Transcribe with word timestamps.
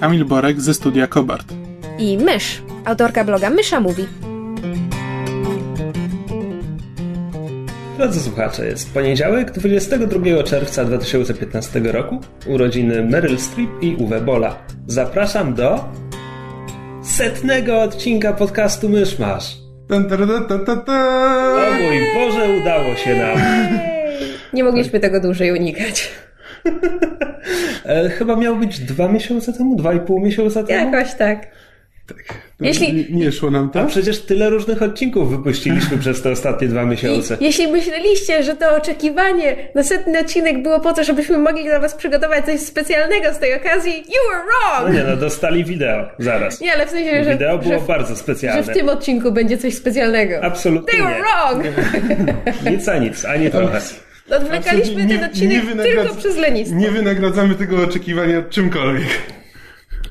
Kamil 0.00 0.24
Borek 0.24 0.60
ze 0.60 0.74
studia 0.74 1.06
Kobart. 1.06 1.52
i 1.98 2.18
Mysz, 2.18 2.62
autorka 2.84 3.24
bloga 3.24 3.50
Mysza 3.50 3.80
Mówi. 3.80 4.06
Drodzy 7.98 8.20
słuchacze, 8.20 8.66
jest 8.66 8.94
poniedziałek, 8.94 9.50
22 9.50 10.42
czerwca 10.42 10.84
2015 10.84 11.80
roku, 11.80 12.20
urodziny 12.46 13.04
Meryl 13.04 13.38
Streep 13.38 13.70
i 13.82 13.96
Uwe 13.96 14.20
Bola. 14.20 14.56
Zapraszam 14.86 15.54
do 15.54 15.84
setnego 17.02 17.82
odcinka 17.82 18.32
podcastu 18.32 18.88
ta, 20.58 20.76
ta. 20.76 21.56
O 21.68 21.82
mój 21.82 22.00
Boże, 22.14 22.48
udało 22.60 22.96
się 22.96 23.14
nam. 23.18 23.38
Nie 24.52 24.64
mogliśmy 24.64 25.00
tego 25.00 25.20
dłużej 25.20 25.52
unikać. 25.52 26.10
E, 27.84 28.08
chyba 28.08 28.36
miało 28.36 28.56
być 28.56 28.78
dwa 28.80 29.08
miesiące 29.08 29.52
temu, 29.52 29.76
dwa 29.76 29.94
i 29.94 30.00
pół 30.00 30.20
miesiąca 30.20 30.62
temu. 30.62 30.92
Jakoś 30.92 31.14
tak. 31.14 31.46
Jeśli- 32.60 32.94
Nie, 33.14 33.24
nie 33.24 33.32
szło 33.32 33.50
nam 33.50 33.70
A 33.74 33.78
to? 33.80 33.86
przecież 33.86 34.22
tyle 34.22 34.50
różnych 34.50 34.82
odcinków 34.82 35.30
wypuściliśmy 35.30 35.98
przez 36.04 36.22
te 36.22 36.30
ostatnie 36.30 36.68
dwa 36.68 36.82
I 36.82 36.86
miesiące. 36.86 37.36
jeśli 37.40 37.68
myśleliście, 37.72 38.42
że 38.42 38.56
to 38.56 38.76
oczekiwanie 38.76 39.56
na 39.74 39.82
setny 39.82 40.18
odcinek 40.20 40.62
było 40.62 40.80
po 40.80 40.92
to, 40.92 41.04
żebyśmy 41.04 41.38
mogli 41.38 41.64
dla 41.64 41.80
was 41.80 41.94
przygotować 41.94 42.44
coś 42.44 42.60
specjalnego 42.60 43.32
z 43.34 43.38
tej 43.38 43.54
okazji, 43.54 43.92
you 43.92 44.30
were 44.30 44.42
No 44.44 44.80
wrong! 44.84 44.94
nie 44.96 45.10
no, 45.10 45.16
dostali 45.16 45.64
wideo, 45.64 46.08
zaraz. 46.18 46.60
Nie, 46.60 46.72
ale 46.72 46.86
w 46.86 46.90
sensie, 46.90 47.24
że, 47.24 47.30
Wideo 47.32 47.58
było 47.58 47.74
że, 47.80 47.86
bardzo 47.86 48.08
że 48.14 48.16
specjalne. 48.16 48.62
w 48.62 48.76
tym 48.76 48.88
odcinku 48.88 49.32
będzie 49.32 49.58
coś 49.58 49.74
specjalnego. 49.74 50.34
Absolutnie 50.44 50.92
They 50.92 51.02
were 51.02 51.16
nie. 51.18 51.22
wrong! 51.22 51.64
Nic 52.70 52.88
a 52.88 52.98
nic, 52.98 53.24
ani 53.24 53.50
trochę. 53.50 53.80
Odwlekaliśmy 54.30 54.80
Absolutnie 54.82 55.18
ten 55.18 55.30
odcinek 55.30 55.64
wynagradza- 55.64 56.02
tylko 56.02 56.14
przez 56.16 56.36
lenistwo. 56.36 56.76
Nie 56.78 56.90
wynagradzamy 56.90 57.54
tego 57.54 57.82
oczekiwania 57.82 58.42
czymkolwiek. 58.42 59.08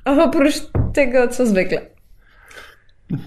Oprócz 0.06 0.54
tego, 0.94 1.28
co 1.28 1.46
zwykle. 1.46 1.82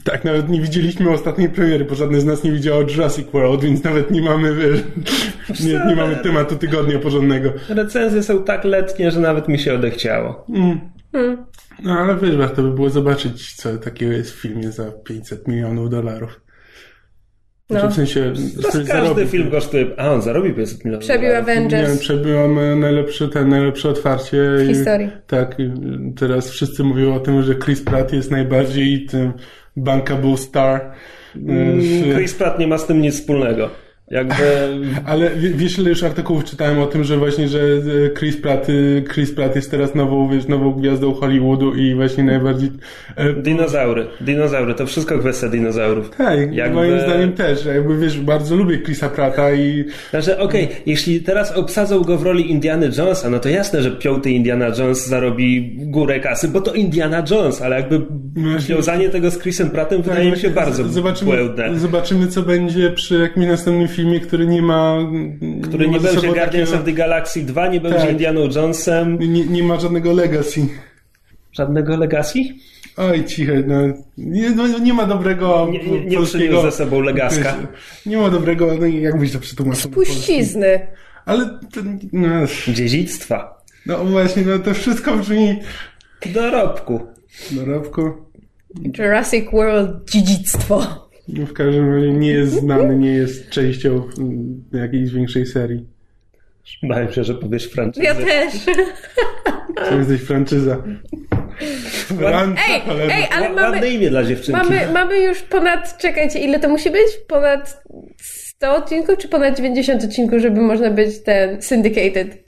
Tak, 0.05 0.25
nawet 0.25 0.49
nie 0.49 0.61
widzieliśmy 0.61 1.11
ostatniej 1.11 1.49
premiery, 1.49 1.85
bo 1.85 1.95
żadne 1.95 2.21
z 2.21 2.25
nas 2.25 2.45
nie 2.45 2.53
widziało 2.53 2.81
Jurassic 2.81 3.27
World, 3.33 3.65
więc 3.65 3.85
nawet 3.85 4.11
nie 4.11 4.23
mamy, 4.23 4.55
wiesz, 4.55 4.81
nie, 5.61 5.81
nie 5.87 5.97
mamy 5.97 6.17
tematu 6.17 6.57
tygodnia 6.57 6.99
porządnego. 6.99 7.53
Recenzje 7.69 8.23
są 8.23 8.45
tak 8.45 8.65
letnie, 8.65 9.11
że 9.11 9.21
nawet 9.21 9.49
mi 9.49 9.59
się 9.59 9.75
odechciało. 9.75 10.47
Mm. 10.55 10.81
No 11.83 11.99
ale 11.99 12.17
wiesz, 12.17 12.37
warto 12.37 12.63
by 12.63 12.71
było 12.71 12.91
zobaczyć, 12.91 13.55
co 13.55 13.77
takiego 13.77 14.13
jest 14.13 14.31
w 14.31 14.41
filmie 14.41 14.73
za 14.73 14.93
500 14.93 15.49
milionów 15.49 15.91
dolarów. 15.91 16.41
Znaczy, 17.71 17.85
No. 17.85 17.91
w 17.91 17.95
sensie, 17.95 18.33
każdy 18.63 18.85
zarobi. 18.85 19.27
film 19.27 19.51
kosztuje... 19.51 19.87
A, 19.97 20.11
on 20.13 20.23
zarobi 20.23 20.53
500 20.55 20.85
milionów. 20.85 21.05
Przebił 21.05 21.29
dolarów. 21.29 21.47
Nie 21.49 21.53
Avengers 21.55 21.89
wiem, 21.89 21.99
przebyłam 21.99 22.81
najlepsze, 22.81 23.29
ten, 23.29 23.49
najlepsze 23.49 23.89
otwarcie. 23.89 24.37
w 24.59 24.63
i- 24.65 24.67
historii. 24.69 25.11
Tak, 25.27 25.57
teraz 26.19 26.51
wszyscy 26.51 26.85
mówią 26.85 27.15
o 27.15 27.21
tym, 27.21 27.43
że 27.43 27.55
Chris 27.55 27.83
Pratt 27.83 28.13
jest 28.13 28.31
najbardziej 28.31 29.07
tym 29.07 29.33
bankable 29.77 30.37
star. 30.37 30.91
y, 31.37 32.15
Chris 32.15 32.35
Pratt 32.35 32.59
nie 32.59 32.67
ma 32.67 32.79
z 32.79 32.87
tym 32.87 33.01
nic 33.03 33.15
wspólnego. 33.15 33.71
Jakby... 34.11 34.35
Ale 35.07 35.31
wie- 35.31 35.51
wiesz, 35.51 35.79
ile 35.79 35.91
już 35.91 36.03
artykułów 36.03 36.45
czytałem 36.45 36.79
o 36.79 36.87
tym, 36.87 37.05
że 37.05 37.17
właśnie, 37.17 37.49
że 37.49 37.59
y, 37.59 38.11
Chris 38.19 38.37
Pratt, 38.37 38.69
y, 38.69 39.05
Chris 39.15 39.33
Pratt 39.35 39.57
jest 39.57 39.71
teraz 39.71 39.95
nową, 39.95 40.29
wiesz, 40.31 40.49
nową 40.49 40.73
gwiazdą 40.73 41.15
Hollywoodu 41.15 41.75
i 41.75 41.95
właśnie 41.95 42.25
najbardziej... 42.25 42.71
e, 43.17 43.33
Dinozaury. 43.33 44.07
Dinozaury. 44.21 44.75
To 44.75 44.87
wszystko 44.87 45.19
kwestia 45.19 45.49
dinozaurów. 45.49 46.11
Tak, 46.11 46.55
Jakby- 46.55 46.75
moim 46.75 47.01
zdaniem 47.01 47.33
też. 47.33 47.65
Jakby, 47.65 47.99
wiesz, 47.99 48.21
bardzo 48.21 48.57
lubię 48.57 48.79
Chrisa 48.83 49.09
Pratta 49.09 49.53
i 49.53 49.85
Znaczy, 50.11 50.39
okej, 50.39 50.69
jeśli 50.87 51.21
teraz 51.21 51.53
obsadzą 51.57 52.01
go 52.03 52.19
w 52.19 52.23
roli 52.23 52.51
Indiana 52.51 52.87
Jonesa, 52.99 53.31
no 53.31 53.39
to 53.39 53.49
jasne, 53.49 53.83
że 53.83 53.91
piąty 53.91 54.31
Indiana 54.31 54.67
Jones 54.79 55.07
zarobi 55.09 55.73
górę 55.77 56.21
kasy, 56.21 56.49
bo 56.49 56.61
to 56.61 56.73
Indiana 56.75 57.25
Jones, 57.31 57.63
ale 57.63 57.77
jakby 57.77 58.01
Właśnie- 58.37 58.75
wiązanie 58.75 59.09
tego 59.09 59.31
z 59.31 59.39
Chrisem 59.39 59.71
Prattem 59.71 60.03
Tak, 60.03 60.11
wydaje 60.13 60.31
mi 60.31 60.37
się 60.39 60.51
z- 60.51 60.55
bardzo 60.55 60.89
zobaczymy, 60.89 61.31
błędne. 61.31 61.79
zobaczymy, 61.79 62.27
co 62.27 62.43
będzie 62.43 62.91
przy 62.91 63.19
jakimś 63.19 63.47
następnym 63.47 63.89
filmie, 63.89 63.98
który 64.27 64.47
nie 64.47 64.63
ma... 64.63 64.99
Który 65.63 65.89
nie 65.89 66.01
ze 66.01 66.13
będzie 66.13 66.29
Guardians 66.29 66.71
takiego- 66.71 66.79
of 66.79 66.85
the 66.85 66.93
Galaxy 66.93 67.43
2, 67.43 67.67
nie 67.69 67.81
będzie 67.81 67.99
Tak. 67.99 68.11
Indianą 68.11 68.41
Jonesem. 68.57 69.19
Nie, 69.19 69.47
nie 69.47 69.63
ma 69.63 69.81
żadnego 69.81 70.13
legacy. 70.13 70.61
Żadnego 71.53 71.97
legacy? 71.97 72.39
Oj, 72.97 73.25
ciche, 73.25 73.63
no. 73.67 73.75
Nie, 74.19 74.51
no, 74.51 74.79
nie 74.79 74.95
ma 74.95 75.07
dobrego 75.07 75.69
Nie, 75.73 75.79
nie, 75.79 76.05
nie 76.05 76.17
polskiego... 76.17 76.45
przyniósł 76.45 76.63
ze 76.63 76.73
sobą 76.73 77.01
legaska. 77.01 77.57
Nie 78.07 78.17
ma 78.17 78.31
dobrego, 78.31 78.69
no 78.81 78.87
i 78.87 79.03
jak 79.03 79.19
byś 79.19 79.33
to 79.33 79.39
przetłumaczył? 79.39 79.91
na 79.91 79.95
polski? 79.95 80.15
Puścizny. 80.17 80.87
Ale, 81.27 81.45
to, 81.47 81.81
no, 82.13 82.29
Dziedzictwa. 82.69 83.63
no 83.87 84.05
właśnie, 84.05 84.43
no 84.43 84.59
to 84.59 84.75
wszystko 84.75 85.17
brzmi... 85.17 85.59
Dorobku. 86.35 87.01
Dorobku. 87.51 88.13
Jurassic 88.99 89.45
World 89.53 90.11
dziedzictwo. 90.11 91.08
No, 91.29 91.47
w 91.47 91.53
każdym 91.53 91.95
razie 91.95 92.13
nie 92.13 92.33
jest 92.33 92.53
znany, 92.53 92.97
nie 92.97 93.11
jest 93.11 93.51
częścią 93.51 94.09
mm, 94.19 94.65
jakiejś 94.73 95.11
większej 95.13 95.47
serii. 95.47 95.87
Bałem 96.83 97.13
się, 97.13 97.25
że 97.25 97.35
powiesz 97.35 97.71
franczyzę. 97.71 98.07
Ja 98.07 98.15
też. 98.15 98.55
To 99.89 99.99
jesteś 99.99 100.21
franczyza. 100.21 100.83
Franca, 102.19 102.63
Ej, 102.71 102.81
cholera. 102.81 103.15
ej, 103.17 103.25
ale 103.37 103.49
mamy, 103.49 103.61
Ładne 103.77 103.89
imię 103.91 104.11
dla 104.11 104.25
dziewczynki. 104.25 104.63
mamy, 104.63 104.93
mamy 104.93 105.21
już 105.21 105.43
ponad, 105.43 105.99
czekajcie, 105.99 106.39
ile 106.39 106.61
to 106.61 106.69
musi 106.69 106.91
być? 106.91 107.09
Ponad 107.29 107.83
100 108.23 108.75
odcinków, 108.77 109.19
czy 109.19 109.29
ponad 109.29 109.57
90 109.57 110.05
odcinków, 110.05 110.41
żeby 110.41 110.61
można 110.61 110.91
być 110.91 111.23
ten 111.23 111.63
syndicated? 111.63 112.48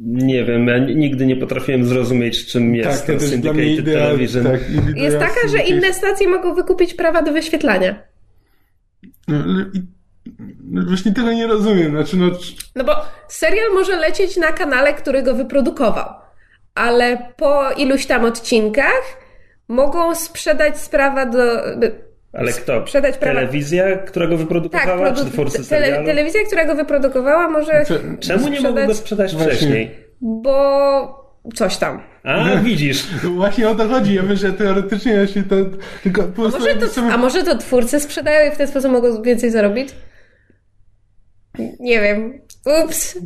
Nie 0.00 0.44
wiem, 0.44 0.66
ja 0.68 0.78
nigdy 0.78 1.26
nie 1.26 1.36
potrafiłem 1.36 1.84
zrozumieć, 1.84 2.46
czym 2.46 2.74
jest 2.74 2.90
Tak, 2.90 3.00
to 3.00 3.06
to 3.06 3.12
jest 3.12 3.28
syndicated 3.28 3.66
idea, 3.78 3.94
television. 4.06 4.44
tak, 4.44 4.60
Jest 4.96 5.18
taka, 5.18 5.48
że 5.48 5.58
inne 5.58 5.92
stacje 5.92 6.28
mogą 6.28 6.54
wykupić 6.54 6.94
prawa 6.94 7.22
do 7.22 7.32
wyświetlania. 7.32 8.02
No, 9.28 9.36
ale 9.44 9.62
i- 9.74 9.82
no, 10.70 10.82
właśnie 10.88 11.12
tego 11.12 11.32
nie 11.32 11.46
rozumiem. 11.46 11.90
Znaczy, 11.90 12.16
no, 12.16 12.30
No 12.76 12.84
bo 12.84 12.92
serial 13.28 13.74
może 13.74 13.96
lecieć 13.96 14.36
na 14.36 14.52
kanale, 14.52 14.94
który 14.94 15.22
go 15.22 15.34
wyprodukował, 15.34 16.08
ale 16.74 17.18
po 17.36 17.70
iluś 17.72 18.06
tam 18.06 18.24
odcinkach 18.24 19.02
mogą 19.68 20.14
sprzedać 20.14 20.78
sprawa 20.80 21.26
do... 21.26 21.38
Ale 22.36 22.52
kto? 22.52 22.82
Sprzedać 22.82 23.16
prawa- 23.16 23.34
Telewizja, 23.40 23.96
która 23.96 24.26
go 24.26 24.32
Tak, 24.32 24.40
wyprodukowała, 24.40 25.12
czy 25.12 25.22
produ- 25.22 25.30
twórcy 25.30 25.68
tele, 25.68 26.04
telewizja, 26.04 26.40
która 26.46 26.64
go 26.64 26.74
wyprodukowała 26.74 27.50
może... 27.50 27.84
Co- 27.84 27.94
Czemu 28.20 28.48
nie 28.48 28.60
mogą 28.60 28.86
go 28.86 28.94
sprzedać 28.94 29.32
Właśnie. 29.34 29.52
wcześniej? 29.52 29.90
Bo 30.20 31.26
coś 31.54 31.76
tam. 31.76 32.00
A, 32.22 32.56
widzisz. 32.56 33.06
właśnie 33.24 33.68
o 33.68 33.74
to 33.74 33.88
chodzi. 33.88 34.14
Ja 34.14 34.22
myślę, 34.22 34.36
że 34.50 34.52
teoretycznie 34.52 35.12
jeśli 35.12 35.42
to 35.44 35.56
tylko 36.02 36.22
po 36.22 36.28
A 36.28 36.32
prostu 36.32 36.58
może, 36.58 36.70
jakby 36.70 36.86
to, 36.86 36.92
sobie- 36.92 37.12
a 37.12 37.16
może 37.16 37.42
to 37.42 37.58
twórcy 37.58 38.00
sprzedają 38.00 38.50
i 38.52 38.54
w 38.54 38.58
ten 38.58 38.68
sposób 38.68 38.90
mogą 38.92 39.22
więcej 39.22 39.50
zarobić? 39.50 39.88
Nie 41.80 42.00
wiem. 42.00 42.40
Ups. 42.84 43.18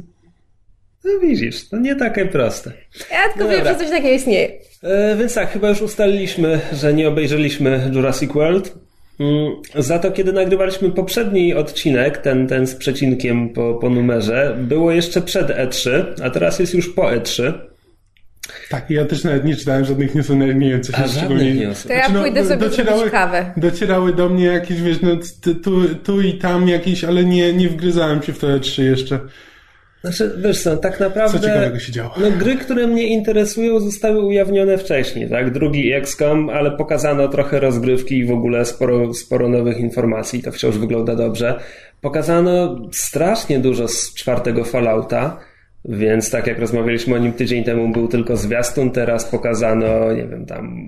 No 1.04 1.10
widzisz, 1.22 1.69
to 1.69 1.77
nie 1.77 1.97
takie 1.97 2.27
proste. 2.27 2.72
Ja 3.10 3.28
tylko 3.28 3.44
No 3.44 3.56
wiem, 3.56 3.65
że 3.66 3.77
coś 3.77 3.91
takiego 3.91 4.09
istnieje. 4.09 4.48
E, 4.82 5.16
więc 5.16 5.34
tak, 5.34 5.50
chyba 5.53 5.69
już 5.69 5.82
ustaliliśmy, 5.82 6.60
że 6.72 6.95
nie 6.95 7.09
obejrzeliśmy 7.09 7.91
Jurassic 7.92 8.33
World. 8.33 8.74
Mm, 9.21 9.53
Za 9.78 9.99
to, 9.99 10.11
kiedy 10.11 10.33
nagrywaliśmy 10.33 10.91
poprzedni 10.91 11.55
odcinek, 11.55 12.19
ten, 12.19 12.47
ten 12.47 12.67
z 12.67 12.75
przecinkiem 12.75 13.49
po, 13.49 13.75
po 13.75 13.91
numerze, 13.91 14.57
było 14.61 14.93
jeszcze 14.93 15.21
przed 15.22 15.49
E3, 15.49 15.91
a 16.22 16.31
teraz 16.31 16.59
jest 16.59 16.75
już 16.75 16.89
po 16.95 17.13
E 17.15 17.21
E3. 17.21 17.53
Tak, 18.71 18.91
ja 18.91 19.05
też 19.05 19.25
nawet 19.25 19.45
nie 19.45 19.57
czytałem 19.57 19.84
żadnych 19.84 20.15
newsów, 20.15 20.37
nawet 20.37 20.57
nie 20.59 20.71
wiem, 20.71 20.83
co 20.83 20.93
się 20.93 21.09
szczególnie... 21.09 21.55
newsów. 21.55 21.87
To 21.87 21.93
ja 21.93 21.99
Znaczy, 21.99 22.15
no, 22.15 22.21
pójdę 22.21 22.45
sobie 22.45 22.57
docierały- 22.67 23.11
kawę. 23.11 23.53
Docierały 23.57 24.13
do 24.15 24.28
mnie 24.28 24.45
jakieś, 24.45 24.83
wiesz, 24.83 25.01
no, 25.03 25.11
tu, 25.63 25.95
tu 25.95 26.21
i 26.21 26.33
tam 26.34 26.69
jakieś, 26.69 27.05
ale 27.05 27.25
nie, 27.25 27.53
nie 27.53 27.69
wgryzałem 27.69 28.22
się 28.22 28.33
w 28.33 28.39
te 28.39 28.61
trzy 28.61 28.84
jeszcze. 28.84 29.19
Znaczy, 30.00 30.32
wiesz 30.38 30.62
co, 30.62 30.76
tak 30.76 30.98
Co 30.98 31.04
naprawdę... 31.04 31.41
ciekawego 31.41 31.78
się 31.78 31.92
działo? 31.92 32.10
No, 32.20 32.30
gry, 32.30 32.56
które 32.56 32.86
mnie 32.86 33.06
interesują, 33.06 33.80
zostały 33.80 34.22
ujawnione 34.22 34.78
wcześniej, 34.78 35.30
tak? 35.30 35.52
Drugi 35.52 35.92
XCOM, 35.92 36.50
ale 36.50 36.70
pokazano 36.70 37.28
trochę 37.28 37.60
rozgrywki 37.60 38.18
i 38.18 38.24
w 38.24 38.30
ogóle 38.30 38.64
sporo, 38.64 39.14
sporo 39.14 39.48
nowych 39.48 39.78
informacji. 39.78 40.42
To 40.42 40.52
wciąż 40.52 40.78
wygląda 40.78 41.16
dobrze. 41.16 41.60
Pokazano 42.00 42.76
strasznie 42.92 43.58
dużo 43.58 43.88
z 43.88 44.14
czwartego 44.14 44.64
Fallouta. 44.64 45.41
Więc 45.84 46.30
tak 46.30 46.47
jak 46.47 46.58
rozmawialiśmy 46.58 47.14
o 47.14 47.18
nim 47.18 47.32
tydzień 47.32 47.64
temu, 47.64 47.88
był 47.92 48.08
tylko 48.08 48.36
zwiastun, 48.36 48.91
teraz 48.91 49.24
pokazano, 49.24 50.12
nie 50.12 50.26
wiem, 50.26 50.47
tam 50.47 50.80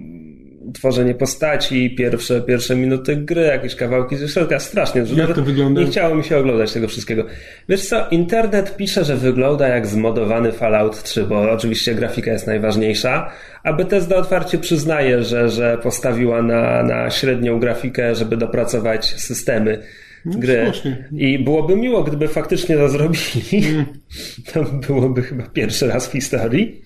tworzenie 0.73 1.15
postaci, 1.15 1.95
pierwsze, 1.95 2.41
pierwsze 2.41 2.77
minuty 2.77 3.17
gry, 3.17 3.43
jakieś 3.43 3.75
kawałki 3.75 4.17
ze 4.17 4.29
środka, 4.29 4.59
strasznie. 4.59 5.07
Że 5.07 5.15
jak 5.15 5.35
to 5.35 5.43
wygląda? 5.43 5.81
Nie 5.81 5.87
chciało 5.87 6.15
mi 6.15 6.25
się 6.25 6.39
oglądać 6.39 6.73
tego 6.73 6.89
wszystkiego. 6.89 7.25
Wiesz 7.69 7.87
co, 7.87 8.09
internet 8.09 8.77
pisze, 8.77 9.05
że 9.05 9.17
wygląda 9.17 9.69
jak 9.69 9.87
zmodowany 9.87 10.53
Fallout 10.53 11.03
3, 11.03 11.25
bo 11.25 11.51
oczywiście 11.51 11.95
grafika 11.95 12.33
jest 12.33 12.47
najważniejsza, 12.47 13.31
a 13.65 13.73
Bethesda 13.73 14.17
otwarcie 14.17 14.59
przyznaje, 14.59 15.23
że, 15.23 15.49
że 15.49 15.79
postawiła 15.83 16.43
na, 16.43 16.83
na 16.83 17.11
średnią 17.11 17.61
grafikę, 17.61 18.15
żeby 18.15 18.37
dopracować 18.37 19.07
systemy 19.07 19.83
No, 20.25 20.39
gry. 20.39 20.73
I 21.13 21.39
byłoby 21.39 21.77
miło, 21.77 22.05
gdyby 22.05 22.29
faktycznie 22.29 22.77
to 22.77 22.89
zrobili. 22.89 23.69
Mm. 23.69 23.85
To 24.53 24.65
byłoby 24.65 25.23
chyba 25.23 25.43
pierwszy 25.47 25.89
raz 25.89 26.09
w 26.09 26.13
historii. 26.13 26.83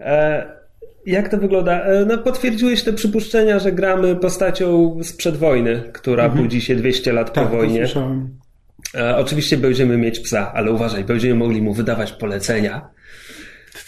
E, 0.00 0.55
jak 1.06 1.28
to 1.28 1.38
wygląda? 1.38 1.80
E, 1.82 2.04
No, 2.04 2.18
potwierdziłeś 2.18 2.82
te 2.82 2.92
przypuszczenia, 2.92 3.58
że 3.58 3.72
gramy 3.72 4.16
postacią 4.16 4.98
sprzed 5.02 5.36
wojny, 5.36 5.82
która 5.92 6.28
budzi 6.28 6.60
się 6.60 6.76
200 6.76 7.12
lat 7.12 7.28
Mhm. 7.28 7.34
Tak, 7.34 7.44
po 7.44 7.50
to 7.50 7.56
wojnie. 7.56 7.86
słyszałem. 7.86 8.28
E, 8.94 9.16
oczywiście 9.16 9.56
będziemy 9.56 9.98
mieć 9.98 10.20
psa, 10.20 10.52
ale 10.54 10.72
uważaj, 10.72 11.04
będziemy 11.04 11.34
mogli 11.34 11.62
mu 11.62 11.72
wydawać 11.74 12.12
polecenia. 12.12 12.88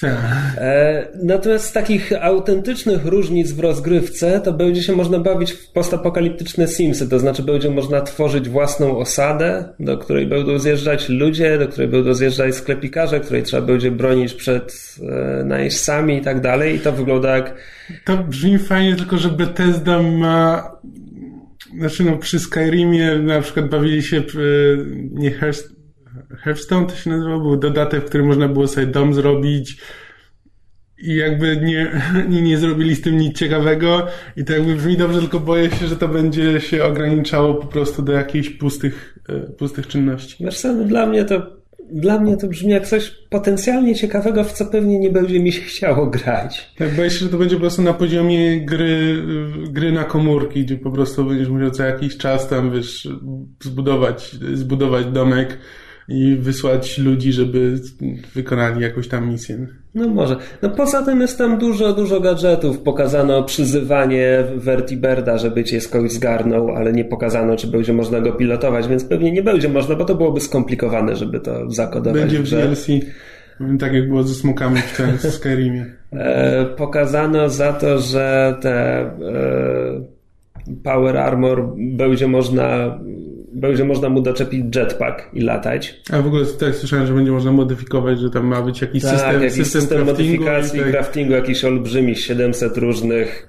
E, 0.07 1.09
natomiast 1.23 1.65
z 1.67 1.73
takich 1.73 2.13
autentycznych 2.21 3.07
różnic 3.07 3.53
w 3.53 3.61
rozgrywce 3.61 4.41
to 4.41 4.53
będzie 4.53 4.83
się 4.83 4.93
można 4.93 5.19
bawić 5.19 5.53
w 5.53 5.73
postapokaliptyczne 5.73 6.69
Simsy, 6.69 7.09
to 7.09 7.19
znaczy 7.19 7.43
będzie 7.43 7.71
można 7.71 8.01
tworzyć 8.01 8.49
własną 8.49 8.99
osadę, 8.99 9.65
do 9.81 9.99
której 9.99 10.27
będą 10.27 10.59
zjeżdżać 10.59 11.09
ludzie, 11.09 11.59
do 11.59 11.69
której 11.69 11.89
będą 11.89 12.15
zjeżdżać 12.15 12.55
sklepikarze, 12.55 13.21
której 13.21 13.43
trzeba 13.43 13.67
będzie 13.67 13.91
bronić 13.91 14.35
przed 14.35 14.95
e, 15.41 15.45
najeźdźcami 15.45 16.17
i 16.17 16.21
tak 16.21 16.41
dalej 16.41 16.77
i 16.77 16.81
to 16.81 16.93
wygląda 16.93 17.37
jak 17.37 17.55
To 18.05 18.17
brzmi 18.17 18.59
fajnie, 18.59 18.97
tylko 18.97 19.19
że 19.19 19.29
Bethesda 19.29 20.03
ma. 20.03 20.71
Znaczy, 21.79 22.05
no, 22.05 22.17
przy 22.17 22.39
Skyrimie 22.41 23.19
na 23.19 23.41
przykład 23.41 23.69
bawili 23.69 24.03
się. 24.03 24.21
przy- 24.23 24.87
Nie 25.13 25.31
Hearth- 25.31 25.78
Hearthstone 26.43 26.87
to 26.87 26.95
się 26.95 27.11
nazywał, 27.11 27.41
był 27.41 27.57
dodatek, 27.57 28.03
w 28.03 28.09
którym 28.09 28.27
można 28.27 28.49
było 28.49 28.69
sobie 28.69 28.87
dom 28.87 29.15
zrobić. 29.15 29.77
I 30.99 31.15
jakby 31.15 31.57
nie, 31.57 32.03
nie, 32.31 32.43
nie 32.43 32.59
zrobili 32.59 32.97
z 32.97 33.01
tym 33.01 33.17
nic 33.17 33.39
ciekawego. 33.39 34.07
I 34.37 34.45
to 34.45 34.53
jakby 34.53 34.75
brzmi 34.75 34.97
dobrze, 34.97 35.21
tylko 35.21 35.41
boję 35.41 35.71
się, 35.71 35.87
że 35.87 35.97
to 35.97 36.09
będzie 36.09 36.61
się 36.61 36.85
ograniczało 36.85 37.55
po 37.55 37.67
prostu 37.67 38.03
do 38.03 38.13
jakichś 38.13 38.51
pustych, 38.51 39.19
e, 39.29 39.41
pustych 39.41 39.87
czynności. 39.87 40.45
Co, 40.51 40.73
no 40.73 40.85
dla 40.85 41.07
mnie 41.07 41.25
to 41.25 41.59
dla 41.93 42.21
mnie 42.21 42.37
to 42.37 42.49
brzmi 42.49 42.71
jak 42.71 42.87
coś 42.87 43.11
potencjalnie 43.31 43.95
ciekawego, 43.95 44.45
w 44.45 44.53
co 44.53 44.67
pewnie 44.67 44.99
nie 44.99 45.11
będzie 45.11 45.41
mi 45.41 45.53
się 45.53 45.61
chciało 45.71 46.07
grać. 46.07 46.73
Tak, 46.79 46.95
boję 46.95 47.11
się, 47.11 47.19
że 47.19 47.29
to 47.29 47.39
będzie 47.39 47.57
po 47.57 47.61
prostu 47.61 47.83
na 47.83 47.93
poziomie 47.93 48.61
gry, 48.61 49.23
gry 49.71 49.93
na 49.93 50.05
komórki, 50.05 50.65
gdzie 50.65 50.77
po 50.77 50.91
prostu 50.91 51.25
będziesz 51.25 51.49
musiał 51.49 51.71
co 51.71 51.83
jakiś 51.83 52.17
czas 52.17 52.49
tam, 52.49 52.73
wiesz, 52.73 53.09
zbudować, 53.63 54.37
zbudować 54.55 55.07
domek 55.07 55.59
i 56.09 56.37
wysłać 56.37 56.99
ludzi, 56.99 57.33
żeby 57.33 57.81
wykonali 58.35 58.83
jakąś 58.83 59.09
tam 59.09 59.31
misję. 59.31 59.67
No 59.95 60.09
może. 60.09 60.37
No 60.63 60.71
poza 60.71 61.03
tym 61.03 61.21
jest 61.21 61.39
tam 61.39 61.59
dużo, 61.59 61.93
dużo 61.93 62.21
gadżetów. 62.21 62.79
Pokazano 62.79 63.43
przyzywanie 63.43 64.45
Vertiberda, 64.57 65.39
żeby 65.39 65.65
cię 65.65 65.81
skądś 65.81 66.13
zgarnął, 66.13 66.71
ale 66.71 66.93
nie 66.93 67.05
pokazano, 67.05 67.57
czy 67.57 67.67
będzie 67.67 67.93
można 67.93 68.21
go 68.21 68.33
pilotować, 68.33 68.89
więc 68.89 69.05
pewnie 69.05 69.33
nie 69.33 69.43
będzie 69.43 69.69
można, 69.69 69.95
bo 69.95 70.05
to 70.05 70.15
byłoby 70.15 70.41
skomplikowane, 70.41 71.17
żeby 71.17 71.41
to 71.41 71.71
zakodować. 71.71 72.23
Będzie 72.23 72.39
w. 72.39 72.51
DLC, 72.51 72.87
tak 73.81 73.93
jak 73.95 74.09
było 74.09 74.23
ze 74.23 74.35
smokami 74.35 74.77
w 74.77 74.97
tym 74.97 75.19
w 75.19 75.23
Skyrimie. 75.35 75.87
E, 76.13 76.65
pokazano 76.65 77.49
za 77.49 77.73
to, 77.73 77.99
że 77.99 78.57
te 78.61 79.01
e, 79.01 79.11
Power 80.83 81.17
Armor 81.17 81.75
będzie 81.77 82.29
można, 82.29 82.99
będzie 83.61 83.85
można 83.85 84.09
mu 84.09 84.21
doczepić 84.21 84.77
jetpack 84.77 85.35
i 85.35 85.41
latać. 85.41 86.01
A 86.13 86.23
w 86.23 86.27
ogóle 86.27 86.47
tak 86.47 86.75
słyszałem, 86.75 87.07
że 87.07 87.13
będzie 87.15 87.33
można 87.33 87.53
modyfikować, 87.53 88.21
że 88.21 88.31
tam 88.31 88.47
ma 88.47 88.63
być 88.63 88.81
jakiś 88.81 89.03
Tak, 89.03 89.13
system, 89.13 89.43
jakiś 89.43 89.53
system, 89.57 89.81
system 89.81 90.05
craftingu 90.05 90.33
modyfikacji, 90.45 90.79
i 90.81 90.83
tak. 90.83 90.91
craftingu, 90.91 91.33
jakiś 91.33 91.65
olbrzymi, 91.65 92.17
700 92.17 92.77
różnych 92.77 93.49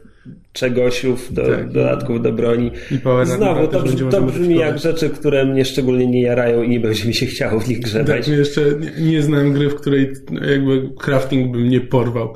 czegosiów, 0.53 1.33
do, 1.33 1.47
Tak. 1.47 1.71
dodatków 1.71 2.21
do 2.21 2.31
broni. 2.33 2.71
I 2.91 2.97
Znowu, 3.25 3.67
to, 3.67 3.79
brzmi- 3.79 4.11
to 4.11 4.21
brzmi 4.21 4.55
jak 4.55 4.79
rzeczy, 4.79 5.09
które 5.09 5.45
mnie 5.45 5.65
szczególnie 5.65 6.07
nie 6.07 6.21
jarają 6.21 6.63
i 6.63 6.69
nie 6.69 6.79
będzie 6.79 7.07
mi 7.07 7.13
się 7.13 7.25
chciało 7.25 7.59
w 7.59 7.67
nich 7.69 7.79
grzebać. 7.79 8.25
Tak, 8.25 8.37
jeszcze 8.37 8.61
nie, 8.99 9.11
nie 9.11 9.21
znam 9.21 9.53
gry, 9.53 9.69
w 9.69 9.75
której 9.75 10.13
jakby 10.49 10.89
crafting 11.01 11.51
bym 11.51 11.69
nie 11.69 11.81
porwał. 11.81 12.35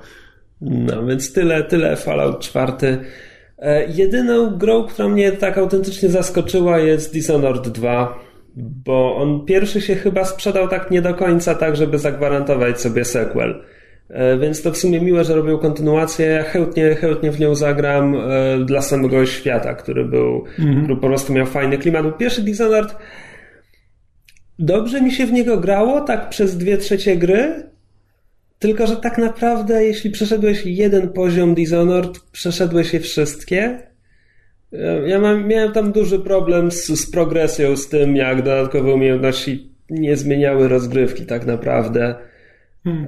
No, 0.62 1.06
więc 1.06 1.34
tyle, 1.34 1.64
tyle 1.64 1.96
Fallout 1.96 2.40
4. 2.40 2.74
E, 3.64 3.86
jedyną 3.86 4.58
grą, 4.58 4.84
która 4.84 5.10
mnie 5.10 5.32
tak 5.32 5.58
autentycznie 5.58 6.10
zaskoczyła 6.10 6.80
jest 6.80 7.14
Dishonored 7.14 7.70
2, 7.70 8.20
bo 8.56 9.16
on 9.16 9.46
pierwszy 9.46 9.82
się 9.82 9.96
chyba 9.96 10.26
sprzedał 10.26 10.68
tak 10.68 10.92
nie 10.92 11.02
do 11.02 11.14
końca, 11.14 11.56
tak 11.56 11.76
żeby 11.76 12.00
zagwarantować 12.00 12.82
sobie 12.82 13.06
sequel. 13.06 13.64
E, 14.10 14.38
Więc 14.38 14.62
to 14.62 14.72
w 14.72 14.78
sumie 14.78 15.02
miłe, 15.02 15.24
że 15.24 15.36
robią 15.36 15.58
kontynuację. 15.58 16.26
Ja 16.26 16.44
chętnie, 16.44 16.96
chętnie 16.96 17.32
w 17.32 17.40
nią 17.40 17.56
zagram 17.56 18.16
e, 18.16 18.66
dla 18.66 18.82
samego 18.82 19.26
świata, 19.26 19.74
który 19.74 20.06
był, 20.06 20.44
który 20.84 20.96
po 20.96 21.08
prostu 21.08 21.34
miał 21.34 21.46
fajny 21.46 21.78
klimat. 21.78 22.04
Bo 22.06 22.12
pierwszy 22.12 22.42
Dishonored 22.42 22.96
dobrze 24.60 25.02
mi 25.02 25.12
się 25.12 25.26
w 25.26 25.32
niego 25.32 25.58
grało, 25.58 26.02
tak 26.02 26.30
przez 26.30 26.58
dwie 26.58 26.78
trzecie 26.78 27.16
gry, 27.16 27.73
tylko, 28.64 28.88
że 28.88 28.96
tak 28.96 29.18
naprawdę, 29.18 29.86
jeśli 29.86 30.12
przeszedłeś 30.12 30.66
jeden 30.66 31.10
poziom 31.10 31.56
Dishonored, 31.56 32.20
przeszedłeś 32.32 32.94
je 32.94 33.00
wszystkie. 33.00 33.80
E, 34.74 35.10
Ja 35.10 35.20
mam, 35.20 35.48
miałem 35.48 35.72
tam 35.72 35.92
duży 35.92 36.20
problem 36.20 36.72
z, 36.72 36.88
z 36.88 37.12
progresją, 37.12 37.78
z 37.78 37.90
tym, 37.90 38.16
jak 38.16 38.38
dodatkowe 38.38 38.94
umiejętności 38.94 39.72
nie 39.90 40.18
zmieniały 40.18 40.68
rozgrywki 40.68 41.26
tak 41.26 41.46
naprawdę. 41.46 42.16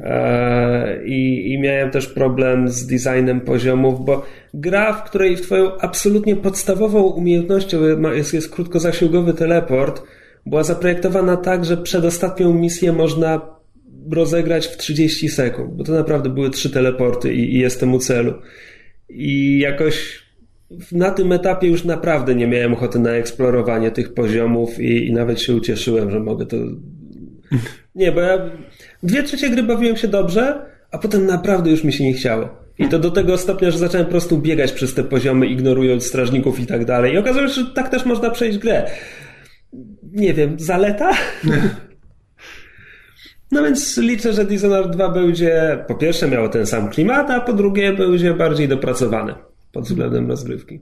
E, 0.03 1.05
I, 1.05 1.53
I 1.53 1.59
miałem 1.59 1.91
też 1.91 2.07
problem 2.07 2.69
z 2.69 2.87
designem 2.87 3.41
poziomów, 3.41 4.05
bo 4.05 4.25
gra, 4.53 4.93
w 4.93 5.03
której 5.03 5.35
twoją 5.35 5.77
absolutnie 5.77 6.35
podstawową 6.35 7.01
umiejętnością 7.03 7.77
jest, 8.13 8.33
jest 8.33 8.49
krótkozasięgowy 8.49 9.33
teleport, 9.33 10.03
była 10.45 10.63
zaprojektowana 10.63 11.37
tak, 11.37 11.65
że 11.65 11.77
przedostatnią 11.77 12.53
misję 12.53 12.91
można 12.91 13.54
rozegrać 14.11 14.67
w 14.67 14.77
30 14.77 15.29
sekund, 15.29 15.73
bo 15.73 15.83
to 15.83 15.91
naprawdę 15.91 16.29
były 16.29 16.49
trzy 16.49 16.69
teleporty 16.69 17.33
i, 17.33 17.55
i 17.55 17.59
jestem 17.59 17.93
u 17.93 17.99
celu. 17.99 18.33
I 19.09 19.59
jakoś 19.59 20.25
na 20.91 21.12
tym 21.12 21.31
etapie 21.31 21.67
już 21.67 21.83
naprawdę 21.83 22.35
nie 22.35 22.47
miałem 22.47 22.74
ochoty 22.74 23.00
na 23.00 23.12
eksplorowanie 23.12 23.91
tych 23.91 24.13
poziomów 24.13 24.79
i, 24.79 25.07
i 25.07 25.13
nawet 25.13 25.41
się 25.41 25.55
ucieszyłem, 25.55 26.12
że 26.12 26.19
mogę 26.19 26.45
to. 26.45 26.57
Nie, 27.95 28.12
bo 28.12 28.21
ja 28.21 28.50
dwie 29.03 29.24
trzecie 29.24 29.50
gry 29.50 29.63
bawiłem 29.63 29.97
się 29.97 30.07
dobrze, 30.07 30.65
a 30.91 30.97
potem 30.97 31.25
naprawdę 31.25 31.71
już 31.71 31.83
mi 31.83 31.93
się 31.93 32.03
nie 32.03 32.13
chciało. 32.13 32.50
I 32.79 32.88
to 32.88 33.00
do 33.00 33.12
tego 33.12 33.38
stopnia, 33.38 33.71
że 33.71 33.77
zacząłem 33.77 34.05
po 34.05 34.12
prostu 34.12 34.38
biegać 34.38 34.71
przez 34.71 34.93
te 34.93 35.03
poziomy, 35.03 35.47
ignorując 35.47 36.05
strażników 36.05 36.59
i 36.59 36.65
tak 36.65 36.85
dalej. 36.85 37.13
I 37.13 37.17
okazało 37.17 37.47
się, 37.47 37.53
że 37.53 37.65
tak 37.65 37.89
też 37.89 38.05
można 38.05 38.29
przejść 38.29 38.57
grę. 38.57 38.91
Nie 40.12 40.33
wiem, 40.33 40.55
zaleta? 40.59 41.12
No 43.55 43.63
więc 43.63 43.97
liczę, 43.97 44.33
że 44.33 44.45
Dishonored 44.45 44.91
2 44.91 45.09
będzie 45.09 45.83
po 45.88 45.95
pierwsze 45.95 46.27
miało 46.27 46.50
ten 46.50 46.65
sam 46.65 46.89
klimat, 46.89 47.29
a 47.31 47.41
po 47.41 47.53
drugie 47.53 47.93
będzie 47.93 48.33
bardziej 48.33 48.67
dopracowane 48.67 49.35
pod 49.71 49.83
względem 49.83 50.27
rozgrywki. 50.27 50.79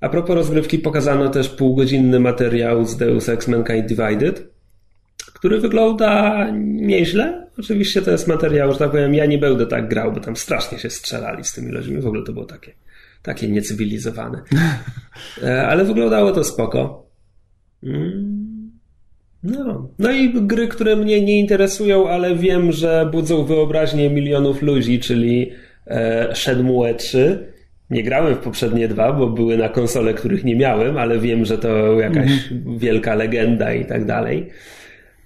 A 0.00 0.08
propos 0.08 0.36
rozgrywki 0.36 0.78
pokazano 0.78 1.28
też 1.28 1.48
półgodzinny 1.48 2.20
materiał 2.20 2.86
z 2.86 2.96
Deus 2.96 3.28
Ex 3.28 3.48
Mankind 3.48 3.86
Divided, 3.86 4.48
który 5.34 5.60
wygląda 5.60 6.46
nieźle. 6.54 7.46
Oczywiście 7.58 8.02
to 8.02 8.10
jest 8.10 8.28
materiał, 8.28 8.72
że 8.72 8.78
tak 8.78 8.90
powiem, 8.90 9.14
ja 9.14 9.26
nie 9.26 9.38
będę 9.38 9.66
tak 9.66 9.88
grał, 9.88 10.12
bo 10.12 10.20
tam 10.20 10.36
strasznie 10.36 10.78
się 10.78 10.90
strzelali 10.90 11.44
z 11.44 11.52
tymi 11.52 11.72
ludźmi. 11.72 12.00
W 12.00 12.06
ogóle 12.06 12.24
to 12.24 12.32
było 12.32 12.44
takie, 12.44 12.72
takie 13.22 13.48
niecywilizowane. 13.48 14.42
E, 15.42 15.66
Ale 15.68 15.84
wyglądało 15.84 16.32
to 16.32 16.44
spoko. 16.44 17.06
Mm. 17.82 18.37
No. 19.48 19.90
no 19.98 20.10
i 20.10 20.32
gry, 20.34 20.68
które 20.68 20.96
mnie 20.96 21.20
nie 21.20 21.38
interesują, 21.38 22.08
ale 22.08 22.36
wiem, 22.36 22.72
że 22.72 23.08
budzą 23.12 23.44
wyobraźnię 23.44 24.10
milionów 24.10 24.62
ludzi, 24.62 25.00
czyli 25.00 25.52
e, 25.86 26.34
Shenmue 26.34 26.94
3. 26.94 27.52
Nie 27.90 28.02
grałem 28.02 28.34
w 28.34 28.38
poprzednie 28.38 28.88
dwa, 28.88 29.12
bo 29.12 29.26
były 29.26 29.56
na 29.56 29.68
konsole, 29.68 30.14
których 30.14 30.44
nie 30.44 30.56
miałem, 30.56 30.96
ale 30.96 31.18
wiem, 31.18 31.44
że 31.44 31.58
to 31.58 32.00
jakaś 32.00 32.30
wielka 32.78 33.14
legenda 33.14 33.74
i 33.74 33.84
tak 33.84 34.04
dalej. 34.04 34.50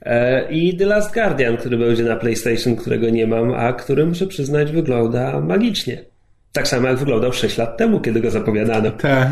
E, 0.03 0.53
I 0.53 0.77
The 0.77 0.87
Last 0.87 1.15
Guardian, 1.15 1.57
który 1.57 1.77
będzie 1.77 2.05
na 2.05 2.17
PlayStation, 2.17 2.77
którego 2.77 3.11
nie 3.11 3.27
mam, 3.27 3.55
a 3.55 3.73
który 3.73 4.07
muszę 4.07 4.27
przyznać 4.27 4.73
wygląda 4.73 5.41
magicznie. 5.41 6.05
Tak 6.53 6.69
samo 6.69 6.89
jak 6.89 6.97
wyglądał 6.97 7.33
6 7.33 7.59
lat 7.59 7.77
temu, 7.77 8.01
kiedy 8.01 8.21
go 8.21 8.31
zapowiadano. 8.31 8.91
Tak. 8.91 9.29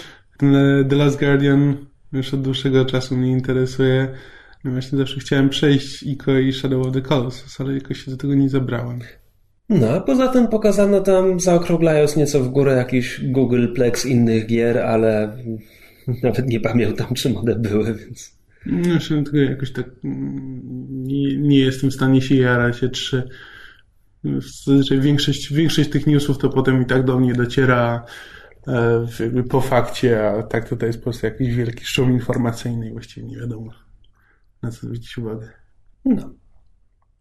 The 0.88 0.96
Last 0.96 1.20
Guardian 1.20 1.76
już 2.18 2.34
od 2.34 2.42
dłuższego 2.42 2.84
czasu 2.84 3.16
mnie 3.16 3.30
interesuje. 3.30 4.08
No 4.64 4.70
właśnie 4.70 4.98
zawsze 4.98 5.20
chciałem 5.20 5.48
przejść 5.48 6.02
Ico 6.02 6.38
i 6.38 6.52
Shadow 6.52 6.86
of 6.86 6.94
the 6.94 7.02
Colossus, 7.02 7.60
ale 7.60 7.74
jakoś 7.74 8.04
się 8.04 8.10
do 8.10 8.16
tego 8.16 8.34
nie 8.34 8.48
zabrałem. 8.48 8.98
No, 9.68 9.88
a 9.88 10.00
poza 10.00 10.28
tym 10.28 10.48
pokazano 10.48 11.00
tam, 11.00 11.40
zaokrąglając 11.40 12.16
nieco 12.16 12.40
w 12.40 12.48
górę, 12.48 12.76
jakiś 12.76 13.20
Google 13.24 13.66
Plex 13.74 14.06
innych 14.06 14.46
gier, 14.46 14.78
ale 14.78 15.36
nawet 16.22 16.48
nie 16.48 16.60
pamiętam, 16.60 17.14
czym 17.16 17.36
one 17.36 17.54
były, 17.54 17.94
więc... 17.94 18.34
Znaczy, 18.82 19.22
tylko 19.22 19.36
jakoś 19.36 19.72
tak 19.72 19.86
nie, 20.90 21.36
nie 21.36 21.58
jestem 21.58 21.90
w 21.90 21.94
stanie 21.94 22.22
się 22.22 22.34
jarać 22.34 22.78
się 22.78 22.88
trzy. 22.88 23.28
Zazwyczaj 24.66 25.00
większość, 25.00 25.52
większość 25.52 25.90
tych 25.90 26.06
newsów 26.06 26.38
to 26.38 26.48
potem 26.50 26.82
i 26.82 26.86
tak 26.86 27.04
do 27.04 27.18
mnie 27.18 27.34
dociera 27.34 28.04
po 29.50 29.60
fakcie, 29.60 30.28
a 30.28 30.42
tak 30.42 30.68
tutaj 30.68 30.88
jest 30.88 30.98
po 30.98 31.04
prostu 31.04 31.26
jakiś 31.26 31.54
wielki 31.54 31.84
szum 31.84 32.12
informacyjny 32.12 32.88
i 32.88 32.92
właściwie 32.92 33.26
nie 33.26 33.36
wiadomo 33.36 33.72
na 34.62 34.70
co 34.70 34.86
zwrócić 34.86 35.18
uwagę. 35.18 35.48
No. 36.04 36.34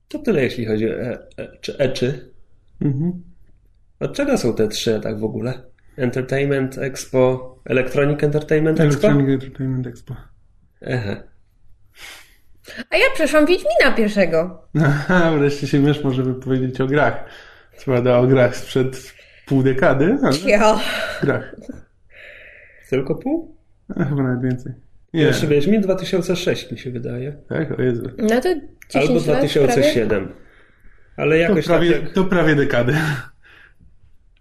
To 0.08 0.20
tyle, 0.20 0.44
jeśli 0.44 0.66
chodzi 0.66 0.90
o 0.90 0.94
e, 0.94 1.28
e, 1.38 1.58
czy 1.62 1.78
eczy. 1.78 2.34
Mhm. 2.82 3.24
Od 4.00 4.14
czego 4.14 4.38
są 4.38 4.56
te 4.56 4.68
trzy 4.68 5.00
tak 5.04 5.20
w 5.20 5.24
ogóle? 5.24 5.64
Entertainment 5.98 6.78
Expo, 6.78 7.56
Electronic 7.66 8.24
Entertainment 8.24 8.80
Expo? 8.80 9.08
Electronic 9.08 9.44
Entertainment 9.44 9.88
Expo. 9.88 10.16
Aha. 10.94 11.24
A 12.90 12.98
ja 12.98 13.06
przeszłam 13.14 13.46
Wiedźmina 13.46 13.92
pierwszego. 13.96 14.68
Aha, 14.86 15.32
wreszcie 15.38 15.68
się 15.68 15.82
wiesz, 15.86 16.04
może 16.04 16.24
wypowiedzieć 16.24 16.82
o 16.82 16.88
grach. 16.88 17.26
Co 17.78 17.86
prawda 17.86 18.18
o 18.18 18.28
grach 18.28 18.56
sprzed 18.56 19.14
pół 19.54 19.64
dekady, 19.64 20.18
ale 20.24 20.38
Ja. 20.46 20.80
grach. 21.22 21.56
Tylko 22.90 23.16
pół? 23.16 23.58
A, 23.96 24.04
chyba 24.06 24.24
nawet 24.24 24.42
więcej. 24.42 24.74
Nie, 25.14 25.22
Jeszcze 25.22 25.48
Wiedźmin 25.48 25.82
2006 25.82 26.72
mi 26.72 26.78
się 26.78 26.92
wydaje. 26.92 27.38
tak? 27.50 27.80
O 27.80 27.82
Jezu. 27.82 28.10
No 28.18 28.42
to 28.42 28.56
10 28.90 28.96
Albo 28.96 29.14
lat 29.14 29.24
2007. 29.24 30.34
Ale 31.18 31.36
To 31.36 31.42
jakoś 31.42 31.66
prawie, 31.66 31.92
tak 31.92 32.04
jak... 32.04 32.14
to 32.14 32.24
prawie 32.24 32.56
dekady. 32.56 32.94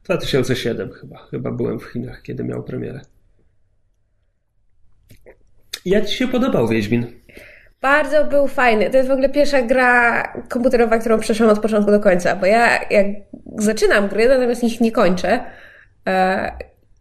2007 0.04 0.92
chyba. 0.92 1.26
Chyba 1.30 1.50
byłem 1.50 1.80
w 1.80 1.84
Chinach, 1.84 2.22
kiedy 2.22 2.44
miał 2.44 2.62
premierę. 2.64 3.00
Jak 5.84 6.06
Ci 6.06 6.16
się 6.16 6.28
podobał 6.28 6.68
Wiedźmin? 6.68 7.06
Bardzo 7.82 8.24
był 8.24 8.48
fajny. 8.48 8.90
To 8.90 8.96
jest 8.96 9.08
w 9.08 9.12
ogóle 9.12 9.28
pierwsza 9.28 9.62
gra 9.62 10.22
komputerowa, 10.48 10.98
którą 10.98 11.20
przeszłam 11.20 11.50
od 11.50 11.58
początku 11.58 11.90
do 11.90 12.00
końca, 12.00 12.36
bo 12.36 12.46
ja 12.46 12.78
jak 12.90 13.06
zaczynam 13.58 14.08
gry, 14.08 14.28
natomiast 14.28 14.64
ich 14.64 14.80
nie 14.80 14.92
kończę. 14.92 15.40
E, 16.08 16.52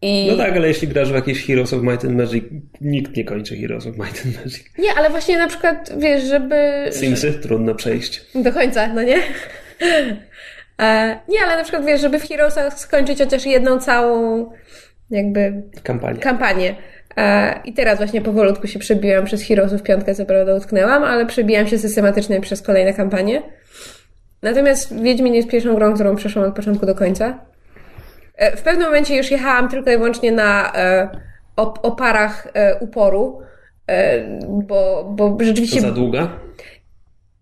I... 0.02 0.28
No 0.30 0.36
tak, 0.36 0.56
ale 0.56 0.68
jeśli 0.68 0.88
grasz 0.88 1.12
w 1.12 1.14
jakieś 1.14 1.46
Heroes 1.46 1.72
of 1.72 1.82
Might 1.82 2.04
and 2.04 2.16
Magic, 2.16 2.44
nikt 2.80 3.16
nie 3.16 3.24
kończy 3.24 3.56
Heroes 3.56 3.86
of 3.86 3.96
Might 3.96 4.22
and 4.26 4.36
Magic. 4.44 4.64
Nie, 4.78 4.94
ale 4.96 5.10
właśnie 5.10 5.38
na 5.38 5.48
przykład, 5.48 5.92
wiesz, 5.98 6.22
żeby... 6.22 6.84
Simsy 6.90 7.32
trudno 7.32 7.74
przejść. 7.74 8.24
Do 8.34 8.52
końca, 8.52 8.86
no 8.86 9.02
nie? 9.02 9.16
E, 10.82 11.18
nie, 11.28 11.40
ale 11.46 11.56
na 11.56 11.62
przykład, 11.62 11.86
wiesz, 11.86 12.00
żeby 12.00 12.18
w 12.18 12.28
Heroesach 12.28 12.78
skończyć 12.78 13.18
chociaż 13.18 13.46
jedną 13.46 13.78
całą 13.78 14.46
jakby 15.10 15.62
Kampanię. 15.82 16.18
kampanię. 16.18 16.74
E, 17.16 17.54
I 17.64 17.72
teraz 17.72 17.98
właśnie 17.98 18.20
powolutku 18.20 18.66
się 18.66 18.78
przebiłam 18.78 19.24
przez 19.24 19.42
Heroesów 19.42 19.82
piątkę, 19.82 20.14
co 20.14 20.26
prawda 20.26 20.54
utknęłam, 20.54 21.04
ale 21.04 21.26
przebijam 21.26 21.66
się 21.66 21.78
systematycznie 21.78 22.40
przez 22.40 22.62
kolejne 22.62 22.92
kampanie. 22.94 23.42
Natomiast 24.42 25.00
Wiedźmin 25.02 25.34
jest 25.34 25.48
pierwszą 25.48 25.74
grą, 25.74 25.94
którą 25.94 26.16
przeszłam 26.16 26.44
od 26.48 26.54
początku 26.56 26.86
do 26.86 26.94
końca. 26.94 27.38
E, 28.36 28.56
W 28.56 28.62
pewnym 28.62 28.86
momencie 28.86 29.16
już 29.16 29.30
jechałam 29.30 29.68
tylko 29.68 29.90
i 29.90 29.96
wyłącznie 29.96 30.32
na 30.32 30.72
e, 30.74 31.08
op- 31.56 31.78
oparach 31.82 32.48
uporu, 32.80 33.40
bo, 34.48 35.04
bo 35.16 35.30
To 35.38 35.44
rzeczywiście 35.44 35.80
za 35.80 35.90
długa? 35.90 36.28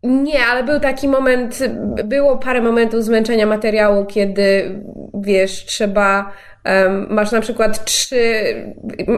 nie, 0.03 0.39
ale 0.47 0.65
był 0.65 0.81
taki 0.81 1.09
moment, 1.09 1.59
było 2.05 2.39
parę 2.39 2.61
momentów 2.62 3.05
zmęczenia 3.05 3.47
materiału, 3.47 4.05
kiedy 4.07 4.75
wiesz, 5.15 5.65
trzeba. 5.67 6.33
Masz 7.09 7.33
na 7.33 7.40
przykład 7.40 7.85
trzy. 7.85 8.55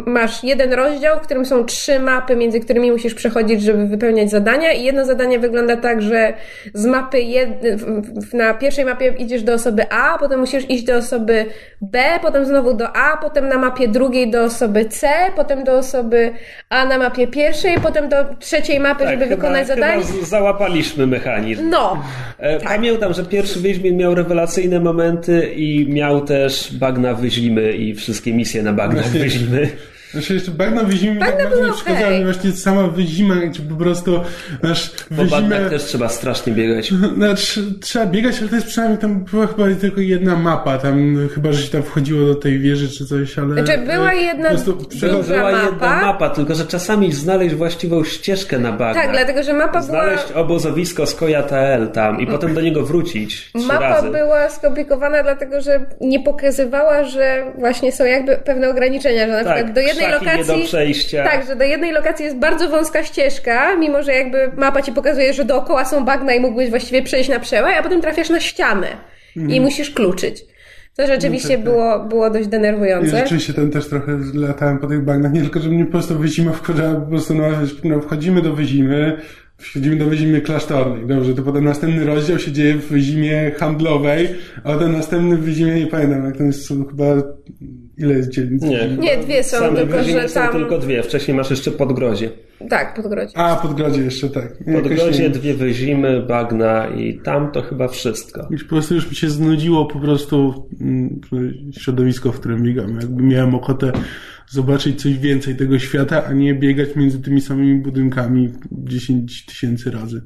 Masz 0.06 0.44
jeden 0.44 0.72
rozdział, 0.72 1.18
w 1.18 1.22
którym 1.22 1.44
są 1.44 1.64
trzy 1.64 2.00
mapy, 2.00 2.36
między 2.36 2.60
którymi 2.60 2.92
musisz 2.92 3.14
przechodzić, 3.14 3.62
żeby 3.62 3.86
wypełniać 3.86 4.30
zadania. 4.30 4.72
I 4.72 4.84
jedno 4.84 5.04
zadanie 5.04 5.38
wygląda 5.38 5.76
tak, 5.76 6.02
że 6.02 6.32
z 6.74 6.86
mapy 6.86 7.20
jed, 7.20 7.48
na 8.32 8.54
pierwszej 8.54 8.84
mapie 8.84 9.14
idziesz 9.18 9.42
do 9.42 9.54
osoby 9.54 9.90
A, 9.90 10.18
potem 10.18 10.40
musisz 10.40 10.70
iść 10.70 10.84
do 10.84 10.96
osoby 10.96 11.46
B, 11.80 12.02
potem 12.22 12.46
znowu 12.46 12.74
do 12.74 12.96
A, 12.96 13.16
potem 13.16 13.48
na 13.48 13.58
mapie 13.58 13.88
drugiej 13.88 14.30
do 14.30 14.44
osoby 14.44 14.84
C, 14.84 15.08
potem 15.36 15.64
do 15.64 15.72
osoby 15.72 16.32
A 16.68 16.84
na 16.84 16.98
mapie 16.98 17.26
pierwszej, 17.26 17.74
potem 17.82 18.08
do 18.08 18.16
trzeciej 18.38 18.80
mapy, 18.80 19.04
żeby 19.04 19.18
Tak, 19.18 19.28
chyba, 19.28 19.36
wykonać 19.36 19.66
zadanie. 19.66 20.02
Chyba 20.02 20.26
załapaliśmy 20.26 21.06
mechanizm. 21.06 21.70
No, 21.70 22.02
E, 22.42 22.60
Pamiętam, 22.60 23.12
że 23.12 23.24
pierwszy 23.24 23.60
Wiedźmin 23.60 23.96
miał 23.96 24.14
rewelacyjne 24.14 24.80
momenty 24.80 25.52
i 25.56 25.88
miał 25.88 26.20
też 26.20 26.74
bagna 26.74 27.14
wyzimy 27.32 27.76
i 27.76 27.94
wszystkie 27.94 28.32
misje 28.32 28.62
na 28.62 28.72
bagnach 28.72 29.08
wyzimy. 29.18 29.70
Znaczy 30.12 30.34
jeszcze 30.34 30.50
bagna 30.50 30.82
wyzimy 30.84 31.20
tak 31.20 31.28
Bagna 31.30 31.44
bardzo 31.44 31.56
były 31.56 31.66
nie 31.68 31.72
przeszkadzały 31.74 32.06
okej. 32.06 32.18
mi 32.18 32.24
właśnie 32.24 32.52
sama 32.52 32.82
wyzima, 32.88 33.34
gdzie 33.34 33.62
po 33.62 33.74
prostu 33.74 34.20
masz 34.62 34.90
Po 34.90 35.14
wyzimę... 35.14 35.30
bagnach 35.40 35.70
też 35.70 35.84
trzeba 35.84 36.08
strasznie 36.08 36.52
biegać. 36.52 36.92
Znaczy, 37.16 37.62
trzeba 37.80 38.06
biegać, 38.06 38.38
ale 38.40 38.48
to 38.48 38.54
jest 38.54 38.66
przynajmniej 38.66 38.98
tam 39.00 39.24
była 39.24 39.46
chyba 39.46 39.64
tylko 39.80 40.00
jedna 40.00 40.36
mapa, 40.36 40.78
tam 40.78 41.28
chyba, 41.34 41.52
że 41.52 41.62
się 41.62 41.68
tam 41.70 41.82
wchodziło 41.82 42.26
do 42.26 42.34
tej 42.34 42.58
wieży 42.58 42.88
czy 42.88 43.06
coś, 43.06 43.38
ale... 43.38 43.54
Znaczy, 43.64 43.78
była 43.78 44.12
e, 44.12 44.16
jedna 44.16 44.48
po 44.50 44.54
prostu 44.54 44.78
Była 45.00 45.50
jedna 45.50 45.70
mapa. 45.70 46.00
mapa, 46.00 46.30
tylko 46.30 46.54
że 46.54 46.64
czasami 46.66 47.12
znaleźć 47.12 47.54
właściwą 47.54 48.04
ścieżkę 48.04 48.58
na 48.58 48.72
bagnach. 48.72 49.04
tak, 49.04 49.12
dlatego 49.12 49.42
że 49.42 49.52
mapa 49.52 49.72
była, 49.72 49.82
Znaleźć 49.82 50.32
obozowisko 50.34 51.06
z 51.06 51.14
Koya.tl 51.14 51.88
tam 51.88 52.20
i 52.20 52.26
potem 52.26 52.54
do 52.54 52.60
niego 52.60 52.82
wrócić 52.86 53.50
mapa 53.66 53.80
razy. 53.80 54.10
była 54.10 54.50
skomplikowana, 54.50 55.22
dlatego 55.22 55.60
że 55.60 55.86
nie 56.00 56.20
pokazywała, 56.20 57.04
że 57.04 57.52
właśnie 57.58 57.92
są 57.92 58.04
jakby 58.04 58.36
pewne 58.36 58.70
ograniczenia, 58.70 59.26
że 59.26 59.32
na 59.32 59.44
tak, 59.44 59.54
przykład 59.54 59.74
do 59.74 59.80
jednej 59.80 60.01
do 60.10 60.18
lokacji. 60.18 60.64
przejścia. 60.64 61.24
Tak, 61.24 61.46
że 61.46 61.56
do 61.56 61.64
jednej 61.64 61.92
lokacji 61.92 62.24
jest 62.24 62.36
bardzo 62.36 62.68
wąska 62.68 63.04
ścieżka, 63.04 63.76
mimo 63.76 64.02
że 64.02 64.12
jakby 64.12 64.38
mapa 64.56 64.82
ci 64.82 64.92
pokazuje, 64.92 65.32
że 65.34 65.44
dookoła 65.44 65.84
są 65.84 66.04
bagna 66.04 66.34
i 66.34 66.40
mógłbyś 66.40 66.70
właściwie 66.70 67.02
przejść 67.02 67.30
na 67.30 67.38
przełaj, 67.40 67.74
a 67.74 67.82
potem 67.82 68.00
trafiasz 68.00 68.30
na 68.30 68.40
ścianę 68.40 68.88
i 69.36 69.40
Mhm. 69.40 69.62
musisz 69.62 69.90
kluczyć. 69.90 70.44
To 70.96 71.06
rzeczywiście 71.06 71.48
No 71.48 71.54
tak, 71.56 71.64
tak. 71.64 71.72
było, 71.74 71.98
było 72.04 72.30
dość 72.30 72.44
Ja 72.44 72.50
denerwujące. 72.50 73.18
rzeczywiście 73.18 73.52
ten 73.54 73.70
też 73.70 73.88
trochę 73.88 74.18
latałem 74.34 74.78
po 74.78 74.86
tych 74.86 75.04
bagnach, 75.04 75.32
nie 75.32 75.40
tylko, 75.40 75.60
że 75.60 75.68
mnie 75.68 75.84
po 75.84 75.90
prostu 75.92 76.18
wyzima 76.18 76.52
wkurza, 76.52 76.94
po 76.94 77.06
prostu 77.10 77.34
no, 77.34 77.44
no 77.84 78.00
wchodzimy 78.00 78.42
do 78.42 78.52
wyzimy, 78.54 79.16
wchodzimy 79.58 79.96
do 79.96 80.06
wyzimy 80.06 80.40
klasztornej, 80.40 81.06
dobrze, 81.06 81.34
to 81.34 81.42
potem 81.42 81.64
następny 81.64 82.04
rozdział 82.06 82.38
się 82.38 82.52
dzieje 82.52 82.74
w 82.74 82.88
wyzimie 82.88 83.50
handlowej, 83.58 84.28
a 84.64 84.74
ten 84.76 84.92
następny 84.92 85.36
w 85.36 85.40
wyzimie, 85.40 85.74
nie 85.74 85.86
pamiętam, 85.86 86.24
jak 86.24 86.36
to 86.36 86.42
jest 86.44 86.68
chyba, 86.68 87.04
ile 87.98 88.14
jest 88.14 88.28
dzielnic? 88.30 88.62
Nie, 88.62 88.88
Nie, 88.88 89.16
dwie 89.18 89.44
są, 89.44 89.56
Same 89.58 89.76
tylko 89.76 90.02
że 90.02 90.28
są 90.28 90.34
tam. 90.40 90.52
tylko 90.52 90.78
dwie. 90.78 91.02
Wcześniej 91.02 91.36
masz 91.36 91.50
jeszcze 91.50 91.70
Podgrodzie. 91.70 92.30
Tak, 92.70 92.94
podgrodzie. 92.94 93.32
A, 93.38 93.56
Podgrodzie 93.56 94.02
jeszcze, 94.02 94.28
tak. 94.28 94.54
Jakoś 94.66 94.82
Podgrodzie, 94.82 95.22
nie- 95.22 95.30
dwie 95.30 95.54
wyzimy, 95.54 96.22
bagna 96.22 96.86
i 96.88 97.20
tam 97.24 97.52
to 97.52 97.62
chyba 97.62 97.88
wszystko. 97.88 98.48
Już 98.50 98.64
po 98.64 98.70
prostu 98.70 98.94
już 98.94 99.10
mi 99.10 99.16
się 99.16 99.30
znudziło 99.30 99.86
po 99.86 100.00
prostu 100.00 100.68
mm, 100.80 101.20
środowisko, 101.72 102.32
w 102.32 102.40
którym 102.40 102.62
biegam. 102.62 102.94
Jakby 103.00 103.22
miałem 103.22 103.54
ochotę 103.54 103.92
zobaczyć 104.48 105.02
coś 105.02 105.18
więcej 105.18 105.56
tego 105.56 105.78
świata, 105.78 106.24
a 106.24 106.32
nie 106.32 106.54
biegać 106.54 106.96
między 106.96 107.22
tymi 107.22 107.40
samymi 107.40 107.74
budynkami 107.80 108.52
10 108.72 109.46
tysięcy 109.46 109.90
razy. 109.90 110.22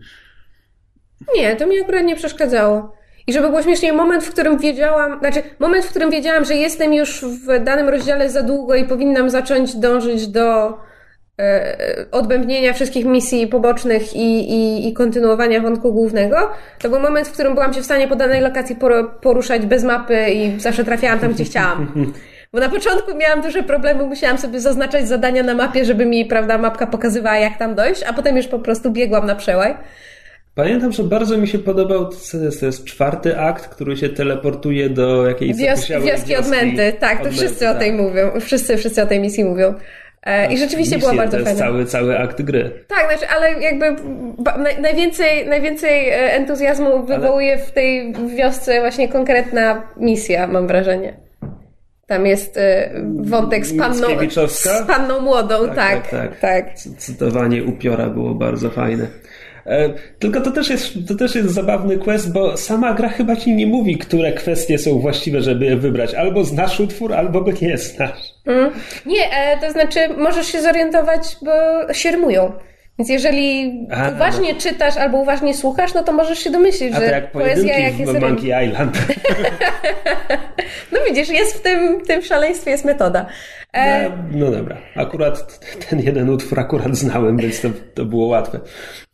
Nie, 1.36 1.56
to 1.56 1.66
mi 1.66 1.80
akurat 1.80 2.04
nie 2.04 2.16
przeszkadzało. 2.16 2.96
I 3.26 3.32
żeby 3.32 3.48
było 3.48 3.62
śmieszniej, 3.62 3.92
moment, 3.92 4.24
w 4.24 4.30
którym 4.30 4.58
wiedziałam, 4.58 5.18
znaczy 5.18 5.42
moment, 5.58 5.84
w 5.84 5.90
którym 5.90 6.10
wiedziałam, 6.10 6.44
że 6.44 6.54
jestem 6.54 6.94
już 6.94 7.24
w 7.24 7.64
danym 7.64 7.88
rozdziale 7.88 8.30
za 8.30 8.42
długo 8.42 8.74
i 8.74 8.84
powinnam 8.84 9.30
zacząć 9.30 9.76
dążyć 9.76 10.26
do 10.26 10.78
e, 11.40 11.76
odbębnienia 12.12 12.72
wszystkich 12.72 13.04
misji 13.04 13.46
pobocznych 13.46 14.16
i, 14.16 14.52
i, 14.52 14.88
i 14.88 14.92
kontynuowania 14.92 15.60
wątku 15.60 15.92
głównego, 15.92 16.36
to 16.78 16.88
był 16.88 17.00
moment, 17.00 17.28
w 17.28 17.32
którym 17.32 17.54
byłam 17.54 17.74
się 17.74 17.80
w 17.80 17.84
stanie 17.84 18.08
po 18.08 18.16
danej 18.16 18.40
lokacji 18.40 18.76
por- 18.76 19.20
poruszać 19.20 19.66
bez 19.66 19.84
mapy 19.84 20.26
i 20.30 20.60
zawsze 20.60 20.84
trafiałam 20.84 21.18
tam, 21.18 21.32
gdzie 21.32 21.44
chciałam. 21.50 22.12
Bo 22.52 22.60
na 22.60 22.68
początku 22.68 23.16
miałam 23.16 23.42
duże 23.42 23.62
problemy, 23.62 24.04
musiałam 24.04 24.38
sobie 24.38 24.60
zaznaczać 24.60 25.08
zadania 25.08 25.42
na 25.42 25.54
mapie, 25.54 25.84
żeby 25.84 26.06
mi, 26.06 26.24
prawda, 26.24 26.58
mapka 26.58 26.86
pokazywała, 26.86 27.36
jak 27.36 27.58
tam 27.58 27.74
dojść, 27.74 28.02
a 28.02 28.12
potem 28.12 28.36
już 28.36 28.46
po 28.46 28.58
prostu 28.58 28.90
biegłam 28.90 29.26
na 29.26 29.34
przełaj. 29.34 29.74
Pamiętam, 30.56 30.92
że 30.92 31.02
bardzo 31.02 31.38
mi 31.38 31.48
się 31.48 31.58
podobał, 31.58 32.08
to 32.08 32.38
jest, 32.38 32.60
to 32.60 32.66
jest 32.66 32.84
czwarty 32.84 33.38
akt, 33.38 33.68
który 33.68 33.96
się 33.96 34.08
teleportuje 34.08 34.90
do 34.90 35.26
jakiejś 35.26 35.56
Wios, 35.56 35.70
zapuściałej 35.70 36.06
wioski 36.06 36.36
odmęty, 36.36 36.92
tak, 37.00 37.24
to 37.24 37.30
wszyscy 37.30 37.68
o 37.68 37.74
tej 37.74 37.90
tak. 37.90 38.00
mówią. 38.00 38.30
Wszyscy, 38.40 38.76
wszyscy 38.76 39.02
o 39.02 39.06
tej 39.06 39.20
misji 39.20 39.44
mówią. 39.44 39.74
E, 40.22 40.52
I 40.52 40.58
rzeczywiście 40.58 40.96
Misje, 40.96 41.10
była 41.10 41.22
bardzo 41.22 41.32
To 41.32 41.38
jest 41.38 41.50
fajna. 41.50 41.66
cały, 41.66 41.84
cały 41.84 42.18
akt 42.18 42.42
gry. 42.42 42.84
Tak, 42.88 43.18
znaczy, 43.18 43.34
ale 43.34 43.52
jakby 43.62 43.96
ba, 44.38 44.58
naj, 44.58 44.80
najwięcej, 44.80 45.48
najwięcej 45.48 46.08
e, 46.08 46.32
entuzjazmu 46.32 47.06
wywołuje 47.06 47.58
w 47.58 47.70
tej 47.70 48.14
wiosce 48.36 48.80
właśnie 48.80 49.08
konkretna 49.08 49.82
misja, 49.96 50.46
mam 50.46 50.66
wrażenie. 50.66 51.16
Tam 52.06 52.26
jest 52.26 52.56
e, 52.56 52.90
wątek 53.20 53.66
z 53.66 53.78
panną, 53.78 54.06
z 54.48 54.86
panną 54.86 55.20
młodą, 55.20 55.66
tak. 55.66 55.76
Tak, 55.76 56.08
tak, 56.08 56.40
tak. 56.40 56.40
tak. 56.40 56.74
Cytowanie 56.98 57.64
upiora 57.64 58.06
było 58.06 58.34
bardzo 58.34 58.70
fajne. 58.70 59.06
E, 59.66 59.90
tylko 60.18 60.40
to 60.40 60.50
też, 60.50 60.70
jest, 60.70 60.94
to 61.08 61.14
też 61.14 61.34
jest 61.34 61.50
zabawny 61.50 61.98
quest, 61.98 62.32
bo 62.32 62.56
sama 62.56 62.94
gra 62.94 63.08
chyba 63.08 63.36
ci 63.36 63.54
nie 63.54 63.66
mówi, 63.66 63.98
które 63.98 64.32
kwestie 64.32 64.78
są 64.78 64.98
właściwe, 64.98 65.40
żeby 65.42 65.64
je 65.64 65.76
wybrać. 65.76 66.14
Albo 66.14 66.44
znasz 66.44 66.80
utwór, 66.80 67.14
albo 67.14 67.40
go 67.40 67.52
nie 67.62 67.78
znasz. 67.78 68.34
Mm. 68.46 68.70
Nie, 69.06 69.30
e, 69.30 69.60
to 69.60 69.72
znaczy 69.72 69.98
możesz 70.16 70.46
się 70.46 70.62
zorientować, 70.62 71.36
bo 71.42 71.52
siermują. 71.94 72.52
Więc 72.98 73.10
jeżeli 73.10 73.72
A, 73.90 74.10
no 74.10 74.16
uważnie 74.16 74.52
no. 74.52 74.60
czytasz 74.60 74.96
albo 74.96 75.18
uważnie 75.18 75.54
słuchasz, 75.54 75.94
no 75.94 76.02
to 76.02 76.12
możesz 76.12 76.38
się 76.38 76.50
domyślić, 76.50 76.94
A 76.94 77.00
że 77.00 77.04
jak 77.04 77.30
poezja 77.30 77.78
jak 77.78 77.98
jest 77.98 78.20
Monkey 78.20 78.66
Island. 78.66 78.98
no 80.92 80.98
widzisz, 81.08 81.28
jest 81.28 81.56
w 81.56 81.62
tym, 81.62 82.00
tym 82.00 82.22
szaleństwie 82.22 82.70
jest 82.70 82.84
metoda. 82.84 83.26
E... 83.76 84.10
No, 84.32 84.46
no, 84.46 84.50
dobra. 84.50 84.76
Akurat 84.94 85.60
ten 85.88 86.00
jeden 86.00 86.30
utwór 86.30 86.60
akurat 86.60 86.96
znałem, 86.96 87.36
więc 87.36 87.60
to, 87.60 87.68
to 87.94 88.04
było 88.04 88.26
łatwe. 88.26 88.60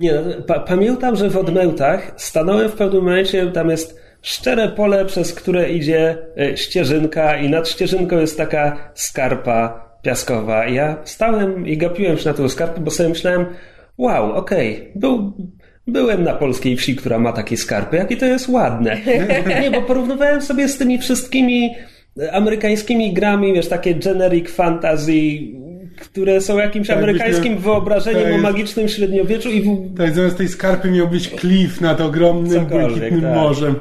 Nie, 0.01 0.13
no, 0.13 0.43
pa 0.47 0.61
pamiętam, 0.61 1.17
że 1.17 1.31
w 1.31 1.37
Odmełtach 1.37 2.13
stanąłem 2.17 2.69
w 2.69 2.73
pewnym 2.73 3.05
momencie, 3.05 3.47
tam 3.47 3.71
jest 3.71 4.01
szczere 4.23 4.69
pole, 4.69 5.05
przez 5.05 5.35
które 5.35 5.71
idzie 5.71 6.19
e, 6.39 6.57
ścieżynka 6.57 7.37
i 7.37 7.51
nad 7.51 7.69
ścieżynką 7.69 8.19
jest 8.19 8.37
taka 8.37 8.91
skarpa 8.95 9.91
piaskowa. 10.03 10.67
I 10.67 10.75
ja 10.75 10.97
stałem 11.05 11.69
i 11.69 11.77
gapiłem 11.77 12.19
się 12.19 12.29
na 12.29 12.35
tą 12.35 12.49
skarpę, 12.49 12.81
bo 12.81 12.91
sobie 12.91 13.09
myślałem, 13.09 13.47
wow, 13.99 14.33
okej, 14.33 14.77
okay, 14.77 14.93
był, 14.95 15.33
byłem 15.87 16.25
na 16.25 16.35
polskiej 16.35 16.77
wsi, 16.77 16.97
która 16.97 17.19
ma 17.19 17.33
takie 17.33 17.57
skarpy, 17.57 17.97
jakie 17.97 18.17
to 18.17 18.27
jest 18.27 18.49
ładne. 18.49 18.97
Nie, 19.63 19.71
bo 19.71 19.83
porównywałem 19.83 20.43
sobie 20.43 20.69
z 20.69 20.79
tymi 20.79 20.99
wszystkimi 20.99 21.75
amerykańskimi 22.33 23.13
grami, 23.13 23.53
wiesz, 23.53 23.69
takie 23.69 23.95
generic 23.95 24.51
fantasy, 24.51 25.13
które 26.01 26.41
są 26.41 26.59
jakimś 26.59 26.87
tak, 26.87 26.97
amerykańskim 26.97 27.59
wyobrażeniem 27.59 28.23
tak, 28.23 28.35
o 28.35 28.39
magicznym 28.39 28.89
średniowieczu 28.89 29.51
i 29.51 29.63
w... 29.63 29.97
Tak, 29.97 30.15
zamiast 30.15 30.37
tej 30.37 30.49
skarpy 30.49 30.91
miał 30.91 31.09
być 31.09 31.29
klif 31.29 31.81
nad 31.81 32.01
ogromnym, 32.01 32.67
błękitnym 32.67 33.21
tak. 33.21 33.35
morzem. 33.35 33.75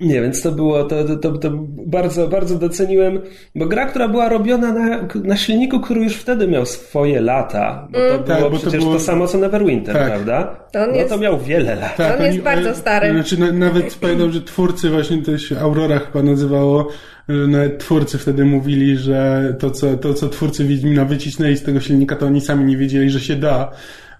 Nie, 0.00 0.22
więc 0.22 0.42
to 0.42 0.52
było, 0.52 0.84
to, 0.84 1.04
to, 1.04 1.16
to, 1.16 1.38
to, 1.38 1.50
bardzo, 1.86 2.28
bardzo 2.28 2.58
doceniłem, 2.58 3.20
bo 3.54 3.66
gra, 3.66 3.86
która 3.86 4.08
była 4.08 4.28
robiona 4.28 4.72
na, 4.72 5.08
na 5.24 5.36
silniku, 5.36 5.80
który 5.80 6.00
już 6.00 6.16
wtedy 6.16 6.48
miał 6.48 6.66
swoje 6.66 7.20
lata, 7.20 7.88
bo 7.90 7.98
to 7.98 8.14
mm. 8.14 8.24
było 8.24 8.40
tak, 8.40 8.50
bo 8.50 8.58
przecież 8.58 8.72
to, 8.72 8.78
było... 8.78 8.92
to, 8.94 9.00
samo 9.00 9.26
co 9.26 9.38
Neverwinter, 9.38 9.96
tak. 9.96 10.06
prawda? 10.06 10.56
To 10.72 10.86
no 10.86 10.94
jest... 10.94 11.08
to 11.08 11.18
miał 11.18 11.38
wiele 11.38 11.74
lat. 11.74 11.96
Tak, 11.96 12.20
on 12.20 12.26
jest 12.26 12.38
bardzo 12.38 12.74
stary. 12.74 13.12
Znaczy, 13.12 13.40
na, 13.40 13.52
nawet 13.52 13.94
pamiętam, 14.00 14.32
że 14.32 14.42
twórcy 14.42 14.90
właśnie, 14.90 15.22
to 15.22 15.38
się 15.38 15.58
Aurora 15.58 15.98
chyba 15.98 16.22
nazywało, 16.22 16.88
nawet 17.28 17.78
twórcy 17.78 18.18
wtedy 18.18 18.44
mówili, 18.44 18.96
że 18.96 19.54
to 19.58 19.70
co, 19.70 19.96
to, 19.96 20.14
co 20.14 20.28
twórcy 20.28 20.64
Wiedźmina 20.64 21.04
wycisnęli 21.04 21.56
z 21.56 21.62
tego 21.62 21.80
silnika, 21.80 22.16
to 22.16 22.26
oni 22.26 22.40
sami 22.40 22.64
nie 22.64 22.76
wiedzieli, 22.76 23.10
że 23.10 23.20
się 23.20 23.36
da. 23.36 23.70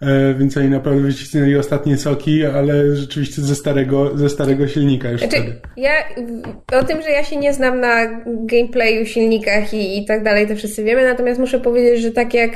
E, 0.01 0.35
więc 0.35 0.57
oni 0.57 0.69
naprawdę 0.69 1.03
wycisnęli 1.03 1.57
ostatnie 1.57 1.97
soki, 1.97 2.45
ale 2.45 2.97
rzeczywiście 2.97 3.43
ze 3.43 3.55
starego, 3.55 4.19
ze 4.19 4.29
starego 4.29 4.69
silnika 4.69 5.11
już 5.11 5.21
znaczy, 5.21 5.37
wtedy. 5.37 5.61
Ja 5.77 5.93
o 6.81 6.85
tym, 6.85 7.03
że 7.03 7.11
ja 7.11 7.25
się 7.25 7.37
nie 7.37 7.53
znam 7.53 7.81
na 7.81 8.23
gameplayu, 8.27 9.07
silnikach 9.07 9.75
i, 9.75 9.99
i 9.99 10.05
tak 10.05 10.25
dalej, 10.25 10.47
to 10.47 10.57
wszyscy 10.57 10.85
wiemy, 10.85 11.05
natomiast 11.05 11.41
muszę 11.41 11.61
powiedzieć, 11.61 12.01
że 12.03 12.11
tak 12.11 12.35
jak 12.35 12.51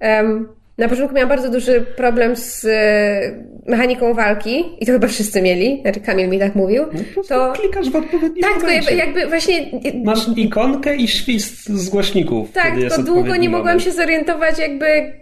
um, 0.00 0.48
na 0.78 0.88
początku 0.88 1.14
miałam 1.14 1.28
bardzo 1.28 1.50
duży 1.50 1.80
problem 1.96 2.36
z 2.36 2.64
e, 2.64 3.70
mechaniką 3.70 4.14
walki 4.14 4.64
i 4.80 4.86
to 4.86 4.92
chyba 4.92 5.08
wszyscy 5.08 5.42
mieli, 5.42 5.80
znaczy 5.82 6.00
Kamil 6.00 6.28
mi 6.28 6.38
tak 6.38 6.54
mówił. 6.54 6.84
No 7.16 7.22
to 7.28 7.52
klikasz 7.52 7.90
w 7.90 7.96
odpowiednim 7.96 8.42
Tak, 8.42 8.62
momencie. 8.62 8.88
to 8.88 8.94
jakby 8.94 9.26
właśnie... 9.26 9.70
Masz 10.04 10.28
ikonkę 10.36 10.96
i 10.96 11.08
świst 11.08 11.68
z 11.68 11.88
głośników. 11.88 12.52
Tak, 12.52 12.74
to 12.96 13.02
długo 13.02 13.36
nie 13.36 13.48
mogłam 13.48 13.80
się 13.80 13.92
zorientować 13.92 14.58
jakby, 14.58 15.12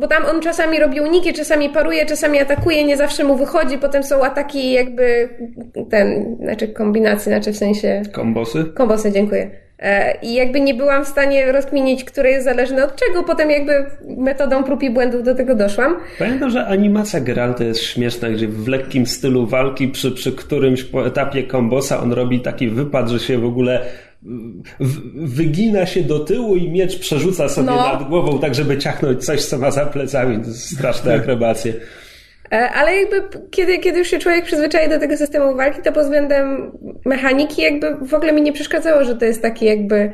bo 0.00 0.08
tam 0.08 0.24
on 0.26 0.40
czasami 0.40 0.78
robi 0.78 1.00
uniki, 1.00 1.32
czasami 1.32 1.68
paruje, 1.68 2.06
czasami 2.06 2.38
atakuje, 2.38 2.84
nie 2.84 2.96
zawsze 2.96 3.24
mu 3.24 3.36
wychodzi, 3.36 3.78
potem 3.78 4.02
są 4.02 4.24
ataki 4.24 4.72
jakby 4.72 5.28
ten, 5.90 6.36
znaczy 6.40 6.68
kombinacje, 6.68 7.32
znaczy 7.32 7.52
w 7.52 7.56
sensie... 7.56 8.02
Kombosy? 8.12 8.64
Kombosy, 8.74 9.12
dziękuję. 9.12 9.50
E, 9.82 10.18
I 10.22 10.34
jakby 10.34 10.60
nie 10.60 10.74
byłam 10.74 11.04
w 11.04 11.08
stanie 11.08 11.52
rozkminić, 11.52 12.04
które 12.04 12.30
jest 12.30 12.44
zależne 12.44 12.84
od 12.84 12.96
czego, 12.96 13.22
potem 13.22 13.50
jakby 13.50 13.72
metodą 14.16 14.64
prób 14.64 14.82
i 14.82 14.90
błędów 14.90 15.22
do 15.22 15.34
tego 15.34 15.54
doszłam. 15.54 15.96
Pamiętam, 16.18 16.50
że 16.50 16.66
animacja 16.66 17.20
Geralta 17.20 17.64
jest 17.64 17.82
śmieszna, 17.82 18.30
gdzie 18.30 18.48
w 18.48 18.68
lekkim 18.68 19.06
stylu 19.06 19.46
walki 19.46 19.88
przy, 19.88 20.12
przy 20.12 20.32
którymś 20.32 20.86
etapie 21.06 21.42
kombosa 21.42 22.00
on 22.00 22.12
robi 22.12 22.40
taki 22.40 22.68
wypad, 22.68 23.08
że 23.08 23.20
się 23.20 23.38
w 23.38 23.44
ogóle 23.44 23.80
wygina 25.14 25.86
się 25.86 26.02
do 26.02 26.18
tyłu 26.18 26.56
i 26.56 26.70
miecz 26.70 26.98
przerzuca 26.98 27.48
sobie 27.48 27.66
no. 27.66 27.76
nad 27.76 28.08
głową, 28.08 28.38
tak 28.38 28.54
żeby 28.54 28.78
ciachnąć 28.78 29.24
coś, 29.24 29.44
co 29.44 29.58
ma 29.58 29.70
za 29.70 29.86
plecami. 29.86 30.44
To 30.44 30.50
straszne 30.50 31.14
akrobacje. 31.14 31.74
E, 32.52 32.70
ale 32.70 32.96
jakby 32.96 33.22
kiedy, 33.50 33.78
kiedy 33.78 33.98
już 33.98 34.08
się 34.08 34.18
człowiek 34.18 34.44
przyzwyczai 34.44 34.88
do 34.88 34.98
tego 34.98 35.16
systemu 35.16 35.56
walki, 35.56 35.82
to 35.82 35.92
pod 35.92 36.02
względem 36.02 36.72
mechaniki 37.04 37.62
jakby 37.62 38.06
w 38.06 38.14
ogóle 38.14 38.32
mi 38.32 38.42
nie 38.42 38.52
przeszkadzało, 38.52 39.04
że 39.04 39.16
to 39.16 39.24
jest 39.24 39.42
taki 39.42 39.64
jakby 39.64 40.12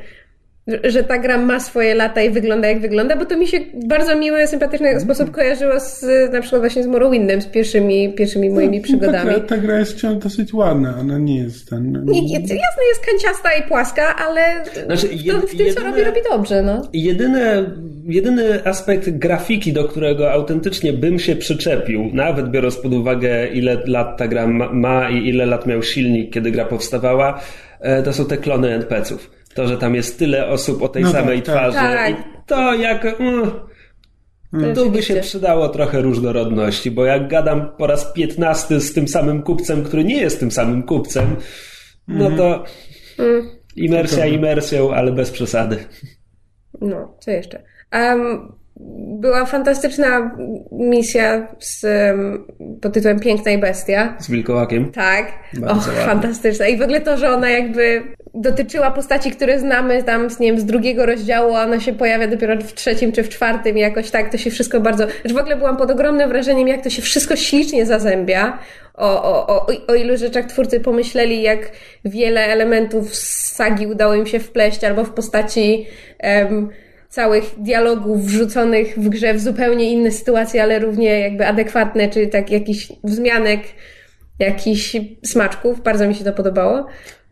że 0.85 1.05
ta 1.05 1.19
gra 1.19 1.39
ma 1.39 1.61
swoje 1.61 1.95
lata 1.95 2.23
i 2.23 2.31
wygląda 2.31 2.69
jak 2.69 2.81
wygląda, 2.81 3.17
bo 3.17 3.25
to 3.25 3.37
mi 3.37 3.47
się 3.47 3.61
w 3.61 3.87
bardzo 3.87 4.17
miły, 4.17 4.47
sympatyczny 4.47 4.89
mm. 4.89 5.01
sposób 5.01 5.31
kojarzyło 5.31 5.81
z 5.81 6.05
na 6.33 6.41
przykład 6.41 6.63
właśnie 6.63 6.83
z 6.83 6.87
Morrowindem, 6.87 7.43
z 7.43 7.47
pierwszymi, 7.47 8.13
pierwszymi 8.13 8.51
moimi 8.51 8.79
no, 8.79 8.85
przygodami. 8.85 9.35
Ta, 9.35 9.41
ta, 9.41 9.57
gra 9.57 9.79
jest 9.79 9.93
wciąż 9.93 10.23
dosyć 10.23 10.55
ładna, 10.55 10.97
ona 11.01 11.19
nie 11.19 11.39
jest 11.39 11.71
ten... 11.71 12.05
Nie, 12.05 12.33
jasne, 12.33 12.85
jest 12.89 13.07
kanciasta 13.11 13.53
i 13.53 13.69
płaska, 13.69 14.17
ale 14.17 14.41
znaczy, 14.87 15.09
jed, 15.13 15.37
w, 15.37 15.51
tym, 15.51 15.59
jedyne, 15.59 15.75
co 15.75 15.85
robi, 15.85 16.05
robi 16.05 16.21
dobrze, 16.31 16.63
no. 16.63 16.89
Jedyne, 16.93 17.71
jedyny 18.07 18.67
aspekt 18.67 19.11
grafiki, 19.11 19.73
do 19.73 19.85
którego 19.85 20.33
autentycznie 20.33 20.93
bym 20.93 21.19
się 21.19 21.37
przyczepił, 21.37 22.11
nawet 22.13 22.51
biorąc 22.51 22.77
pod 22.77 22.93
uwagę 22.93 23.47
ile 23.47 23.83
lat 23.87 24.19
ta 24.19 24.29
gra 24.29 24.47
ma, 24.47 24.73
ma 24.73 25.11
i 25.11 25.29
ile 25.29 25.47
lat 25.47 25.67
miał 25.67 25.83
silnik, 25.83 26.33
kiedy 26.33 26.51
gra 26.51 26.65
powstawała, 26.65 27.41
e, 27.81 28.03
to 28.03 28.13
są 28.13 28.25
te 28.25 28.37
klony 28.37 28.75
NPC-ów 28.75 29.38
to, 29.59 29.68
że 29.68 29.79
tam 29.79 29.94
jest 29.94 30.18
tyle 30.18 30.47
osób 30.47 30.83
o 30.83 30.88
tej 30.88 31.03
no 31.03 31.12
samej 31.12 31.42
tak, 31.42 31.55
twarzy. 31.55 31.77
Tak. 31.77 32.14
To 32.47 32.75
jak. 32.75 33.21
Mm, 33.21 34.75
tu 34.75 34.90
by 34.90 35.03
się 35.03 35.21
przydało 35.21 35.68
trochę 35.68 36.01
różnorodności, 36.01 36.90
bo 36.90 37.05
jak 37.05 37.29
gadam 37.29 37.68
po 37.79 37.87
raz 37.87 38.12
piętnasty 38.12 38.81
z 38.81 38.92
tym 38.92 39.09
samym 39.09 39.42
kupcem, 39.42 39.85
który 39.85 40.05
nie 40.05 40.21
jest 40.21 40.40
tym 40.40 40.51
samym 40.51 40.83
kupcem, 40.83 41.37
no 42.09 42.27
mhm. 42.27 42.37
to 42.37 42.64
mm. 43.25 43.49
imersja 43.77 44.27
imersją, 44.27 44.94
ale 44.94 45.12
bez 45.12 45.31
przesady. 45.31 45.85
No, 46.81 47.16
co 47.21 47.31
jeszcze? 47.31 47.62
Um, 47.92 48.53
była 49.21 49.45
fantastyczna 49.45 50.37
misja 50.73 51.49
z, 51.59 51.87
pod 52.81 52.93
tytułem 52.93 53.21
Piękna 53.21 53.51
i 53.51 53.59
Bestia. 53.59 54.17
Z 54.19 54.31
Wilkołakiem? 54.31 54.93
Tak. 54.93 55.33
Bardzo 55.55 55.91
Och, 55.91 55.97
fantastyczna. 55.97 56.67
I 56.67 56.79
w 56.79 56.83
ogóle 56.83 57.01
to, 57.01 57.17
że 57.17 57.31
ona 57.31 57.51
jakby 57.51 58.03
dotyczyła 58.35 58.91
postaci, 58.91 59.31
które 59.31 59.59
znamy 59.59 60.03
tam, 60.03 60.29
nie 60.41 60.47
wiem, 60.47 60.61
z 60.61 60.64
drugiego 60.64 61.07
rozdziału, 61.07 61.55
a 61.55 61.62
ona 61.62 61.81
się 61.81 61.93
pojawia 61.93 62.29
dopiero 62.29 62.57
w 62.57 62.73
trzecim 62.73 63.12
czy 63.12 63.23
w 63.23 63.29
czwartym 63.29 63.79
i 63.79 63.81
jakoś 63.81 64.11
tak, 64.11 64.33
to 64.33 64.38
się 64.38 64.51
wszystko 64.51 64.81
bardzo... 64.81 65.05
Znaczy 65.21 65.35
w 65.35 65.38
ogóle 65.38 65.57
byłam 65.57 65.77
pod 65.77 65.91
ogromnym 65.91 66.29
wrażeniem, 66.29 66.69
jak 66.69 66.85
to 66.85 66.91
się 66.91 67.03
wszystko 67.03 67.37
ślicznie 67.37 67.87
zazębia. 67.87 68.59
O, 68.95 69.23
o, 69.23 69.47
o, 69.47 69.67
o 69.88 69.95
ilu 69.95 70.17
rzeczach 70.17 70.45
twórcy 70.47 70.81
pomyśleli, 70.81 71.43
jak 71.43 71.71
wiele 72.05 72.41
elementów 72.41 73.14
z 73.14 73.53
sagi 73.55 73.87
udało 73.87 74.14
im 74.14 74.27
się 74.27 74.38
wpleść, 74.38 74.85
albo 74.85 75.05
w 75.05 75.11
postaci... 75.11 75.87
Um, 76.23 76.69
całych 77.09 77.55
dialogów 77.59 78.25
wrzuconych 78.25 78.99
w 78.99 79.09
grze 79.09 79.35
w 79.35 79.40
zupełnie 79.40 79.92
inne 79.92 80.11
sytuacje, 80.11 80.62
ale 80.62 80.79
równie 80.79 81.21
jakby 81.21 81.47
adekwatne, 81.47 82.09
czy 82.09 82.27
tak 82.27 82.51
jakiś 82.51 82.92
wzmianek, 83.05 83.61
jakichś 84.38 84.97
smaczków. 85.25 85.83
Bardzo 85.83 86.09
mi 86.09 86.14
się 86.14 86.25
to 86.25 86.33
podobało. 86.33 86.87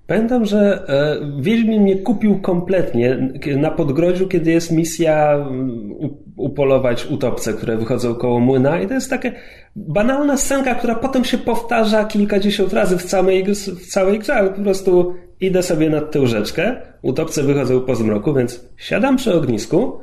Pamiętam, 0.06 0.44
że 0.44 0.84
e, 0.88 1.42
Wiedźmin 1.42 1.82
mnie 1.82 1.96
kupił 1.96 2.40
kompletnie 2.40 3.30
na 3.56 3.70
podgrodziu, 3.70 4.28
kiedy 4.28 4.50
jest 4.50 4.72
misja 4.72 5.34
mm, 5.34 5.90
upolować 6.36 7.06
utopce, 7.06 7.52
które 7.52 7.76
wychodzą 7.76 8.14
koło 8.14 8.40
młyna 8.40 8.80
i 8.80 8.86
to 8.86 8.94
jest 8.94 9.10
taka 9.10 9.28
banalna 9.76 10.36
scenka, 10.36 10.74
która 10.74 10.94
potem 10.94 11.24
się 11.24 11.38
powtarza 11.38 12.04
kilkadziesiąt 12.04 12.72
razy 12.72 12.98
w 12.98 13.02
całej, 13.02 13.44
w 13.54 13.86
całej 13.86 14.18
grze, 14.18 14.34
ale 14.34 14.50
po 14.50 14.62
prostu 14.62 15.14
idę 15.40 15.62
sobie 15.62 15.90
nad 15.90 16.10
tę 16.10 16.26
rzeczkę, 16.26 16.76
utopce 17.02 17.42
wychodzą 17.42 17.80
po 17.80 17.96
zmroku, 17.96 18.34
więc 18.34 18.68
siadam 18.76 19.16
przy 19.16 19.34
ognisku, 19.34 20.00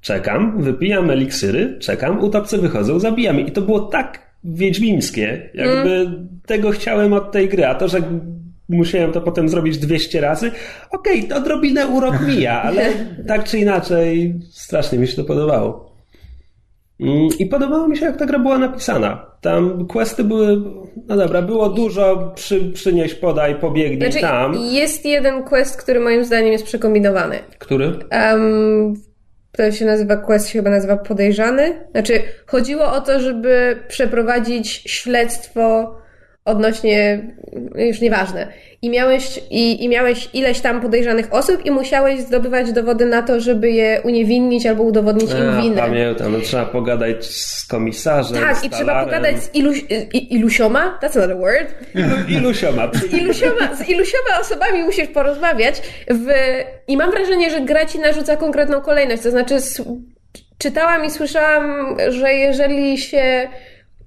czekam, 0.00 0.62
wypijam 0.62 1.10
eliksiry, 1.10 1.78
czekam, 1.80 2.24
utopce 2.24 2.58
wychodzą, 2.58 2.98
zabijam. 2.98 3.40
I 3.40 3.52
to 3.52 3.62
było 3.62 3.80
tak 3.80 4.32
wiedźmińskie, 4.44 5.50
jakby 5.54 5.90
mm. 5.90 6.28
tego 6.46 6.70
chciałem 6.70 7.12
od 7.12 7.32
tej 7.32 7.48
gry, 7.48 7.66
a 7.66 7.74
to, 7.74 7.88
że 7.88 7.98
musiałem 8.68 9.12
to 9.12 9.20
potem 9.20 9.48
zrobić 9.48 9.78
200 9.78 10.20
razy, 10.20 10.50
okej, 10.90 11.18
okay, 11.18 11.28
to 11.28 11.36
odrobinę 11.36 11.86
urok 11.86 12.26
mija, 12.26 12.62
ale 12.62 12.92
tak 13.28 13.44
czy 13.44 13.58
inaczej 13.58 14.40
strasznie 14.50 14.98
mi 14.98 15.06
się 15.08 15.16
to 15.16 15.24
podobało. 15.24 15.91
I 17.38 17.46
podobało 17.46 17.88
mi 17.88 17.96
się, 17.96 18.06
jak 18.06 18.16
ta 18.16 18.26
gra 18.26 18.38
była 18.38 18.58
napisana. 18.58 19.26
Tam 19.40 19.86
questy 19.86 20.24
były, 20.24 20.62
no 21.08 21.16
dobra, 21.16 21.42
było 21.42 21.68
dużo, 21.68 22.32
przy, 22.34 22.70
przynieś, 22.72 23.14
podaj, 23.14 23.54
pobiegnij 23.54 24.10
Znaczy, 24.10 24.20
tam. 24.20 24.54
jest 24.54 25.04
jeden 25.04 25.44
quest, 25.44 25.82
który 25.82 26.00
moim 26.00 26.24
zdaniem 26.24 26.52
jest 26.52 26.64
przekombinowany. 26.64 27.38
Który? 27.58 27.92
Um, 28.12 28.94
to 29.52 29.72
się 29.72 29.84
nazywa 29.84 30.16
quest, 30.16 30.48
się 30.48 30.58
chyba 30.58 30.70
nazywa 30.70 30.96
podejrzany. 30.96 31.86
Znaczy, 31.90 32.22
chodziło 32.46 32.92
o 32.92 33.00
to, 33.00 33.20
żeby 33.20 33.82
przeprowadzić 33.88 34.68
śledztwo 34.86 35.94
odnośnie, 36.44 37.20
już 37.74 38.00
nieważne. 38.00 38.46
I 38.82 38.90
miałeś, 38.90 39.40
i, 39.50 39.84
I 39.84 39.88
miałeś 39.88 40.28
ileś 40.32 40.60
tam 40.60 40.80
podejrzanych 40.80 41.34
osób 41.34 41.66
i 41.66 41.70
musiałeś 41.70 42.20
zdobywać 42.20 42.72
dowody 42.72 43.06
na 43.06 43.22
to, 43.22 43.40
żeby 43.40 43.70
je 43.70 44.00
uniewinnić 44.04 44.66
albo 44.66 44.82
udowodnić 44.82 45.30
im 45.30 45.48
A, 45.58 45.62
winę. 45.62 45.76
pamiętam, 45.76 46.32
no, 46.32 46.40
trzeba 46.40 46.64
pogadać 46.64 47.24
z 47.26 47.66
komisarzem, 47.66 48.38
Tak, 48.38 48.56
z 48.56 48.64
i 48.64 48.70
trzeba 48.70 49.04
pogadać 49.04 49.42
z 49.42 49.54
iluś, 49.54 49.84
i, 50.12 50.34
ilusioma, 50.34 50.98
that's 51.02 51.18
another 51.18 51.36
word, 51.36 51.74
Ilu, 51.94 52.38
ilusioma. 52.38 52.90
z 52.94 53.12
ilusioma, 53.14 53.74
z 53.76 53.88
ilusioma 53.88 54.40
osobami 54.40 54.82
musisz 54.82 55.08
porozmawiać 55.08 55.82
w, 56.10 56.26
i 56.88 56.96
mam 56.96 57.10
wrażenie, 57.10 57.50
że 57.50 57.60
gra 57.60 57.86
ci 57.86 57.98
narzuca 57.98 58.36
konkretną 58.36 58.80
kolejność, 58.80 59.22
to 59.22 59.30
znaczy 59.30 59.54
czytałam 60.58 61.04
i 61.04 61.10
słyszałam, 61.10 61.96
że 62.08 62.34
jeżeli 62.34 62.98
się 62.98 63.48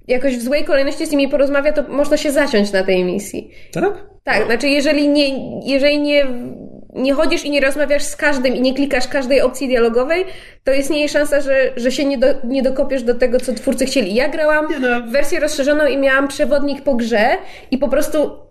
jakoś 0.08 0.36
w 0.36 0.42
złej 0.42 0.64
kolejności 0.64 1.06
z 1.06 1.10
nimi 1.10 1.28
porozmawia, 1.28 1.72
to 1.72 1.82
można 1.82 2.16
się 2.16 2.32
zaciąć 2.32 2.72
na 2.72 2.82
tej 2.82 3.04
misji. 3.04 3.50
Tak? 3.72 4.06
Tak, 4.24 4.46
znaczy 4.46 4.68
jeżeli 4.68 5.08
nie, 5.08 5.28
jeżeli 5.64 5.98
nie, 5.98 6.26
nie 6.94 7.12
chodzisz 7.12 7.44
i 7.44 7.50
nie 7.50 7.60
rozmawiasz 7.60 8.02
z 8.02 8.16
każdym 8.16 8.56
i 8.56 8.60
nie 8.60 8.74
klikasz 8.74 9.08
każdej 9.08 9.40
opcji 9.40 9.68
dialogowej, 9.68 10.24
to 10.64 10.72
istnieje 10.72 11.08
szansa, 11.08 11.40
że, 11.40 11.72
że 11.76 11.92
się 11.92 12.04
nie, 12.04 12.18
do, 12.18 12.26
nie 12.44 12.62
dokopiesz 12.62 13.02
do 13.02 13.14
tego, 13.14 13.40
co 13.40 13.52
twórcy 13.52 13.86
chcieli. 13.86 14.14
Ja 14.14 14.28
grałam 14.28 14.66
no. 14.80 15.00
w 15.00 15.10
wersję 15.10 15.40
rozszerzoną 15.40 15.86
i 15.86 15.96
miałam 15.96 16.28
przewodnik 16.28 16.82
po 16.82 16.94
grze 16.94 17.28
i 17.70 17.78
po 17.78 17.88
prostu 17.88 18.45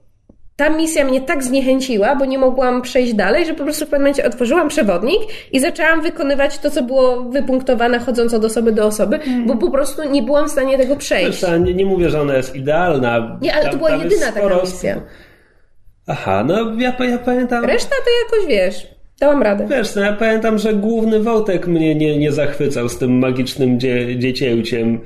ta 0.55 0.69
misja 0.69 1.05
mnie 1.05 1.21
tak 1.21 1.43
zniechęciła, 1.43 2.15
bo 2.15 2.25
nie 2.25 2.37
mogłam 2.37 2.81
przejść 2.81 3.13
dalej, 3.13 3.45
że 3.45 3.53
po 3.53 3.63
prostu 3.63 3.85
w 3.85 3.89
pewnym 3.89 4.01
momencie 4.01 4.25
otworzyłam 4.25 4.67
przewodnik 4.69 5.21
i 5.51 5.59
zaczęłam 5.59 6.01
wykonywać 6.01 6.57
to, 6.59 6.71
co 6.71 6.83
było 6.83 7.23
wypunktowane 7.23 7.99
chodząc 7.99 8.33
od 8.33 8.45
osoby 8.45 8.71
do 8.71 8.85
osoby, 8.85 9.19
bo 9.45 9.55
po 9.57 9.71
prostu 9.71 10.09
nie 10.09 10.23
byłam 10.23 10.47
w 10.47 10.51
stanie 10.51 10.77
tego 10.77 10.95
przejść. 10.95 11.41
Wiesz, 11.41 11.51
nie, 11.61 11.73
nie 11.73 11.85
mówię, 11.85 12.09
że 12.09 12.21
ona 12.21 12.35
jest 12.35 12.55
idealna. 12.55 13.37
Nie, 13.41 13.53
ale 13.53 13.63
to 13.63 13.69
Tam- 13.69 13.77
była 13.77 13.89
tam 13.89 13.99
jest 14.01 14.11
jedyna 14.11 14.31
taka 14.31 14.47
sporo- 14.47 14.61
misja. 14.61 15.01
Aha, 16.07 16.43
no 16.47 16.73
ja, 16.77 16.93
ja 16.99 17.17
pamiętam... 17.17 17.65
Reszta 17.65 17.95
to 17.95 18.35
jakoś 18.35 18.49
wiesz, 18.49 18.87
dałam 19.19 19.43
radę. 19.43 19.67
Wiesz, 19.69 19.95
no 19.95 20.01
ja 20.01 20.13
pamiętam, 20.13 20.57
że 20.57 20.73
główny 20.73 21.19
wątek 21.19 21.67
mnie 21.67 21.95
nie, 21.95 22.17
nie 22.17 22.31
zachwycał 22.31 22.89
z 22.89 22.97
tym 22.97 23.19
magicznym 23.19 23.79
dzie, 23.79 24.19
dziecięciem. 24.19 25.01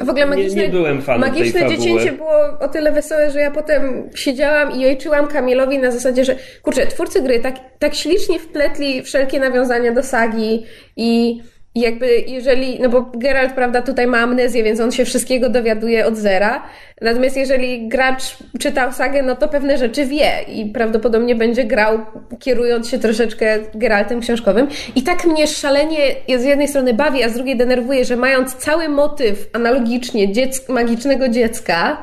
W 0.00 0.08
ogóle 0.08 0.24
Nie- 0.24 0.26
magiczne, 0.26 0.62
nie 0.62 0.68
byłem 0.68 1.02
fanem 1.02 1.22
tej 1.22 1.30
magiczne 1.40 1.60
fabuły. 1.60 1.78
dziecięcie 1.78 2.12
było 2.12 2.58
o 2.60 2.68
tyle 2.68 2.92
wesołe, 2.92 3.30
że 3.30 3.40
ja 3.40 3.50
potem 3.50 4.10
siedziałam 4.14 4.72
i 4.72 4.86
ojczyłam 4.86 5.28
Kamielowi 5.28 5.78
na 5.78 5.90
zasadzie, 5.90 6.24
że 6.24 6.36
kurczę, 6.62 6.86
twórcy 6.86 7.22
gry 7.22 7.40
tak, 7.40 7.54
tak 7.78 7.94
ślicznie 7.94 8.38
wpletli 8.38 9.02
wszelkie 9.02 9.40
nawiązania 9.40 9.92
do 9.92 10.02
sagi 10.02 10.66
i 10.96 11.40
jakby 11.74 12.24
jeżeli, 12.26 12.80
no 12.80 12.88
bo 12.88 13.10
Geralt, 13.14 13.52
prawda, 13.52 13.82
tutaj 13.82 14.06
ma 14.06 14.18
amnezję, 14.18 14.62
więc 14.62 14.80
on 14.80 14.92
się 14.92 15.04
wszystkiego 15.04 15.48
dowiaduje 15.48 16.06
od 16.06 16.16
zera. 16.16 16.62
Natomiast 17.00 17.36
jeżeli 17.36 17.88
gracz 17.88 18.36
czytał 18.60 18.92
sagę, 18.92 19.22
no 19.22 19.36
to 19.36 19.48
pewne 19.48 19.78
rzeczy 19.78 20.06
wie 20.06 20.30
i 20.48 20.66
prawdopodobnie 20.66 21.34
będzie 21.34 21.64
grał 21.64 21.98
kierując 22.38 22.88
się 22.88 22.98
troszeczkę 22.98 23.58
Geraltem 23.74 24.20
książkowym. 24.20 24.68
I 24.96 25.02
tak 25.02 25.24
mnie 25.24 25.46
szalenie 25.46 25.98
z 26.38 26.44
jednej 26.44 26.68
strony 26.68 26.94
bawi, 26.94 27.22
a 27.22 27.28
z 27.28 27.34
drugiej 27.34 27.56
denerwuje, 27.56 28.04
że 28.04 28.16
mając 28.16 28.54
cały 28.54 28.88
motyw 28.88 29.50
analogicznie 29.52 30.32
dziec- 30.32 30.72
magicznego 30.72 31.28
dziecka, 31.28 32.02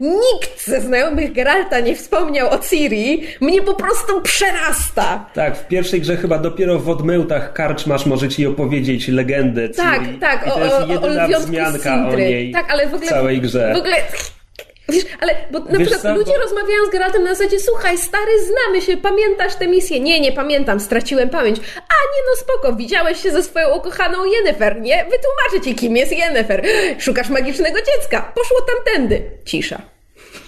nikt 0.00 0.64
ze 0.66 0.80
znajomych 0.80 1.32
Geralta 1.32 1.80
nie 1.80 1.96
wspomniał 1.96 2.50
o 2.50 2.58
Ciri, 2.58 3.22
mnie 3.40 3.62
po 3.62 3.74
prostu 3.74 4.22
przerasta. 4.22 5.30
Tak, 5.34 5.56
w 5.56 5.68
pierwszej 5.68 6.00
grze 6.00 6.16
chyba 6.16 6.38
dopiero 6.38 6.78
w 6.78 6.88
odmętach 6.88 7.52
karczmasz 7.52 8.06
może 8.06 8.28
ci 8.28 8.46
opowiedzieć 8.46 9.05
legendę 9.12 9.68
Tak, 9.68 10.04
Ciri. 10.06 10.18
tak, 10.18 10.46
I 10.46 10.50
o, 10.50 10.54
to 10.54 10.60
o, 10.60 10.78
o 10.78 10.86
jedyna 10.86 11.26
lwiątku 11.26 11.46
wzmianka 11.46 12.08
o 12.08 12.14
niej 12.16 12.52
Tak, 12.52 12.70
ale 12.70 12.86
w 12.86 12.94
ogóle 12.94 13.06
w 13.06 13.10
całej 13.10 13.40
grze. 13.40 13.72
W 13.74 13.78
ogóle 13.78 13.96
Wiesz, 14.88 15.04
ale 15.20 15.34
bo 15.50 15.58
na 15.58 15.78
Wiesz 15.78 15.88
przykład 15.88 16.02
co, 16.02 16.14
ludzie 16.14 16.32
bo- 16.32 16.38
rozmawiają 16.42 16.86
z 16.86 16.90
Geraltem 16.90 17.24
na 17.24 17.34
zasadzie 17.34 17.60
słuchaj, 17.60 17.98
stary, 17.98 18.32
znamy 18.46 18.82
się, 18.82 18.96
pamiętasz 18.96 19.54
tę 19.54 19.66
misję? 19.68 20.00
Nie, 20.00 20.20
nie 20.20 20.32
pamiętam, 20.32 20.80
straciłem 20.80 21.28
pamięć. 21.30 21.58
A 21.76 21.94
nie, 21.94 22.22
no 22.30 22.36
spoko, 22.36 22.72
widziałeś 22.76 23.22
się 23.22 23.30
ze 23.30 23.42
swoją 23.42 23.74
ukochaną 23.74 24.24
Yennefer, 24.24 24.80
nie? 24.80 24.96
Wytłumaczę 24.96 25.60
ci, 25.64 25.74
kim 25.74 25.96
jest 25.96 26.12
Yennefer. 26.12 26.62
Szukasz 26.98 27.28
magicznego 27.28 27.78
dziecka. 27.78 28.32
Poszło 28.34 28.56
tamtędy. 28.60 29.22
Cisza. 29.44 29.82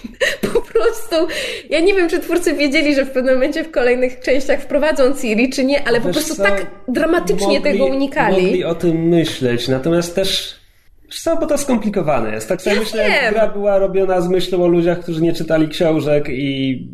Po 0.52 0.60
prostu, 0.60 1.34
ja 1.70 1.80
nie 1.80 1.94
wiem, 1.94 2.08
czy 2.08 2.18
twórcy 2.20 2.54
wiedzieli, 2.54 2.94
że 2.94 3.04
w 3.04 3.10
pewnym 3.10 3.34
momencie 3.34 3.64
w 3.64 3.70
kolejnych 3.70 4.20
częściach 4.20 4.60
wprowadzą 4.60 5.14
Ciri, 5.14 5.50
czy 5.50 5.64
nie, 5.64 5.88
ale 5.88 6.00
po 6.00 6.06
Wiesz 6.06 6.16
prostu 6.16 6.34
co, 6.34 6.42
tak 6.42 6.66
dramatycznie 6.88 7.46
mogli, 7.46 7.62
tego 7.72 7.86
unikali. 7.86 8.42
Mogli 8.42 8.64
o 8.64 8.74
tym 8.74 9.08
myśleć, 9.08 9.68
natomiast 9.68 10.14
też 10.14 10.58
co, 11.22 11.36
bo 11.36 11.46
to 11.46 11.58
skomplikowane 11.58 12.30
jest. 12.34 12.48
Tak 12.48 12.62
sobie 12.62 12.76
Ja 12.76 12.82
myślę, 12.82 13.08
wiem. 13.08 13.34
gra 13.34 13.48
była 13.48 13.78
robiona 13.78 14.20
z 14.20 14.28
myślą 14.28 14.62
o 14.64 14.66
ludziach, 14.66 15.00
którzy 15.00 15.22
nie 15.22 15.32
czytali 15.32 15.68
książek 15.68 16.28
i 16.30 16.88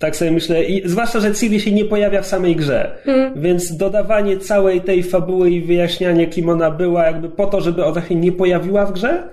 tak 0.00 0.16
sobie 0.16 0.30
myślę, 0.30 0.64
i 0.64 0.88
zwłaszcza, 0.88 1.20
że 1.20 1.34
Ciri 1.34 1.60
się 1.60 1.72
nie 1.72 1.84
pojawia 1.84 2.22
w 2.22 2.26
samej 2.26 2.56
grze, 2.56 2.98
Hmm. 3.04 3.42
więc 3.42 3.76
dodawanie 3.76 4.38
całej 4.38 4.80
tej 4.80 5.02
fabuły 5.02 5.50
i 5.50 5.60
wyjaśnianie, 5.60 6.26
kim 6.26 6.48
ona 6.48 6.70
była, 6.70 7.06
jakby 7.06 7.28
po 7.28 7.46
to, 7.46 7.60
żeby 7.60 7.84
ona 7.84 8.02
się 8.02 8.14
nie 8.14 8.32
pojawiła 8.32 8.86
w 8.86 8.92
grze, 8.92 9.28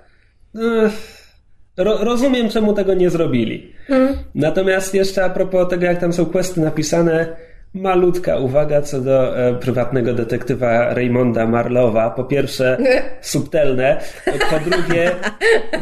Ech, 0.86 1.15
ro, 1.78 1.98
rozumiem, 2.04 2.50
czemu 2.50 2.74
tego 2.74 2.94
nie 2.94 3.10
zrobili. 3.10 3.74
Hmm. 3.88 4.18
Natomiast 4.36 4.94
jeszcze 4.94 5.26
a 5.26 5.30
propos 5.30 5.70
tego, 5.70 5.86
jak 5.86 6.00
tam 6.00 6.14
są 6.14 6.26
questy 6.26 6.62
napisane, 6.62 7.36
malutka 7.74 8.38
uwaga 8.38 8.82
co 8.82 9.02
do 9.02 9.38
e, 9.38 9.56
prywatnego 9.56 10.14
detektywa 10.14 10.94
Raymonda 10.94 11.48
Marlowa. 11.48 12.10
Po 12.10 12.24
pierwsze, 12.24 12.78
subtelne. 13.22 14.02
Po 14.26 14.70
drugie, 14.70 15.12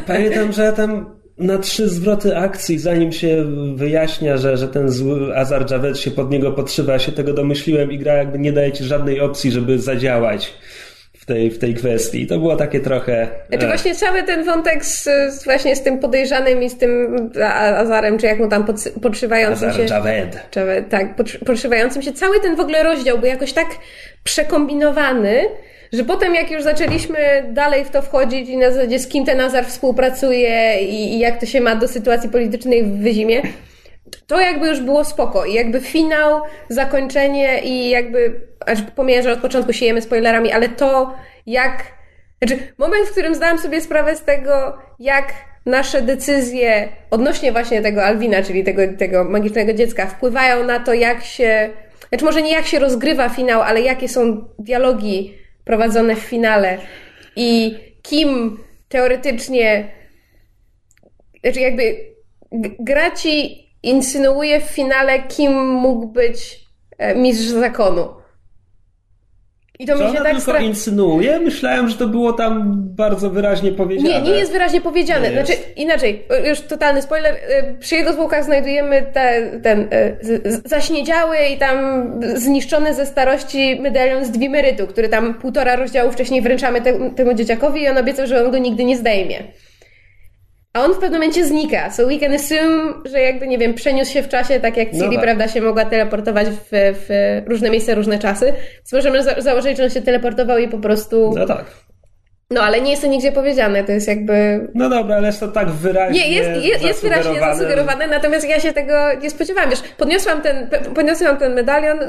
pamiętam, 0.08 0.52
że 0.52 0.74
tam 0.74 1.06
na 1.38 1.58
trzy 1.58 1.90
zwroty 1.90 2.38
akcji, 2.38 2.80
zanim 2.80 3.12
się 3.12 3.46
wyjaśnia, 3.76 4.38
że, 4.38 4.58
że 4.58 4.68
ten 4.68 4.90
zły 4.90 5.38
Azar 5.38 5.72
Javed 5.72 6.00
się 6.00 6.12
pod 6.12 6.32
niego 6.32 6.52
podszywa, 6.52 7.00
się 7.00 7.12
tego 7.12 7.34
domyśliłem 7.34 7.92
i 7.92 7.98
gra 7.98 8.14
jakby 8.14 8.40
nie 8.40 8.52
daje 8.52 8.72
ci 8.72 8.84
żadnej 8.84 9.20
opcji, 9.20 9.52
żeby 9.52 9.80
zadziałać 9.80 10.54
w 11.24 11.26
tej, 11.26 11.52
w 11.52 11.60
tej 11.60 11.74
kwestii. 11.74 12.28
To 12.28 12.38
było 12.38 12.56
takie 12.56 12.80
trochę... 12.80 13.28
Znaczy 13.50 13.66
e, 13.66 13.68
właśnie 13.68 13.96
cały 13.96 14.24
ten 14.24 14.44
wątek 14.44 14.86
z, 14.86 15.04
z 15.34 15.44
właśnie 15.44 15.76
z 15.76 15.84
tym 15.84 16.00
podejrzanym 16.00 16.64
i 16.64 16.70
z 16.70 16.78
tym 16.78 17.16
Azarem, 17.54 18.18
czy 18.18 18.26
jak 18.26 18.40
mu 18.40 18.48
tam 18.48 18.66
pod, 18.66 18.76
podszywającym 19.02 19.70
Azar 19.70 19.82
się... 19.82 19.94
Javed. 19.94 20.40
Czy, 20.52 20.60
tak, 20.90 21.16
podsz- 21.18 21.46
podszywającym 21.46 22.02
się. 22.02 22.14
Cały 22.14 22.40
ten 22.40 22.56
w 22.56 22.60
ogóle 22.60 22.84
rozdział 22.84 23.18
był 23.18 23.28
jakoś 23.28 23.54
tak 23.54 23.68
przekombinowany, 24.24 25.46
że 25.94 26.04
potem 26.04 26.36
jak 26.36 26.52
już 26.52 26.64
zaczęliśmy 26.64 27.18
dalej 27.50 27.86
w 27.86 27.90
to 27.90 28.02
wchodzić 28.02 28.50
i 28.50 28.58
na 28.58 28.72
zasadzie 28.72 29.00
z 29.00 29.08
kim 29.08 29.26
ten 29.26 29.42
Azar 29.42 29.66
współpracuje 29.66 30.82
i, 30.82 31.14
i 31.14 31.20
jak 31.20 31.40
to 31.40 31.46
się 31.46 31.62
ma 31.62 31.76
do 31.76 31.88
sytuacji 31.88 32.30
politycznej 32.30 32.84
w 32.84 32.98
Wyzimie, 32.98 33.42
to 34.28 34.40
jakby 34.40 34.68
już 34.68 34.80
było 34.80 35.04
spoko 35.04 35.46
i 35.46 35.54
jakby 35.54 35.82
finał, 35.82 36.42
zakończenie 36.70 37.62
i 37.64 37.90
jakby, 37.90 38.42
aż 38.66 38.82
pomijam, 38.96 39.24
że 39.24 39.32
od 39.34 39.40
początku 39.40 39.74
siejemy 39.74 40.02
spoilerami, 40.02 40.52
ale 40.52 40.70
to 40.70 41.14
jak, 41.46 41.84
znaczy 42.42 42.74
moment, 42.78 43.08
w 43.08 43.12
którym 43.12 43.36
zdałam 43.36 43.60
sobie 43.60 43.82
sprawę 43.82 44.16
z 44.16 44.22
tego, 44.22 44.78
jak 45.00 45.34
nasze 45.66 46.02
decyzje 46.02 46.90
odnośnie 47.12 47.52
właśnie 47.52 47.82
tego 47.82 48.04
Alwina, 48.06 48.44
czyli 48.44 48.64
tego, 48.64 48.82
tego 48.98 49.24
magicznego 49.24 49.74
dziecka, 49.74 50.08
wpływają 50.08 50.64
na 50.64 50.80
to, 50.80 50.94
jak 50.94 51.24
się, 51.24 51.70
znaczy 52.10 52.26
może 52.26 52.42
nie 52.42 52.52
jak 52.52 52.66
się 52.66 52.80
rozgrywa 52.80 53.30
finał, 53.30 53.62
ale 53.62 53.82
jakie 53.82 54.10
są 54.10 54.46
dialogi 54.60 55.38
prowadzone 55.66 56.16
w 56.16 56.20
finale 56.20 56.78
i 57.36 57.78
kim 58.02 58.60
teoretycznie 58.90 59.92
znaczy 61.44 61.60
jakby 61.60 61.96
g- 62.52 62.72
gra 62.80 63.12
ci 63.12 63.63
insynuuje 63.84 64.62
w 64.62 64.64
finale, 64.64 65.20
kim 65.20 65.66
mógł 65.68 66.08
być 66.08 66.60
e, 66.98 67.16
mistrz 67.16 67.48
zakonu. 67.48 68.08
I 69.80 69.86
to 69.86 69.98
Czy 69.98 70.00
mi 70.04 70.06
się 70.06 70.10
ona 70.10 70.24
tak 70.24 70.28
tylko 70.28 70.42
stra... 70.42 70.60
insynuuje? 70.60 71.40
Myślałem, 71.40 71.90
że 71.90 71.98
to 71.98 72.08
było 72.08 72.34
tam 72.34 72.74
bardzo 72.96 73.30
wyraźnie 73.30 73.72
powiedziane. 73.72 74.10
Nie, 74.10 74.22
nie 74.22 74.32
jest 74.32 74.52
wyraźnie 74.52 74.82
powiedziane. 74.82 75.30
Nie 75.30 75.36
jest. 75.36 75.48
Znaczy, 75.48 75.62
inaczej, 75.76 76.26
już 76.50 76.62
totalny 76.62 77.02
spoiler. 77.02 77.36
e, 77.50 77.74
Przy 77.80 77.96
jego 77.96 78.14
zwłokach 78.14 78.44
znajdujemy 78.44 79.02
te, 79.14 79.52
ten 79.64 79.88
e, 79.92 80.18
zaśniedziały 80.66 81.38
i 81.54 81.58
tam 81.58 81.76
zniszczony 82.36 82.94
ze 82.94 83.06
starości 83.06 83.80
medalion 83.82 84.26
z 84.26 84.32
Dwimerytu, 84.32 84.88
który 84.88 85.10
tam 85.10 85.34
półtora 85.34 85.76
rozdziału 85.76 86.12
wcześniej 86.12 86.42
wręczamy 86.42 86.82
te, 86.82 87.10
temu 87.10 87.34
dzieciakowi 87.34 87.82
i 87.82 87.88
on 87.88 87.98
obiecał, 87.98 88.28
że 88.28 88.46
on 88.46 88.52
go 88.52 88.58
nigdy 88.58 88.84
nie 88.84 88.98
zdejmie. 88.98 89.44
A 90.74 90.84
on 90.86 90.92
w 90.94 90.98
pewnym 90.98 91.12
momencie 91.14 91.46
znika. 91.46 91.92
So 91.92 92.08
we 92.08 92.18
can 92.20 92.34
assume, 92.34 92.94
że 93.06 93.20
jakby, 93.20 93.48
nie 93.48 93.58
wiem, 93.58 93.74
przeniósł 93.74 94.12
się 94.12 94.24
w 94.24 94.30
czasie, 94.30 94.60
tak 94.60 94.78
jak 94.78 94.94
No 94.94 95.00
Ciri, 95.00 95.16
tak. 95.16 95.24
prawda, 95.24 95.48
się 95.48 95.62
mogła 95.62 95.86
teleportować 95.86 96.48
w, 96.48 96.68
w 96.72 97.42
różne 97.48 97.70
miejsca, 97.70 97.94
różne 97.96 98.20
czasy. 98.20 98.46
Więc 98.46 98.94
możemy 98.94 99.24
za- 99.24 99.42
założyć, 99.42 99.78
że 99.78 99.84
on 99.84 99.90
się 99.90 100.02
teleportował 100.02 100.58
i 100.58 100.68
po 100.68 100.78
prostu 100.78 101.34
No 101.38 101.46
tak. 101.46 101.66
No, 102.52 102.62
ale 102.62 102.82
nie 102.82 102.92
jest 102.92 103.02
to 103.04 103.08
nigdzie 103.08 103.32
powiedziane, 103.32 103.84
to 103.84 103.92
jest 103.92 104.08
jakby... 104.08 104.68
No 104.76 104.90
dobra, 104.90 105.16
ale 105.16 105.28
jest 105.28 105.40
to 105.40 105.48
tak 105.48 105.70
wyraźnie 105.70 106.20
Nie, 106.20 106.30
jest, 106.36 106.66
jest, 106.66 106.84
jest 106.84 107.02
wyraźnie 107.02 107.40
zasugerowane, 107.40 108.08
natomiast 108.08 108.50
ja 108.50 108.60
się 108.60 108.74
tego 108.74 108.94
nie 109.22 109.30
spodziewałam. 109.30 109.70
Wiesz, 109.70 109.82
podniosłam 109.98 110.42
ten, 110.42 110.70
podniosłam 110.96 111.38
ten 111.38 111.54
medalion 111.54 112.00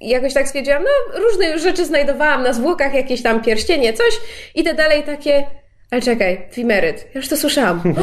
i 0.00 0.08
jakoś 0.08 0.34
tak 0.34 0.46
stwierdziłam, 0.46 0.82
no 0.82 1.18
różne 1.20 1.50
już 1.50 1.62
rzeczy 1.62 1.84
znajdowałam 1.84 2.42
na 2.42 2.52
zwłokach, 2.52 2.94
jakieś 2.94 3.22
tam 3.22 3.42
pierścienie, 3.42 3.92
coś 3.92 4.20
i 4.54 4.64
te 4.64 4.74
dalej 4.74 5.02
takie... 5.02 5.42
Ale 5.90 6.02
czekaj, 6.02 6.40
Fimeryt, 6.50 7.06
ja 7.14 7.20
już 7.20 7.28
to 7.28 7.36
słyszałam. 7.36 7.82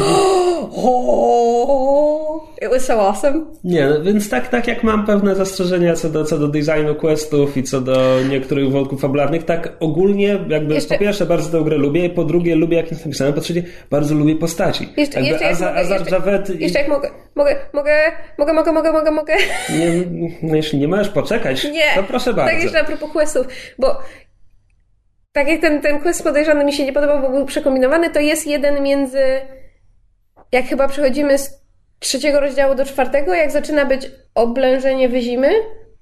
It 2.62 2.72
was 2.72 2.86
so 2.86 3.08
awesome. 3.08 3.46
Nie, 3.64 3.88
no, 3.88 4.02
więc 4.02 4.30
tak, 4.30 4.48
tak 4.48 4.68
jak 4.68 4.84
mam 4.84 5.06
pewne 5.06 5.36
zastrzeżenia 5.36 5.96
co 5.96 6.10
do, 6.10 6.26
co 6.26 6.38
do 6.38 6.48
designu 6.48 6.96
questów 6.96 7.58
i 7.58 7.64
co 7.64 7.82
do 7.82 8.20
niektórych 8.30 8.72
wątków 8.72 9.02
fabularnych, 9.02 9.44
tak 9.44 9.74
ogólnie 9.80 10.40
jakby 10.48 10.74
Jeszcze... 10.74 10.96
po 10.96 11.00
pierwsze 11.00 11.26
bardzo 11.26 11.58
tę 11.58 11.66
grę 11.66 11.78
lubię, 11.78 12.10
po 12.10 12.24
drugie 12.24 12.56
lubię 12.56 12.78
jak 12.78 12.92
jest 12.92 13.06
napisane, 13.06 13.34
po 13.34 13.42
trzecie 13.42 13.64
bardzo 13.90 14.16
lubię 14.16 14.36
postaci. 14.36 14.90
Jeszcze, 14.98 15.20
jakby 15.20 15.32
jeszcze, 15.32 15.50
Azar, 15.50 15.78
Azar 15.78 16.00
jeszcze, 16.00 16.16
Javed... 16.16 16.62
Jeszcze 16.62 16.80
jak 16.80 16.88
mogę, 16.88 17.10
mogę, 17.36 17.56
mogę, 17.74 18.12
mogę, 18.38 18.54
mogę, 18.54 18.72
mogę, 18.72 18.92
mogę, 18.92 19.12
mogę. 19.12 19.34
Nie, 19.70 19.92
no 20.42 20.56
jeśli 20.56 20.80
nie 20.80 20.88
możesz 20.88 21.10
poczekać, 21.10 21.64
nie, 21.64 21.96
to 21.96 22.04
proszę 22.04 22.34
bardzo. 22.34 22.52
Tak 22.52 22.64
jeszcze 22.64 22.80
a 22.80 22.84
propos 22.84 23.12
questów, 23.12 23.48
bo 23.80 24.00
tak 25.32 25.48
jak 25.48 25.62
ten, 25.62 25.82
ten 25.82 26.00
quest 26.00 26.24
podejrzany 26.24 26.66
mi 26.66 26.74
się 26.74 26.86
nie 26.86 26.94
podobał, 26.94 27.22
bo 27.22 27.30
był 27.30 27.46
przekombinowany, 27.46 28.10
to 28.10 28.20
jest 28.20 28.48
jeden 28.48 28.84
między 28.84 29.22
jak 30.52 30.66
chyba 30.66 30.88
przechodzimy 30.88 31.38
z 31.38 31.62
trzeciego 32.00 32.40
rozdziału 32.40 32.76
do 32.76 32.86
czwartego, 32.86 33.34
jak 33.34 33.52
zaczyna 33.52 33.86
być 33.86 34.12
oblężenie 34.36 35.10
wyzimy, 35.10 35.50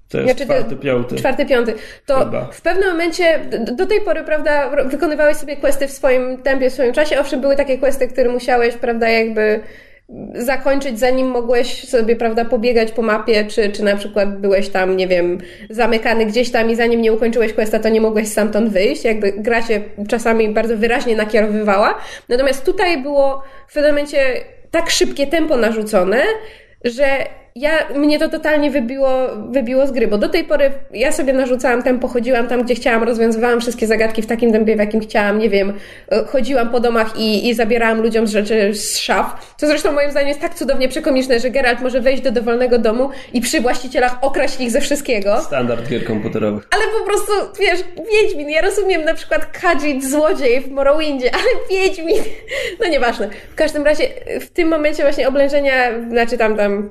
to 0.08 0.18
jest 0.18 0.30
znaczy, 0.30 0.44
czwarty, 0.44 0.76
piąty. 0.76 1.16
Czwarty, 1.16 1.46
piąty. 1.46 1.74
To 2.06 2.18
Chyba. 2.18 2.44
w 2.52 2.60
pewnym 2.60 2.88
momencie, 2.88 3.40
do, 3.58 3.74
do, 3.74 3.86
tej 3.86 4.00
pory, 4.00 4.24
prawda, 4.24 4.70
wykonywałeś 4.84 5.36
sobie 5.36 5.56
questy 5.56 5.88
w 5.88 5.90
swoim 5.90 6.42
tempie, 6.42 6.70
w 6.70 6.72
swoim 6.72 6.92
czasie. 6.92 7.20
Owszem, 7.20 7.40
były 7.40 7.56
takie 7.56 7.78
questy, 7.78 8.08
które 8.08 8.28
musiałeś, 8.28 8.74
prawda, 8.74 9.08
jakby 9.08 9.60
zakończyć, 10.34 10.98
zanim 10.98 11.26
mogłeś 11.28 11.88
sobie, 11.88 12.16
prawda, 12.16 12.44
pobiegać 12.44 12.92
po 12.92 13.02
mapie, 13.02 13.44
czy, 13.44 13.68
czy 13.68 13.84
na 13.84 13.96
przykład 13.96 14.40
byłeś 14.40 14.68
tam, 14.68 14.96
nie 14.96 15.08
wiem, 15.08 15.38
zamykany 15.70 16.26
gdzieś 16.26 16.50
tam 16.50 16.70
i 16.70 16.76
zanim 16.76 17.00
nie 17.00 17.12
ukończyłeś 17.12 17.52
questa, 17.52 17.78
to 17.78 17.88
nie 17.88 18.00
mogłeś 18.00 18.28
stamtąd 18.28 18.72
wyjść. 18.72 19.04
Jakby 19.04 19.32
gra 19.32 19.62
się 19.62 19.80
czasami 20.08 20.48
bardzo 20.48 20.76
wyraźnie 20.76 21.16
nakierowywała. 21.16 21.98
Natomiast 22.28 22.64
tutaj 22.64 23.02
było 23.02 23.42
w 23.68 23.74
pewnym 23.74 23.92
momencie 23.92 24.18
tak 24.70 24.90
szybkie 24.90 25.26
tempo 25.26 25.56
narzucone, 25.56 26.22
że 26.84 27.06
ja, 27.56 27.88
mnie 27.94 28.18
to 28.18 28.28
totalnie 28.28 28.70
wybiło, 28.70 29.10
wybiło 29.50 29.86
z 29.86 29.92
gry, 29.92 30.06
bo 30.06 30.18
do 30.18 30.28
tej 30.28 30.44
pory 30.44 30.70
ja 30.90 31.12
sobie 31.12 31.32
narzucałam 31.32 31.82
tempo, 31.82 32.08
chodziłam 32.08 32.48
tam, 32.48 32.62
gdzie 32.62 32.74
chciałam, 32.74 33.02
rozwiązywałam 33.02 33.60
wszystkie 33.60 33.86
zagadki 33.86 34.22
w 34.22 34.26
takim 34.26 34.52
tempie, 34.52 34.76
w 34.76 34.78
jakim 34.78 35.00
chciałam, 35.00 35.38
nie 35.38 35.50
wiem, 35.50 35.72
e, 36.12 36.24
chodziłam 36.24 36.70
po 36.70 36.80
domach 36.80 37.18
i, 37.18 37.48
i 37.48 37.54
zabierałam 37.54 38.02
ludziom 38.02 38.26
z 38.26 38.30
rzeczy 38.30 38.74
z 38.74 38.98
szaf, 38.98 39.54
co 39.56 39.66
zresztą 39.66 39.92
moim 39.92 40.10
zdaniem 40.10 40.28
jest 40.28 40.40
tak 40.40 40.54
cudownie 40.54 40.88
przekomiczne, 40.88 41.40
że 41.40 41.50
Geralt 41.50 41.80
może 41.80 42.00
wejść 42.00 42.22
do 42.22 42.32
dowolnego 42.32 42.78
domu 42.78 43.10
i 43.32 43.40
przy 43.40 43.60
właścicielach 43.60 44.18
okraść 44.22 44.60
ich 44.60 44.70
ze 44.70 44.80
wszystkiego. 44.80 45.40
Standard 45.40 45.88
gier 45.88 46.04
komputerowych. 46.04 46.68
Ale 46.70 46.82
po 47.00 47.06
prostu, 47.06 47.32
wiesz, 47.60 47.80
Wiedźmin, 48.12 48.50
ja 48.50 48.62
rozumiem 48.62 49.04
na 49.04 49.14
przykład 49.14 49.58
Khajiit, 49.58 50.10
złodziej 50.10 50.60
w 50.60 50.70
Morrowindzie, 50.70 51.30
ale 51.34 51.80
Wiedźmin, 51.80 52.22
no 52.80 52.88
nieważne. 52.88 53.28
W 53.50 53.54
każdym 53.54 53.84
razie 53.84 54.04
w 54.40 54.50
tym 54.50 54.68
momencie 54.68 55.02
właśnie 55.02 55.28
oblężenia, 55.28 55.74
znaczy 56.10 56.38
tam, 56.38 56.56
tam 56.56 56.90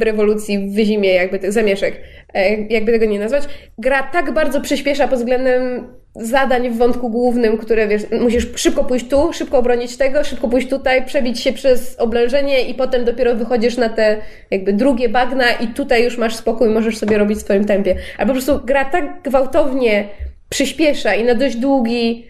rewolucji 0.00 0.58
w 0.58 0.78
zimie, 0.78 1.14
jakby 1.14 1.38
tych 1.38 1.52
zamieszek, 1.52 2.00
e, 2.34 2.56
jakby 2.56 2.92
tego 2.92 3.06
nie 3.06 3.18
nazwać, 3.18 3.44
gra 3.78 4.02
tak 4.02 4.34
bardzo 4.34 4.60
przyspiesza 4.60 5.08
pod 5.08 5.18
względem 5.18 5.86
zadań 6.14 6.70
w 6.70 6.76
wątku 6.76 7.10
głównym, 7.10 7.58
które 7.58 7.88
wiesz, 7.88 8.02
musisz 8.20 8.46
szybko 8.54 8.84
pójść 8.84 9.08
tu, 9.08 9.32
szybko 9.32 9.58
obronić 9.58 9.96
tego, 9.96 10.24
szybko 10.24 10.48
pójść 10.48 10.68
tutaj, 10.68 11.06
przebić 11.06 11.40
się 11.40 11.52
przez 11.52 11.96
oblężenie 11.98 12.60
i 12.60 12.74
potem 12.74 13.04
dopiero 13.04 13.34
wychodzisz 13.34 13.76
na 13.76 13.88
te 13.88 14.16
jakby 14.50 14.72
drugie 14.72 15.08
bagna 15.08 15.52
i 15.52 15.68
tutaj 15.68 16.04
już 16.04 16.18
masz 16.18 16.36
spokój, 16.36 16.68
możesz 16.68 16.98
sobie 16.98 17.18
robić 17.18 17.38
w 17.38 17.42
swoim 17.42 17.64
tempie. 17.64 17.96
A 18.18 18.26
po 18.26 18.32
prostu 18.32 18.60
gra 18.64 18.84
tak 18.84 19.22
gwałtownie 19.22 20.08
przyspiesza 20.48 21.14
i 21.14 21.24
na 21.24 21.34
dość 21.34 21.56
długi 21.56 22.26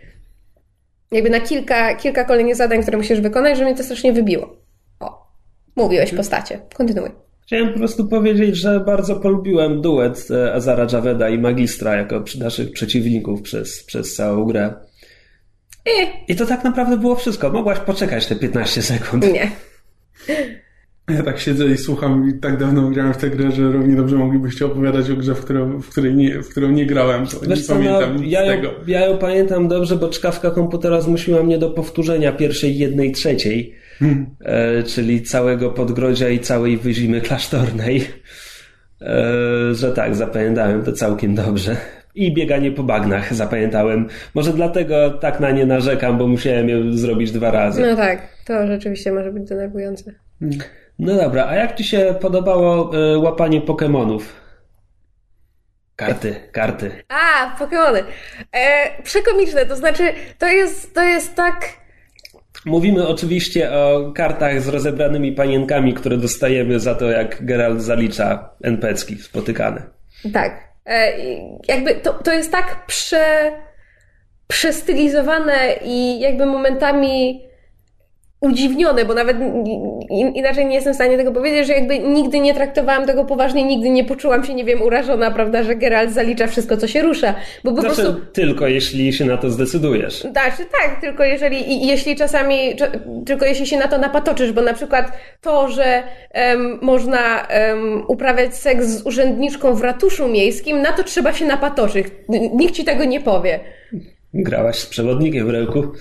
jakby 1.13 1.31
na 1.31 1.41
kilka, 1.41 1.95
kilka 1.95 2.25
kolejnych 2.25 2.57
zadań, 2.57 2.83
które 2.83 2.97
musisz 2.97 3.21
wykonać, 3.21 3.59
że 3.59 3.65
mnie 3.65 3.75
to 3.75 3.83
strasznie 3.83 4.13
wybiło. 4.13 4.57
O, 5.01 5.27
mówiłeś 5.77 6.15
postacie. 6.15 6.59
Kontynuuj. 6.75 7.32
Chciałem 7.53 7.73
po 7.73 7.79
prostu 7.79 8.09
powiedzieć, 8.09 8.57
że 8.57 8.81
bardzo 8.81 9.17
polubiłem 9.17 9.81
duet 9.81 10.29
e, 10.31 10.55
Azara 10.55 10.87
Javeda 10.93 11.29
i 11.29 11.39
Magistra 11.39 11.97
jako 11.97 12.25
naszych 12.39 12.73
przeciwników 12.73 13.43
przez, 13.43 13.85
przez 13.85 14.15
całą 14.15 14.45
grę. 14.45 14.75
I, 15.87 16.33
I 16.33 16.37
to 16.37 16.47
tak 16.47 16.65
naprawdę 16.65 16.97
było 16.97 17.17
wszystko. 17.17 17.51
Mogłaś 17.51 17.79
poczekać 17.79 18.27
te 18.27 18.37
15 18.37 18.83
sekund. 18.83 19.33
Nie. 19.33 19.51
Ja 21.11 21.23
tak 21.23 21.41
siedzę 21.41 21.67
i 21.67 21.77
słucham 21.77 22.29
i 22.29 22.41
tak 22.41 22.59
dawno 22.59 22.91
grałem 22.91 23.15
w 23.15 23.17
tę 23.17 23.31
grę, 23.31 23.51
że 23.51 23.63
równie 23.63 23.97
dobrze 23.97 24.17
moglibyście 24.17 24.67
opowiadać 24.67 25.11
o 25.11 25.17
grze, 25.17 25.35
w 25.35 25.45
którą, 25.45 25.81
w 25.81 25.89
której 25.89 26.15
nie, 26.15 26.43
w 26.43 26.49
którą 26.49 26.71
nie 26.71 26.87
grałem. 26.87 27.27
To 27.27 27.41
Wiesz 27.41 27.59
nie 27.59 27.65
co, 27.65 27.73
pamiętam 27.73 28.17
no, 28.17 28.23
ja 28.25 28.45
ją, 28.45 28.57
tego. 28.57 28.75
Ja 28.87 29.07
ją 29.07 29.19
pamiętam 29.19 29.69
dobrze, 29.69 29.97
bo 29.97 30.09
czkawka 30.09 30.51
komputera 30.51 31.01
zmusiła 31.01 31.43
mnie 31.43 31.59
do 31.59 31.71
powtórzenia 31.71 32.33
pierwszej 32.33 32.79
jednej 32.79 33.13
trzeciej 33.13 33.82
e, 34.41 34.83
czyli 34.83 35.23
całego 35.23 35.71
Podgrodzia 35.71 36.29
i 36.29 36.41
całej 36.41 36.77
Wyzimy 36.77 37.21
Klasztornej. 37.21 38.05
E, 39.01 39.75
że 39.75 39.93
tak, 39.93 40.15
zapamiętałem 40.15 40.85
to 40.85 40.93
całkiem 40.93 41.35
dobrze. 41.35 41.77
I 42.15 42.35
bieganie 42.35 42.73
po 42.73 42.83
bagnach 42.83 43.35
zapamiętałem. 43.35 44.09
Może 44.35 44.53
dlatego 44.53 45.11
tak 45.11 45.41
na 45.41 45.51
nie 45.51 45.67
narzekam, 45.67 46.19
bo 46.19 46.27
musiałem 46.27 46.69
je 46.69 46.93
zrobić 46.93 47.33
dwa 47.33 47.51
razy. 47.51 47.83
No 47.83 47.97
tak, 47.97 48.29
to 48.45 48.67
rzeczywiście 48.67 49.13
może 49.13 49.33
być 49.33 49.49
denerwujące. 49.49 50.13
No 50.99 51.17
dobra, 51.17 51.47
a 51.47 51.55
jak 51.55 51.77
Ci 51.77 51.85
się 51.85 52.15
podobało 52.21 52.97
y, 53.15 53.19
łapanie 53.19 53.61
Pokémonów? 53.61 54.21
Karty, 55.97 56.35
karty. 56.53 56.91
A, 57.09 57.57
Pokémony. 57.59 58.03
E, 58.53 59.03
przekomiczne, 59.03 59.67
to 59.67 59.77
znaczy, 59.77 60.03
to 60.39 60.47
jest, 60.47 60.95
to 60.95 61.03
jest 61.03 61.35
tak 61.35 61.82
Mówimy 62.67 63.09
oczywiście 63.09 63.73
o 63.73 64.13
kartach 64.15 64.61
z 64.61 64.69
rozebranymi 64.69 65.33
panienkami, 65.33 65.95
które 65.95 66.17
dostajemy 66.17 66.81
za 66.81 66.95
to, 66.95 67.11
jak 67.11 67.45
Geralt 67.45 67.81
zalicza 67.81 68.51
NPC-ki 68.63 69.17
spotykane. 69.17 69.83
Tak. 70.33 70.73
E, 70.87 71.13
jakby 71.69 71.95
to, 71.95 72.13
to 72.13 72.33
jest 72.33 72.53
tak 72.53 72.87
prze, 72.87 73.53
przestylizowane 74.49 75.75
i 75.85 76.21
jakby 76.21 76.47
momentami 76.47 77.43
udziwnione, 78.43 79.05
bo 79.05 79.15
nawet 79.15 79.37
inaczej 80.35 80.67
nie 80.67 80.75
jestem 80.75 80.93
w 80.93 80.97
stanie 80.97 81.17
tego 81.17 81.33
powiedzieć, 81.33 81.67
że 81.67 81.73
jakby 81.73 81.99
nigdy 81.99 82.41
nie 82.41 82.55
traktowałam 82.55 83.07
tego 83.07 83.25
poważnie, 83.25 83.65
nigdy 83.65 83.91
nie 83.91 84.05
poczułam 84.05 84.45
się, 84.45 84.55
nie 84.55 84.65
wiem, 84.65 84.83
urażona, 84.83 85.31
prawda, 85.31 85.63
że 85.63 85.77
Geralt 85.77 86.13
zalicza 86.13 86.47
wszystko, 86.47 86.77
co 86.77 86.89
się 86.89 87.03
rusza. 87.03 87.35
Bo 87.65 87.73
po 87.73 87.81
znaczy, 87.81 88.03
prostu... 88.03 88.21
tylko 88.33 88.67
jeśli 88.67 89.13
się 89.13 89.25
na 89.25 89.37
to 89.37 89.51
zdecydujesz. 89.51 90.21
Znaczy, 90.21 90.65
tak, 90.81 91.01
tylko 91.01 91.25
jeżeli, 91.25 91.73
i 91.73 91.87
jeśli 91.87 92.17
czasami, 92.17 92.57
tylko 93.27 93.47
jeśli 93.47 93.67
się 93.67 93.79
na 93.79 93.89
to 93.89 93.99
napatoczysz, 93.99 94.53
bo 94.53 94.63
na 94.63 94.75
przykład 94.75 95.13
to, 95.41 95.69
że 95.69 96.03
um, 96.35 96.79
można 96.83 97.47
um, 97.71 98.05
uprawiać 98.09 98.55
seks 98.55 98.87
z 98.87 99.07
urzędniczką 99.07 99.75
w 99.75 99.83
ratuszu 99.83 100.29
miejskim, 100.29 100.83
na 100.83 100.93
to 100.93 101.05
trzeba 101.05 101.33
się 101.33 101.47
napatoczyć. 101.47 102.07
Nikt 102.55 102.75
ci 102.75 102.85
tego 102.85 103.05
nie 103.05 103.21
powie. 103.21 103.61
Grałaś 104.35 104.79
z 104.79 104.87
przewodnikiem 104.87 105.47
w 105.47 105.51
ręku? 105.51 105.93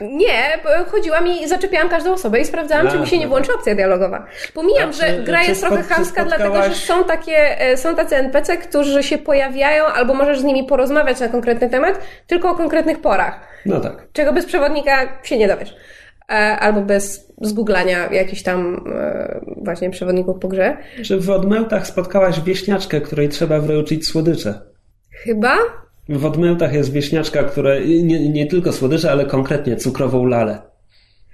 Nie, 0.00 0.60
chodziłam 0.90 1.26
i 1.26 1.48
zaczepiałam 1.48 1.88
każdą 1.88 2.12
osobę 2.12 2.40
i 2.40 2.44
sprawdzałam, 2.44 2.86
A, 2.86 2.90
czy 2.90 2.98
mi 2.98 3.06
się 3.06 3.18
nie 3.18 3.28
włączy 3.28 3.54
opcja 3.54 3.74
dialogowa. 3.74 4.26
Pomijam, 4.54 4.88
A, 4.88 4.92
że 4.92 5.22
gra 5.22 5.42
jest 5.42 5.60
trochę 5.60 5.82
chamska, 5.82 6.24
dlatego 6.24 6.62
że 6.62 6.74
są 6.74 7.04
takie, 7.04 7.60
e, 7.60 7.76
są 7.76 7.96
tacy 7.96 8.16
NPC, 8.16 8.56
którzy 8.56 9.02
się 9.02 9.18
pojawiają, 9.18 9.84
albo 9.84 10.14
możesz 10.14 10.40
z 10.40 10.44
nimi 10.44 10.64
porozmawiać 10.64 11.20
na 11.20 11.28
konkretny 11.28 11.70
temat, 11.70 12.00
tylko 12.26 12.50
o 12.50 12.54
konkretnych 12.54 13.00
porach. 13.00 13.40
No 13.66 13.80
tak. 13.80 14.06
Czego 14.12 14.32
bez 14.32 14.46
przewodnika 14.46 15.18
się 15.22 15.38
nie 15.38 15.48
dowiesz. 15.48 15.76
E, 16.28 16.34
albo 16.58 16.80
bez 16.80 17.32
zgooglania 17.40 18.12
jakichś 18.12 18.42
tam 18.42 18.84
e, 18.94 19.40
właśnie 19.56 19.90
przewodników 19.90 20.38
po 20.38 20.48
grze. 20.48 20.76
Czy 21.04 21.20
w 21.20 21.30
odmętach 21.30 21.86
spotkałaś 21.86 22.40
wieśniaczkę, 22.40 23.00
której 23.00 23.28
trzeba 23.28 23.60
wręczyć 23.60 24.06
słodycze? 24.06 24.60
Chyba? 25.10 25.56
W 26.12 26.26
odmętach 26.26 26.72
jest 26.74 26.92
wieśniaczka, 26.92 27.42
która 27.42 27.70
nie, 28.02 28.28
nie 28.28 28.46
tylko 28.46 28.72
słodycze, 28.72 29.10
ale 29.10 29.26
konkretnie 29.26 29.76
cukrową 29.76 30.24
lalę. 30.24 30.62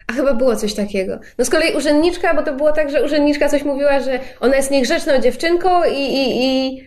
A 0.06 0.12
chyba 0.12 0.34
było 0.34 0.56
coś 0.56 0.74
takiego. 0.74 1.18
No 1.38 1.44
z 1.44 1.50
kolei 1.50 1.76
urzędniczka, 1.76 2.34
bo 2.34 2.42
to 2.42 2.54
było 2.54 2.72
tak, 2.72 2.90
że 2.90 3.04
urzędniczka 3.04 3.48
coś 3.48 3.62
mówiła, 3.62 4.00
że 4.00 4.20
ona 4.40 4.56
jest 4.56 4.70
niegrzeczną 4.70 5.18
dziewczynką 5.18 5.84
i, 5.84 6.00
i, 6.00 6.44
i, 6.44 6.78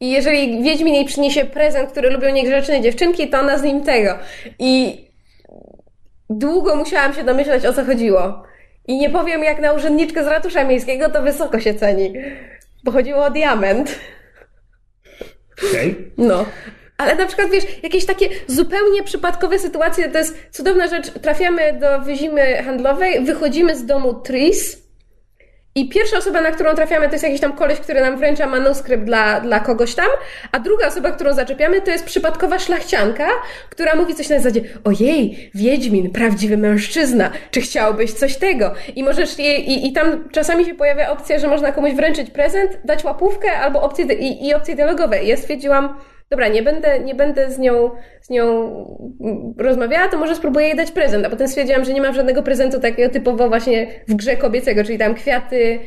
i 0.00 0.10
jeżeli 0.10 0.62
Wiedźmin 0.62 0.94
jej 0.94 1.04
przyniesie 1.04 1.44
prezent, 1.44 1.90
który 1.90 2.10
lubią 2.10 2.30
niegrzeczne 2.30 2.80
dziewczynki, 2.80 3.30
to 3.30 3.40
ona 3.40 3.58
z 3.58 3.62
nim 3.62 3.84
tego. 3.84 4.18
I 4.58 5.04
długo 6.30 6.76
musiałam 6.76 7.14
się 7.14 7.24
domyślać, 7.24 7.66
o 7.66 7.72
co 7.72 7.84
chodziło. 7.84 8.42
I 8.88 8.98
nie 8.98 9.10
powiem, 9.10 9.42
jak 9.42 9.60
na 9.60 9.72
urzędniczkę 9.72 10.24
z 10.24 10.26
ratusza 10.26 10.64
miejskiego, 10.64 11.10
to 11.10 11.22
wysoko 11.22 11.60
się 11.60 11.74
ceni. 11.74 12.12
Bo 12.84 12.92
chodziło 12.92 13.24
o 13.24 13.30
diament. 13.30 13.98
Okej. 15.68 15.90
Okay. 15.90 16.10
No. 16.18 16.44
Ale 16.98 17.16
na 17.16 17.26
przykład, 17.26 17.50
wiesz, 17.50 17.64
jakieś 17.82 18.06
takie 18.06 18.28
zupełnie 18.46 19.02
przypadkowe 19.02 19.58
sytuacje, 19.58 20.08
to 20.08 20.18
jest 20.18 20.36
cudowna 20.50 20.88
rzecz. 20.88 21.10
Trafiamy 21.10 21.72
do 21.72 22.00
wyzimy 22.00 22.62
handlowej, 22.62 23.24
wychodzimy 23.24 23.76
z 23.76 23.86
domu 23.86 24.14
Tris 24.14 24.88
i 25.74 25.88
pierwsza 25.88 26.18
osoba, 26.18 26.40
na 26.40 26.50
którą 26.50 26.74
trafiamy, 26.74 27.06
to 27.06 27.12
jest 27.12 27.24
jakiś 27.24 27.40
tam 27.40 27.52
koleś, 27.52 27.80
który 27.80 28.00
nam 28.00 28.16
wręcza 28.16 28.46
manuskrypt 28.46 29.04
dla, 29.04 29.40
dla 29.40 29.60
kogoś 29.60 29.94
tam, 29.94 30.06
a 30.52 30.58
druga 30.58 30.86
osoba, 30.86 31.10
którą 31.10 31.34
zaczepiamy, 31.34 31.80
to 31.80 31.90
jest 31.90 32.04
przypadkowa 32.04 32.58
szlachcianka, 32.58 33.28
która 33.70 33.94
mówi 33.94 34.14
coś 34.14 34.28
na 34.28 34.38
zasadzie 34.38 34.60
ojej, 34.84 35.50
Wiedźmin, 35.54 36.10
prawdziwy 36.10 36.56
mężczyzna, 36.56 37.30
czy 37.50 37.60
chciałbyś 37.60 38.12
coś 38.12 38.36
tego? 38.36 38.74
I 38.96 39.04
możesz 39.04 39.38
jej, 39.38 39.70
i, 39.70 39.88
i 39.88 39.92
tam 39.92 40.28
czasami 40.30 40.64
się 40.64 40.74
pojawia 40.74 41.10
opcja, 41.10 41.38
że 41.38 41.48
można 41.48 41.72
komuś 41.72 41.92
wręczyć 41.92 42.30
prezent, 42.30 42.70
dać 42.84 43.04
łapówkę 43.04 43.52
albo 43.52 43.82
opcje, 43.82 44.04
i, 44.04 44.46
i 44.46 44.54
opcje 44.54 44.74
dialogowe. 44.76 45.24
Ja 45.24 45.36
stwierdziłam, 45.36 45.98
dobra, 46.30 46.48
nie 46.48 46.62
będę, 46.62 47.00
nie 47.00 47.14
będę 47.14 47.50
z 47.50 47.58
nią, 47.58 47.90
z 48.20 48.30
nią 48.30 48.44
rozmawiała, 49.58 50.08
to 50.08 50.18
może 50.18 50.34
spróbuję 50.34 50.66
jej 50.66 50.76
dać 50.76 50.90
prezent. 50.90 51.26
A 51.26 51.30
potem 51.30 51.48
stwierdziłam, 51.48 51.84
że 51.84 51.94
nie 51.94 52.02
mam 52.02 52.14
żadnego 52.14 52.42
prezentu 52.42 52.80
takiego 52.80 53.12
typowo 53.12 53.48
właśnie 53.48 53.86
w 54.08 54.14
grze 54.14 54.36
kobiecego, 54.36 54.84
czyli 54.84 54.98
tam 54.98 55.14
kwiaty, 55.14 55.78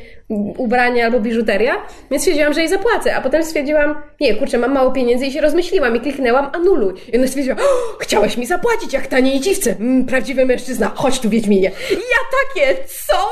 ubrania 0.58 1.04
albo 1.04 1.20
biżuteria, 1.20 1.74
więc 2.10 2.22
stwierdziłam, 2.22 2.52
że 2.52 2.60
jej 2.60 2.68
zapłacę. 2.68 3.16
A 3.16 3.20
potem 3.20 3.44
stwierdziłam, 3.44 4.02
nie, 4.20 4.34
kurczę, 4.36 4.58
mam 4.58 4.72
mało 4.72 4.92
pieniędzy 4.92 5.26
i 5.26 5.32
się 5.32 5.40
rozmyśliłam 5.40 5.96
i 5.96 6.00
kliknęłam 6.00 6.50
anuluj. 6.52 6.94
I 7.12 7.18
ona 7.18 7.26
stwierdziła, 7.26 7.56
o, 7.56 7.98
chciałeś 7.98 8.36
mi 8.36 8.46
zapłacić 8.46 8.92
jak 8.92 9.06
taniej 9.06 9.40
dziwce, 9.40 9.70
mm, 9.70 10.06
prawdziwy 10.06 10.46
mężczyzna, 10.46 10.90
chodź 10.94 11.20
tu 11.20 11.28
Wiedźminie. 11.30 11.70
I 11.90 11.94
ja 11.94 12.22
takie, 12.42 12.76
co? 13.06 13.28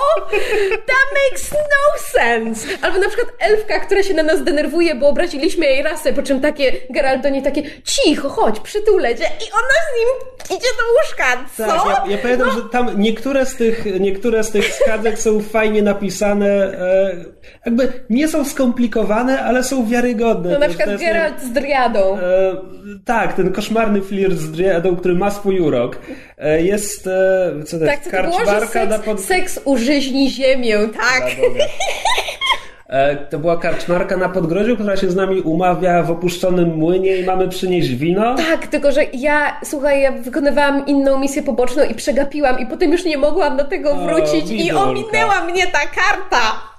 That 0.70 1.08
makes 1.14 1.52
no 1.52 1.98
sense. 1.98 2.68
Albo 2.82 2.98
na 2.98 3.08
przykład 3.08 3.28
elfka, 3.38 3.80
która 3.80 4.02
się 4.02 4.14
na 4.14 4.22
nas 4.22 4.44
denerwuje, 4.44 4.94
bo 4.94 5.08
obraziliśmy 5.08 5.66
jej 5.66 5.82
rasę, 5.82 6.12
po 6.12 6.22
czym 6.22 6.40
takie, 6.40 6.72
Geralt 6.90 7.22
do 7.22 7.28
niej 7.28 7.42
takie, 7.42 7.62
cicho, 7.84 8.28
chodź, 8.28 8.60
przytulę 8.60 9.14
cię. 9.14 9.24
I 9.24 9.52
ona 9.52 9.76
z 9.88 9.90
nim 9.98 10.30
idzie 10.58 10.68
do 10.68 10.84
łóżka, 10.92 11.44
co? 11.56 11.66
Tak, 11.66 12.06
ja, 12.06 12.12
ja 12.12 12.18
pamiętam, 12.18 12.48
no. 12.48 12.54
że 12.54 12.68
tam 12.68 13.00
niektóre 13.00 13.46
z 13.46 13.56
tych, 13.56 14.00
niektóre 14.00 14.44
z 14.44 14.50
tych 14.50 14.74
skadzek 14.74 15.18
są 15.18 15.40
fajnie 15.42 15.82
napisane, 15.82 16.46
e, 16.48 16.89
jakby 17.66 17.92
nie 18.10 18.28
są 18.28 18.44
skomplikowane, 18.44 19.42
ale 19.42 19.64
są 19.64 19.86
wiarygodne. 19.86 20.50
No 20.52 20.58
na 20.58 20.68
przykład 20.68 21.00
Geralt 21.00 21.42
z 21.42 21.52
Driadą. 21.52 22.18
E, 22.18 22.56
tak, 23.04 23.32
ten 23.32 23.52
koszmarny 23.52 24.02
flirt 24.02 24.34
z 24.36 24.50
Driadą, 24.50 24.96
który 24.96 25.14
ma 25.14 25.30
swój 25.30 25.60
urok. 25.60 25.98
E, 26.38 26.62
jest, 26.62 27.06
e, 27.06 27.52
co 27.66 27.78
to 27.78 27.86
tak, 27.86 27.98
jest, 27.98 28.10
karczmarka 28.10 28.86
na 28.86 28.98
pod... 28.98 29.20
seks 29.20 29.60
użyźni 29.64 30.30
ziemię, 30.30 30.78
tak. 30.96 31.24
E, 32.90 33.16
to 33.16 33.38
była 33.38 33.56
karczmarka 33.56 34.16
na 34.16 34.28
Podgrodziu, 34.28 34.74
która 34.74 34.96
się 34.96 35.10
z 35.10 35.16
nami 35.16 35.40
umawia 35.40 36.02
w 36.02 36.10
opuszczonym 36.10 36.76
młynie 36.76 37.16
i 37.16 37.24
mamy 37.24 37.48
przynieść 37.48 37.88
wino. 37.88 38.34
Tak, 38.34 38.66
tylko 38.66 38.92
że 38.92 39.04
ja, 39.12 39.60
słuchaj, 39.64 40.02
ja 40.02 40.12
wykonywałam 40.12 40.86
inną 40.86 41.18
misję 41.18 41.42
poboczną 41.42 41.84
i 41.84 41.94
przegapiłam 41.94 42.58
i 42.58 42.66
potem 42.66 42.92
już 42.92 43.04
nie 43.04 43.18
mogłam 43.18 43.56
do 43.56 43.64
tego 43.64 43.96
wrócić 43.96 44.50
o, 44.50 44.54
i 44.54 44.70
ominęła 44.70 45.44
mnie 45.44 45.66
ta 45.66 45.78
karta. 45.78 46.69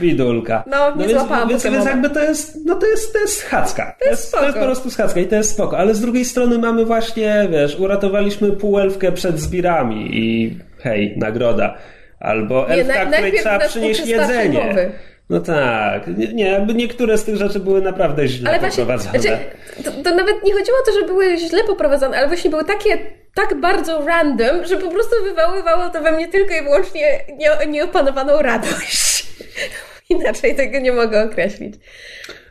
Bidulka. 0.00 0.64
No, 0.66 0.96
nie 0.96 1.06
no 1.06 1.20
złapałam 1.20 1.48
więc, 1.48 1.64
więc 1.64 1.84
jakby 1.84 2.10
to 2.10 2.20
jest, 2.20 2.58
no 2.64 2.74
to 2.74 2.86
jest, 2.86 3.12
to 3.12 3.18
jest 3.18 3.38
schadzka. 3.38 3.96
To 4.00 4.10
jest, 4.10 4.32
to 4.32 4.44
jest 4.44 4.58
po 4.58 4.64
prostu 4.64 4.90
schadzka 4.90 5.20
i 5.20 5.26
to 5.26 5.36
jest 5.36 5.50
spoko. 5.50 5.78
Ale 5.78 5.94
z 5.94 6.00
drugiej 6.00 6.24
strony 6.24 6.58
mamy 6.58 6.84
właśnie, 6.84 7.48
wiesz, 7.50 7.78
uratowaliśmy 7.78 8.52
półelfkę 8.52 9.12
przed 9.12 9.38
zbirami 9.38 10.18
i 10.18 10.58
hej, 10.78 11.14
nagroda. 11.16 11.78
Albo 12.20 12.68
elfka, 12.68 13.06
której 13.06 13.32
trzeba 13.32 13.58
przynieść 13.58 14.06
jedzenie. 14.06 14.92
No 15.30 15.40
tak. 15.40 16.18
Nie, 16.18 16.32
nie, 16.32 16.44
jakby 16.44 16.74
niektóre 16.74 17.18
z 17.18 17.24
tych 17.24 17.36
rzeczy 17.36 17.60
były 17.60 17.82
naprawdę 17.82 18.28
źle 18.28 18.50
ale 18.50 18.60
poprowadzone. 18.68 19.10
Właśnie, 19.10 19.30
znaczy, 19.30 19.44
to, 19.84 20.10
to, 20.10 20.16
nawet 20.16 20.44
nie 20.44 20.52
chodziło 20.52 20.78
o 20.82 20.86
to, 20.86 21.00
że 21.00 21.06
były 21.06 21.38
źle 21.38 21.64
poprowadzone, 21.64 22.16
ale 22.16 22.28
właśnie 22.28 22.50
były 22.50 22.64
takie 22.64 22.98
tak 23.34 23.60
bardzo 23.60 24.06
random, 24.06 24.66
że 24.66 24.76
po 24.76 24.90
prostu 24.90 25.16
wywoływało 25.24 25.90
to 25.90 26.02
we 26.02 26.12
mnie 26.12 26.28
tylko 26.28 26.54
i 26.54 26.62
wyłącznie 26.62 27.24
nie, 27.36 27.66
nieopanowaną 27.66 28.42
radość. 28.42 29.26
Inaczej 30.08 30.56
tego 30.56 30.78
nie 30.78 30.92
mogę 30.92 31.22
określić. 31.22 31.74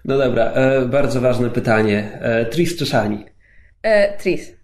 No 0.06 0.18
dobra, 0.18 0.44
e, 0.44 0.82
bardzo 0.82 1.22
ważne 1.22 1.50
pytanie. 1.50 2.20
E, 2.22 2.46
Tris 2.46 2.78
czy 2.78 2.86
Shani? 2.86 3.26
E, 3.84 4.18
Tris. 4.18 4.59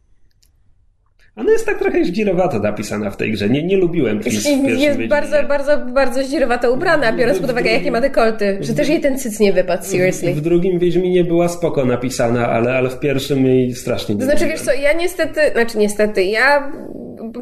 Ona 1.35 1.51
jest 1.51 1.65
tak 1.65 1.79
trochę 1.79 2.05
zdzirowato 2.05 2.59
napisana 2.59 3.11
w 3.11 3.17
tej 3.17 3.31
grze. 3.31 3.49
Nie, 3.49 3.63
nie 3.63 3.77
lubiłem 3.77 4.19
Tris 4.19 4.45
Jest 4.77 4.99
bardzo, 5.01 5.43
bardzo, 5.43 5.77
bardzo 5.77 6.23
zdzirowato 6.23 6.73
ubrana, 6.73 7.13
biorąc 7.13 7.39
pod 7.39 7.51
uwagę, 7.51 7.71
jakie 7.71 7.91
ma 7.91 8.01
dekolty. 8.01 8.57
Że 8.61 8.73
też 8.73 8.89
jej 8.89 9.01
ten 9.01 9.19
cyc 9.19 9.39
nie 9.39 9.53
wypadł, 9.53 9.83
seriously. 9.83 10.33
W, 10.33 10.37
w 10.37 10.41
drugim 10.41 10.79
Wiedźminie 10.79 11.23
była 11.23 11.49
spoko 11.49 11.85
napisana, 11.85 12.49
ale, 12.49 12.77
ale 12.77 12.89
w 12.89 12.99
pierwszym 12.99 13.45
jej 13.45 13.75
strasznie 13.75 14.15
nie 14.15 14.19
To 14.19 14.25
znaczy, 14.25 14.47
wiesz 14.47 14.61
co, 14.61 14.73
ja 14.73 14.93
niestety, 14.93 15.39
znaczy 15.51 15.77
niestety, 15.77 16.23
ja 16.23 16.71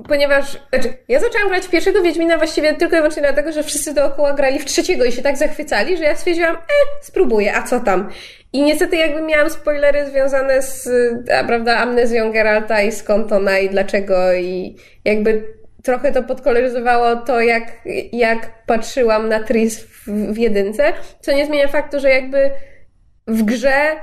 ponieważ 0.07 0.57
znaczy, 0.69 0.93
ja 1.07 1.19
zaczęłam 1.19 1.49
grać 1.49 1.65
w 1.65 1.69
pierwszego 1.69 2.01
Wiedźmina 2.01 2.37
właściwie 2.37 2.73
tylko 2.73 2.95
i 2.95 2.97
wyłącznie 2.97 3.21
dlatego, 3.21 3.51
że 3.51 3.63
wszyscy 3.63 3.93
dookoła 3.93 4.33
grali 4.33 4.59
w 4.59 4.65
trzeciego 4.65 5.05
i 5.05 5.11
się 5.11 5.21
tak 5.21 5.37
zachwycali, 5.37 5.97
że 5.97 6.03
ja 6.03 6.15
stwierdziłam, 6.15 6.55
e, 6.55 6.59
spróbuję, 7.01 7.55
a 7.55 7.63
co 7.63 7.79
tam? 7.79 8.09
I 8.53 8.61
niestety 8.61 8.95
jakby 8.95 9.21
miałam 9.21 9.49
spoilery 9.49 10.09
związane 10.09 10.61
z, 10.61 10.89
a, 11.31 11.43
prawda, 11.43 11.77
amnezją 11.77 12.31
Geralta 12.31 12.81
i 12.81 12.91
skąd 12.91 13.31
ona 13.31 13.59
i 13.59 13.69
dlaczego 13.69 14.33
i 14.33 14.75
jakby 15.05 15.53
trochę 15.83 16.11
to 16.11 16.23
podkoloryzowało 16.23 17.15
to, 17.15 17.41
jak, 17.41 17.63
jak 18.11 18.65
patrzyłam 18.65 19.29
na 19.29 19.43
Tris 19.43 19.79
w, 19.79 20.09
w 20.33 20.37
jedynce, 20.37 20.83
co 21.21 21.31
nie 21.31 21.45
zmienia 21.45 21.67
faktu, 21.67 21.99
że 21.99 22.09
jakby 22.09 22.51
w 23.27 23.43
grze 23.43 23.95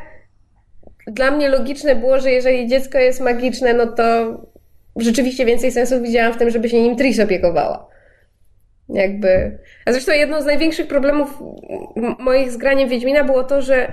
dla 1.07 1.31
mnie 1.31 1.49
logiczne 1.49 1.97
było, 1.97 2.21
że 2.21 2.31
jeżeli 2.31 2.69
dziecko 2.69 2.99
jest 2.99 3.21
magiczne, 3.21 3.75
no 3.75 3.87
to 3.87 4.37
rzeczywiście 5.03 5.45
więcej 5.45 5.73
sensu 5.73 6.03
widziałam 6.03 6.33
w 6.33 6.37
tym, 6.37 6.51
żeby 6.51 6.69
się 6.69 6.83
nim 6.83 6.97
Tris 6.97 7.21
opiekowała. 7.21 7.89
Jakby. 8.89 9.59
A 9.87 9.93
zresztą 9.93 10.13
jedną 10.13 10.43
z 10.43 10.47
największych 10.47 10.87
problemów 10.87 11.43
moich 12.19 12.51
z 12.51 12.57
graniem 12.57 12.89
Wiedźmina 12.89 13.25
było 13.25 13.45
to, 13.45 13.63
że 13.63 13.93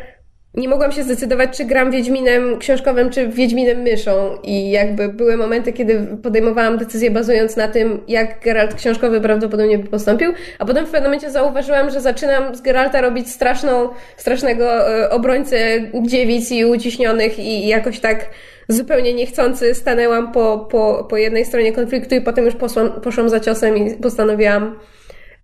nie 0.53 0.69
mogłam 0.69 0.91
się 0.91 1.03
zdecydować, 1.03 1.57
czy 1.57 1.65
gram 1.65 1.91
Wiedźminem 1.91 2.59
książkowym, 2.59 3.09
czy 3.09 3.27
Wiedźminem 3.27 3.81
myszą. 3.81 4.37
I 4.43 4.71
jakby 4.71 5.09
były 5.09 5.37
momenty, 5.37 5.73
kiedy 5.73 6.07
podejmowałam 6.23 6.77
decyzję 6.77 7.11
bazując 7.11 7.55
na 7.55 7.67
tym, 7.67 8.01
jak 8.07 8.39
Geralt 8.43 8.75
książkowy 8.75 9.21
prawdopodobnie 9.21 9.77
by 9.77 9.89
postąpił, 9.89 10.33
a 10.59 10.65
potem 10.65 10.85
w 10.85 10.89
pewnym 10.89 11.03
momencie 11.03 11.31
zauważyłam, 11.31 11.91
że 11.91 12.01
zaczynam 12.01 12.55
z 12.55 12.61
Geralta 12.61 13.01
robić 13.01 13.31
straszną, 13.31 13.89
strasznego 14.17 14.89
e, 15.03 15.09
obrońcę 15.09 15.57
dziewic 16.01 16.51
i 16.51 16.65
uciśnionych 16.65 17.39
i 17.39 17.67
jakoś 17.67 17.99
tak 17.99 18.29
zupełnie 18.67 19.13
niechcący 19.13 19.75
stanęłam 19.75 20.31
po, 20.31 20.67
po, 20.71 21.07
po 21.09 21.17
jednej 21.17 21.45
stronie 21.45 21.73
konfliktu 21.73 22.15
i 22.15 22.21
potem 22.21 22.45
już 22.45 22.55
poszłam, 22.55 23.01
poszłam 23.01 23.29
za 23.29 23.39
ciosem 23.39 23.77
i 23.77 23.95
postanowiłam, 23.95 24.79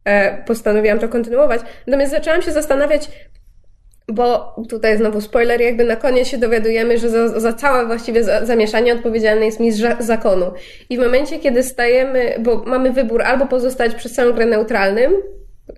e, 0.05 0.43
postanowiłam 0.43 0.99
to 0.99 1.09
kontynuować. 1.09 1.61
Natomiast 1.87 2.11
zaczęłam 2.11 2.41
się 2.41 2.51
zastanawiać, 2.51 3.09
bo 4.07 4.55
tutaj 4.69 4.97
znowu 4.97 5.21
spoiler, 5.21 5.61
jakby 5.61 5.83
na 5.83 5.95
koniec 5.95 6.27
się 6.27 6.37
dowiadujemy, 6.37 6.97
że 6.97 7.09
za, 7.09 7.39
za 7.39 7.53
całe 7.53 7.85
właściwie 7.85 8.23
zamieszanie 8.23 8.93
odpowiedzialny 8.93 9.45
jest 9.45 9.59
mistrz 9.59 9.83
zakonu. 9.99 10.51
I 10.89 10.97
w 10.97 11.01
momencie, 11.01 11.39
kiedy 11.39 11.63
stajemy, 11.63 12.35
bo 12.39 12.63
mamy 12.65 12.91
wybór 12.91 13.21
albo 13.21 13.45
pozostać 13.45 13.95
przez 13.95 14.13
całą 14.13 14.33
grę 14.33 14.45
neutralnym, 14.45 15.13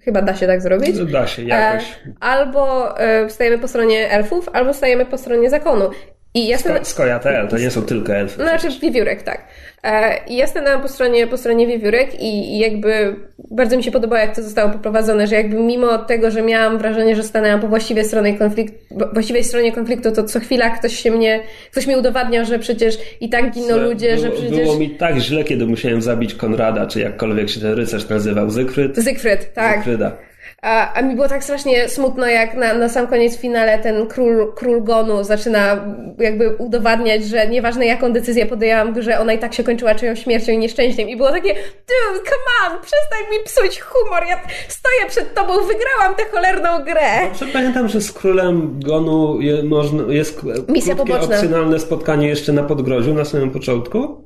chyba 0.04 0.22
da 0.22 0.36
się 0.36 0.48
tak 0.48 0.62
zrobić. 0.62 1.00
Da 1.12 1.28
się, 1.28 1.44
jakoś. 1.44 1.84
E, 1.84 2.14
albo 2.20 2.94
e, 3.00 3.30
stajemy 3.30 3.60
po 3.60 3.68
stronie 3.68 4.12
elfów, 4.12 4.50
albo 4.54 4.74
stajemy 4.74 5.06
po 5.06 5.18
stronie 5.18 5.50
zakonu. 5.50 5.90
I 6.36 6.48
ja 6.48 6.58
Sko- 6.58 7.50
to 7.50 7.58
nie 7.58 7.72
są 7.72 7.82
tylko 7.82 8.16
elfy. 8.16 8.36
Znaczy 8.36 8.68
wiewiórek, 8.82 9.24
tak. 9.24 9.48
E, 9.84 10.18
I 10.28 10.36
ja 10.36 10.48
stanęłam 10.48 10.82
po 10.82 10.88
stronie, 10.88 11.28
po 11.28 11.38
stronie 11.38 11.68
wiewiórek 11.68 12.22
i, 12.22 12.56
i 12.56 12.60
jakby 12.60 13.16
bardzo 13.52 13.78
mi 13.78 13.84
się 13.84 13.92
podobało, 13.92 14.22
jak 14.22 14.36
to 14.36 14.44
zostało 14.44 14.70
poprowadzone, 14.70 15.28
że 15.28 15.36
jakby 15.36 15.56
mimo 15.56 15.98
tego, 15.98 16.32
że 16.32 16.42
miałam 16.42 16.78
wrażenie, 16.78 17.16
że 17.16 17.24
stanęłam 17.24 17.60
po 17.60 17.68
właściwej 17.68 18.06
stronie, 18.06 18.38
konflikt, 18.38 18.74
właściwej 19.14 19.44
stronie 19.44 19.72
konfliktu, 19.72 20.12
to 20.12 20.24
co 20.24 20.40
chwila 20.40 20.70
ktoś 20.70 20.96
się 20.96 21.12
mnie, 21.12 21.40
ktoś 21.72 21.88
mi 21.88 21.96
udowadniał, 21.96 22.46
że 22.46 22.60
przecież 22.60 22.98
i 23.22 23.30
tak 23.30 23.52
giną 23.52 23.78
ludzie, 23.78 24.16
było, 24.16 24.22
że 24.22 24.32
przecież... 24.32 24.64
Było 24.64 24.80
mi 24.80 24.90
tak 24.90 25.18
źle, 25.18 25.44
kiedy 25.44 25.68
musiałem 25.68 26.02
zabić 26.02 26.34
Konrada, 26.34 26.88
czy 26.88 27.00
jakkolwiek 27.00 27.50
się 27.50 27.60
ten 27.60 27.74
rycerz 27.74 28.10
nazywał, 28.10 28.50
Zygfryd? 28.50 28.98
Zygfryd, 28.98 29.54
tak. 29.54 29.76
Zygfryda. 29.76 30.18
A, 30.66 30.94
a 30.94 31.02
mi 31.02 31.16
było 31.16 31.28
tak 31.28 31.44
strasznie 31.44 31.90
smutno, 31.90 32.28
jak 32.28 32.54
na, 32.54 32.74
na 32.74 32.90
sam 32.90 33.08
koniec 33.08 33.38
finale 33.38 33.80
ten 33.80 34.08
król, 34.08 34.54
król 34.56 34.84
Gonu 34.84 35.24
zaczyna 35.24 35.86
jakby 36.18 36.56
udowadniać, 36.56 37.26
że 37.26 37.48
nieważne 37.48 37.86
jaką 37.86 38.14
decyzję 38.14 38.46
podjęłam 38.46 38.94
w 38.94 38.96
grze, 38.96 39.20
ona 39.20 39.34
i 39.34 39.40
tak 39.40 39.54
się 39.54 39.64
kończyła 39.64 39.96
czyjąś 39.96 40.24
śmiercią 40.24 40.52
i 40.52 40.58
nieszczęściem. 40.58 41.10
I 41.10 41.18
było 41.18 41.32
takie, 41.32 41.54
dude, 41.54 42.26
come 42.26 42.76
on, 42.76 42.82
przestań 42.82 43.20
mi 43.32 43.44
psuć 43.46 43.82
humor, 43.82 44.24
ja 44.28 44.42
stoję 44.68 45.10
przed 45.10 45.34
tobą, 45.34 45.54
wygrałam 45.54 46.16
tę 46.18 46.26
cholerną 46.32 46.84
grę. 46.84 47.30
Dobrze 47.30 47.46
pamiętam, 47.54 47.88
że 47.88 48.02
z 48.02 48.12
królem 48.12 48.80
Gonu 48.86 49.42
je, 49.42 49.64
można, 49.64 50.14
jest 50.14 50.42
Misja 50.68 50.96
poboczna. 50.96 51.36
opcjonalne 51.36 51.80
spotkanie 51.80 52.28
jeszcze 52.28 52.54
na 52.54 52.64
Podgrodziu 52.64 53.14
na 53.14 53.26
samym 53.26 53.52
początku? 53.52 54.26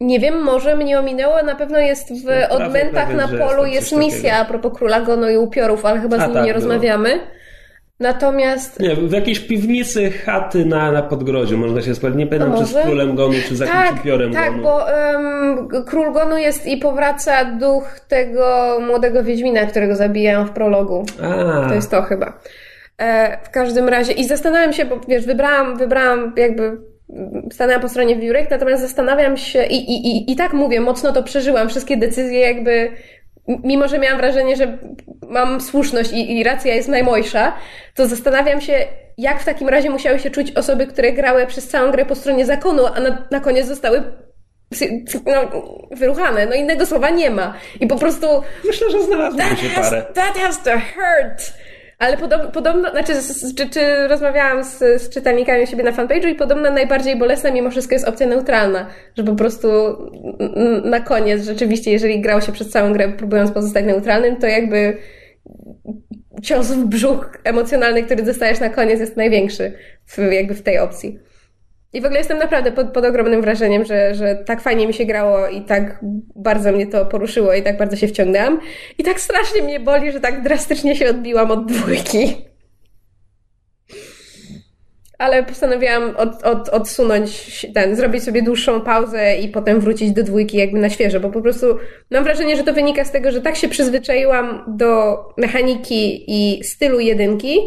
Nie 0.00 0.20
wiem, 0.20 0.42
może 0.42 0.76
mnie 0.76 0.98
ominęło, 0.98 1.42
na 1.42 1.54
pewno 1.54 1.78
jest 1.78 2.08
w 2.12 2.24
no, 2.50 2.56
odmętach 2.56 3.14
na 3.14 3.28
polu 3.28 3.66
jest 3.66 3.96
misja 3.96 4.36
a 4.38 4.44
propos 4.44 4.72
króla 4.78 5.00
Gono 5.00 5.30
i 5.30 5.36
upiorów, 5.36 5.86
ale 5.86 6.00
chyba 6.00 6.16
z 6.18 6.20
nim 6.22 6.34
tak, 6.34 6.44
nie 6.44 6.52
rozmawiamy. 6.52 7.20
Natomiast. 8.00 8.80
Nie, 8.80 8.96
w 8.96 9.12
jakiejś 9.12 9.40
piwnicy 9.40 10.10
chaty 10.10 10.64
na, 10.64 10.92
na 10.92 11.02
podgrodziu 11.02 11.58
można 11.58 11.82
się 11.82 11.94
spotkać. 11.94 12.18
Nie 12.18 12.26
pamiętam, 12.26 12.58
czy 12.58 12.64
z 12.64 12.82
królem 12.82 13.14
gonu, 13.14 13.34
czy 13.48 13.56
z 13.56 13.60
jakimś 13.60 13.88
Tak, 13.88 14.00
upiorem 14.00 14.32
tak, 14.32 14.50
gonu. 14.50 14.62
bo 14.62 14.90
em, 14.92 15.68
król 15.86 16.12
Gonu 16.12 16.38
jest 16.38 16.66
i 16.66 16.76
powraca 16.76 17.44
duch 17.44 18.00
tego 18.08 18.78
młodego 18.86 19.24
Wiedźmina, 19.24 19.66
którego 19.66 19.96
zabijają 19.96 20.44
w 20.46 20.50
prologu. 20.50 21.04
A, 21.22 21.68
To 21.68 21.74
jest 21.74 21.90
to 21.90 22.02
chyba. 22.02 22.32
E, 22.98 23.38
w 23.44 23.50
każdym 23.50 23.88
razie, 23.88 24.12
i 24.12 24.24
zastanawiam 24.24 24.72
się, 24.72 24.84
bo 24.84 25.00
wiesz, 25.08 25.26
wybrałam, 25.26 25.76
wybrałam 25.78 26.32
jakby, 26.36 26.76
stanęłam 27.52 27.82
po 27.82 27.88
stronie 27.88 28.16
wiórek, 28.16 28.50
natomiast 28.50 28.82
zastanawiam 28.82 29.36
się, 29.36 29.64
i, 29.64 29.76
i, 29.76 30.16
i, 30.16 30.32
i 30.32 30.36
tak 30.36 30.52
mówię, 30.52 30.80
mocno 30.80 31.12
to 31.12 31.22
przeżyłam, 31.22 31.68
wszystkie 31.68 31.96
decyzje 31.96 32.40
jakby, 32.40 32.92
mimo 33.48 33.88
że 33.88 33.98
miałam 33.98 34.18
wrażenie, 34.18 34.56
że 34.56 34.78
mam 35.28 35.60
słuszność 35.60 36.12
i, 36.12 36.38
i 36.38 36.44
racja 36.44 36.74
jest 36.74 36.88
najmojsza, 36.88 37.52
to 37.94 38.06
zastanawiam 38.06 38.60
się, 38.60 38.86
jak 39.18 39.40
w 39.40 39.44
takim 39.44 39.68
razie 39.68 39.90
musiały 39.90 40.18
się 40.18 40.30
czuć 40.30 40.52
osoby, 40.52 40.86
które 40.86 41.12
grały 41.12 41.46
przez 41.46 41.68
całą 41.68 41.92
grę 41.92 42.06
po 42.06 42.14
stronie 42.14 42.46
zakonu, 42.46 42.86
a 42.86 43.00
na, 43.00 43.26
na 43.30 43.40
koniec 43.40 43.66
zostały 43.66 44.02
no, 45.26 45.62
wyruchane. 45.90 46.46
No 46.46 46.54
innego 46.54 46.86
słowa 46.86 47.10
nie 47.10 47.30
ma. 47.30 47.54
I 47.80 47.86
po 47.86 47.96
prostu 47.96 48.26
Myślę, 48.64 48.90
że 48.90 49.02
znalazłoby 49.02 49.42
That 49.42 49.58
się 49.58 49.68
parę. 49.68 50.02
that 50.14 50.36
has 50.38 50.62
to 50.62 50.70
hurt. 50.70 51.52
Ale 52.00 52.16
podobno, 52.16 52.50
podobno 52.50 52.90
znaczy, 52.90 53.12
czy, 53.56 53.68
czy 53.68 54.08
rozmawiałam 54.08 54.64
z, 54.64 54.78
z 54.78 55.08
czytelnikami 55.08 55.66
siebie 55.66 55.82
na 55.82 55.92
fanpage'u 55.92 56.28
i 56.28 56.34
podobno 56.34 56.70
najbardziej 56.70 57.16
bolesna 57.16 57.50
mimo 57.50 57.70
wszystko 57.70 57.94
jest 57.94 58.08
opcja 58.08 58.26
neutralna, 58.26 58.86
że 59.16 59.24
po 59.24 59.34
prostu 59.34 59.68
na 60.84 61.00
koniec 61.00 61.44
rzeczywiście, 61.44 61.90
jeżeli 61.90 62.20
grał 62.20 62.40
się 62.40 62.52
przez 62.52 62.70
całą 62.70 62.92
grę 62.92 63.08
próbując 63.08 63.50
pozostać 63.50 63.84
neutralnym, 63.84 64.36
to 64.36 64.46
jakby 64.46 64.96
cios 66.42 66.66
w 66.66 66.84
brzuch 66.84 67.38
emocjonalny, 67.44 68.02
który 68.02 68.22
dostajesz 68.22 68.60
na 68.60 68.68
koniec 68.68 69.00
jest 69.00 69.16
największy 69.16 69.72
w, 70.06 70.18
jakby 70.18 70.54
w 70.54 70.62
tej 70.62 70.78
opcji. 70.78 71.18
I 71.92 72.00
w 72.00 72.04
ogóle 72.04 72.18
jestem 72.18 72.38
naprawdę 72.38 72.72
pod, 72.72 72.92
pod 72.92 73.04
ogromnym 73.04 73.42
wrażeniem, 73.42 73.84
że, 73.84 74.14
że 74.14 74.36
tak 74.46 74.60
fajnie 74.60 74.86
mi 74.86 74.94
się 74.94 75.04
grało 75.04 75.48
i 75.48 75.62
tak 75.62 76.00
bardzo 76.36 76.72
mnie 76.72 76.86
to 76.86 77.06
poruszyło 77.06 77.54
i 77.54 77.62
tak 77.62 77.78
bardzo 77.78 77.96
się 77.96 78.08
wciągnęłam. 78.08 78.60
I 78.98 79.04
tak 79.04 79.20
strasznie 79.20 79.62
mnie 79.62 79.80
boli, 79.80 80.12
że 80.12 80.20
tak 80.20 80.42
drastycznie 80.42 80.96
się 80.96 81.10
odbiłam 81.10 81.50
od 81.50 81.66
dwójki. 81.66 82.36
Ale 85.18 85.42
postanowiłam 85.42 86.16
od, 86.16 86.42
od, 86.42 86.68
odsunąć 86.68 87.66
ten, 87.74 87.96
zrobić 87.96 88.24
sobie 88.24 88.42
dłuższą 88.42 88.80
pauzę 88.80 89.36
i 89.36 89.48
potem 89.48 89.80
wrócić 89.80 90.12
do 90.12 90.22
dwójki 90.22 90.56
jakby 90.56 90.78
na 90.78 90.90
świeżo, 90.90 91.20
bo 91.20 91.30
po 91.30 91.42
prostu 91.42 91.66
mam 92.10 92.24
wrażenie, 92.24 92.56
że 92.56 92.64
to 92.64 92.72
wynika 92.72 93.04
z 93.04 93.10
tego, 93.10 93.30
że 93.30 93.40
tak 93.40 93.56
się 93.56 93.68
przyzwyczaiłam 93.68 94.64
do 94.68 95.18
mechaniki 95.36 96.24
i 96.28 96.64
stylu 96.64 97.00
jedynki, 97.00 97.58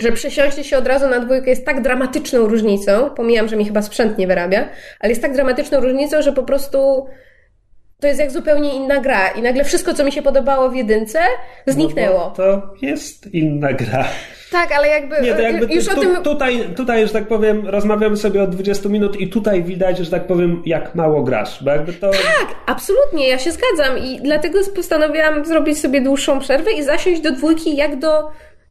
że 0.00 0.12
przesiąście 0.12 0.64
się 0.64 0.78
od 0.78 0.86
razu 0.86 1.08
na 1.08 1.20
dwójkę 1.20 1.50
jest 1.50 1.66
tak 1.66 1.82
dramatyczną 1.82 2.46
różnicą, 2.46 3.10
pomijam, 3.10 3.48
że 3.48 3.56
mi 3.56 3.64
chyba 3.64 3.82
sprzęt 3.82 4.18
nie 4.18 4.26
wyrabia, 4.26 4.68
ale 5.00 5.10
jest 5.10 5.22
tak 5.22 5.32
dramatyczną 5.32 5.80
różnicą, 5.80 6.22
że 6.22 6.32
po 6.32 6.42
prostu 6.42 7.06
to 8.00 8.06
jest 8.06 8.20
jak 8.20 8.30
zupełnie 8.30 8.74
inna 8.74 9.00
gra 9.00 9.28
i 9.28 9.42
nagle 9.42 9.64
wszystko, 9.64 9.94
co 9.94 10.04
mi 10.04 10.12
się 10.12 10.22
podobało 10.22 10.70
w 10.70 10.74
jedynce, 10.74 11.18
zniknęło. 11.66 12.18
No 12.18 12.30
to 12.30 12.62
jest 12.82 13.34
inna 13.34 13.72
gra. 13.72 14.04
Tak, 14.50 14.72
ale 14.72 14.88
jakby, 14.88 15.20
Nie, 15.22 15.34
to 15.34 15.40
jakby 15.40 15.74
już 15.74 15.86
tu, 15.86 15.98
o 15.98 16.00
tym... 16.00 16.16
tutaj, 16.16 16.64
tutaj, 16.76 17.06
że 17.06 17.12
tak 17.12 17.28
powiem, 17.28 17.68
rozmawiamy 17.68 18.16
sobie 18.16 18.42
od 18.42 18.50
20 18.50 18.88
minut 18.88 19.20
i 19.20 19.28
tutaj 19.28 19.62
widać, 19.62 19.98
że 19.98 20.10
tak 20.10 20.26
powiem, 20.26 20.62
jak 20.66 20.94
mało 20.94 21.22
grasz, 21.22 21.64
bo 21.64 21.70
jakby 21.70 21.92
to... 21.92 22.10
Tak, 22.10 22.54
absolutnie, 22.66 23.28
ja 23.28 23.38
się 23.38 23.50
zgadzam 23.52 23.98
i 23.98 24.20
dlatego 24.22 24.58
postanowiłam 24.76 25.44
zrobić 25.44 25.80
sobie 25.80 26.00
dłuższą 26.00 26.40
przerwę 26.40 26.72
i 26.72 26.82
zasiąść 26.82 27.20
do 27.20 27.32
dwójki 27.32 27.76
jak 27.76 27.98
do, 27.98 28.30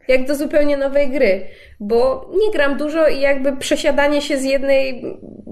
jak 0.09 0.27
do 0.27 0.35
zupełnie 0.35 0.77
nowej 0.77 1.09
gry, 1.09 1.41
bo 1.79 2.29
nie 2.45 2.51
gram 2.53 2.77
dużo 2.77 3.07
i 3.07 3.19
jakby 3.19 3.57
przesiadanie 3.57 4.21
się 4.21 4.37
z 4.37 4.43
jednej 4.43 5.03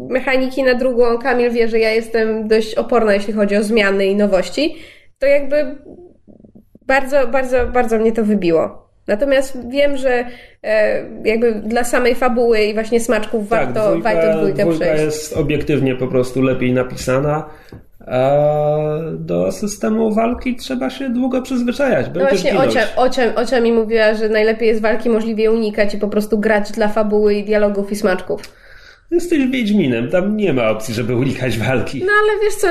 mechaniki 0.09 0.63
na 0.63 0.73
drugą, 0.73 1.17
Kamil 1.17 1.51
wie, 1.51 1.67
że 1.67 1.79
ja 1.79 1.91
jestem 1.91 2.47
dość 2.47 2.75
oporna, 2.75 3.13
jeśli 3.13 3.33
chodzi 3.33 3.55
o 3.55 3.63
zmiany 3.63 4.05
i 4.05 4.15
nowości, 4.15 4.75
to 5.19 5.25
jakby 5.25 5.75
bardzo, 6.87 7.27
bardzo, 7.27 7.67
bardzo 7.67 7.99
mnie 7.99 8.11
to 8.11 8.23
wybiło. 8.23 8.87
Natomiast 9.07 9.69
wiem, 9.69 9.97
że 9.97 10.25
e, 10.63 11.03
jakby 11.23 11.53
dla 11.53 11.83
samej 11.83 12.15
fabuły 12.15 12.59
i 12.59 12.73
właśnie 12.73 12.99
smaczków 12.99 13.49
warto, 13.49 13.73
tak, 13.73 13.89
dwójka, 13.89 14.13
warto 14.13 14.37
dwójkę 14.37 14.63
dwójka 14.63 14.85
przejść. 14.85 15.03
jest 15.03 15.37
obiektywnie 15.37 15.95
po 15.95 16.07
prostu 16.07 16.41
lepiej 16.41 16.73
napisana, 16.73 17.49
do 19.13 19.51
systemu 19.51 20.13
walki 20.13 20.55
trzeba 20.55 20.89
się 20.89 21.09
długo 21.09 21.41
przyzwyczajać. 21.41 22.07
No 22.15 22.21
właśnie. 22.21 22.59
Ocia, 22.59 22.81
Ocia, 22.95 23.35
Ocia 23.35 23.61
mi 23.61 23.73
mówiła, 23.73 24.13
że 24.13 24.29
najlepiej 24.29 24.67
jest 24.67 24.81
walki 24.81 25.09
możliwie 25.09 25.51
unikać 25.51 25.93
i 25.93 25.97
po 25.97 26.07
prostu 26.07 26.39
grać 26.39 26.71
dla 26.71 26.87
fabuły 26.87 27.33
i 27.33 27.43
dialogów 27.43 27.91
i 27.91 27.95
smaczków. 27.95 28.41
Jesteś 29.11 29.47
Wiedźminem, 29.47 30.09
tam 30.09 30.37
nie 30.37 30.53
ma 30.53 30.69
opcji, 30.69 30.93
żeby 30.93 31.15
unikać 31.15 31.57
walki. 31.57 32.03
No 32.05 32.11
ale 32.21 32.43
wiesz 32.43 32.55
co, 32.55 32.67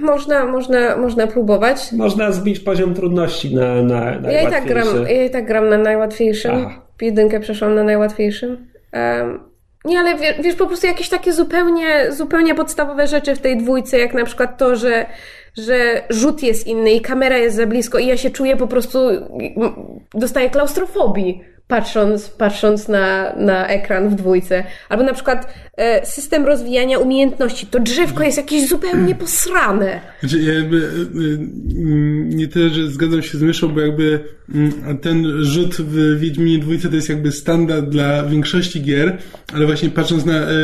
można, 0.00 0.46
można, 0.46 0.96
można 0.96 1.26
próbować. 1.26 1.92
Można 1.92 2.32
zbić 2.32 2.60
poziom 2.60 2.94
trudności 2.94 3.54
na, 3.54 3.82
na 3.82 4.32
Ja 4.32 4.42
i 4.48 4.50
tak 4.50 4.64
gram, 4.66 4.86
najłatwiejszy. 4.86 5.14
ja 5.14 5.24
i 5.24 5.30
tak 5.30 5.46
gram 5.46 5.68
na 5.68 5.78
najłatwiejszym. 5.78 6.52
Aha. 6.54 6.82
Jedynkę 7.00 7.40
przeszłam 7.40 7.74
na 7.74 7.84
najłatwiejszym. 7.84 8.66
Em, 8.92 9.51
nie, 9.84 9.98
ale 9.98 10.16
wiesz, 10.16 10.36
wiesz, 10.42 10.54
po 10.54 10.66
prostu 10.66 10.86
jakieś 10.86 11.08
takie 11.08 11.32
zupełnie, 11.32 12.12
zupełnie 12.12 12.54
podstawowe 12.54 13.06
rzeczy 13.06 13.36
w 13.36 13.40
tej 13.40 13.56
dwójce, 13.56 13.98
jak 13.98 14.14
na 14.14 14.24
przykład 14.24 14.58
to, 14.58 14.76
że, 14.76 15.06
że 15.56 16.02
rzut 16.10 16.42
jest 16.42 16.66
inny 16.66 16.92
i 16.92 17.00
kamera 17.00 17.38
jest 17.38 17.56
za 17.56 17.66
blisko 17.66 17.98
i 17.98 18.06
ja 18.06 18.16
się 18.16 18.30
czuję 18.30 18.56
po 18.56 18.66
prostu, 18.66 18.98
dostaję 20.14 20.50
klaustrofobii 20.50 21.44
patrząc, 21.72 22.28
patrząc 22.28 22.88
na, 22.88 23.32
na 23.36 23.66
ekran 23.66 24.08
w 24.08 24.14
dwójce. 24.14 24.64
Albo 24.88 25.04
na 25.04 25.14
przykład 25.14 25.54
e, 25.76 26.06
system 26.06 26.46
rozwijania 26.46 26.98
umiejętności. 26.98 27.66
To 27.66 27.80
drzewko 27.80 28.22
jest 28.22 28.36
jakieś 28.36 28.68
zupełnie 28.68 29.14
posrane. 29.14 30.00
Znaczy, 30.20 30.42
ja 30.42 30.52
jakby, 30.52 30.76
y, 30.76 30.80
mm, 31.78 32.28
nie 32.28 32.48
tyle, 32.48 32.70
że 32.70 32.88
zgadzam 32.88 33.22
się 33.22 33.38
z 33.38 33.42
myszą, 33.42 33.68
bo 33.68 33.80
jakby 33.80 34.20
mm, 34.54 34.98
ten 34.98 35.44
rzut 35.44 35.74
w 35.76 36.18
Wiedźminie 36.18 36.58
dwójce 36.58 36.88
to 36.88 36.94
jest 36.96 37.08
jakby 37.08 37.32
standard 37.32 37.88
dla 37.88 38.24
większości 38.24 38.82
gier, 38.82 39.18
ale 39.54 39.66
właśnie 39.66 39.90
patrząc 39.90 40.24
na, 40.24 40.34
e, 40.34 40.54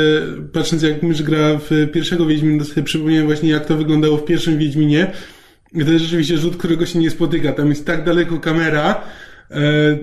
patrząc 0.52 0.82
jak 0.82 1.02
mysz 1.02 1.22
gra 1.22 1.58
w 1.70 1.90
pierwszego 1.92 2.26
Wiedźmina, 2.26 2.64
to 2.64 2.70
sobie 2.70 2.82
przypomniałem 2.82 3.26
właśnie 3.26 3.48
jak 3.48 3.66
to 3.66 3.76
wyglądało 3.76 4.16
w 4.16 4.24
pierwszym 4.24 4.58
Wiedźminie. 4.58 5.12
I 5.74 5.84
to 5.84 5.92
jest 5.92 6.04
rzeczywiście 6.04 6.36
rzut, 6.38 6.56
którego 6.56 6.86
się 6.86 6.98
nie 6.98 7.10
spotyka. 7.10 7.52
Tam 7.52 7.68
jest 7.68 7.86
tak 7.86 8.04
daleko 8.04 8.40
kamera, 8.40 8.94
e, 8.94 9.27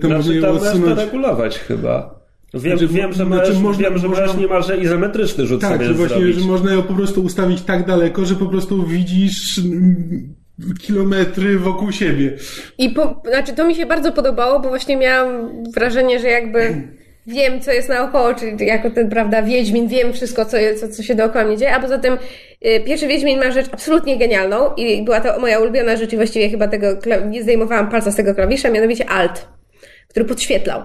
to 0.01 0.09
można 0.09 0.21
Znaczy, 0.23 0.35
ją 0.39 0.59
tam 0.59 0.81
to 0.83 0.95
regulować 0.95 1.59
chyba. 1.59 2.15
Wiem, 2.53 2.77
Znaczy, 2.77 2.93
wiem, 2.93 3.13
że 3.13 3.25
znaczy, 3.25 3.29
możesz, 3.53 3.57
można- 3.59 3.83
wiem, 3.89 3.97
że 3.97 4.07
można- 4.07 4.25
możesz 4.25 4.41
niemalże 4.41 4.77
izometryczny 4.77 5.45
rzut 5.45 5.61
Tak, 5.61 5.71
sobie 5.73 5.85
że 5.85 5.93
właśnie, 5.93 6.17
zrobić. 6.17 6.35
że 6.37 6.45
można 6.47 6.73
ją 6.73 6.83
po 6.83 6.93
prostu 6.93 7.23
ustawić 7.23 7.61
tak 7.61 7.85
daleko, 7.87 8.25
że 8.25 8.35
po 8.35 8.45
prostu 8.45 8.83
widzisz 8.87 9.57
mm, 9.59 10.33
kilometry 10.81 11.59
wokół 11.59 11.91
siebie. 11.91 12.37
I 12.77 12.89
po, 12.89 13.21
znaczy 13.29 13.53
to 13.53 13.67
mi 13.67 13.75
się 13.75 13.85
bardzo 13.85 14.11
podobało, 14.11 14.59
bo 14.59 14.69
właśnie 14.69 14.97
miałam 14.97 15.49
wrażenie, 15.73 16.19
że 16.19 16.27
jakby 16.27 16.87
wiem, 17.28 17.61
co 17.61 17.71
jest 17.71 17.89
naokoło, 17.89 18.34
czyli 18.34 18.65
jako 18.65 18.89
ten, 18.89 19.09
prawda, 19.09 19.41
Wiedźmin, 19.41 19.88
wiem 19.88 20.13
wszystko, 20.13 20.45
co, 20.45 20.57
co, 20.80 20.88
co 20.88 21.03
się 21.03 21.15
dookoła 21.15 21.45
mnie 21.45 21.57
dzieje, 21.57 21.76
a 21.76 21.80
poza 21.80 21.97
tym 21.97 22.17
y, 22.65 22.80
pierwszy 22.86 23.07
Wiedźmin 23.07 23.39
ma 23.39 23.51
rzecz 23.51 23.67
absolutnie 23.71 24.17
genialną 24.17 24.73
i 24.78 25.03
była 25.03 25.21
to 25.21 25.39
moja 25.39 25.59
ulubiona 25.59 25.95
rzecz 25.95 26.13
i 26.13 26.15
właściwie 26.15 26.49
chyba 26.49 26.67
tego, 26.67 26.88
nie 27.30 27.43
zdejmowałam 27.43 27.89
palca 27.89 28.11
z 28.11 28.15
tego 28.15 28.36
klawisza, 28.36 28.69
mianowicie 28.69 29.09
Alt, 29.09 29.47
który 30.07 30.26
podświetlał. 30.26 30.82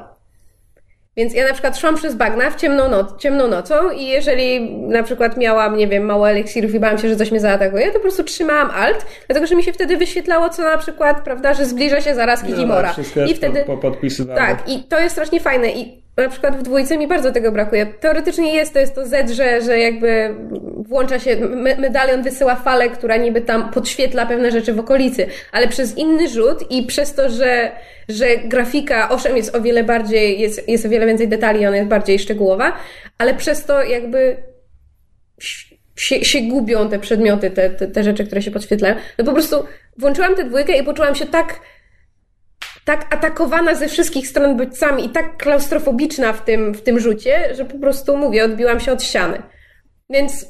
Więc 1.17 1.35
ja 1.35 1.47
na 1.47 1.53
przykład 1.53 1.79
szłam 1.79 1.97
przez 1.97 2.15
bagna 2.15 2.51
w 2.51 2.57
ciemną, 2.57 2.89
noc, 2.89 3.21
ciemną 3.23 3.49
nocą 3.49 3.91
i 3.91 4.07
jeżeli 4.07 4.71
na 4.71 5.03
przykład 5.03 5.37
miałam, 5.37 5.77
nie 5.77 5.89
wiem, 5.89 6.05
mało 6.05 6.31
eliksirów 6.31 6.75
i 6.75 6.81
bałam 6.81 6.99
się, 6.99 7.09
że 7.09 7.17
coś 7.17 7.31
mnie 7.31 7.41
zaatakuje, 7.41 7.87
to 7.87 7.93
po 7.93 8.01
prostu 8.01 8.25
trzymałam 8.25 8.71
alt, 8.71 9.07
dlatego 9.27 9.47
że 9.47 9.55
mi 9.55 9.63
się 9.63 9.73
wtedy 9.73 9.97
wyświetlało, 9.97 10.49
co 10.49 10.63
na 10.63 10.79
przykład, 10.79 11.25
prawda, 11.25 11.55
że 11.55 11.67
zbliża 11.67 12.01
się 12.01 12.15
zaraz 12.15 12.43
Kitimora. 12.43 12.95
No, 13.17 13.27
I 13.27 13.35
wtedy... 13.35 13.65
po, 13.65 13.77
po. 13.77 13.97
Tak, 14.37 14.69
i 14.69 14.83
to 14.83 15.01
jest 15.01 15.13
strasznie 15.13 15.41
fajne 15.41 15.71
i 15.71 16.00
na 16.23 16.29
przykład 16.29 16.57
w 16.57 16.63
dwójce 16.63 16.99
mi 16.99 17.09
bardzo 17.09 17.33
tego 17.33 17.53
brakuje. 17.53 17.87
Teoretycznie 17.87 18.55
jest, 18.55 18.73
to 18.73 18.79
jest 18.79 18.95
to 18.95 19.07
Z, 19.07 19.31
że, 19.31 19.63
że 19.63 19.79
jakby 19.79 20.35
włącza 20.77 21.19
się, 21.19 21.37
me, 21.37 21.77
medalion 21.77 22.23
wysyła 22.23 22.57
falę, 22.57 22.91
która 22.91 23.17
niby 23.17 23.41
tam 23.41 23.71
podświetla 23.71 24.27
pewne 24.27 24.51
rzeczy 24.51 24.73
w 24.73 24.79
okolicy, 24.79 25.27
ale 25.53 25.69
przez 25.69 25.99
inny 25.99 26.29
rzut 26.29 26.71
i 26.71 26.83
przez 26.83 27.15
to, 27.15 27.31
że, 27.31 27.73
że 28.09 28.37
grafika, 28.37 29.09
owszem, 29.09 29.37
jest 29.37 29.55
o 29.55 29.61
wiele 29.61 29.85
bardziej, 29.85 30.41
jest, 30.41 30.69
jest 30.69 30.87
o 30.87 30.89
wiele 30.89 31.07
więcej 31.07 31.29
detali, 31.29 31.67
ona 31.67 31.77
jest 31.77 31.89
bardziej 31.89 32.19
szczegółowa, 32.19 32.73
ale 33.19 33.35
przez 33.35 33.65
to 33.65 33.83
jakby 33.83 34.37
się, 35.97 36.25
się 36.25 36.41
gubią 36.41 36.89
te 36.89 36.99
przedmioty, 36.99 37.51
te, 37.51 37.71
te, 37.71 37.89
te 37.89 38.05
rzeczy, 38.05 38.27
które 38.27 38.43
się 38.43 38.51
podświetlają. 38.51 38.95
No 39.19 39.25
po 39.25 39.33
prostu 39.33 39.65
włączyłam 39.99 40.35
tę 40.35 40.45
dwójkę 40.45 40.79
i 40.79 40.85
poczułam 40.85 41.15
się 41.15 41.27
tak 41.27 41.61
tak 42.85 43.15
atakowana 43.15 43.75
ze 43.75 43.89
wszystkich 43.89 44.29
stron 44.29 44.57
bodźcami 44.57 45.05
i 45.07 45.09
tak 45.09 45.37
klaustrofobiczna 45.37 46.33
w 46.33 46.45
tym, 46.45 46.75
w 46.75 46.83
tym 46.83 47.01
rzucie, 47.01 47.55
że 47.55 47.65
po 47.65 47.79
prostu 47.79 48.17
mówię, 48.17 48.45
odbiłam 48.45 48.81
się 48.81 48.93
od 48.93 49.03
ściany. 49.03 49.43
Więc 50.11 50.47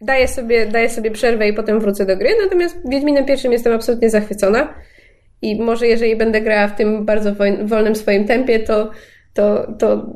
daję 0.00 0.28
sobie, 0.28 0.66
daję 0.66 0.90
sobie 0.90 1.10
przerwę 1.10 1.48
i 1.48 1.52
potem 1.52 1.80
wrócę 1.80 2.06
do 2.06 2.16
gry. 2.16 2.30
Natomiast 2.42 2.76
Wiedźminem 2.88 3.24
pierwszym 3.24 3.52
jestem 3.52 3.72
absolutnie 3.72 4.10
zachwycona. 4.10 4.74
I 5.42 5.62
może 5.62 5.86
jeżeli 5.86 6.16
będę 6.16 6.40
grała 6.40 6.68
w 6.68 6.76
tym 6.76 7.04
bardzo 7.04 7.32
wolnym 7.64 7.96
swoim 7.96 8.24
tempie, 8.24 8.60
to, 8.60 8.90
to, 9.34 9.72
to 9.78 10.14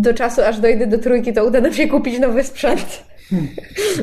do 0.00 0.14
czasu, 0.14 0.42
aż 0.42 0.60
dojdę 0.60 0.86
do 0.86 0.98
trójki, 0.98 1.32
to 1.32 1.44
uda 1.44 1.60
nam 1.60 1.72
się 1.72 1.88
kupić 1.88 2.18
nowy 2.18 2.44
sprzęt. 2.44 3.04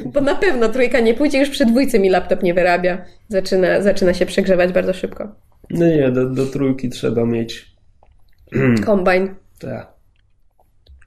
Bo 0.05 0.21
na 0.21 0.35
pewno 0.35 0.69
trójka 0.69 0.99
nie 0.99 1.13
pójdzie, 1.13 1.39
już 1.39 1.49
przy 1.49 1.65
dwójce 1.65 1.99
mi 1.99 2.09
laptop 2.09 2.43
nie 2.43 2.53
wyrabia. 2.53 3.05
Zaczyna, 3.27 3.81
zaczyna 3.81 4.13
się 4.13 4.25
przegrzewać 4.25 4.73
bardzo 4.73 4.93
szybko. 4.93 5.48
No 5.69 5.85
nie, 5.87 6.11
do, 6.11 6.29
do 6.29 6.45
trójki 6.45 6.89
trzeba 6.89 7.25
mieć. 7.25 7.65
Kombajn. 8.85 9.35
Tak. 9.59 9.87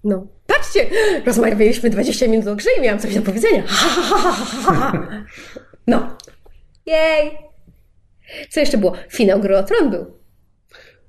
No. 0.05 0.27
Patrzcie! 0.47 0.87
Rozmawialiśmy 1.27 1.91
20 1.91 2.29
minut 2.29 2.47
o 2.47 2.57
grze 2.57 2.71
i 2.79 2.81
miałam 2.81 2.99
coś 3.01 3.15
do 3.15 3.23
powiedzenia. 3.23 3.63
No. 5.87 6.17
Jej! 6.87 7.39
Co 8.51 8.61
jeszcze 8.61 8.79
było? 8.79 8.93
Finał 9.09 9.41
gry 9.41 9.59
o 9.59 9.63
tron 9.63 9.91
był. 9.91 10.19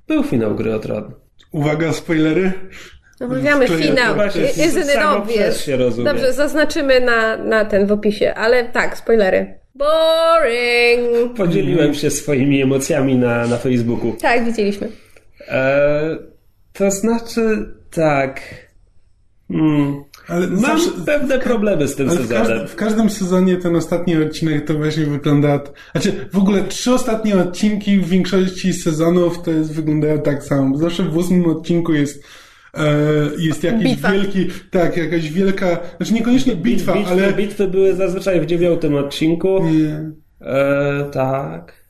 Był 0.08 0.24
finał 0.24 0.56
gry 0.56 0.76
o 0.76 0.80
tron. 0.80 1.14
Uwaga, 1.52 1.94
spoilery. 1.94 2.52
Omawiamy 3.20 3.68
finał. 3.68 4.16
Isn't 4.16 5.16
obvious. 5.16 5.70
Dobrze, 6.04 6.34
zaznaczymy 6.34 7.00
na, 7.00 7.38
na 7.38 7.66
ten 7.66 7.88
w 7.88 7.92
opisie, 7.92 8.34
ale 8.34 8.64
tak, 8.64 8.98
spoilery. 8.98 9.60
Boring! 9.76 11.38
Podzieliłem 11.38 11.94
się 11.94 12.12
swoimi 12.12 12.62
emocjami 12.62 13.16
na, 13.16 13.48
na 13.48 13.58
Facebooku. 13.58 14.14
Tak, 14.22 14.46
widzieliśmy. 14.46 14.90
E, 15.48 16.18
to 16.74 16.92
znaczy, 16.92 17.74
tak. 17.92 18.42
Hmm. 19.52 20.04
Ale 20.28 20.48
Mam 20.48 20.60
zawsze, 20.60 20.90
pewne 21.06 21.40
problemy 21.40 21.88
z 21.88 21.96
tym 21.96 22.10
sezonem. 22.10 22.28
W, 22.28 22.48
każdy, 22.48 22.68
w, 22.68 22.76
każdym 22.76 23.10
sezonie 23.10 23.58
ten 23.58 23.76
ostatni 23.76 24.18
odcinek 24.18 24.68
to 24.68 24.74
właśnie 24.74 25.06
wygląda. 25.06 25.60
Znaczy, 25.92 26.30
w 26.34 26.38
ogóle 26.38 26.64
trzy 26.64 26.94
ostatnie 26.94 27.38
odcinki 27.38 28.00
w 28.00 28.10
większości 28.10 28.74
sezonów 28.74 29.44
to 29.44 29.52
jest, 29.52 29.74
wyglądają 29.74 30.22
tak 30.22 30.44
samo. 30.44 30.78
Zawsze 30.78 31.04
w 31.04 31.18
ósmym 31.18 31.46
odcinku 31.46 31.94
jest 31.94 32.24
jest 33.38 33.64
jakiś 33.64 33.84
bitwa. 33.84 34.12
wielki, 34.12 34.48
tak, 34.72 34.98
jakaś 34.98 35.32
wielka, 35.32 35.80
znaczy 35.98 36.14
niekoniecznie 36.14 36.56
bitwa, 36.56 36.94
bitwy, 36.94 37.12
ale... 37.12 37.34
Bitwy 37.34 37.68
były 37.68 37.94
zazwyczaj 37.94 38.42
w 38.42 38.46
dziewiątym 38.46 38.96
odcinku. 38.96 39.64
Nie. 39.64 40.12
E, 40.42 41.10
tak. 41.12 41.84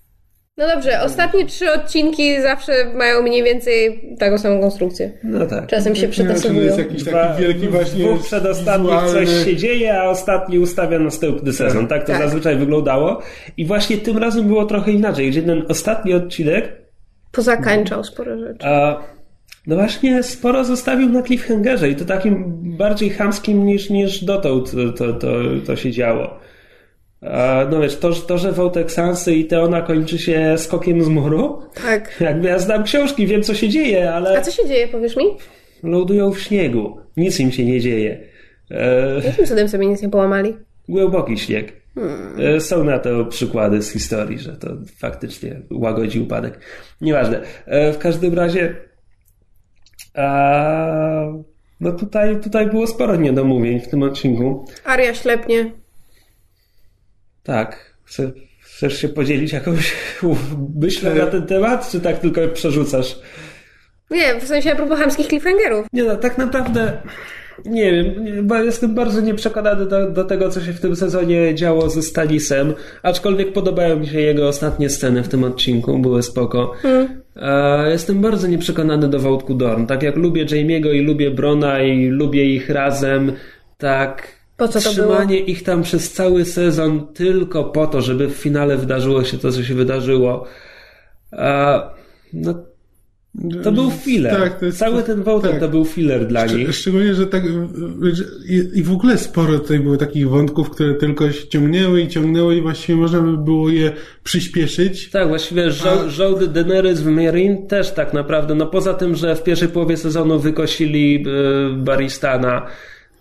No 0.58 0.68
dobrze, 0.68 1.02
ostatnie 1.02 1.46
trzy 1.46 1.72
odcinki 1.72 2.42
zawsze 2.42 2.74
mają 2.96 3.22
mniej 3.22 3.44
więcej 3.44 4.02
taką 4.20 4.38
samą 4.38 4.62
konstrukcję. 4.62 5.12
No 5.24 5.46
tak. 5.46 5.68
Czasem 5.68 5.96
się 5.96 6.08
przetasowują. 6.08 6.64
jest 6.64 6.78
jakiś 6.78 7.04
taki 7.04 7.42
wielki 7.42 7.68
właśnie 7.68 8.04
Dwóch 8.04 8.26
przedostatnich 8.26 9.12
coś 9.12 9.46
się 9.46 9.56
dzieje, 9.56 10.00
a 10.00 10.10
ostatni 10.10 10.60
ustawia 10.60 11.00
następny 11.00 11.54
sezon. 11.54 11.88
Tak 11.88 12.02
to 12.02 12.12
tak. 12.12 12.22
zazwyczaj 12.22 12.58
wyglądało. 12.58 13.22
I 13.58 13.66
właśnie 13.66 13.98
tym 13.98 14.18
razem 14.18 14.48
było 14.48 14.66
trochę 14.66 14.92
inaczej, 14.92 15.32
gdzie 15.32 15.42
ten 15.42 15.64
ostatni 15.70 16.14
odcinek 16.14 16.82
pozakańczał 17.32 18.04
sporo 18.04 18.38
rzeczy. 18.38 18.68
A, 18.68 19.04
no 19.68 19.76
właśnie 19.76 20.24
sporo 20.24 20.66
zostawił 20.66 21.10
na 21.10 21.24
cliffhangerze 21.24 21.90
i 21.90 21.96
to 21.96 22.06
takim 22.06 22.44
bardziej 22.78 23.10
chamskim 23.10 23.66
niż, 23.66 23.90
niż 23.90 24.24
dotąd 24.24 24.72
to, 24.98 25.14
to, 25.14 25.38
to, 25.66 25.76
się 25.76 25.92
działo. 25.92 26.40
No 27.72 27.80
wiesz, 27.82 27.98
to, 27.98 28.14
to 28.14 28.38
że 28.38 28.52
wątek 28.52 28.92
Sansy 28.92 29.36
i 29.36 29.46
Teona 29.46 29.82
kończy 29.82 30.18
się 30.20 30.56
skokiem 30.58 31.04
z 31.04 31.08
muru. 31.08 31.62
Tak. 31.84 32.16
Jakby 32.20 32.48
ja 32.48 32.60
znam 32.60 32.84
książki, 32.84 33.28
wiem 33.28 33.44
co 33.44 33.54
się 33.54 33.70
dzieje, 33.70 34.14
ale... 34.14 34.38
A 34.38 34.42
co 34.42 34.52
się 34.52 34.68
dzieje, 34.68 34.88
powiesz 34.88 35.16
mi? 35.16 35.26
Lądują 35.84 36.32
w 36.32 36.40
śniegu. 36.40 36.98
Nic 37.18 37.40
im 37.40 37.52
się 37.52 37.66
nie 37.66 37.80
dzieje. 37.80 38.20
E... 38.72 39.22
Jakim 39.26 39.46
cudem 39.46 39.70
sobie 39.70 39.88
nic 39.88 40.02
nie 40.02 40.10
połamali? 40.10 40.58
Głęboki 40.90 41.38
śnieg. 41.38 41.74
Hmm. 41.96 42.56
E, 42.56 42.60
są 42.62 42.84
na 42.84 43.00
to 43.00 43.26
przykłady 43.26 43.82
z 43.82 43.92
historii, 43.92 44.40
że 44.40 44.52
to 44.52 44.68
faktycznie 44.98 45.62
łagodzi 45.72 46.20
upadek. 46.20 46.60
Nieważne. 47.02 47.42
E, 47.66 47.94
w 47.94 47.98
każdym 47.98 48.34
razie 48.34 48.76
a... 50.14 51.26
no 51.80 51.92
tutaj, 51.92 52.40
tutaj 52.40 52.68
było 52.68 52.88
sporo 52.88 53.16
niedomówień 53.16 53.80
w 53.80 53.88
tym 53.88 54.04
odcinku. 54.04 54.66
Aria 54.86 55.14
ślepnie. 55.14 55.72
Tak. 57.44 57.94
Chcesz 58.62 58.98
się 58.98 59.10
podzielić 59.10 59.54
jakąś 59.54 59.94
myślą 60.76 61.16
na 61.16 61.26
ten 61.26 61.48
temat, 61.48 61.92
czy 61.92 62.02
tak 62.02 62.20
tylko 62.20 62.42
przerzucasz? 62.54 63.20
Nie, 64.12 64.40
w 64.40 64.48
sensie 64.48 64.72
a 64.72 64.76
propos 64.76 65.00
hamskich 65.00 65.28
cliffhangerów. 65.28 65.88
Nie 65.94 66.04
no, 66.04 66.16
tak 66.16 66.38
naprawdę 66.38 67.02
nie 67.66 67.92
wiem, 67.92 68.50
jestem 68.66 68.96
bardzo 68.96 69.22
nieprzekonany 69.22 69.86
do, 69.86 70.12
do 70.12 70.24
tego, 70.24 70.50
co 70.50 70.62
się 70.62 70.74
w 70.74 70.80
tym 70.80 70.96
sezonie 70.96 71.56
działo 71.56 71.90
ze 71.90 72.02
Stanisem, 72.02 72.74
aczkolwiek 73.04 73.54
podobają 73.54 74.00
mi 74.00 74.08
się 74.08 74.22
jego 74.22 74.48
ostatnie 74.48 74.90
sceny 74.90 75.24
w 75.24 75.28
tym 75.28 75.44
odcinku, 75.44 76.00
były 76.00 76.24
spoko. 76.24 76.72
Hmm. 76.82 77.23
Jestem 77.90 78.22
bardzo 78.22 78.48
nieprzekonany 78.48 79.08
do 79.08 79.20
Wątku 79.20 79.54
Dorn. 79.54 79.86
Tak 79.86 80.04
jak 80.04 80.16
lubię 80.16 80.46
Jamie'ego 80.46 80.94
i 80.94 81.02
lubię 81.02 81.32
Brona 81.32 81.82
i 81.82 82.08
lubię 82.08 82.46
ich 82.46 82.70
razem, 82.70 83.32
tak 83.78 84.28
po 84.58 84.68
co 84.68 84.82
to 84.82 84.90
Trzymanie 84.90 85.38
było? 85.38 85.48
ich 85.48 85.64
tam 85.64 85.84
przez 85.84 86.14
cały 86.14 86.46
sezon 86.46 87.08
tylko 87.14 87.64
po 87.64 87.88
to, 87.88 88.02
żeby 88.02 88.28
w 88.28 88.34
finale 88.34 88.78
wydarzyło 88.78 89.24
się 89.24 89.38
to, 89.38 89.52
co 89.52 89.64
się 89.64 89.74
wydarzyło. 89.74 90.46
A, 91.32 91.82
no, 92.34 92.54
to 93.64 93.72
był 93.72 93.92
filler. 93.92 94.36
Tak, 94.42 94.60
to 94.60 94.66
jest, 94.66 94.78
Cały 94.78 95.04
ten 95.04 95.24
wątek 95.24 95.52
tak. 95.52 95.60
to 95.60 95.70
był 95.70 95.86
filler 95.86 96.28
dla 96.28 96.46
Szcz- 96.48 96.58
nich. 96.58 96.76
Szczególnie, 96.76 97.16
że 97.16 97.28
tak 97.28 97.44
i 98.74 98.84
w 98.84 98.92
ogóle 98.92 99.18
sporo 99.18 99.60
tutaj 99.60 99.80
było 99.80 99.98
takich 99.98 100.30
wątków, 100.30 100.70
które 100.70 100.94
tylko 100.94 101.32
się 101.32 101.48
ciągnęły 101.48 102.02
i 102.02 102.08
ciągnęły 102.08 102.56
i 102.56 102.62
właściwie 102.62 102.96
można 102.96 103.22
by 103.22 103.38
było 103.38 103.70
je 103.70 103.92
przyspieszyć. 104.24 105.10
Tak, 105.10 105.28
właściwie 105.28 105.72
żo- 105.72 106.10
żołdy 106.10 106.48
Daenerys 106.48 107.02
w 107.02 107.06
Meereen 107.08 107.68
też 107.68 107.92
tak 107.92 108.14
naprawdę, 108.14 108.56
no 108.56 108.66
poza 108.68 108.94
tym, 108.94 109.16
że 109.16 109.36
w 109.36 109.44
pierwszej 109.44 109.68
połowie 109.68 109.98
sezonu 109.98 110.40
wykosili 110.40 111.26
e, 111.28 111.78
Baristana, 111.78 112.66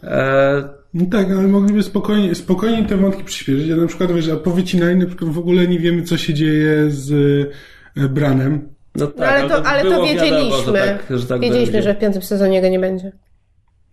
e, 0.02 0.68
no 0.94 1.06
tak, 1.10 1.30
ale 1.30 1.48
mogliby 1.48 1.82
spokojnie, 1.82 2.34
spokojnie 2.34 2.84
te 2.84 2.96
wątki 2.96 3.24
przyspieszyć. 3.24 3.66
Ja 3.68 3.76
na 3.76 3.86
przykład, 3.86 4.12
wiesz, 4.12 4.28
a 4.28 4.36
powycinali, 4.36 4.96
na 4.96 5.06
przykład 5.06 5.30
w 5.30 5.38
ogóle 5.38 5.66
nie 5.68 5.78
wiemy, 5.78 6.02
co 6.02 6.16
się 6.16 6.34
dzieje 6.34 6.90
z 6.90 7.12
e, 7.96 8.08
Branem. 8.08 8.68
No 8.94 9.06
tak, 9.06 9.18
no 9.18 9.26
ale 9.26 9.48
to, 9.48 9.66
ale 9.66 9.82
to 9.82 10.02
wiedzieliśmy. 10.02 10.30
Wiadomo, 10.30 10.62
że 10.62 10.72
tak, 10.72 11.18
że 11.18 11.26
tak 11.26 11.40
wiedzieliśmy, 11.40 11.72
będzie. 11.72 11.88
że 11.88 11.94
w 11.94 11.98
piątym 11.98 12.22
sezonie 12.22 12.62
go 12.62 12.68
nie 12.68 12.78
będzie. 12.78 13.12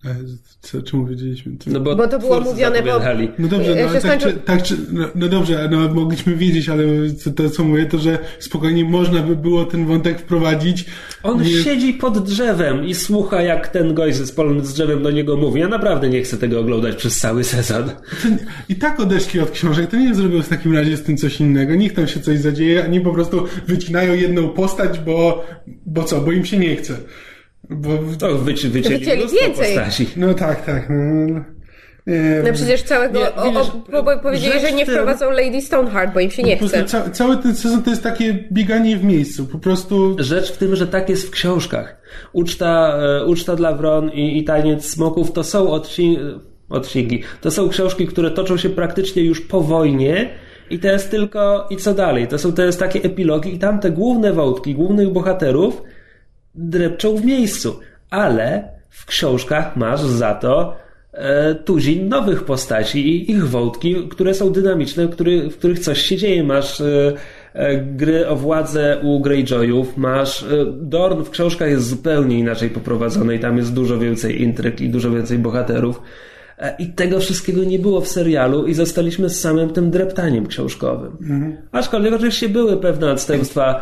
E, 0.06 0.16
co, 0.62 0.82
czemu 0.82 1.06
wiedzieliśmy? 1.06 1.58
To? 1.58 1.72
No 1.72 1.80
bo, 1.80 1.96
bo 1.96 2.08
to 2.08 2.20
było 2.20 2.42
mówione, 2.42 2.84
bo... 2.84 3.00
No 3.40 3.48
dobrze, 3.48 3.76
no, 3.76 3.94
tak, 3.94 4.02
skończy... 4.02 4.34
czy, 4.34 4.40
tak 4.40 4.64
czy, 4.64 4.78
no, 4.92 5.08
no, 5.16 5.28
dobrze, 5.28 5.70
no, 5.72 5.94
mogliśmy 5.94 6.36
wiedzieć, 6.36 6.70
ale 6.70 6.84
to, 7.36 7.50
co 7.50 7.64
mówię, 7.64 7.86
to, 7.86 7.98
że 7.98 8.20
spokojnie 8.40 8.86
można 8.86 9.22
by 9.22 9.36
było 9.36 9.66
ten 9.66 9.86
wątek 9.86 10.20
wprowadzić. 10.20 10.86
On 11.24 11.42
nie... 11.42 11.64
siedzi 11.64 11.94
pod 11.94 12.24
drzewem 12.24 12.86
i 12.86 12.96
słucha, 12.96 13.42
jak 13.42 13.68
ten 13.68 13.94
gość 13.94 14.18
ze 14.18 14.28
spalonym 14.28 14.66
z 14.66 14.74
drzewem 14.74 15.04
do 15.04 15.12
niego 15.12 15.38
mówi. 15.38 15.60
Ja 15.60 15.68
naprawdę 15.68 16.10
nie 16.10 16.22
chcę 16.22 16.38
tego 16.38 16.60
oglądać 16.60 16.96
przez 16.96 17.18
cały 17.18 17.44
sezon. 17.44 17.92
I 18.70 18.76
tak 18.76 19.00
odeszli 19.00 19.40
od 19.40 19.52
książek, 19.52 19.90
to 19.90 19.98
nie 19.98 20.16
zrobił 20.16 20.44
w 20.44 20.50
takim 20.50 20.76
razie 20.76 20.98
z 20.98 21.04
tym 21.04 21.18
coś 21.18 21.40
innego. 21.40 21.76
Niech 21.76 21.94
tam 21.94 22.08
się 22.08 22.20
coś 22.20 22.40
zadzieje, 22.40 22.84
a 22.84 22.88
nie 22.88 23.02
po 23.02 23.14
prostu 23.14 23.46
wycinają 23.68 24.14
jedną 24.14 24.50
postać, 24.50 25.00
bo, 25.00 25.46
bo 25.86 26.04
co, 26.04 26.22
bo 26.22 26.32
im 26.32 26.46
się 26.46 26.58
nie 26.58 26.76
chce. 26.76 26.98
Bo 27.70 27.90
to 28.20 28.38
wyci, 28.38 28.68
wycięli, 28.68 29.00
wycięli 29.00 29.22
więcej. 29.22 29.76
Postaci. 29.76 30.08
No 30.16 30.34
tak, 30.34 30.66
tak. 30.66 30.90
No, 30.90 31.42
nie, 32.08 32.42
no 32.44 32.54
przecież 32.54 32.84
całego. 32.84 33.20
Nie, 33.20 33.36
o, 33.36 34.00
o, 34.00 34.04
bo 34.04 34.20
powiedzieli, 34.20 34.60
że 34.60 34.72
nie 34.72 34.86
wprowadzą 34.86 35.32
Lady 35.32 35.62
Stoneheart, 35.62 36.14
bo 36.14 36.20
im 36.20 36.32
się 36.32 36.44
nie 36.44 36.58
chce. 36.58 36.84
Ca, 36.84 37.10
cały 37.10 37.38
ten 37.38 37.56
sezon 37.56 37.84
to 37.84 37.90
jest 37.90 38.04
takie 38.04 38.44
bieganie 38.52 38.98
w 38.98 39.04
miejscu. 39.04 39.46
Po 39.46 39.60
prostu. 39.60 40.16
Rzecz 40.20 40.52
w 40.52 40.58
tym, 40.58 40.76
że 40.76 40.88
tak 40.88 41.10
jest 41.10 41.28
w 41.28 41.32
książkach. 41.32 42.02
Uczta, 42.34 42.98
e, 43.22 43.26
uczta 43.26 43.56
dla 43.56 43.74
Wron 43.74 44.10
i, 44.10 44.38
i 44.38 44.44
taniec 44.44 44.86
smoków 44.86 45.32
to 45.32 45.44
są 45.44 45.72
odcinki, 45.72 46.22
odcinki. 46.70 47.24
To 47.42 47.52
są 47.52 47.70
książki, 47.70 48.08
które 48.08 48.32
toczą 48.32 48.58
się 48.58 48.70
praktycznie 48.70 49.24
już 49.24 49.42
po 49.42 49.62
wojnie. 49.62 50.30
I 50.70 50.80
to 50.80 50.88
jest 50.88 51.12
tylko. 51.12 51.68
I 51.70 51.78
co 51.78 51.94
dalej? 51.94 52.28
To 52.28 52.38
są 52.38 52.54
to 52.54 52.64
jest 52.64 52.80
takie 52.80 53.04
epilogi, 53.04 53.56
i 53.56 53.60
tam 53.60 53.80
te 53.80 53.92
główne 53.92 54.34
wątki, 54.34 54.76
głównych 54.76 55.10
bohaterów 55.10 55.82
drepczą 56.56 57.16
w 57.16 57.26
miejscu. 57.26 57.80
Ale 58.10 58.64
w 58.90 59.06
książkach 59.06 59.76
masz 59.76 60.02
za 60.02 60.36
to 60.36 60.76
e, 61.14 61.56
tuzin 61.56 62.10
nowych 62.10 62.44
postaci 62.44 63.08
i 63.08 63.32
ich 63.32 63.48
wątki, 63.48 63.96
które 64.10 64.34
są 64.34 64.52
dynamiczne, 64.52 65.06
w, 65.06 65.10
który, 65.10 65.50
w 65.50 65.58
których 65.58 65.80
coś 65.80 66.02
się 66.02 66.18
dzieje. 66.18 66.44
Masz 66.44 66.82
e, 66.82 67.14
e, 67.54 67.78
gry 67.78 68.28
o 68.28 68.36
władzę 68.36 69.00
u 69.04 69.20
Greyjoyów, 69.20 69.98
masz 69.98 70.44
e, 70.44 70.48
Dorn 70.72 71.24
w 71.24 71.30
książkach 71.30 71.70
jest 71.70 71.88
zupełnie 71.88 72.40
inaczej 72.40 72.70
poprowadzony 72.70 73.36
i 73.36 73.40
tam 73.40 73.58
jest 73.58 73.74
dużo 73.74 74.00
więcej 74.00 74.42
intryg 74.42 74.82
i 74.82 74.90
dużo 74.90 75.12
więcej 75.12 75.38
bohaterów. 75.38 76.02
E, 76.60 76.76
I 76.80 76.88
tego 76.88 77.20
wszystkiego 77.20 77.64
nie 77.64 77.80
było 77.80 78.02
w 78.02 78.08
serialu 78.08 78.66
i 78.66 78.74
zostaliśmy 78.74 79.30
z 79.30 79.40
samym 79.40 79.70
tym 79.70 79.92
dreptaniem 79.92 80.48
książkowym. 80.48 81.18
Mhm. 81.22 81.58
Aczkolwiek 81.72 82.14
oczywiście 82.14 82.50
były 82.50 82.78
pewne 82.78 83.12
odstępstwa 83.12 83.82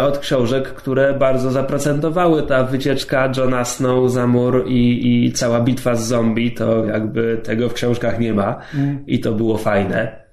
od 0.00 0.18
książek, 0.18 0.68
które 0.68 1.14
bardzo 1.14 1.50
zaprocentowały. 1.50 2.42
Ta 2.42 2.64
wycieczka 2.64 3.32
Johna 3.36 3.64
Snow 3.64 4.10
za 4.10 4.26
mur 4.26 4.64
i, 4.66 5.24
i 5.26 5.32
cała 5.32 5.60
bitwa 5.60 5.94
z 5.94 6.06
zombie, 6.06 6.52
to 6.52 6.84
jakby 6.84 7.40
tego 7.42 7.68
w 7.68 7.74
książkach 7.74 8.18
nie 8.18 8.34
ma 8.34 8.60
mm. 8.74 9.06
i 9.06 9.20
to 9.20 9.32
było 9.32 9.58
fajne. 9.58 10.28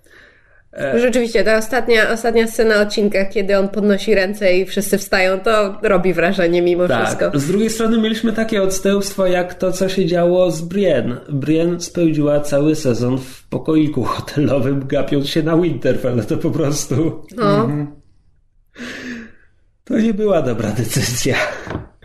E, 0.74 1.00
Rzeczywiście, 1.00 1.44
ta 1.44 1.58
ostatnia, 1.58 2.10
ostatnia 2.12 2.48
scena 2.48 2.82
odcinka, 2.82 3.26
kiedy 3.26 3.58
on 3.58 3.70
podnosi 3.70 4.16
ręce 4.16 4.58
i 4.58 4.66
wszyscy 4.66 4.98
wstają, 4.98 5.40
to 5.40 5.80
robi 5.82 6.14
wrażenie 6.14 6.62
mimo 6.62 6.88
tak. 6.88 7.06
wszystko. 7.06 7.40
Z 7.40 7.48
drugiej 7.48 7.70
strony 7.70 7.98
mieliśmy 7.98 8.34
takie 8.34 8.64
odstępstwo, 8.64 9.28
jak 9.28 9.54
to, 9.54 9.72
co 9.72 9.90
się 9.90 10.06
działo 10.06 10.52
z 10.52 10.62
Brienne. 10.62 11.18
Brienne 11.30 11.80
spędziła 11.80 12.40
cały 12.40 12.76
sezon 12.76 13.18
w 13.18 13.48
pokoiku 13.48 14.04
hotelowym, 14.04 14.88
gapiąc 14.88 15.28
się 15.28 15.44
na 15.44 15.58
Winterfell. 15.58 16.26
To 16.26 16.38
po 16.38 16.52
prostu... 16.52 17.26
No. 17.38 17.70
To 19.86 20.00
nie 20.00 20.14
była 20.14 20.42
dobra 20.42 20.70
decyzja. 20.72 21.36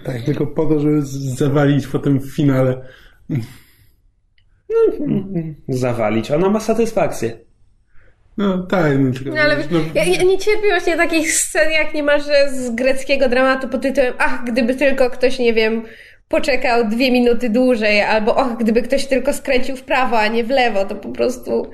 Tak, 0.04 0.22
tylko 0.22 0.46
po 0.46 0.66
to, 0.66 0.80
żeby 0.80 1.02
zawalić 1.36 1.86
potem 1.86 2.20
w 2.20 2.34
finale. 2.34 2.84
No, 4.68 4.76
zawalić. 5.68 6.30
Ona 6.30 6.50
ma 6.50 6.60
satysfakcję. 6.60 7.38
No 8.36 8.58
tak, 8.58 8.98
no, 8.98 9.12
tylko, 9.12 9.30
no, 9.30 9.42
ale 9.42 9.56
no, 9.70 9.80
ja, 9.94 10.04
ja, 10.04 10.22
nie 10.22 10.38
cierpię 10.38 10.68
właśnie 10.68 10.96
takich 10.96 11.32
scen, 11.32 11.70
jak 11.70 11.94
nie 11.94 12.02
masz 12.02 12.22
z 12.52 12.74
greckiego 12.74 13.28
dramatu 13.28 13.68
pod 13.68 13.82
tytułem 13.82 14.14
ach, 14.18 14.44
gdyby 14.44 14.74
tylko 14.74 15.10
ktoś, 15.10 15.38
nie 15.38 15.54
wiem, 15.54 15.82
poczekał 16.28 16.88
dwie 16.88 17.12
minuty 17.12 17.50
dłużej, 17.50 18.02
albo 18.02 18.38
ach, 18.38 18.58
gdyby 18.58 18.82
ktoś 18.82 19.06
tylko 19.06 19.32
skręcił 19.32 19.76
w 19.76 19.82
prawo, 19.82 20.18
a 20.18 20.28
nie 20.28 20.44
w 20.44 20.50
lewo, 20.50 20.84
to 20.84 20.94
po 20.94 21.08
prostu 21.08 21.70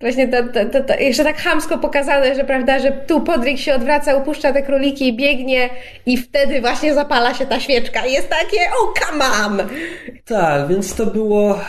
właśnie 0.00 0.28
to, 0.28 0.36
to, 0.42 0.64
to, 0.64 0.84
to 0.84 0.94
jeszcze 1.00 1.24
tak 1.24 1.36
hamsko 1.36 1.78
pokazane, 1.78 2.34
że 2.34 2.44
prawda, 2.44 2.78
że 2.78 2.92
tu 2.92 3.20
Podryk 3.20 3.58
się 3.58 3.74
odwraca, 3.74 4.16
upuszcza 4.16 4.52
te 4.52 4.62
króliki 4.62 5.08
i 5.08 5.16
biegnie 5.16 5.70
i 6.06 6.16
wtedy 6.16 6.60
właśnie 6.60 6.94
zapala 6.94 7.34
się 7.34 7.46
ta 7.46 7.60
świeczka 7.60 8.06
jest 8.06 8.28
takie, 8.28 8.58
oh 8.82 8.92
come 9.00 9.24
on! 9.46 9.68
Tak, 10.24 10.68
więc 10.68 10.94
to 10.94 11.06
było 11.06 11.60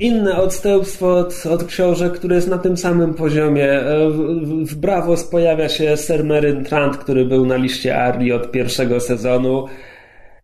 inne 0.00 0.36
odstępstwo 0.36 1.16
od, 1.16 1.46
od 1.46 1.64
książek, 1.64 2.12
które 2.12 2.36
jest 2.36 2.48
na 2.48 2.58
tym 2.58 2.76
samym 2.76 3.14
poziomie. 3.14 3.72
E, 3.72 4.10
w, 4.10 4.18
w 4.66 4.74
Bravos 4.74 5.24
pojawia 5.24 5.68
się 5.68 5.96
Sir 5.96 6.24
Meryn 6.24 6.64
Trant, 6.64 6.96
który 6.96 7.24
był 7.24 7.46
na 7.46 7.56
liście 7.56 7.96
Arli 7.96 8.32
od 8.32 8.50
pierwszego 8.50 9.00
sezonu. 9.00 9.66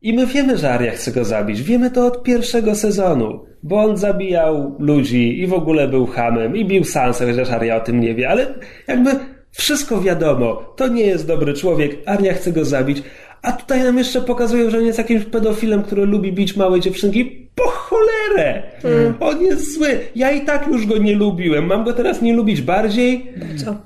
I 0.03 0.15
my 0.15 0.27
wiemy, 0.27 0.59
że 0.59 0.71
Arya 0.71 0.91
chce 0.91 1.13
go 1.13 1.25
zabić. 1.25 1.63
Wiemy 1.63 1.91
to 1.91 2.07
od 2.07 2.23
pierwszego 2.23 2.75
sezonu. 2.75 3.50
Bo 3.63 3.81
on 3.81 3.97
zabijał 3.97 4.77
ludzi 4.79 5.41
i 5.41 5.47
w 5.47 5.53
ogóle 5.53 5.89
był 5.89 6.07
hamem 6.07 6.57
i 6.57 6.65
bił 6.65 6.85
Sansa, 6.85 7.27
chociaż 7.27 7.51
Arya 7.51 7.77
o 7.77 7.81
tym 7.81 8.01
nie 8.01 8.15
wie. 8.15 8.29
Ale 8.29 8.55
jakby 8.89 9.11
wszystko 9.51 10.01
wiadomo. 10.01 10.73
To 10.77 10.89
nie 10.89 11.03
jest 11.03 11.27
dobry 11.27 11.55
człowiek. 11.55 11.97
Arya 12.07 12.33
chce 12.33 12.53
go 12.53 12.65
zabić. 12.65 13.03
A 13.43 13.53
tutaj 13.53 13.85
nam 13.85 13.99
jeszcze 13.99 14.21
pokazują, 14.21 14.71
że 14.71 14.79
on 14.79 14.85
jest 14.85 14.99
jakimś 14.99 15.25
pedofilem, 15.25 15.83
który 15.83 16.07
lubi 16.07 16.33
bić 16.33 16.57
małe 16.57 16.81
dziewczynki. 16.81 17.49
Po 17.55 17.69
cholerę! 17.69 18.63
Mm. 18.85 19.15
On 19.21 19.43
jest 19.43 19.75
zły. 19.75 19.99
Ja 20.15 20.31
i 20.31 20.41
tak 20.41 20.67
już 20.67 20.87
go 20.87 20.99
nie 20.99 21.17
lubiłem. 21.17 21.67
Mam 21.67 21.85
go 21.85 21.93
teraz 21.93 22.23
nie 22.23 22.33
lubić 22.33 22.63
bardziej? 22.63 23.33
Co? 23.65 23.77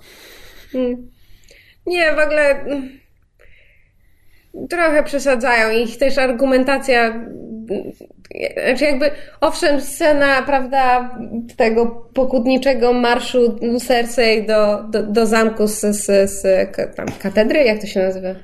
Mm. 0.79 1.09
Nie, 1.87 2.13
w 2.13 2.19
ogóle 2.19 2.61
mm, 2.61 2.89
trochę 4.71 5.03
przesadzają. 5.03 5.85
Ich 5.85 5.97
też 5.97 6.19
argumentacja 6.19 7.27
znaczy 8.67 8.85
jakby, 8.85 9.11
owszem, 9.41 9.81
scena, 9.81 10.43
prawda, 10.43 11.11
tego 11.57 11.87
pokutniczego 12.15 12.93
marszu 12.93 13.59
Cersei 13.87 14.47
do, 14.47 14.83
do, 14.83 15.03
do 15.03 15.27
zamku 15.27 15.67
z, 15.67 15.81
z, 15.81 16.31
z 16.31 16.47
tam, 16.97 17.07
katedry, 17.23 17.65
jak 17.65 17.81
to 17.81 17.87
się 17.87 18.01
nazywa? 18.01 18.35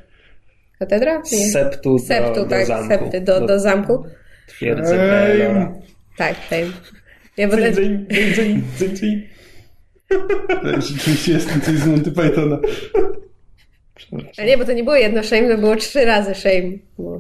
Katedra? 0.78 1.22
Nie. 1.32 1.50
Septu, 1.50 1.98
Septu 1.98 2.34
do, 2.34 2.46
tak, 2.46 2.60
do 2.60 2.66
zamku. 2.66 2.88
Septy 2.88 3.20
do, 3.20 3.46
do 3.46 3.60
zamku. 3.60 4.04
Twierdzy 4.46 4.96
Pelora. 4.96 5.74
Tak, 6.16 6.36
Fame. 6.36 6.72
Ja 7.36 7.48
będę... 7.48 7.72
Dzyń, 7.72 8.06
dzyń, 8.10 8.62
dzyń, 8.76 8.96
dzyń. 8.96 9.22
Rzeczywiście 10.78 11.32
jest 11.32 11.64
coś 11.64 11.74
z 11.74 11.86
Monty 11.86 12.12
Pythona. 12.12 12.58
A 14.38 14.44
nie, 14.44 14.58
bo 14.58 14.64
to 14.64 14.72
nie 14.72 14.84
było 14.84 14.96
jedno 14.96 15.22
shame, 15.22 15.48
to 15.48 15.58
było 15.58 15.76
trzy 15.76 16.04
razy 16.04 16.34
shame. 16.34 16.70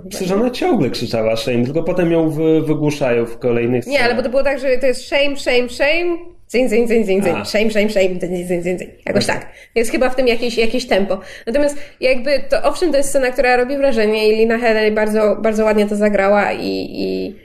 Przecież 0.08 0.32
ona 0.32 0.50
ciągle 0.50 0.90
krzyczała 0.90 1.36
shame, 1.36 1.64
tylko 1.64 1.82
potem 1.82 2.12
ją 2.12 2.30
wy, 2.30 2.62
wygłuszają 2.62 3.26
w 3.26 3.38
kolejnych 3.38 3.86
Nie, 3.86 4.00
ale 4.00 4.14
bo 4.14 4.22
to 4.22 4.28
było 4.28 4.42
tak, 4.42 4.58
że 4.58 4.78
to 4.78 4.86
jest 4.86 5.06
shame, 5.06 5.36
shame, 5.36 5.68
shame, 5.68 6.16
Zing, 6.52 6.68
zing, 6.70 6.88
zing, 6.88 7.06
zing, 7.06 7.24
zing. 7.24 7.46
Shame, 7.46 7.70
shame, 7.70 7.90
shame, 7.90 8.20
zing, 8.20 8.46
zing, 8.48 8.62
zing, 8.62 8.78
zing. 8.78 8.90
Jakoś 9.06 9.26
tak. 9.26 9.52
Jest 9.74 9.90
chyba 9.90 10.10
w 10.10 10.16
tym 10.16 10.28
jakieś, 10.28 10.58
jakieś 10.58 10.86
tempo. 10.86 11.20
Natomiast 11.46 11.76
jakby 12.00 12.30
to, 12.48 12.62
owszem, 12.62 12.90
to 12.90 12.96
jest 12.96 13.08
scena, 13.08 13.30
która 13.30 13.56
robi 13.56 13.76
wrażenie 13.76 14.28
i 14.28 14.36
Lina 14.36 14.58
Headey 14.58 14.92
bardzo, 14.92 15.36
bardzo 15.36 15.64
ładnie 15.64 15.86
to 15.86 15.96
zagrała 15.96 16.52
i, 16.52 16.86
i, 16.90 17.36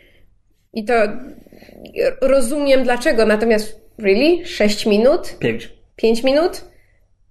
i 0.73 0.85
to 0.85 0.93
rozumiem 2.21 2.83
dlaczego. 2.83 3.25
Natomiast 3.25 3.81
really? 3.97 4.45
Sześć 4.45 4.85
minut? 4.85 5.37
Pięć. 5.39 5.69
Pięć 5.95 6.23
minut? 6.23 6.65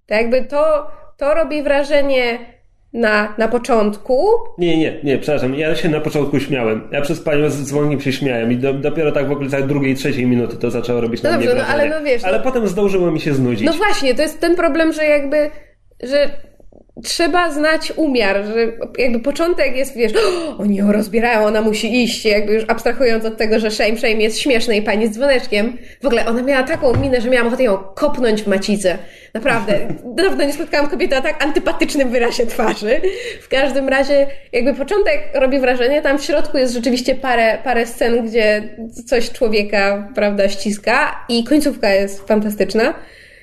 To 0.06 0.14
jakby 0.14 0.44
to, 0.44 0.86
to 1.16 1.34
robi 1.34 1.62
wrażenie 1.62 2.38
na, 2.92 3.34
na 3.38 3.48
początku. 3.48 4.28
Nie, 4.58 4.78
nie, 4.78 5.00
nie, 5.04 5.18
przepraszam. 5.18 5.54
Ja 5.54 5.74
się 5.74 5.88
na 5.88 6.00
początku 6.00 6.40
śmiałem. 6.40 6.88
Ja 6.92 7.00
przez 7.00 7.20
panią 7.20 7.50
z 7.50 7.62
dzwonkiem 7.62 8.00
się 8.00 8.12
śmiałem 8.12 8.52
i 8.52 8.56
do, 8.56 8.74
dopiero 8.74 9.12
tak 9.12 9.28
w 9.28 9.32
okolicach 9.32 9.66
drugiej, 9.66 9.94
trzeciej 9.94 10.26
minuty 10.26 10.56
to 10.56 10.70
zaczęło 10.70 11.00
robić 11.00 11.22
no 11.22 11.30
na 11.30 11.36
dobrze, 11.36 11.54
mnie 11.54 11.62
no, 11.62 11.68
ale, 11.68 11.88
no, 11.88 12.02
wiesz, 12.02 12.24
ale 12.24 12.38
no, 12.38 12.44
potem 12.44 12.68
zdążyło 12.68 13.10
mi 13.10 13.20
się 13.20 13.34
znudzić. 13.34 13.66
No 13.66 13.72
właśnie, 13.72 14.14
to 14.14 14.22
jest 14.22 14.40
ten 14.40 14.56
problem, 14.56 14.92
że 14.92 15.04
jakby, 15.04 15.50
że 16.02 16.30
trzeba 17.02 17.50
znać 17.50 17.92
umiar, 17.96 18.44
że 18.44 18.72
jakby 18.98 19.20
początek 19.20 19.76
jest, 19.76 19.96
wiesz, 19.96 20.12
oni 20.58 20.76
ją 20.76 20.92
rozbierają, 20.92 21.46
ona 21.46 21.60
musi 21.60 22.02
iść, 22.04 22.24
jakby 22.24 22.54
już 22.54 22.64
abstrahując 22.68 23.24
od 23.24 23.36
tego, 23.36 23.58
że 23.58 23.70
shame, 23.70 23.96
shame 23.96 24.14
jest 24.14 24.38
śmieszne 24.38 24.76
i 24.76 24.82
pani 24.82 25.06
z 25.06 25.10
dzwoneczkiem. 25.10 25.78
W 26.02 26.06
ogóle 26.06 26.26
ona 26.26 26.42
miała 26.42 26.62
taką 26.62 26.96
minę, 26.96 27.20
że 27.20 27.30
miałam 27.30 27.46
ochotę 27.46 27.62
ją 27.62 27.78
kopnąć 27.78 28.42
w 28.42 28.46
macicę. 28.46 28.98
Naprawdę. 29.34 29.78
Dawno 30.16 30.44
nie 30.44 30.52
spotkałam 30.52 30.90
kobiety 30.90 31.16
o 31.16 31.22
tak 31.22 31.44
antypatycznym 31.44 32.10
wyrazie 32.10 32.46
twarzy. 32.46 33.00
W 33.40 33.48
każdym 33.48 33.88
razie 33.88 34.26
jakby 34.52 34.74
początek 34.74 35.20
robi 35.34 35.58
wrażenie, 35.58 36.02
tam 36.02 36.18
w 36.18 36.24
środku 36.24 36.58
jest 36.58 36.74
rzeczywiście 36.74 37.14
parę, 37.14 37.58
parę 37.64 37.86
scen, 37.86 38.26
gdzie 38.26 38.76
coś 39.06 39.30
człowieka, 39.30 40.12
prawda, 40.14 40.48
ściska 40.48 41.24
i 41.28 41.44
końcówka 41.44 41.90
jest 41.90 42.28
fantastyczna. 42.28 42.94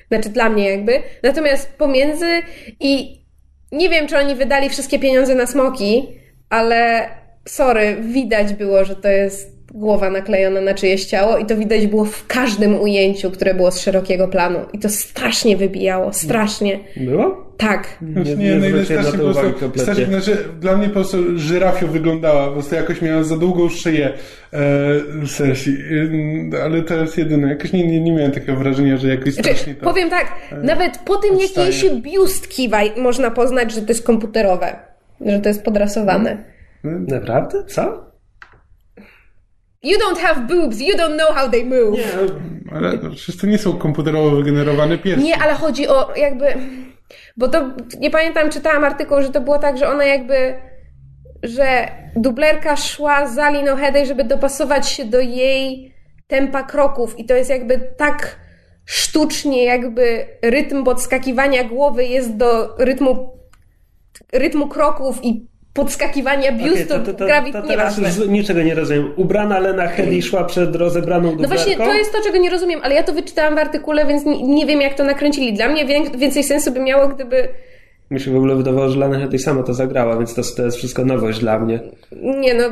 Znaczy 0.08 0.28
dla 0.28 0.48
mnie 0.48 0.70
jakby. 0.70 1.02
Natomiast 1.22 1.72
pomiędzy 1.72 2.42
i 2.80 3.21
nie 3.72 3.88
wiem, 3.88 4.06
czy 4.06 4.18
oni 4.18 4.34
wydali 4.34 4.68
wszystkie 4.68 4.98
pieniądze 4.98 5.34
na 5.34 5.46
smoki, 5.46 6.08
ale 6.50 7.08
sorry, 7.48 7.96
widać 8.00 8.52
było, 8.52 8.84
że 8.84 8.96
to 8.96 9.08
jest 9.08 9.61
głowa 9.74 10.10
naklejona 10.10 10.60
na 10.60 10.74
czyjeś 10.74 11.04
ciało 11.04 11.38
i 11.38 11.46
to 11.46 11.56
widać 11.56 11.86
było 11.86 12.04
w 12.04 12.26
każdym 12.26 12.80
ujęciu, 12.80 13.30
które 13.30 13.54
było 13.54 13.70
z 13.70 13.80
szerokiego 13.80 14.28
planu. 14.28 14.58
I 14.72 14.78
to 14.78 14.88
strasznie 14.88 15.56
wybijało, 15.56 16.12
strasznie. 16.12 16.78
Było? 16.96 17.52
Tak. 17.56 17.98
Nie, 18.36 18.36
nie, 18.36 18.70
no 18.70 18.84
strasznie 18.84 19.18
po 19.18 19.24
prostu, 19.24 19.80
strasznie, 19.82 20.06
znaczy, 20.06 20.36
dla 20.60 20.76
mnie 20.76 20.86
po 20.86 20.92
prostu 20.92 21.38
żyrafio 21.38 21.86
wyglądała, 21.86 22.46
po 22.46 22.52
prostu 22.52 22.74
jakoś 22.74 23.02
miała 23.02 23.22
za 23.22 23.36
długą 23.36 23.68
szyję 23.68 24.12
e, 24.52 25.26
sesji, 25.26 25.76
e, 26.54 26.62
ale 26.64 26.82
to 26.82 26.94
jest 26.94 27.18
jedyne. 27.18 27.48
Jakoś 27.48 27.72
nie, 27.72 27.86
nie, 27.86 28.00
nie 28.00 28.12
miałem 28.12 28.32
takiego 28.32 28.56
wrażenia, 28.56 28.96
że 28.96 29.08
jakoś 29.08 29.34
znaczy, 29.34 29.48
strasznie 29.48 29.74
to... 29.74 29.84
Powiem 29.84 30.10
tak, 30.10 30.32
e, 30.52 30.56
nawet 30.56 30.98
po 30.98 31.16
tym, 31.16 31.38
jak 31.40 31.56
jej 31.56 31.72
się 31.72 32.00
biust 32.00 32.48
kiwa, 32.48 32.78
można 32.96 33.30
poznać, 33.30 33.72
że 33.72 33.82
to 33.82 33.88
jest 33.88 34.06
komputerowe, 34.06 34.76
że 35.26 35.40
to 35.40 35.48
jest 35.48 35.64
podrasowane. 35.64 36.44
Naprawdę? 36.84 37.64
Co? 37.66 38.11
You 39.82 39.98
don't 39.98 40.18
have 40.18 40.46
boobs, 40.46 40.80
you 40.80 40.96
don't 40.96 41.16
know 41.16 41.34
how 41.34 41.50
they 41.50 41.64
move. 41.64 41.98
Nie, 41.98 42.76
ale 42.76 42.98
przecież 42.98 43.36
to 43.36 43.46
nie 43.46 43.58
są 43.58 43.78
komputerowo 43.78 44.30
wygenerowane 44.30 44.98
piersi. 44.98 45.24
Nie, 45.24 45.36
ale 45.36 45.54
chodzi 45.54 45.88
o 45.88 46.14
jakby... 46.16 46.46
Bo 47.36 47.48
to, 47.48 47.70
nie 47.98 48.10
pamiętam, 48.10 48.50
czytałam 48.50 48.84
artykuł, 48.84 49.22
że 49.22 49.30
to 49.30 49.40
było 49.40 49.58
tak, 49.58 49.78
że 49.78 49.88
ona 49.88 50.04
jakby... 50.04 50.54
Że 51.42 51.88
dublerka 52.16 52.76
szła 52.76 53.26
za 53.26 53.50
Lino 53.50 53.76
Hedej, 53.76 54.06
żeby 54.06 54.24
dopasować 54.24 54.88
się 54.88 55.04
do 55.04 55.20
jej 55.20 55.94
tempa 56.26 56.62
kroków 56.62 57.18
i 57.18 57.24
to 57.24 57.34
jest 57.34 57.50
jakby 57.50 57.92
tak 57.96 58.40
sztucznie 58.84 59.64
jakby 59.64 60.26
rytm 60.42 60.84
podskakiwania 60.84 61.64
głowy 61.64 62.04
jest 62.04 62.36
do 62.36 62.76
rytmu 62.78 63.38
rytmu 64.32 64.68
kroków 64.68 65.24
i 65.24 65.51
podskakiwania 65.72 66.52
biustu, 66.52 66.94
okay, 66.94 67.06
to, 67.06 67.12
to, 67.12 67.12
to, 67.12 67.52
to 67.52 67.68
teraz 67.68 67.98
już 67.98 68.28
niczego 68.28 68.62
nie 68.62 68.74
rozumiem. 68.74 69.12
Ubrana 69.16 69.58
Lena 69.58 69.88
Headey 69.88 70.22
szła 70.22 70.44
przed 70.44 70.76
rozebraną 70.76 71.30
dublerką? 71.30 71.54
No 71.54 71.56
właśnie, 71.56 71.76
to 71.76 71.94
jest 71.94 72.12
to, 72.12 72.22
czego 72.22 72.38
nie 72.38 72.50
rozumiem, 72.50 72.80
ale 72.82 72.94
ja 72.94 73.02
to 73.02 73.12
wyczytałam 73.12 73.54
w 73.54 73.58
artykule, 73.58 74.06
więc 74.06 74.24
nie, 74.24 74.42
nie 74.42 74.66
wiem, 74.66 74.80
jak 74.80 74.94
to 74.94 75.04
nakręcili. 75.04 75.52
Dla 75.52 75.68
mnie 75.68 75.86
więcej 76.16 76.44
sensu 76.44 76.72
by 76.72 76.80
miało, 76.80 77.08
gdyby 77.08 77.48
mi 78.12 78.20
się 78.20 78.30
w 78.30 78.36
ogóle 78.36 78.56
wydawało, 78.56 78.88
że 78.88 78.98
Lana 78.98 79.18
Headey 79.18 79.38
sama 79.38 79.62
to 79.62 79.74
zagrała, 79.74 80.16
więc 80.16 80.34
to, 80.34 80.42
to 80.56 80.64
jest 80.64 80.76
wszystko 80.76 81.04
nowość 81.04 81.38
dla 81.40 81.58
mnie. 81.58 81.80
Nie 82.22 82.54
no, 82.54 82.64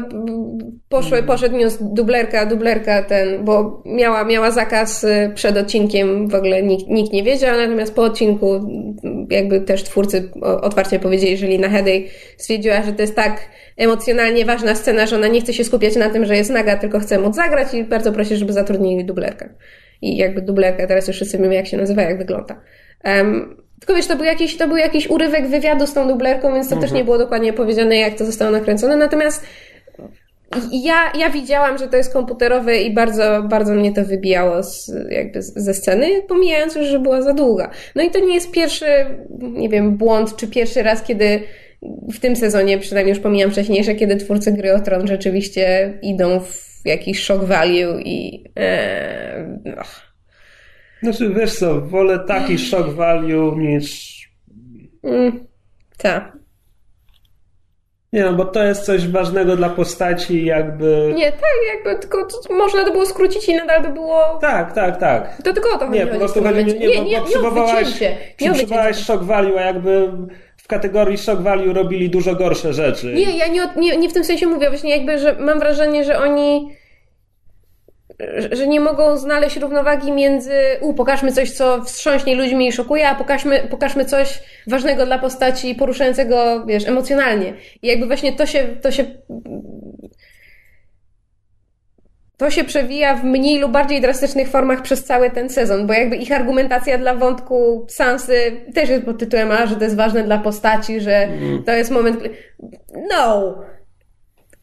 poszły, 0.88 1.22
poszedł 1.22 1.56
news 1.56 1.78
dublerka, 1.80 2.46
dublerka 2.46 3.02
ten, 3.02 3.44
bo 3.44 3.82
miała, 3.86 4.24
miała 4.24 4.50
zakaz 4.50 5.04
y, 5.04 5.32
przed 5.34 5.56
odcinkiem, 5.56 6.28
w 6.28 6.34
ogóle 6.34 6.62
nikt, 6.62 6.88
nikt 6.88 7.12
nie 7.12 7.22
wiedział, 7.22 7.56
natomiast 7.56 7.94
po 7.94 8.02
odcinku 8.02 8.60
jakby 9.30 9.60
też 9.60 9.84
twórcy 9.84 10.30
otwarcie 10.40 10.98
powiedzieli, 10.98 11.36
że 11.36 11.46
Lina 11.46 11.68
Headey 11.68 12.08
stwierdziła, 12.36 12.82
że 12.82 12.92
to 12.92 13.02
jest 13.02 13.16
tak 13.16 13.48
emocjonalnie 13.76 14.44
ważna 14.44 14.74
scena, 14.74 15.06
że 15.06 15.16
ona 15.16 15.28
nie 15.28 15.40
chce 15.40 15.52
się 15.52 15.64
skupiać 15.64 15.96
na 15.96 16.10
tym, 16.10 16.26
że 16.26 16.36
jest 16.36 16.50
naga, 16.50 16.76
tylko 16.76 17.00
chce 17.00 17.18
móc 17.18 17.36
zagrać 17.36 17.74
i 17.74 17.84
bardzo 17.84 18.12
prosi, 18.12 18.36
żeby 18.36 18.52
zatrudnili 18.52 19.04
dublerkę. 19.04 19.48
I 20.02 20.16
jakby 20.16 20.42
dublerka, 20.42 20.86
teraz 20.86 21.08
już 21.08 21.16
wszyscy 21.16 21.38
wiemy 21.38 21.54
jak 21.54 21.66
się 21.66 21.76
nazywa, 21.76 22.02
jak 22.02 22.18
wygląda. 22.18 22.60
Um, 23.04 23.56
tylko 23.80 23.94
wiesz, 23.94 24.06
to 24.06 24.16
był, 24.16 24.24
jakiś, 24.24 24.56
to 24.56 24.68
był 24.68 24.76
jakiś 24.76 25.10
urywek 25.10 25.48
wywiadu 25.48 25.86
z 25.86 25.94
tą 25.94 26.08
dublerką, 26.08 26.54
więc 26.54 26.68
to 26.68 26.76
też 26.76 26.92
nie 26.92 27.04
było 27.04 27.18
dokładnie 27.18 27.52
powiedziane, 27.52 27.96
jak 27.96 28.14
to 28.14 28.24
zostało 28.24 28.50
nakręcone. 28.50 28.96
Natomiast 28.96 29.44
ja, 30.72 31.12
ja 31.18 31.30
widziałam, 31.30 31.78
że 31.78 31.88
to 31.88 31.96
jest 31.96 32.12
komputerowe 32.12 32.82
i 32.82 32.94
bardzo, 32.94 33.42
bardzo 33.42 33.74
mnie 33.74 33.92
to 33.92 34.04
wybijało 34.04 34.62
z, 34.62 34.92
jakby 35.10 35.42
ze 35.42 35.74
sceny, 35.74 36.22
pomijając 36.28 36.74
już, 36.74 36.86
że 36.86 37.00
była 37.00 37.22
za 37.22 37.34
długa. 37.34 37.70
No 37.94 38.02
i 38.02 38.10
to 38.10 38.18
nie 38.18 38.34
jest 38.34 38.50
pierwszy, 38.50 38.86
nie 39.40 39.68
wiem, 39.68 39.96
błąd, 39.96 40.36
czy 40.36 40.46
pierwszy 40.48 40.82
raz, 40.82 41.02
kiedy 41.02 41.42
w 42.12 42.20
tym 42.20 42.36
sezonie, 42.36 42.78
przynajmniej 42.78 43.14
już 43.14 43.22
pomijam 43.22 43.50
wcześniejsze, 43.50 43.94
kiedy 43.94 44.16
twórcy 44.16 44.52
gry 44.52 44.72
o 44.72 44.80
Tron 44.80 45.06
rzeczywiście 45.06 45.94
idą 46.02 46.40
w 46.40 46.80
jakiś 46.84 47.22
shock 47.22 47.44
value 47.44 48.00
i... 48.04 48.44
Ee. 48.56 49.84
Znaczy, 51.02 51.34
wiesz 51.34 51.54
co, 51.54 51.80
wolę 51.80 52.18
taki 52.18 52.58
shock 52.58 52.88
value 52.88 53.56
niż... 53.56 54.10
Mm, 55.02 55.46
tak. 55.96 56.40
Nie 58.12 58.22
no, 58.24 58.32
bo 58.32 58.44
to 58.44 58.64
jest 58.64 58.84
coś 58.84 59.08
ważnego 59.08 59.56
dla 59.56 59.68
postaci 59.68 60.44
jakby... 60.44 61.12
Nie, 61.16 61.32
tak, 61.32 61.42
jakby 61.74 62.00
tylko 62.00 62.26
to, 62.26 62.54
można 62.54 62.84
to 62.84 62.92
było 62.92 63.06
skrócić 63.06 63.48
i 63.48 63.54
nadal 63.54 63.82
by 63.82 63.88
było... 63.88 64.38
Tak, 64.40 64.72
tak, 64.72 64.96
tak. 64.96 65.42
To 65.44 65.52
tylko 65.52 65.68
o 65.74 65.78
to 65.78 65.86
chodzi. 65.86 65.98
Nie, 65.98 66.06
po 66.06 66.18
prostu 66.18 66.42
chodzi 66.42 66.64
nie, 66.64 66.74
nie, 66.74 67.04
nie, 67.04 67.20
potrzebowałaś, 67.20 68.00
nie, 68.00 68.48
potrzebowałaś 68.48 68.96
shock 68.96 69.22
value, 69.22 69.58
a 69.58 69.62
jakby 69.62 70.08
w 70.56 70.68
kategorii 70.68 71.18
shock 71.18 71.40
value 71.40 71.72
robili 71.72 72.10
dużo 72.10 72.34
gorsze 72.34 72.72
rzeczy. 72.72 73.14
Nie, 73.14 73.36
ja 73.36 73.46
nie, 73.46 73.68
nie, 73.76 73.96
nie 73.96 74.08
w 74.08 74.12
tym 74.12 74.24
sensie 74.24 74.46
mówię, 74.46 74.68
właśnie 74.68 74.90
jakby, 74.90 75.18
że 75.18 75.36
mam 75.38 75.58
wrażenie, 75.58 76.04
że 76.04 76.18
oni 76.18 76.79
że 78.52 78.66
nie 78.66 78.80
mogą 78.80 79.16
znaleźć 79.16 79.56
równowagi 79.56 80.12
między 80.12 80.52
u, 80.80 80.94
pokażmy 80.94 81.32
coś, 81.32 81.50
co 81.50 81.84
wstrząśnie 81.84 82.34
ludźmi 82.34 82.68
i 82.68 82.72
szokuje, 82.72 83.08
a 83.08 83.14
pokażmy, 83.14 83.58
pokażmy 83.70 84.04
coś 84.04 84.42
ważnego 84.66 85.06
dla 85.06 85.18
postaci, 85.18 85.74
poruszającego, 85.74 86.66
wiesz, 86.66 86.88
emocjonalnie. 86.88 87.54
I 87.82 87.86
jakby 87.86 88.06
właśnie 88.06 88.32
to 88.32 88.46
się, 88.46 88.64
to 88.82 88.90
się 88.90 89.04
to 92.40 92.50
się 92.50 92.64
przewija 92.64 93.14
w 93.14 93.24
mniej 93.24 93.58
lub 93.58 93.72
bardziej 93.72 94.00
drastycznych 94.00 94.48
formach 94.48 94.82
przez 94.82 95.04
cały 95.04 95.30
ten 95.30 95.50
sezon, 95.50 95.86
bo 95.86 95.92
jakby 95.92 96.16
ich 96.16 96.32
argumentacja 96.32 96.98
dla 96.98 97.14
wątku 97.14 97.86
Sansy 97.88 98.52
też 98.74 98.88
jest 98.88 99.04
pod 99.04 99.18
tytułem, 99.18 99.50
a, 99.50 99.66
że 99.66 99.76
to 99.76 99.84
jest 99.84 99.96
ważne 99.96 100.24
dla 100.24 100.38
postaci, 100.38 101.00
że 101.00 101.16
mm. 101.16 101.62
to 101.64 101.72
jest 101.72 101.90
moment... 101.90 102.20
No! 103.10 103.54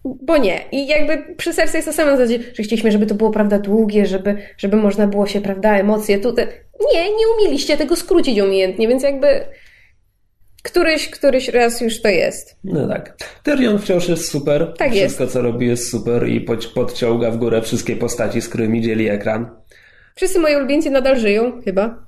Bo 0.03 0.37
nie. 0.37 0.61
I 0.71 0.87
jakby 0.87 1.35
przy 1.35 1.53
sercu 1.53 1.77
jest 1.77 1.87
to 1.87 1.93
samo, 1.93 2.17
że 2.17 2.63
chcieliśmy, 2.63 2.91
żeby 2.91 3.05
to 3.05 3.15
było, 3.15 3.31
prawda, 3.31 3.59
długie, 3.59 4.05
żeby, 4.05 4.37
żeby 4.57 4.77
można 4.77 5.07
było 5.07 5.27
się, 5.27 5.41
prawda, 5.41 5.77
emocje 5.77 6.19
tutaj. 6.19 6.47
Nie, 6.93 7.03
nie 7.03 7.27
umieliście 7.37 7.77
tego 7.77 7.95
skrócić 7.95 8.39
umiejętnie, 8.39 8.87
więc 8.87 9.03
jakby 9.03 9.27
któryś, 10.63 11.09
któryś 11.09 11.47
raz 11.47 11.81
już 11.81 12.01
to 12.01 12.09
jest. 12.09 12.55
No 12.63 12.87
tak. 12.87 13.17
Tyrion 13.43 13.79
wciąż 13.79 14.09
jest 14.09 14.31
super. 14.31 14.73
Tak 14.77 14.91
Wszystko, 14.91 15.23
jest. 15.23 15.33
co 15.33 15.41
robi 15.41 15.67
jest 15.67 15.91
super 15.91 16.27
i 16.27 16.41
pod, 16.41 16.65
podciąga 16.65 17.31
w 17.31 17.37
górę 17.37 17.61
wszystkie 17.61 17.95
postaci, 17.95 18.41
z 18.41 18.49
którymi 18.49 18.81
dzieli 18.81 19.09
ekran. 19.09 19.49
Wszyscy 20.15 20.39
moi 20.39 20.55
ulubieńcy 20.55 20.89
nadal 20.89 21.19
żyją, 21.19 21.61
chyba. 21.65 22.05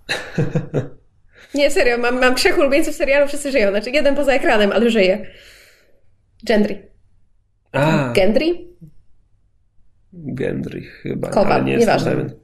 Nie, 1.56 1.72
serio, 1.72 1.98
mam, 1.98 2.20
mam 2.20 2.36
trzech 2.36 2.58
ulubieńców 2.58 2.96
serialu, 2.96 3.28
wszyscy 3.28 3.52
żyją. 3.52 3.70
Znaczy 3.70 3.90
jeden 3.90 4.16
poza 4.16 4.34
ekranem, 4.34 4.72
ale 4.72 4.90
żyje. 4.90 5.26
Gendry. 6.44 6.89
A. 7.72 8.11
Gendry? 8.15 8.45
Gendry 10.13 10.82
chyba, 10.82 11.30
Kowa, 11.30 11.49
ale 11.49 11.63
nie 11.63 11.78
nieważne. 11.78 12.11
jestem 12.11 12.28
pewien. 12.28 12.39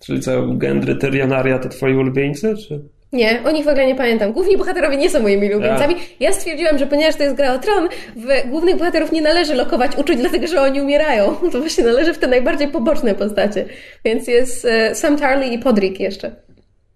Czyli 0.00 0.20
co, 0.20 0.46
Gendry, 0.48 0.96
Tyrionaria 0.96 1.58
to 1.58 1.68
twoi 1.68 1.94
ulubieńcy, 1.94 2.54
czy? 2.56 2.80
Nie, 3.12 3.42
o 3.44 3.50
nich 3.50 3.64
w 3.64 3.68
ogóle 3.68 3.86
nie 3.86 3.94
pamiętam. 3.94 4.32
Główni 4.32 4.56
bohaterowie 4.58 4.96
nie 4.96 5.10
są 5.10 5.20
moimi 5.22 5.50
ulubieńcami. 5.54 5.94
Ja 6.20 6.32
stwierdziłam, 6.32 6.78
że 6.78 6.86
ponieważ 6.86 7.16
to 7.16 7.22
jest 7.22 7.36
gra 7.36 7.54
o 7.54 7.58
tron, 7.58 7.88
w 8.16 8.50
głównych 8.50 8.76
bohaterów 8.76 9.12
nie 9.12 9.22
należy 9.22 9.54
lokować 9.54 9.96
uczuć, 9.96 10.16
dlatego 10.18 10.46
że 10.46 10.60
oni 10.62 10.80
umierają. 10.80 11.36
To 11.52 11.60
właśnie 11.60 11.84
należy 11.84 12.14
w 12.14 12.18
te 12.18 12.26
najbardziej 12.26 12.68
poboczne 12.68 13.14
postacie. 13.14 13.64
Więc 14.04 14.28
jest 14.28 14.64
e, 14.64 14.94
Sam 14.94 15.18
Tarly 15.18 15.46
i 15.46 15.58
Podrick 15.58 16.00
jeszcze. 16.00 16.36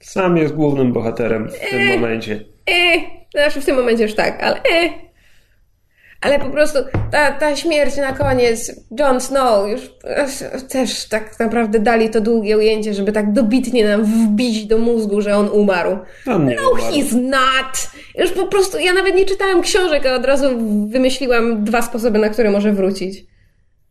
Sam 0.00 0.36
jest 0.36 0.54
głównym 0.54 0.92
bohaterem 0.92 1.48
w 1.48 1.60
tym 1.70 1.80
Eee. 1.80 1.98
momencie. 1.98 2.40
E, 2.70 2.96
znaczy 3.34 3.60
w 3.60 3.64
tym 3.64 3.76
momencie 3.76 4.02
już 4.02 4.14
tak, 4.14 4.42
ale 4.42 4.56
e. 4.56 5.05
Ale 6.20 6.38
po 6.38 6.50
prostu 6.50 6.78
ta, 7.10 7.32
ta 7.32 7.56
śmierć 7.56 7.96
na 7.96 8.12
koniec, 8.12 8.80
Jon 8.98 9.20
Snow, 9.20 9.68
już 9.70 9.80
e, 10.04 10.26
też 10.60 11.08
tak 11.08 11.40
naprawdę 11.40 11.80
dali 11.80 12.10
to 12.10 12.20
długie 12.20 12.58
ujęcie, 12.58 12.94
żeby 12.94 13.12
tak 13.12 13.32
dobitnie 13.32 13.88
nam 13.88 14.04
wbić 14.04 14.66
do 14.66 14.78
mózgu, 14.78 15.20
że 15.20 15.36
on 15.36 15.48
umarł. 15.48 15.98
On 16.26 16.46
nie 16.46 16.56
no, 16.56 16.70
umarł. 16.70 16.94
he's 16.94 17.22
not! 17.22 17.90
Już 18.18 18.32
po 18.32 18.46
prostu, 18.46 18.78
ja 18.78 18.92
nawet 18.92 19.14
nie 19.14 19.24
czytałam 19.24 19.62
książek, 19.62 20.06
a 20.06 20.14
od 20.14 20.24
razu 20.24 20.46
wymyśliłam 20.88 21.64
dwa 21.64 21.82
sposoby, 21.82 22.18
na 22.18 22.28
które 22.28 22.50
może 22.50 22.72
wrócić. 22.72 23.24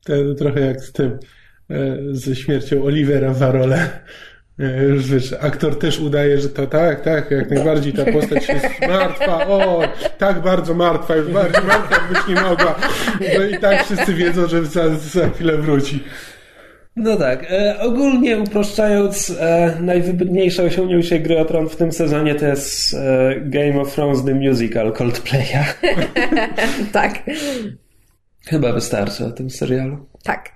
To 0.06 0.14
trochę 0.38 0.60
jak 0.60 0.82
z 0.82 0.92
tym, 0.92 1.20
e, 1.70 1.98
ze 2.12 2.36
śmiercią 2.36 2.84
Olivera. 2.84 3.34
E, 3.34 3.34
Już 3.34 4.35
wiesz, 4.98 5.34
aktor 5.42 5.80
też 5.80 6.00
udaje, 6.00 6.38
że 6.38 6.50
to 6.50 6.68
tak, 6.68 7.02
tak, 7.02 7.32
jak 7.32 7.50
najbardziej 7.50 7.94
ta 7.94 8.12
postać 8.12 8.50
jest 8.50 8.66
martwa, 8.88 9.48
o, 9.48 9.84
tak 10.18 10.42
bardzo 10.42 10.74
martwa, 10.74 11.16
już 11.16 11.32
bardziej 11.32 11.64
martwa 11.64 11.96
być 12.14 12.28
nie 12.28 12.42
mogła. 12.42 12.76
No 13.38 13.44
i 13.46 13.58
tak 13.60 13.84
wszyscy 13.84 14.14
wiedzą, 14.14 14.48
że 14.48 14.66
za, 14.66 14.90
za 14.96 15.30
chwilę 15.30 15.58
wróci. 15.58 16.04
No 16.96 17.16
tak, 17.18 17.52
e, 17.52 17.80
ogólnie 17.80 18.38
uproszczając, 18.38 19.34
e, 19.40 19.78
najwybitniejsze 19.82 20.64
osiągnięcie 20.64 21.20
gry 21.20 21.40
o 21.40 21.46
Tron 21.46 21.70
w 21.70 21.76
tym 21.76 21.92
sezonie 21.92 22.36
to 22.36 22.46
jest 22.46 22.94
e, 22.94 23.36
Game 23.42 23.82
of 23.82 23.96
Thrones 23.96 24.26
The 24.26 24.34
Musical 24.34 24.94
Coldplaya. 24.94 25.64
tak, 26.94 27.20
Chyba 28.46 28.74
wystarczy 28.74 29.26
o 29.26 29.32
tym 29.32 29.50
serialu. 29.50 30.06
tak. 30.24 30.56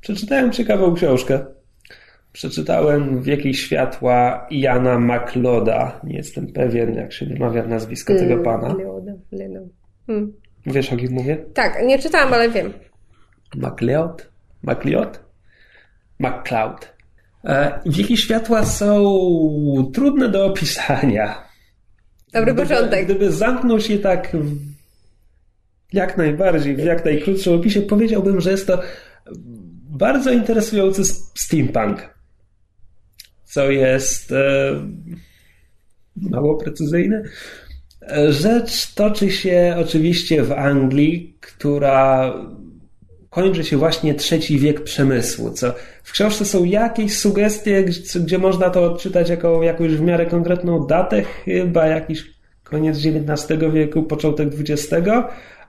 Przeczytałem 0.00 0.52
ciekawą 0.52 0.94
książkę. 0.94 1.44
Przeczytałem 2.32 3.22
Wieki 3.22 3.54
Światła 3.54 4.46
Jana 4.50 4.98
MacLoda. 4.98 6.00
Nie 6.04 6.16
jestem 6.16 6.52
pewien, 6.52 6.94
jak 6.94 7.12
się 7.12 7.26
wymawia 7.26 7.66
nazwisko 7.66 8.14
tego 8.14 8.38
pana. 8.42 8.74
Leoda, 8.74 9.12
Leno. 9.32 9.60
Hmm. 10.06 10.32
Wiesz, 10.66 10.92
o 10.92 10.96
kim 10.96 11.12
mówię? 11.12 11.44
Tak, 11.54 11.82
nie 11.86 11.98
czytałam, 11.98 12.32
ale 12.34 12.50
wiem. 12.50 12.72
MacLeod? 13.56 14.30
MacLeod? 14.62 15.24
MacLeod. 16.18 16.94
Wieki 17.86 18.16
Światła 18.16 18.64
są 18.64 19.04
trudne 19.94 20.28
do 20.28 20.46
opisania. 20.46 21.44
Dobry 22.32 22.54
Gdyby, 22.54 22.68
początek. 22.68 23.04
gdyby 23.04 23.32
zamknąć 23.32 23.90
je 23.90 23.98
tak 23.98 24.36
jak 25.92 26.16
najbardziej, 26.16 26.76
w 26.76 26.78
jak 26.78 27.04
najkrótszym 27.04 27.54
opisie, 27.54 27.82
powiedziałbym, 27.82 28.40
że 28.40 28.50
jest 28.50 28.66
to 28.66 28.80
bardzo 29.90 30.32
interesujący 30.32 31.04
steampunk. 31.34 32.19
Co 33.50 33.70
jest 33.70 34.32
e, 34.32 34.72
mało 36.16 36.56
precyzyjne. 36.56 37.22
Rzecz 38.28 38.94
toczy 38.94 39.30
się 39.30 39.76
oczywiście 39.78 40.42
w 40.42 40.52
Anglii, 40.52 41.36
która 41.40 42.34
kończy 43.30 43.64
się 43.64 43.76
właśnie 43.76 44.14
trzeci 44.14 44.58
wiek 44.58 44.84
przemysłu, 44.84 45.50
co 45.50 45.74
w 46.02 46.12
książce 46.12 46.44
są 46.44 46.64
jakieś 46.64 47.18
sugestie, 47.18 47.84
gdzie, 48.14 48.38
można 48.38 48.70
to 48.70 48.92
odczytać 48.92 49.28
jako 49.28 49.62
jakąś 49.62 49.92
w 49.92 50.00
miarę 50.00 50.26
konkretną 50.26 50.86
datę, 50.86 51.22
chyba 51.22 51.86
jakiś 51.86 52.24
koniec 52.64 52.98
XIX 52.98 53.60
wieku, 53.72 54.02
początek 54.02 54.48
XX, 54.58 54.90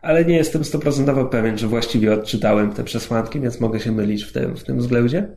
ale 0.02 0.26
nie 0.26 0.36
jestem 0.36 0.64
stoprocentowo 0.64 1.26
pewien, 1.26 1.58
że 1.58 1.68
właściwie 1.68 2.14
odczytałem 2.14 2.74
te 2.74 2.84
przesłanki, 2.84 3.40
więc 3.40 3.60
mogę 3.60 3.80
się 3.80 3.92
mylić 3.92 4.24
w 4.24 4.32
tym, 4.32 4.58
w 4.58 4.64
tym 4.64 4.78
względzie. 4.78 5.28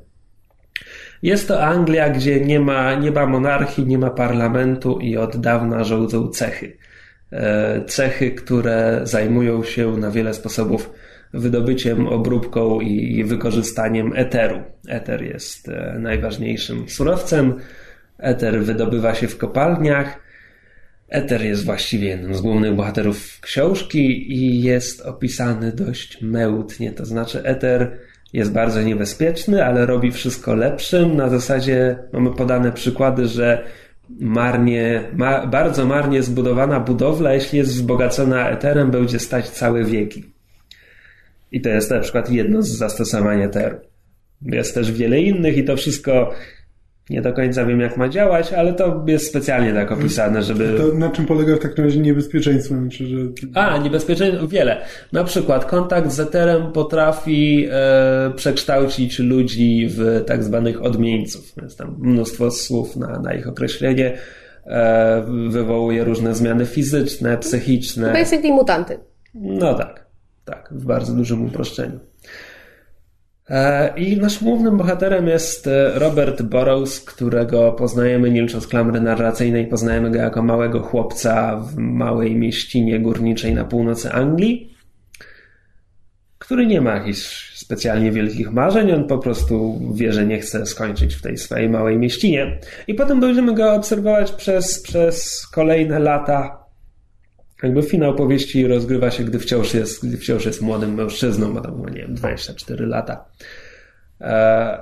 Jest 1.22 1.48
to 1.48 1.64
Anglia, 1.64 2.10
gdzie 2.10 2.40
nie 2.40 2.60
ma, 2.60 2.94
nie 2.94 3.10
ma 3.10 3.26
monarchii, 3.26 3.86
nie 3.86 3.98
ma 3.98 4.10
parlamentu 4.10 4.98
i 4.98 5.16
od 5.16 5.36
dawna 5.36 5.84
rządzą 5.84 6.28
cechy. 6.28 6.76
E, 7.32 7.84
Cechy, 7.86 8.30
które 8.30 9.00
zajmują 9.02 9.64
się 9.64 9.96
na 9.96 10.10
wiele 10.10 10.34
sposobów 10.34 10.90
wydobyciem, 11.34 12.06
obróbką 12.06 12.80
i 12.80 13.24
wykorzystaniem 13.24 14.12
eteru. 14.16 14.62
Eter 14.88 15.22
jest 15.22 15.68
e, 15.68 15.96
najważniejszym 15.98 16.88
surowcem. 16.88 17.54
Eter 18.18 18.64
wydobywa 18.64 19.14
się 19.14 19.28
w 19.28 19.38
kopalniach. 19.38 20.24
Eter 21.08 21.42
jest 21.42 21.64
właściwie 21.64 22.08
jednym 22.08 22.34
z 22.34 22.40
głównych 22.40 22.74
bohaterów 22.74 23.40
książki 23.40 24.32
i 24.32 24.62
jest 24.62 25.00
opisany 25.00 25.72
dość 25.72 26.22
mełtnie. 26.22 26.92
To 26.92 27.06
znaczy, 27.06 27.42
Eter 27.44 27.98
jest 28.34 28.52
bardzo 28.52 28.82
niebezpieczny, 28.82 29.64
ale 29.64 29.86
robi 29.86 30.12
wszystko 30.12 30.54
lepszym. 30.54 31.16
Na 31.16 31.28
zasadzie 31.28 31.98
mamy 32.12 32.30
podane 32.30 32.72
przykłady, 32.72 33.28
że 33.28 33.64
marnie, 34.20 35.04
ma, 35.12 35.46
bardzo 35.46 35.86
marnie 35.86 36.22
zbudowana 36.22 36.80
budowla, 36.80 37.34
jeśli 37.34 37.58
jest 37.58 37.70
wzbogacona 37.70 38.50
eterem, 38.50 38.90
będzie 38.90 39.18
stać 39.18 39.50
całe 39.50 39.84
wieki. 39.84 40.24
I 41.52 41.60
to 41.60 41.68
jest 41.68 41.90
na 41.90 42.00
przykład 42.00 42.30
jedno 42.30 42.62
z 42.62 42.68
zastosowań 42.68 43.42
eteru. 43.42 43.76
Jest 44.42 44.74
też 44.74 44.92
wiele 44.92 45.20
innych 45.20 45.56
i 45.56 45.64
to 45.64 45.76
wszystko 45.76 46.34
Nie 47.10 47.22
do 47.22 47.32
końca 47.32 47.66
wiem, 47.66 47.80
jak 47.80 47.96
ma 47.96 48.08
działać, 48.08 48.52
ale 48.52 48.72
to 48.72 49.04
jest 49.06 49.26
specjalnie 49.26 49.72
tak 49.72 49.92
opisane, 49.92 50.42
żeby... 50.42 50.74
To 50.78 50.98
na 50.98 51.10
czym 51.10 51.26
polega 51.26 51.56
w 51.56 51.58
takim 51.58 51.84
razie 51.84 52.00
niebezpieczeństwo? 52.00 52.74
Czy 52.92 53.06
że... 53.06 53.16
A, 53.54 53.78
niebezpieczeństwo 53.78 54.48
wiele. 54.48 54.80
Na 55.12 55.24
przykład 55.24 55.64
kontakt 55.64 56.10
z 56.10 56.20
eterem 56.20 56.72
potrafi 56.72 57.68
e, 57.70 58.32
przekształcić 58.36 59.18
ludzi 59.18 59.88
w 59.90 60.24
tak 60.26 60.44
zwanych 60.44 60.82
odmieńców. 60.82 61.52
Jest 61.62 61.78
tam 61.78 61.96
mnóstwo 61.98 62.50
słów 62.50 62.96
na, 62.96 63.18
na 63.18 63.34
ich 63.34 63.48
określenie. 63.48 64.18
E, 64.66 65.24
wywołuje 65.48 66.04
różne 66.04 66.34
zmiany 66.34 66.66
fizyczne, 66.66 67.38
psychiczne. 67.38 68.12
Basically 68.12 68.54
mutanty. 68.54 68.98
No 69.34 69.74
tak, 69.74 70.06
tak, 70.44 70.68
w 70.72 70.84
bardzo 70.84 71.12
dużym 71.12 71.46
uproszczeniu. 71.46 71.98
E, 73.50 73.92
I 73.98 74.16
naszym 74.16 74.46
głównym 74.46 74.76
bohaterem 74.76 75.26
jest 75.26 75.66
e, 75.66 75.98
Robert 75.98 76.42
Burrows, 76.42 77.00
którego 77.00 77.72
poznajemy 77.72 78.30
nie 78.30 78.42
licząc 78.42 78.66
klamry 78.66 79.00
narracyjnej, 79.00 79.66
poznajemy 79.66 80.10
go 80.10 80.18
jako 80.18 80.42
małego 80.42 80.80
chłopca 80.80 81.56
w 81.56 81.76
małej 81.76 82.36
mieścinie 82.36 83.00
górniczej 83.00 83.54
na 83.54 83.64
północy 83.64 84.12
Anglii, 84.12 84.74
który 86.38 86.66
nie 86.66 86.80
ma 86.80 86.94
jakichś 86.94 87.54
specjalnie 87.54 88.12
wielkich 88.12 88.52
marzeń, 88.52 88.92
on 88.92 89.06
po 89.06 89.18
prostu 89.18 89.80
wie, 89.94 90.12
że 90.12 90.26
nie 90.26 90.38
chce 90.38 90.66
skończyć 90.66 91.14
w 91.14 91.22
tej 91.22 91.38
swojej 91.38 91.68
małej 91.68 91.98
mieścinie. 91.98 92.58
I 92.86 92.94
potem 92.94 93.20
będziemy 93.20 93.54
go 93.54 93.74
obserwować 93.74 94.32
przez, 94.32 94.82
przez 94.82 95.46
kolejne 95.46 95.98
lata. 95.98 96.63
Jakby 97.64 97.82
finał 97.82 98.14
powieści 98.14 98.66
rozgrywa 98.66 99.10
się, 99.10 99.24
gdy 99.24 99.38
wciąż 99.38 99.74
jest, 99.74 100.08
gdy 100.08 100.16
wciąż 100.16 100.46
jest 100.46 100.62
młodym 100.62 100.94
mężczyzną, 100.94 101.52
ma 101.52 101.60
tam, 101.60 101.86
nie 101.94 102.00
wiem, 102.00 102.14
24 102.14 102.86
lata. 102.86 103.24
E, 104.20 104.24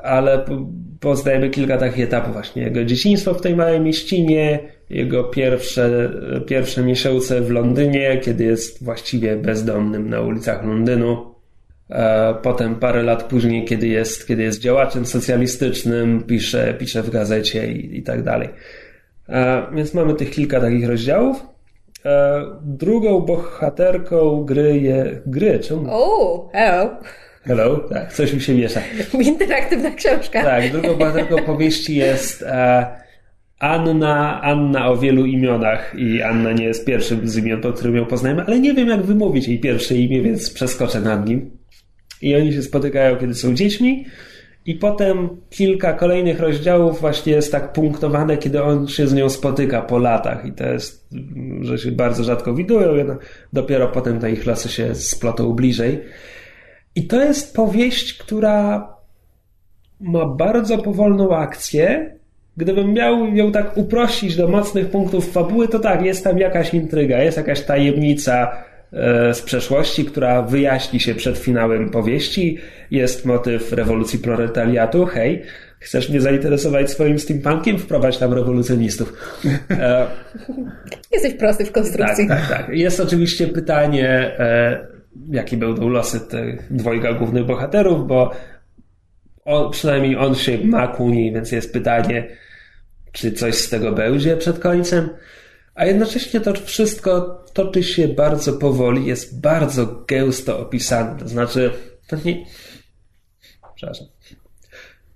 ale 0.03 0.45
poznajemy 1.01 1.51
kilka 1.51 1.77
takich 1.77 2.05
etapów 2.05 2.33
właśnie. 2.33 2.63
Jego 2.63 2.85
dzieciństwo 2.85 3.35
w 3.35 3.41
tej 3.41 3.57
małej 3.57 3.81
mieścinie, 3.81 4.59
jego 4.91 5.25
pierwsze, 5.25 6.11
pierwsze 6.47 6.83
miesiące 6.83 7.41
w 7.41 7.51
Londynie, 7.51 8.21
kiedy 8.23 8.45
jest 8.45 8.85
właściwie 8.85 9.37
bezdomnym 9.37 10.11
na 10.11 10.21
ulicach 10.21 10.65
Londynu. 10.65 11.35
E, 11.91 12.35
potem 12.43 12.75
parę 12.75 13.03
lat 13.03 13.23
później, 13.23 13.65
kiedy 13.65 13.89
jest, 13.89 14.27
kiedy 14.27 14.43
jest 14.43 14.61
działaczem 14.61 15.07
socjalistycznym, 15.07 16.23
pisze, 16.23 16.75
pisze 16.79 17.03
w 17.03 17.11
gazecie 17.11 17.73
i, 17.73 17.99
i 17.99 18.03
tak 18.03 18.23
dalej. 18.23 18.49
E, 19.29 19.67
więc 19.75 19.95
mamy 19.95 20.15
tych 20.15 20.31
kilka 20.31 20.61
takich 20.61 20.89
rozdziałów. 20.89 21.52
E, 22.05 22.43
drugą 22.63 23.21
bohaterką 23.21 24.45
gry 24.45 24.79
jest... 24.79 25.11
Gry, 25.27 25.59
czemu? 25.59 25.87
Oh, 25.91 26.51
hello. 26.53 26.97
Hello, 27.45 27.77
tak, 27.77 28.13
coś 28.13 28.33
mi 28.33 28.41
się 28.41 28.55
miesza. 28.55 28.81
Interaktywna 29.21 29.91
książka. 29.91 30.43
Tak, 30.43 30.73
drugą 30.73 30.95
bohaterką 30.95 31.37
powieści 31.37 31.97
jest 31.97 32.45
Anna, 33.63 34.41
Anna 34.43 34.89
o 34.89 34.97
wielu 34.97 35.27
imionach 35.27 35.95
i 35.99 36.23
Anna 36.23 36.53
nie 36.53 36.65
jest 36.65 36.87
pierwszym 36.87 37.29
z 37.29 37.37
imion, 37.37 37.61
po 37.61 37.73
którym 37.73 37.97
ją 37.97 38.07
poznajemy, 38.07 38.43
ale 38.47 38.61
nie 38.61 38.75
wiem 38.75 38.89
jak 38.89 39.03
wymówić 39.03 39.49
jej 39.49 39.61
pierwsze 39.61 39.95
imię, 39.95 40.23
więc 40.23 40.51
przeskoczę 40.51 41.01
nad 41.01 41.29
nim. 41.29 41.51
I 42.23 42.37
oni 42.37 42.53
się 42.53 42.63
spotykają, 42.63 43.17
kiedy 43.17 43.35
są 43.35 43.55
dziećmi. 43.55 44.07
I 44.67 44.75
potem 44.75 45.29
kilka 45.51 45.93
kolejnych 45.93 46.41
rozdziałów 46.41 47.01
właśnie 47.01 47.33
jest 47.33 47.53
tak 47.53 47.73
punktowane, 47.73 48.37
kiedy 48.37 48.63
on 48.63 48.89
się 48.89 49.07
z 49.07 49.15
nią 49.15 49.29
spotyka 49.29 49.83
po 49.83 49.99
latach. 49.99 50.47
I 50.47 50.53
to 50.53 50.65
jest, 50.65 51.09
że 51.61 51.79
się 51.79 51.93
bardzo 51.93 52.25
rzadko 52.25 52.55
widują. 52.55 53.17
Dopiero 53.53 53.89
potem 53.89 54.21
te 54.21 54.33
ich 54.33 54.47
losy 54.47 54.69
się 54.69 54.95
splotą 54.95 55.53
bliżej. 55.53 56.05
I 56.95 57.07
to 57.07 57.25
jest 57.25 57.57
powieść, 57.57 58.19
która 58.19 58.89
ma 60.01 60.27
bardzo 60.27 60.79
powolną 60.79 61.37
akcję. 61.37 62.17
Gdybym 62.57 62.93
miał 62.93 63.27
ją 63.27 63.53
tak 63.53 63.77
uprościć 63.77 64.37
do 64.37 64.49
mocnych 64.49 64.91
punktów 64.91 65.33
fabuły, 65.33 65.69
to 65.69 65.79
tak, 65.79 66.03
jest 66.03 66.25
tam 66.25 66.39
jakaś 66.39 66.75
intryga, 66.75 67.23
jest 67.23 67.37
jakaś 67.37 67.63
tajemnica, 67.63 68.53
z 69.33 69.43
przeszłości, 69.43 70.05
która 70.05 70.43
wyjaśni 70.43 71.01
się 71.01 71.15
przed 71.15 71.39
finałem 71.39 71.91
powieści. 71.91 72.59
Jest 72.91 73.25
motyw 73.25 73.73
rewolucji 73.73 74.19
proletariatu. 74.19 75.07
Hej, 75.07 75.43
chcesz 75.79 76.11
mnie 76.11 76.21
zainteresować 76.21 76.91
swoim 76.91 77.19
steampunkiem? 77.19 77.79
Wprowadź 77.79 78.19
tam 78.19 78.33
rewolucjonistów. 78.33 79.13
E, 79.71 80.07
Jesteś 81.13 81.35
prosty 81.35 81.65
w 81.65 81.73
konstrukcji. 81.73 82.29
Tak, 82.29 82.49
tak, 82.49 82.59
tak. 82.59 82.77
Jest 82.77 83.01
oczywiście 83.01 83.49
pytanie, 83.49 84.09
e, 84.39 84.87
jakie 85.31 85.57
będą 85.57 85.89
losy 85.89 86.21
tych 86.21 86.73
dwojga 86.73 87.13
głównych 87.13 87.45
bohaterów, 87.45 88.07
bo 88.07 88.31
on, 89.45 89.71
przynajmniej 89.71 90.17
on 90.17 90.35
się 90.35 90.59
ma 90.65 90.89
ku 90.89 91.11
niej, 91.11 91.33
więc 91.33 91.53
jest 91.53 91.73
pytanie, 91.73 92.29
czy 93.13 93.33
coś 93.33 93.55
z 93.55 93.71
tego 93.71 93.93
będzie 93.93 94.37
przed 94.37 94.59
końcem. 94.59 95.09
A 95.75 95.85
jednocześnie 95.85 96.41
to 96.41 96.55
wszystko 96.55 97.43
toczy 97.53 97.83
się 97.83 98.09
bardzo 98.09 98.53
powoli, 98.53 99.07
jest 99.07 99.41
bardzo 99.41 100.05
gęsto 100.09 100.59
opisane. 100.59 101.19
To 101.19 101.29
znaczy, 101.29 101.71
to 102.07 102.17
nie. 102.25 102.45
Przepraszam. 103.75 104.07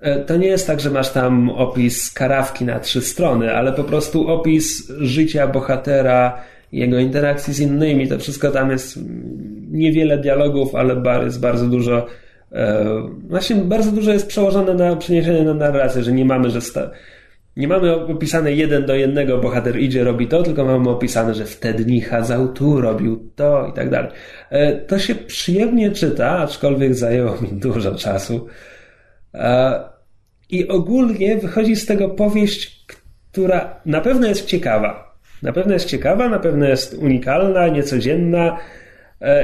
E, 0.01 0.25
to 0.25 0.37
nie 0.37 0.47
jest 0.47 0.67
tak, 0.67 0.81
że 0.81 0.91
masz 0.91 1.11
tam 1.11 1.51
opis 1.51 2.13
karawki 2.13 2.65
na 2.65 2.81
trzy 2.81 3.01
strony, 3.01 3.55
ale 3.55 3.73
po 3.73 3.85
prostu 3.85 4.29
opis 4.29 4.93
życia 5.01 5.47
bohatera, 5.47 6.43
jego 6.73 6.99
interakcji 6.99 7.55
z 7.55 7.61
innymi. 7.61 8.09
To 8.09 8.19
wszystko 8.19 8.51
tam 8.51 8.71
jest 8.71 8.99
niewiele 9.71 10.19
dialogów, 10.19 10.75
ale 10.75 11.23
jest 11.25 11.41
bardzo 11.41 11.67
dużo. 11.67 12.07
E, 12.53 12.85
właśnie 13.29 13.57
bardzo 13.57 13.93
dużo 13.93 14.13
jest 14.13 14.27
przełożone 14.27 14.75
na 14.75 14.97
przeniesienie 14.97 15.43
na 15.43 15.55
narrację, 15.55 16.03
że 16.03 16.13
nie 16.13 16.25
mamy, 16.25 16.51
że 16.51 16.61
sta, 16.61 16.91
nie 17.57 17.69
mamy 17.69 17.95
opisane 17.95 18.53
jeden 18.53 18.87
do 18.87 18.95
jednego, 18.95 19.39
bohater 19.39 19.81
idzie, 19.81 20.05
robi 20.05 20.27
to, 20.27 20.43
tylko 20.43 20.65
mamy 20.65 20.91
opisane, 20.91 21.35
że 21.35 21.45
wtedy 21.45 21.85
dni 21.85 22.01
chadzał 22.01 22.49
tu, 22.49 22.81
robił 22.81 23.31
to 23.37 23.67
i 23.67 23.73
tak 23.73 23.91
dalej. 23.91 24.11
E, 24.51 24.77
to 24.77 24.99
się 24.99 25.15
przyjemnie 25.15 25.91
czyta, 25.91 26.39
aczkolwiek 26.39 26.95
zajęło 26.95 27.41
mi 27.41 27.49
dużo 27.49 27.95
czasu. 27.95 28.47
E, 29.35 29.81
I 30.51 30.69
ogólnie 30.69 31.37
wychodzi 31.37 31.77
z 31.77 31.87
tego 31.87 32.09
powieść, 32.09 32.87
która 33.33 33.81
na 33.87 34.01
pewno 34.01 34.27
jest 34.27 34.47
ciekawa. 34.47 35.17
Na 35.43 35.53
pewno 35.53 35.73
jest 35.75 35.87
ciekawa, 35.87 36.29
na 36.29 36.39
pewno 36.39 36.67
jest 36.67 36.95
unikalna, 36.95 37.69
niecodzienna, 37.69 38.59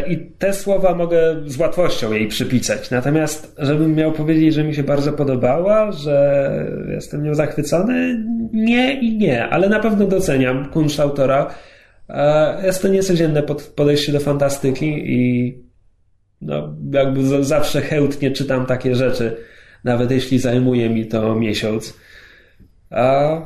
I 0.08 0.16
te 0.38 0.54
słowa 0.54 0.94
mogę 0.94 1.36
z 1.46 1.58
łatwością 1.58 2.12
jej 2.12 2.28
przypisać. 2.28 2.90
Natomiast, 2.90 3.56
żebym 3.58 3.94
miał 3.94 4.12
powiedzieć, 4.12 4.54
że 4.54 4.64
mi 4.64 4.74
się 4.74 4.82
bardzo 4.82 5.12
podobała, 5.12 5.92
że 5.92 6.48
jestem 6.88 7.24
nią 7.24 7.34
zachwycony, 7.34 8.24
nie 8.52 9.00
i 9.00 9.18
nie, 9.18 9.48
ale 9.48 9.68
na 9.68 9.80
pewno 9.80 10.06
doceniam 10.06 10.68
kunszt 10.68 11.00
autora. 11.00 11.54
E, 12.08 12.66
jest 12.66 12.82
to 12.82 12.88
niecodzienne 12.88 13.42
podejście 13.76 14.12
do 14.12 14.20
fantastyki 14.20 15.12
i 15.12 15.54
no, 16.40 16.76
jakby 16.92 17.44
zawsze 17.44 17.80
chętnie 17.80 18.30
czytam 18.30 18.66
takie 18.66 18.94
rzeczy, 18.94 19.36
nawet 19.84 20.10
jeśli 20.10 20.38
zajmuje 20.38 20.90
mi 20.90 21.06
to 21.06 21.34
miesiąc. 21.34 21.98
A 22.90 23.36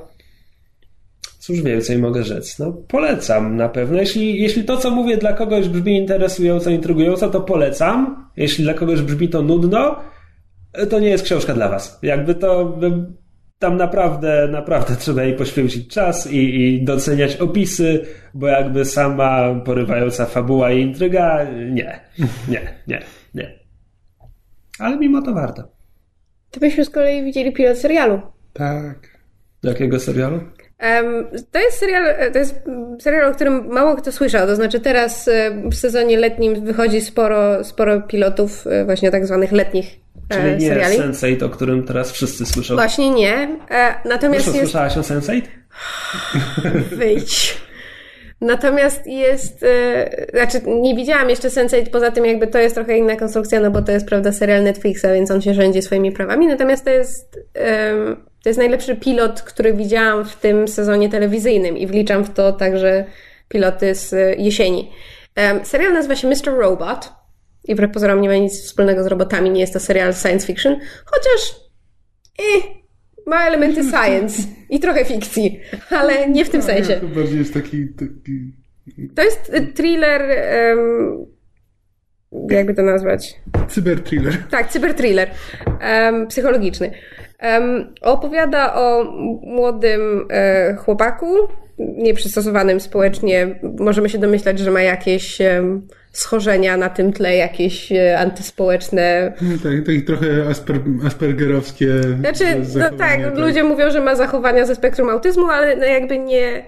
Cóż 1.46 1.62
więcej 1.62 1.98
mogę 1.98 2.24
rzec? 2.24 2.58
No, 2.58 2.72
polecam 2.72 3.56
na 3.56 3.68
pewno. 3.68 3.98
Jeśli, 3.98 4.42
jeśli 4.42 4.64
to, 4.64 4.76
co 4.76 4.90
mówię 4.90 5.16
dla 5.16 5.32
kogoś 5.32 5.68
brzmi 5.68 5.96
interesująco, 5.96 6.70
intrygująco, 6.70 7.28
to 7.30 7.40
polecam. 7.40 8.28
Jeśli 8.36 8.64
dla 8.64 8.74
kogoś 8.74 9.02
brzmi 9.02 9.28
to 9.28 9.42
nudno, 9.42 10.00
to 10.90 11.00
nie 11.00 11.08
jest 11.08 11.24
książka 11.24 11.54
dla 11.54 11.68
was. 11.68 11.98
Jakby 12.02 12.34
to 12.34 12.78
tam 13.58 13.76
naprawdę, 13.76 14.48
naprawdę 14.50 14.96
trzeba 15.02 15.22
jej 15.22 15.34
poświęcić 15.36 15.88
czas 15.94 16.32
i, 16.32 16.60
i 16.60 16.84
doceniać 16.84 17.36
opisy, 17.36 18.06
bo 18.34 18.46
jakby 18.46 18.84
sama 18.84 19.54
porywająca 19.64 20.26
fabuła 20.26 20.72
i 20.72 20.80
intryga, 20.80 21.44
nie, 21.70 22.00
nie, 22.48 22.74
nie, 22.86 23.02
nie. 23.34 23.58
Ale 24.78 24.96
mimo 24.96 25.22
to 25.22 25.34
warto. 25.34 25.62
To 26.50 26.60
byśmy 26.60 26.84
z 26.84 26.90
kolei 26.90 27.24
widzieli 27.24 27.52
pilot 27.52 27.78
serialu. 27.78 28.20
Tak. 28.52 29.18
Jakiego 29.62 30.00
serialu? 30.00 30.40
To 31.52 31.58
jest 31.58 31.78
serial, 31.78 32.06
e, 32.06 32.30
to 32.30 32.38
jest 32.38 32.54
serial, 33.00 33.30
o 33.30 33.34
którym 33.34 33.66
mało 33.66 33.96
kto 33.96 34.12
słyszał. 34.12 34.46
To 34.46 34.56
znaczy 34.56 34.80
teraz 34.80 35.28
e, 35.28 35.50
w 35.70 35.74
sezonie 35.74 36.18
letnim 36.18 36.64
wychodzi 36.64 37.00
sporo, 37.00 37.64
sporo 37.64 38.00
pilotów 38.00 38.66
e, 38.66 38.84
właśnie 38.84 39.10
tak 39.10 39.26
zwanych 39.26 39.52
letnich 39.52 39.86
Czyli 40.28 40.56
nie 40.56 40.68
seriali. 40.68 40.98
Sense8, 40.98 41.44
o 41.44 41.48
którym 41.48 41.84
teraz 41.84 42.12
wszyscy 42.12 42.46
słyszą. 42.46 42.74
Właśnie 42.74 43.10
nie. 43.10 43.58
Natomiast 44.04 44.46
jest... 44.46 44.58
słyszałaś 44.58 44.96
o 44.96 45.00
Sense8? 45.00 45.42
Wyjdź. 46.96 47.66
Natomiast 48.40 49.06
jest, 49.06 49.64
znaczy 50.34 50.60
nie 50.66 50.96
widziałam 50.96 51.30
jeszcze 51.30 51.48
Sense8, 51.48 51.90
poza 51.90 52.10
tym 52.10 52.26
jakby 52.26 52.46
to 52.46 52.58
jest 52.58 52.74
trochę 52.74 52.98
inna 52.98 53.16
konstrukcja, 53.16 53.60
no 53.60 53.70
bo 53.70 53.82
to 53.82 53.92
jest 53.92 54.06
prawda 54.06 54.32
serial 54.32 54.62
Netflixa, 54.62 55.06
więc 55.14 55.30
on 55.30 55.42
się 55.42 55.54
rządzi 55.54 55.82
swoimi 55.82 56.12
prawami. 56.12 56.46
Natomiast 56.46 56.84
to 56.84 56.90
jest 56.90 57.38
to 58.46 58.50
jest 58.50 58.58
najlepszy 58.58 58.96
pilot, 58.96 59.42
który 59.42 59.74
widziałam 59.74 60.24
w 60.24 60.36
tym 60.36 60.68
sezonie 60.68 61.08
telewizyjnym 61.08 61.78
i 61.78 61.86
wliczam 61.86 62.24
w 62.24 62.30
to 62.30 62.52
także 62.52 63.04
piloty 63.48 63.94
z 63.94 64.14
jesieni. 64.38 64.90
Serial 65.62 65.92
nazywa 65.92 66.16
się 66.16 66.28
Mr. 66.28 66.58
Robot 66.58 67.12
i 67.64 67.74
wbrew 67.74 67.92
pozorom 67.92 68.20
nie 68.20 68.28
ma 68.28 68.34
nic 68.34 68.62
wspólnego 68.62 69.04
z 69.04 69.06
robotami, 69.06 69.50
nie 69.50 69.60
jest 69.60 69.72
to 69.72 69.80
serial 69.80 70.14
science 70.14 70.46
fiction, 70.46 70.76
chociaż 71.04 71.56
eh, 72.38 72.64
ma 73.26 73.46
elementy 73.46 73.82
science 73.92 74.42
i 74.70 74.80
trochę 74.80 75.04
fikcji, 75.04 75.60
ale 75.90 76.30
nie 76.30 76.44
w 76.44 76.50
tym 76.50 76.62
sensie. 76.62 77.00
To 77.00 77.06
bardziej 77.06 77.38
jest 77.38 77.54
taki... 77.54 77.88
taki... 77.88 78.52
To 79.14 79.22
jest 79.22 79.52
thriller... 79.74 80.22
Um, 80.76 81.26
jakby 82.50 82.74
to 82.74 82.82
nazwać? 82.82 83.34
Cyberthriller. 83.68 84.38
Tak, 84.50 84.70
cyberthriller. 84.70 85.30
Um, 85.66 86.26
psychologiczny. 86.26 86.92
Opowiada 88.00 88.74
o 88.74 89.04
młodym 89.42 90.26
e, 90.30 90.74
chłopaku, 90.74 91.36
nieprzystosowanym 91.78 92.80
społecznie. 92.80 93.60
Możemy 93.78 94.08
się 94.08 94.18
domyślać, 94.18 94.58
że 94.58 94.70
ma 94.70 94.82
jakieś 94.82 95.38
schorzenia 96.16 96.76
na 96.76 96.88
tym 96.88 97.12
tle, 97.12 97.36
jakieś 97.36 97.92
e, 97.92 98.18
antyspołeczne. 98.18 99.32
No 99.42 99.58
tak, 99.62 99.86
tak 99.86 100.06
trochę 100.06 100.46
asper, 100.50 100.80
aspergerowskie. 101.06 101.86
Znaczy, 102.20 102.44
no 102.78 102.84
tak, 102.84 102.98
tak, 102.98 103.36
ludzie 103.36 103.64
mówią, 103.64 103.90
że 103.90 104.00
ma 104.00 104.14
zachowania 104.14 104.66
ze 104.66 104.74
spektrum 104.74 105.08
autyzmu, 105.08 105.46
ale 105.46 105.76
no 105.76 105.84
jakby 105.84 106.18
nie, 106.18 106.64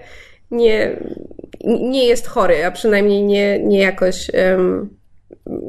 nie, 0.51 0.97
nie 1.63 2.07
jest 2.07 2.27
chory, 2.27 2.65
a 2.65 2.71
przynajmniej 2.71 3.23
nie, 3.23 3.59
nie 3.59 3.79
jakoś. 3.79 4.31
Um, 4.51 4.98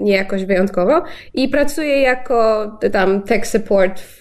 nie 0.03 0.13
jakoś 0.13 0.45
wyjątkowo 0.45 1.03
i 1.35 1.49
pracuję 1.49 2.01
jako 2.01 2.67
tam 2.93 3.23
tech 3.23 3.47
support 3.47 4.01
w, 4.01 4.19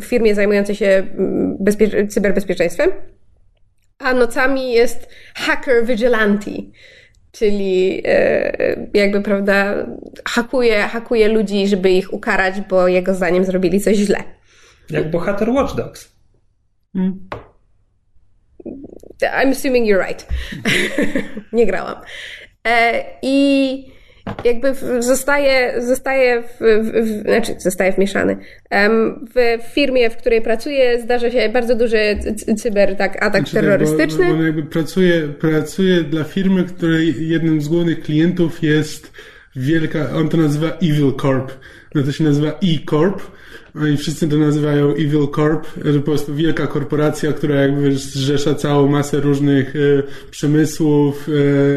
w 0.00 0.04
firmie 0.04 0.34
zajmującej 0.34 0.74
się 0.74 0.86
mm, 0.86 1.56
bezpie- 1.58 2.08
cyberbezpieczeństwem, 2.08 2.90
a 3.98 4.14
nocami 4.14 4.72
jest 4.72 5.08
hacker 5.34 5.86
vigilante, 5.86 6.50
czyli 7.32 8.02
e, 8.04 8.88
jakby, 8.94 9.20
prawda, 9.20 9.86
hakuje, 10.28 10.82
hakuje 10.82 11.28
ludzi, 11.28 11.68
żeby 11.68 11.90
ich 11.90 12.12
ukarać, 12.12 12.60
bo 12.60 12.88
jego 12.88 13.14
zdaniem 13.14 13.44
zrobili 13.44 13.80
coś 13.80 13.96
źle. 13.96 14.18
Jak 14.90 15.10
bohater 15.10 15.50
Watch 15.50 15.74
Dogs. 15.74 16.16
Hmm. 16.92 17.28
I'm 19.22 19.50
assuming 19.50 19.86
you're 19.86 20.08
right. 20.08 20.26
nie 21.52 21.66
grałam. 21.66 21.96
E, 22.66 23.04
I 23.22 23.95
jakby 24.44 24.74
zostaje, 25.02 25.82
zostaje 25.82 26.42
w, 26.42 26.58
w, 26.58 26.92
w, 27.04 27.22
znaczy 27.22 27.54
zostaje 27.58 27.92
wmieszany. 27.92 28.36
W 29.34 29.58
firmie, 29.72 30.10
w 30.10 30.16
której 30.16 30.42
pracuje, 30.42 31.02
zdarza 31.02 31.30
się 31.30 31.48
bardzo 31.48 31.74
duży 31.74 31.98
cyber 32.56 32.96
tak, 32.96 33.16
atak 33.16 33.42
znaczy, 33.42 33.52
terrorystyczny. 33.52 34.28
Bo, 34.28 34.36
bo 34.36 34.42
jakby 34.42 34.62
pracuje, 34.62 35.28
pracuje 35.28 36.02
dla 36.02 36.24
firmy, 36.24 36.64
której 36.64 37.28
jednym 37.28 37.60
z 37.60 37.68
głównych 37.68 38.00
klientów 38.00 38.62
jest 38.62 39.12
wielka, 39.56 40.10
on 40.14 40.28
to 40.28 40.36
nazywa 40.36 40.68
Evil 40.68 41.12
Corp. 41.20 41.52
No 41.94 42.02
to 42.02 42.12
się 42.12 42.24
nazywa 42.24 42.48
E-Corp 42.48 43.22
oni 43.82 43.90
no 43.90 43.96
wszyscy 43.96 44.28
to 44.28 44.36
nazywają 44.36 44.90
Evil 44.90 45.28
Corp, 45.34 45.66
po 45.96 46.00
prostu 46.00 46.34
wielka 46.34 46.66
korporacja, 46.66 47.32
która 47.32 47.54
jakby 47.54 47.96
zrzesza 47.96 48.54
całą 48.54 48.88
masę 48.88 49.20
różnych 49.20 49.76
e, 49.76 50.02
przemysłów. 50.30 51.28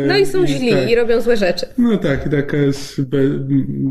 E, 0.03 0.07
no 0.07 0.17
i 0.17 0.25
są 0.25 0.43
i, 0.43 0.47
źli 0.47 0.71
tak. 0.71 0.89
i 0.89 0.95
robią 0.95 1.21
złe 1.21 1.37
rzeczy. 1.37 1.65
No 1.77 1.97
tak, 1.97 2.29
taka 2.29 2.57
jest 2.57 3.01
be, 3.01 3.17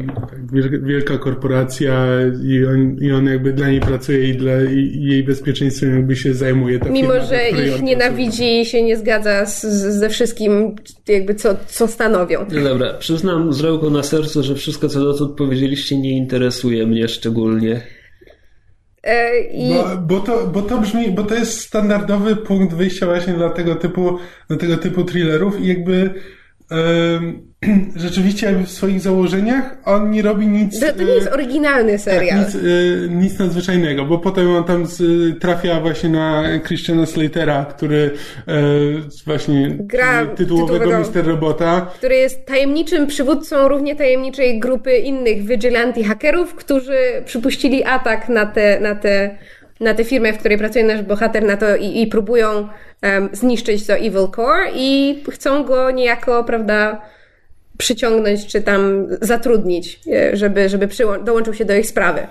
tak, 0.07 0.85
wielka 0.85 1.19
korporacja 1.19 2.07
i 2.45 2.67
on, 2.67 2.97
i 3.01 3.13
on 3.13 3.27
jakby 3.27 3.53
dla 3.53 3.69
niej 3.69 3.81
pracuje 3.81 4.29
i 4.29 4.37
dla 4.37 4.53
i 4.63 5.03
jej 5.03 5.25
bezpieczeństwem 5.25 5.95
jakby 5.95 6.17
się 6.17 6.35
zajmuje. 6.35 6.79
Ta 6.79 6.91
Mimo, 6.91 7.13
firma, 7.13 7.27
że 7.27 7.49
ich 7.49 7.83
nienawidzi 7.83 8.61
i 8.61 8.67
się 8.67 8.83
nie 8.83 8.97
zgadza 8.97 9.47
z, 9.47 9.63
ze 9.99 10.09
wszystkim, 10.09 10.77
jakby 11.09 11.35
co, 11.35 11.57
co 11.67 11.89
stanowią. 11.89 12.47
No 12.53 12.63
dobra, 12.63 12.95
przyznam 12.95 13.53
z 13.53 13.61
ręką 13.61 13.91
na 13.91 14.03
sercu, 14.03 14.43
że 14.43 14.55
wszystko 14.55 14.89
co 14.89 15.01
dotąd 15.01 15.37
powiedzieliście 15.37 15.99
nie 15.99 16.17
interesuje 16.17 16.87
mnie 16.87 17.09
szczególnie. 17.09 17.98
E, 19.09 19.41
I... 19.41 19.75
Bo, 19.75 19.97
bo, 19.97 20.21
to, 20.21 20.47
bo 20.47 20.63
to 20.63 20.79
brzmi, 20.79 21.11
bo 21.11 21.23
to 21.23 21.35
jest 21.35 21.61
standardowy 21.61 22.37
punkt 22.37 22.75
wyjścia 22.75 23.07
właśnie 23.07 23.33
dla 23.33 23.51
tego 23.51 23.75
typu, 23.75 24.19
dla 24.49 24.57
tego 24.57 24.77
typu 24.77 25.05
thrillerów 25.05 25.61
i 25.61 25.67
jakby 25.67 26.15
rzeczywiście 27.97 28.53
w 28.53 28.71
swoich 28.71 29.01
założeniach 29.01 29.77
on 29.85 30.11
nie 30.11 30.23
robi 30.23 30.47
nic... 30.47 30.81
To, 30.81 30.93
to 30.93 31.03
nie 31.03 31.13
jest 31.13 31.27
e, 31.27 31.33
oryginalny 31.33 31.93
tak, 31.93 32.01
serial. 32.01 32.45
Tak, 32.45 32.55
nic, 32.55 32.63
e, 32.65 33.09
nic 33.09 33.39
nadzwyczajnego, 33.39 34.05
bo 34.05 34.19
potem 34.19 34.51
on 34.51 34.65
tam 34.65 34.87
z, 34.87 35.03
trafia 35.41 35.81
właśnie 35.81 36.09
na 36.09 36.45
Christiana 36.67 37.07
Slatera, 37.07 37.65
który 37.65 38.11
e, 38.49 38.63
właśnie 39.27 39.77
gra 39.81 40.27
tytułowego, 40.27 40.85
tytułowego 40.85 41.09
Mr. 41.09 41.27
Robota. 41.27 41.91
Który 41.95 42.17
jest 42.17 42.47
tajemniczym 42.47 43.07
przywódcą 43.07 43.69
równie 43.69 43.97
tajemniczej 43.97 44.61
grupy 44.61 44.97
innych 44.97 45.47
vigilante 45.47 46.05
hakerów, 46.05 46.55
którzy 46.55 46.99
przypuścili 47.25 47.85
atak 47.85 48.29
na 48.29 48.47
te, 48.47 48.81
na 48.81 48.95
te 48.95 49.39
na 49.81 49.95
tę 49.95 50.05
firmę, 50.05 50.33
w 50.33 50.39
której 50.39 50.59
pracuje 50.59 50.85
nasz 50.85 51.03
bohater, 51.03 51.43
na 51.43 51.57
to 51.57 51.77
i, 51.77 52.03
i 52.03 52.07
próbują 52.07 52.69
um, 53.03 53.29
zniszczyć 53.33 53.87
to 53.87 53.95
Evil 53.95 54.29
Core 54.37 54.71
i 54.75 55.23
chcą 55.31 55.65
go 55.65 55.91
niejako, 55.91 56.45
prawda, 56.45 57.01
przyciągnąć 57.79 58.47
czy 58.47 58.63
tam 58.63 59.07
zatrudnić, 59.21 60.01
e, 60.13 60.37
żeby, 60.37 60.69
żeby 60.69 60.89
dołączył 61.25 61.55
się 61.55 61.65
do 61.65 61.75
ich 61.75 61.87
sprawy. 61.87 62.27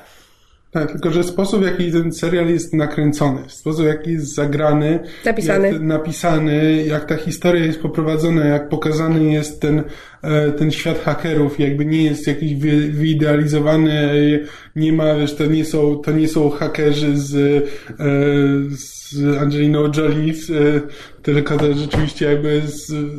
Tak, 0.72 0.92
tylko 0.92 1.12
że 1.12 1.24
sposób, 1.24 1.62
w 1.62 1.66
jaki 1.66 1.92
ten 1.92 2.14
serial 2.14 2.50
jest 2.50 2.74
nakręcony, 2.74 3.40
sposób, 3.48 3.84
w 3.84 3.88
jaki 3.88 4.12
jest 4.12 4.36
zagrany, 4.36 5.00
napisany. 5.26 5.72
Jak, 5.72 5.82
napisany, 5.82 6.84
jak 6.84 7.06
ta 7.06 7.16
historia 7.16 7.66
jest 7.66 7.80
poprowadzona, 7.80 8.46
jak 8.46 8.70
pokazany 8.70 9.24
jest 9.24 9.62
ten, 9.62 9.84
e, 10.22 10.52
ten 10.52 10.72
świat 10.72 11.04
hakerów, 11.04 11.60
jakby 11.60 11.86
nie 11.86 12.04
jest 12.04 12.28
jakiś 12.28 12.56
wyidealizowany, 12.92 14.10
nie 14.76 14.94
ma, 14.94 15.16
wiesz, 15.16 15.36
to 15.36 15.46
nie 15.46 15.66
są, 15.66 15.96
to 15.96 16.12
nie 16.12 16.28
są 16.28 16.50
hakerzy 16.50 17.18
z, 17.18 17.36
e, 17.36 18.97
z 19.10 19.38
Angeliną 19.38 19.92
Jolie, 19.98 20.34
tylko 21.24 21.58
to 21.58 21.74
rzeczywiście 21.74 22.26
jakby 22.26 22.62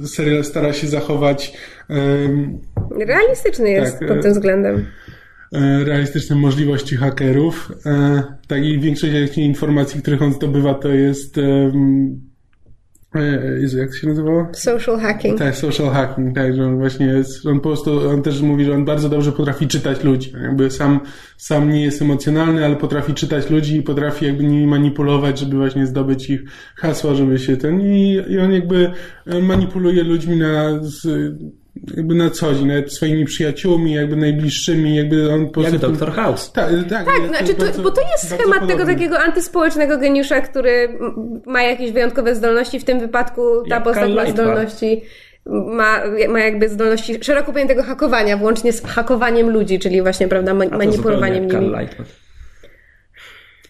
serial 0.06 0.44
stara 0.44 0.72
się 0.72 0.86
zachować 0.86 1.52
Realistyczny 2.90 3.70
jest 3.70 3.98
tak, 3.98 4.08
pod 4.08 4.22
tym 4.22 4.32
względem. 4.32 4.86
E, 5.52 5.84
realistyczne 5.84 6.36
możliwości 6.36 6.96
hakerów. 6.96 7.72
E, 7.86 8.22
tak 8.46 8.64
i 8.64 8.78
większość 8.78 9.38
informacji, 9.38 10.02
których 10.02 10.22
on 10.22 10.32
zdobywa, 10.32 10.74
to 10.74 10.88
jest 10.88 11.38
e, 11.38 11.72
Jezu, 13.60 13.78
jak 13.78 13.90
to 13.90 13.96
się 13.96 14.06
nazywało? 14.06 14.48
Social 14.52 14.98
hacking. 14.98 15.38
Tak, 15.38 15.56
social 15.56 15.90
hacking, 15.90 16.34
tak, 16.34 16.54
że 16.54 16.64
on 16.64 16.78
właśnie 16.78 17.06
jest, 17.06 17.46
on 17.46 17.60
po 17.60 17.68
prostu, 17.68 18.08
on 18.08 18.22
też 18.22 18.40
mówi, 18.40 18.64
że 18.64 18.74
on 18.74 18.84
bardzo 18.84 19.08
dobrze 19.08 19.32
potrafi 19.32 19.66
czytać 19.66 20.04
ludzi. 20.04 20.32
Jakby 20.42 20.70
sam, 20.70 21.00
sam 21.36 21.70
nie 21.70 21.84
jest 21.84 22.02
emocjonalny, 22.02 22.64
ale 22.64 22.76
potrafi 22.76 23.14
czytać 23.14 23.50
ludzi 23.50 23.76
i 23.76 23.82
potrafi 23.82 24.26
jakby 24.26 24.44
nimi 24.44 24.66
manipulować, 24.66 25.38
żeby 25.38 25.56
właśnie 25.56 25.86
zdobyć 25.86 26.30
ich 26.30 26.40
hasła, 26.76 27.14
żeby 27.14 27.38
się 27.38 27.56
ten, 27.56 27.80
i, 27.80 28.22
i 28.28 28.38
on 28.38 28.52
jakby 28.52 28.90
manipuluje 29.42 30.02
ludźmi 30.02 30.36
na, 30.36 30.78
z, 30.82 31.06
jakby 31.96 32.14
na 32.14 32.30
co 32.30 32.54
dzień, 32.54 32.66
nawet 32.66 32.94
swoimi 32.94 33.24
przyjaciółmi, 33.24 33.94
jakby 33.94 34.16
najbliższymi, 34.16 34.96
jakby 34.96 35.32
on 35.32 35.50
po 35.50 35.62
Jak 35.62 35.78
Doktor 35.78 36.12
House. 36.12 36.52
Tak, 36.52 36.70
tak, 36.90 37.06
tak 37.06 37.28
znaczy 37.28 37.54
to, 37.54 37.64
bardzo, 37.64 37.82
bo 37.82 37.90
to 37.90 38.00
jest 38.00 38.28
schemat 38.28 38.68
tego 38.68 38.86
takiego 38.86 39.18
antyspołecznego 39.18 39.98
geniusza, 39.98 40.40
który 40.40 40.98
ma 41.46 41.62
jakieś 41.62 41.92
wyjątkowe 41.92 42.34
zdolności, 42.34 42.80
w 42.80 42.84
tym 42.84 43.00
wypadku 43.00 43.42
ta 43.68 43.74
Jak 43.74 43.84
postać 43.84 44.14
ma 44.14 44.26
zdolności 44.26 45.02
ma, 45.48 46.00
ma 46.28 46.40
jakby 46.40 46.68
zdolności 46.68 47.18
szeroko 47.22 47.52
pojętego 47.52 47.82
hakowania, 47.82 48.36
włącznie 48.36 48.72
z 48.72 48.84
hakowaniem 48.84 49.50
ludzi, 49.50 49.78
czyli 49.78 50.02
właśnie, 50.02 50.28
prawda, 50.28 50.54
ma, 50.54 50.64
manipulowaniem 50.66 51.46
nimi. 51.46 51.72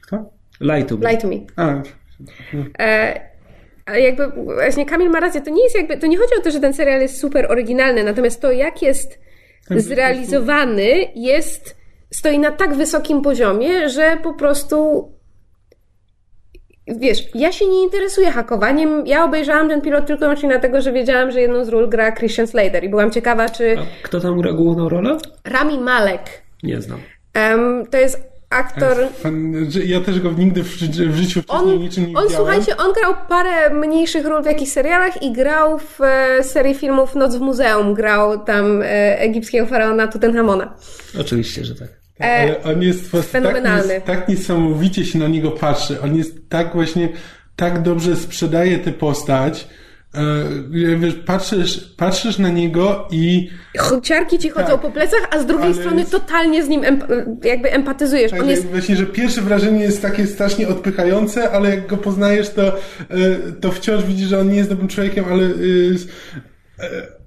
Kto? 0.00 0.30
Lie 0.61 0.84
to 0.84 0.96
me. 0.96 1.11
Lie 1.11 1.18
to 1.18 1.28
me. 1.28 1.36
A. 1.56 1.82
E, 2.78 3.28
ale 3.89 4.01
jakby 4.01 4.28
właśnie 4.45 4.86
Kamil 4.86 5.11
ma 5.11 5.20
rację, 5.20 5.41
to 5.41 5.51
nie 5.51 5.62
jest 5.62 5.76
jakby, 5.76 5.97
to 5.97 6.07
nie 6.07 6.18
chodzi 6.18 6.34
o 6.39 6.43
to, 6.43 6.51
że 6.51 6.61
ten 6.61 6.74
serial 6.74 7.01
jest 7.01 7.20
super 7.20 7.53
oryginalny, 7.53 8.05
natomiast 8.05 8.41
to 8.41 8.53
jak 8.53 8.82
jest 8.82 9.18
zrealizowany 9.70 10.89
jest, 11.14 11.76
stoi 12.11 12.39
na 12.39 12.53
tak 12.53 12.74
wysokim 12.74 13.22
poziomie, 13.22 13.89
że 13.89 14.18
po 14.22 14.34
prostu 14.34 15.09
wiesz, 16.86 17.28
ja 17.34 17.53
się 17.53 17.66
nie 17.66 17.82
interesuję 17.84 18.30
hakowaniem. 18.30 19.07
Ja 19.07 19.24
obejrzałam 19.24 19.68
ten 19.68 19.80
pilot 19.80 20.07
tylko 20.07 20.18
i 20.18 20.20
wyłącznie 20.20 20.49
dlatego, 20.49 20.80
że 20.80 20.93
wiedziałam, 20.93 21.30
że 21.30 21.41
jedną 21.41 21.64
z 21.64 21.68
ról 21.68 21.89
gra 21.89 22.12
Christian 22.12 22.47
Slater 22.47 22.84
i 22.84 22.89
byłam 22.89 23.11
ciekawa, 23.11 23.49
czy... 23.49 23.76
A 23.78 23.82
kto 24.03 24.20
tam 24.20 24.41
gra 24.41 24.53
główną 24.53 24.89
rolę? 24.89 25.18
Rami 25.45 25.78
Malek. 25.78 26.43
Nie 26.62 26.80
znam. 26.80 27.01
Um, 27.36 27.86
to 27.86 27.99
jest 27.99 28.28
aktor. 28.51 28.96
Ja 29.84 30.01
też 30.01 30.20
go 30.20 30.32
nigdy 30.32 30.62
w, 30.62 30.68
życiu 31.16 31.42
wcześniej 31.42 31.74
on, 31.74 31.78
niczym 31.78 32.07
nie 32.07 32.16
on, 32.16 32.24
widziałem. 32.24 32.46
Słuchajcie, 32.46 32.76
on 32.76 32.92
grał 32.92 33.14
parę 33.28 33.74
mniejszych 33.74 34.26
ról 34.26 34.42
w 34.42 34.46
jakichś 34.46 34.70
serialach 34.70 35.22
i 35.22 35.32
grał 35.32 35.78
w 35.78 36.01
e, 36.01 36.44
serii 36.44 36.74
filmów 36.74 37.14
Noc 37.14 37.36
w 37.36 37.40
Muzeum. 37.40 37.94
Grał 37.94 38.44
tam 38.44 38.82
e, 38.82 39.20
egipskiego 39.20 39.66
faraona 39.66 40.09
Tutenchamona. 40.09 40.74
Oczywiście, 41.20 41.64
że 41.64 41.74
tak. 41.74 41.88
E, 42.20 42.24
Ale 42.24 42.62
on 42.62 42.82
jest 42.82 43.11
fenomenalny. 43.11 43.94
Tak, 43.94 44.05
tak 44.05 44.28
niesamowicie 44.28 45.05
się 45.05 45.18
na 45.18 45.28
niego 45.28 45.51
patrzy. 45.51 46.01
On 46.01 46.16
jest 46.16 46.49
tak 46.49 46.74
właśnie, 46.74 47.09
tak 47.57 47.82
dobrze 47.82 48.16
sprzedaje 48.16 48.78
tę 48.78 48.92
postać, 48.92 49.68
wiesz, 51.00 51.14
patrzysz, 51.14 51.94
patrzysz 51.96 52.38
na 52.38 52.48
niego 52.48 53.09
i... 53.11 53.50
Ciarki 54.02 54.38
ci 54.38 54.50
chodzą 54.50 54.66
Tak. 54.66 54.80
po 54.80 54.90
plecach, 54.90 55.28
a 55.30 55.38
z 55.38 55.46
drugiej 55.46 55.74
strony 55.74 56.00
jest- 56.00 56.12
totalnie 56.12 56.64
z 56.64 56.68
nim 56.68 56.82
emp- 56.82 57.36
jakby 57.44 57.72
empatyzujesz. 57.72 58.30
Tak, 58.30 58.46
jest 58.46 58.66
Właśnie, 58.66 58.96
że 58.96 59.06
pierwsze 59.06 59.42
wrażenie 59.42 59.80
jest 59.80 60.02
takie 60.02 60.26
strasznie 60.26 60.68
odpychające, 60.68 61.50
ale 61.50 61.70
jak 61.70 61.86
go 61.86 61.96
poznajesz, 61.96 62.50
to, 62.50 62.76
e, 62.76 62.78
to 63.61 63.72
wciąż 63.72 64.04
widzisz, 64.04 64.28
że 64.28 64.38
on 64.40 64.48
nie 64.50 64.56
jest 64.56 64.70
dobrym 64.70 64.88
człowiekiem, 64.88 65.24
ale, 65.30 65.44
e, 65.44 66.84
e, 66.84 67.18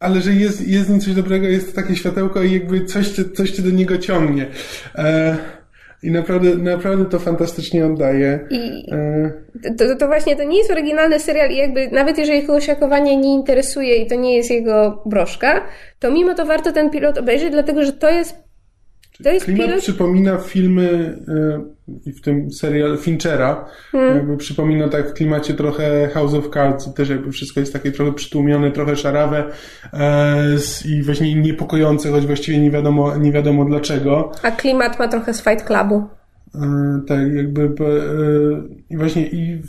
ale 0.00 0.20
że 0.20 0.32
jest, 0.32 0.68
jest 0.68 0.86
w 0.86 0.90
nim 0.90 1.00
coś 1.00 1.14
dobrego, 1.14 1.46
jest 1.46 1.68
to 1.74 1.82
takie 1.82 1.96
światełko 1.96 2.42
i 2.42 2.52
jakby 2.52 2.84
coś, 2.84 3.10
coś 3.36 3.50
cię 3.50 3.62
do 3.62 3.70
niego 3.70 3.98
ciągnie. 3.98 4.46
E, 4.94 5.36
I 6.02 6.10
naprawdę, 6.10 6.54
naprawdę 6.54 7.04
to 7.04 7.18
fantastycznie 7.18 7.86
oddaje. 7.86 8.46
I 8.50 8.78
E, 8.92 9.74
to, 9.78 9.96
to 9.96 10.06
właśnie 10.06 10.36
to 10.36 10.44
nie 10.44 10.58
jest 10.58 10.70
oryginalny 10.70 11.20
serial 11.20 11.50
i 11.50 11.56
jakby 11.56 11.88
nawet 11.88 12.18
jeżeli 12.18 12.46
kogoś 12.46 12.66
hakowanie 12.66 13.16
nie 13.16 13.34
interesuje 13.34 13.96
i 13.96 14.06
to 14.06 14.14
nie 14.14 14.36
jest 14.36 14.50
jego 14.50 15.02
broszka, 15.06 15.64
to 15.98 16.10
mimo 16.10 16.34
to 16.34 16.46
warto 16.46 16.72
ten 16.72 16.90
pilot 16.90 17.18
obejrzeć, 17.18 17.50
dlatego 17.50 17.84
że 17.84 17.92
to 17.92 18.10
jest 18.10 18.47
to 19.24 19.30
jest 19.30 19.46
Klimat 19.46 19.66
pilot... 19.66 19.82
przypomina 19.82 20.38
filmy 20.38 21.18
e, 21.28 21.60
i 22.06 22.12
w 22.12 22.20
tym 22.20 22.52
serial 22.52 22.98
Finchera. 22.98 23.64
Hmm. 23.92 24.16
Jakby 24.16 24.36
przypomina 24.36 24.88
tak 24.88 25.10
w 25.10 25.12
klimacie 25.12 25.54
trochę 25.54 26.08
House 26.14 26.34
of 26.34 26.50
Cards. 26.54 26.94
Też 26.94 27.08
jakby 27.08 27.32
wszystko 27.32 27.60
jest 27.60 27.72
takie 27.72 27.92
trochę 27.92 28.12
przytłumione, 28.12 28.70
trochę 28.70 28.96
szarawe 28.96 29.44
e, 29.92 30.36
i 30.84 31.02
właśnie 31.02 31.34
niepokojące, 31.34 32.10
choć 32.10 32.26
właściwie 32.26 32.58
nie 32.58 32.70
wiadomo, 32.70 33.16
nie 33.16 33.32
wiadomo 33.32 33.64
dlaczego. 33.64 34.32
A 34.42 34.50
klimat 34.50 34.98
ma 34.98 35.08
trochę 35.08 35.34
z 35.34 35.42
Fight 35.42 35.64
Clubu. 35.66 36.02
E, 36.54 37.00
tak, 37.06 37.20
jakby 37.34 37.70
i 38.90 38.96
właśnie 38.96 39.26
i 39.26 39.62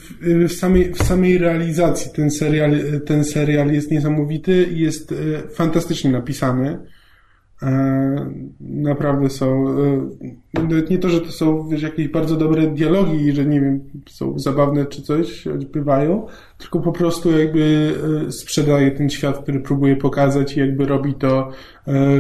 w, 0.48 0.54
samej, 0.54 0.94
w 0.94 1.04
samej 1.04 1.38
realizacji 1.38 2.12
ten 2.16 2.32
serial, 2.32 2.72
ten 3.06 3.24
serial 3.24 3.72
jest 3.72 3.92
niesamowity 3.92 4.64
i 4.64 4.80
jest 4.80 5.14
fantastycznie 5.54 6.12
napisany. 6.12 6.80
E, 7.64 8.30
Naprawdę 8.62 9.30
są. 9.30 9.66
e, 10.56 10.62
Nawet 10.62 10.90
nie 10.90 10.98
to, 10.98 11.10
że 11.10 11.22
to 11.22 11.32
są 11.32 11.68
wiesz, 11.70 11.82
jakieś 11.82 12.08
bardzo 12.08 12.36
dobre 12.36 12.68
dialogi 12.68 13.26
i 13.26 13.32
że 13.32 13.46
nie 13.46 13.62
wiem, 13.62 13.80
są 14.10 14.40
zabawne 14.40 14.86
czy 14.86 15.02
coś, 15.02 15.44
bywają, 15.72 16.28
tylko 16.58 16.80
po 16.80 16.92
prostu 16.92 17.40
jakby 17.40 17.94
e, 18.28 18.32
sprzedaje 18.32 18.92
ten 18.92 19.10
świat, 19.10 19.38
który 19.38 19.60
próbuje 19.60 19.96
pokazać 19.96 20.58
i 20.58 20.60
jakby 20.60 20.86
robi 20.86 21.14
to 21.14 21.52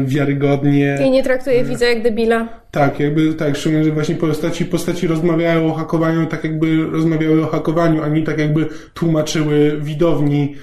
wiarygodnie. 0.05 0.97
I 1.07 1.11
nie 1.11 1.23
traktuje 1.23 1.63
widza 1.63 1.85
jak 1.85 2.03
debila. 2.03 2.47
Tak, 2.71 2.99
jakby 2.99 3.33
tak, 3.33 3.55
szczególnie, 3.55 3.85
że 3.85 3.91
właśnie 3.91 4.15
postaci, 4.15 4.65
postaci 4.65 5.07
rozmawiają 5.07 5.65
o 5.67 5.73
hakowaniu 5.73 6.25
tak 6.25 6.43
jakby 6.43 6.85
rozmawiały 6.85 7.43
o 7.43 7.47
hakowaniu, 7.47 8.03
a 8.03 8.07
nie 8.07 8.23
tak 8.23 8.39
jakby 8.39 8.67
tłumaczyły 8.93 9.77
widowni, 9.81 10.55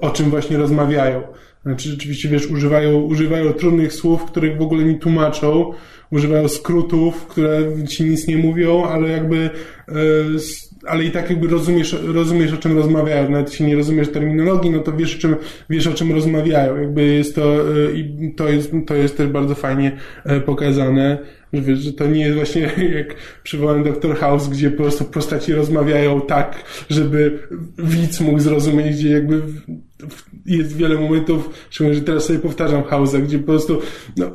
o 0.00 0.10
czym 0.10 0.30
właśnie 0.30 0.56
rozmawiają. 0.56 1.22
Znaczy 1.68 1.88
rzeczywiście, 1.88 2.28
wiesz, 2.28 2.46
używają, 2.46 3.00
używają 3.00 3.52
trudnych 3.52 3.92
słów, 3.92 4.24
których 4.24 4.56
w 4.56 4.62
ogóle 4.62 4.84
nie 4.84 4.98
tłumaczą, 4.98 5.72
używają 6.10 6.48
skrótów, 6.48 7.26
które 7.26 7.60
ci 7.88 8.04
nic 8.04 8.26
nie 8.26 8.36
mówią, 8.36 8.84
ale 8.84 9.08
jakby 9.08 9.50
e, 9.88 9.94
ale 10.86 11.04
i 11.04 11.10
tak 11.10 11.30
jakby 11.30 11.48
rozumiesz, 11.48 11.96
rozumiesz 12.02 12.52
o 12.52 12.56
czym 12.56 12.76
rozmawiają. 12.76 13.30
Nawet 13.30 13.50
jeśli 13.50 13.66
nie 13.66 13.76
rozumiesz 13.76 14.08
terminologii, 14.08 14.70
no 14.70 14.78
to 14.78 14.92
wiesz 14.92 15.16
o 15.16 15.18
czym, 15.18 15.36
wiesz 15.70 15.86
o 15.86 15.94
czym 15.94 16.12
rozmawiają. 16.12 16.76
Jakby 16.76 17.04
jest 17.04 17.34
to, 17.34 17.74
e, 17.86 17.92
i 17.92 18.34
to 18.36 18.48
jest, 18.48 18.72
to 18.86 18.94
jest 18.94 19.16
też 19.16 19.28
bardzo 19.28 19.54
fajnie 19.54 19.92
e, 20.24 20.40
pokazane. 20.40 21.18
Że 21.52 21.62
wiesz, 21.62 21.78
że 21.78 21.92
to 21.92 22.06
nie 22.06 22.20
jest 22.20 22.36
właśnie 22.36 22.62
jak 22.98 23.14
przywołałem 23.42 23.84
Dr. 23.84 24.16
House, 24.16 24.48
gdzie 24.48 24.70
po 24.70 24.82
prostu 24.82 25.04
postaci 25.04 25.52
rozmawiają 25.52 26.20
tak, 26.20 26.64
żeby 26.90 27.38
widz 27.78 28.20
mógł 28.20 28.40
zrozumieć, 28.40 28.96
gdzie 28.96 29.10
jakby 29.10 29.42
jest 30.46 30.76
wiele 30.76 30.94
momentów, 30.94 31.50
szczególnie, 31.70 31.98
że 31.98 32.04
teraz 32.04 32.24
sobie 32.24 32.38
powtarzam 32.38 32.82
House'a, 32.82 33.22
gdzie 33.22 33.38
po 33.38 33.46
prostu 33.46 33.80
no, 34.16 34.30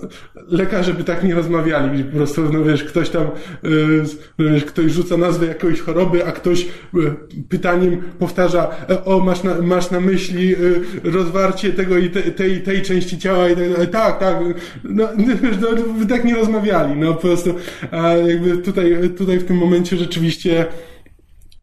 lekarze 0.48 0.94
by 0.94 1.04
tak 1.04 1.24
nie 1.24 1.36
rozmawiali, 1.36 1.90
gdzie 1.90 2.04
po 2.04 2.18
prostu, 2.18 2.54
no 2.54 2.64
wiesz, 2.64 2.84
ktoś 2.84 3.10
tam, 3.10 3.28
yy, 3.64 4.04
no 4.40 4.52
wiesz, 4.52 4.66
ktoś 4.66 4.92
rzuca 4.92 5.18
nazwę 5.18 5.46
jakiejś 5.46 5.80
choroby, 5.80 6.26
a 6.26 6.32
ktoś 6.32 6.68
yy, 6.94 7.16
pytaniem 7.50 8.02
powtarza, 8.20 8.70
e, 8.90 9.06
o, 9.06 9.20
masz 9.20 9.44
na, 9.44 9.62
masz 9.62 9.92
na 9.92 10.00
myśli 10.00 10.50
yy, 10.50 10.82
rozwarcie 11.04 11.74
tego 11.74 11.98
i 11.98 12.10
te, 12.10 12.22
tej, 12.22 12.62
tej 12.62 12.82
części 12.82 13.18
ciała 13.18 13.50
i 13.50 13.56
tak 13.56 13.72
dalej. 13.72 13.88
Tak, 13.88 14.20
tak, 14.20 14.38
no, 14.84 15.08
wiesz, 15.18 15.58
no, 15.62 15.94
by 16.00 16.06
tak 16.06 16.26
nie 16.26 16.36
rozmawiali, 16.36 16.96
no 16.96 17.14
po 17.14 17.22
prostu, 17.22 17.56
a 17.92 18.08
jakby 18.08 18.58
tutaj, 18.58 19.10
tutaj 19.18 19.40
w 19.40 19.44
tym 19.44 19.58
momencie 19.58 19.98
rzeczywiście 19.98 20.66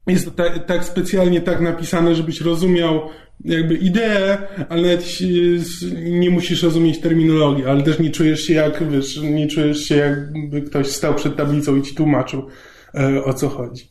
jest 0.07 0.37
tak, 0.37 0.67
tak 0.67 0.85
specjalnie 0.85 1.41
tak 1.41 1.61
napisane, 1.61 2.15
żebyś 2.15 2.41
rozumiał 2.41 3.01
jakby 3.45 3.75
ideę, 3.75 4.39
ale 4.69 4.99
nie 6.03 6.31
musisz 6.31 6.63
rozumieć 6.63 7.01
terminologii, 7.01 7.65
ale 7.65 7.83
też 7.83 7.99
nie 7.99 8.11
czujesz 8.11 8.41
się 8.41 8.55
jak, 8.55 8.91
wiesz, 8.91 9.17
nie 9.23 9.49
czujesz 9.49 9.85
się 9.85 9.97
jakby 9.97 10.63
ktoś 10.63 10.87
stał 10.87 11.15
przed 11.15 11.37
tablicą 11.37 11.77
i 11.77 11.83
ci 11.83 11.95
tłumaczył 11.95 12.47
e, 12.95 13.25
o 13.25 13.35
co 13.35 13.49
chodzi. 13.49 13.91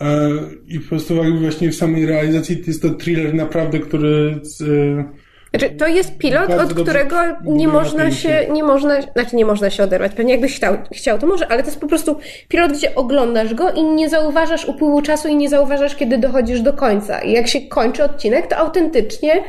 E, 0.00 0.30
I 0.66 0.80
po 0.80 0.88
prostu 0.88 1.14
jakby 1.14 1.38
właśnie 1.38 1.70
w 1.70 1.74
samej 1.74 2.06
realizacji 2.06 2.62
jest 2.66 2.82
to 2.82 2.90
thriller 2.90 3.34
naprawdę, 3.34 3.78
który 3.78 4.40
e, 4.60 5.25
Znaczy, 5.50 5.70
to 5.70 5.86
jest 5.86 6.18
pilot, 6.18 6.50
od 6.50 6.74
którego 6.74 7.16
nie 7.44 7.68
można 7.68 8.10
się, 8.10 8.46
nie 8.50 8.62
można, 8.62 9.02
znaczy 9.02 9.36
nie 9.36 9.44
można 9.44 9.70
się 9.70 9.84
oderwać. 9.84 10.12
Pewnie 10.14 10.32
jakbyś 10.32 10.56
chciał, 10.56 10.76
chciał, 10.92 11.18
to 11.18 11.26
może, 11.26 11.48
ale 11.48 11.62
to 11.62 11.68
jest 11.68 11.80
po 11.80 11.86
prostu 11.86 12.16
pilot, 12.48 12.72
gdzie 12.72 12.94
oglądasz 12.94 13.54
go 13.54 13.70
i 13.70 13.82
nie 13.82 14.08
zauważasz 14.08 14.64
upływu 14.64 15.02
czasu 15.02 15.28
i 15.28 15.36
nie 15.36 15.48
zauważasz, 15.48 15.96
kiedy 15.96 16.18
dochodzisz 16.18 16.60
do 16.60 16.72
końca. 16.72 17.20
I 17.20 17.32
jak 17.32 17.48
się 17.48 17.60
kończy 17.60 18.04
odcinek, 18.04 18.46
to 18.46 18.56
autentycznie 18.56 19.42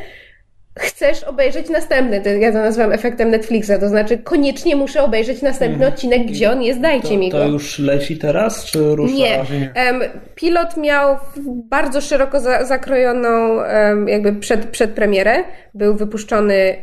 chcesz 0.79 1.23
obejrzeć 1.23 1.69
następny. 1.69 2.21
To 2.21 2.29
ja 2.29 2.51
to 2.51 2.57
nazywam 2.57 2.91
efektem 2.91 3.29
Netflixa, 3.29 3.71
to 3.79 3.89
znaczy 3.89 4.17
koniecznie 4.17 4.75
muszę 4.75 5.03
obejrzeć 5.03 5.41
następny 5.41 5.87
odcinek, 5.87 6.25
gdzie 6.27 6.51
on 6.51 6.63
jest, 6.63 6.79
dajcie 6.81 7.07
To, 7.07 7.17
mi 7.17 7.29
go. 7.29 7.37
to 7.37 7.47
już 7.47 7.79
leci 7.79 8.17
teraz, 8.17 8.65
czy 8.65 8.79
rusza? 8.95 9.13
Nie. 9.15 9.43
nie. 9.59 9.71
Em, 9.75 10.01
pilot 10.35 10.77
miał 10.77 11.17
bardzo 11.69 12.01
szeroko 12.01 12.39
za, 12.39 12.65
zakrojoną 12.65 13.61
em, 13.61 14.07
jakby 14.07 14.33
przed, 14.33 14.65
przed 14.65 14.91
premierę. 14.91 15.43
Był 15.73 15.95
wypuszczony 15.95 16.75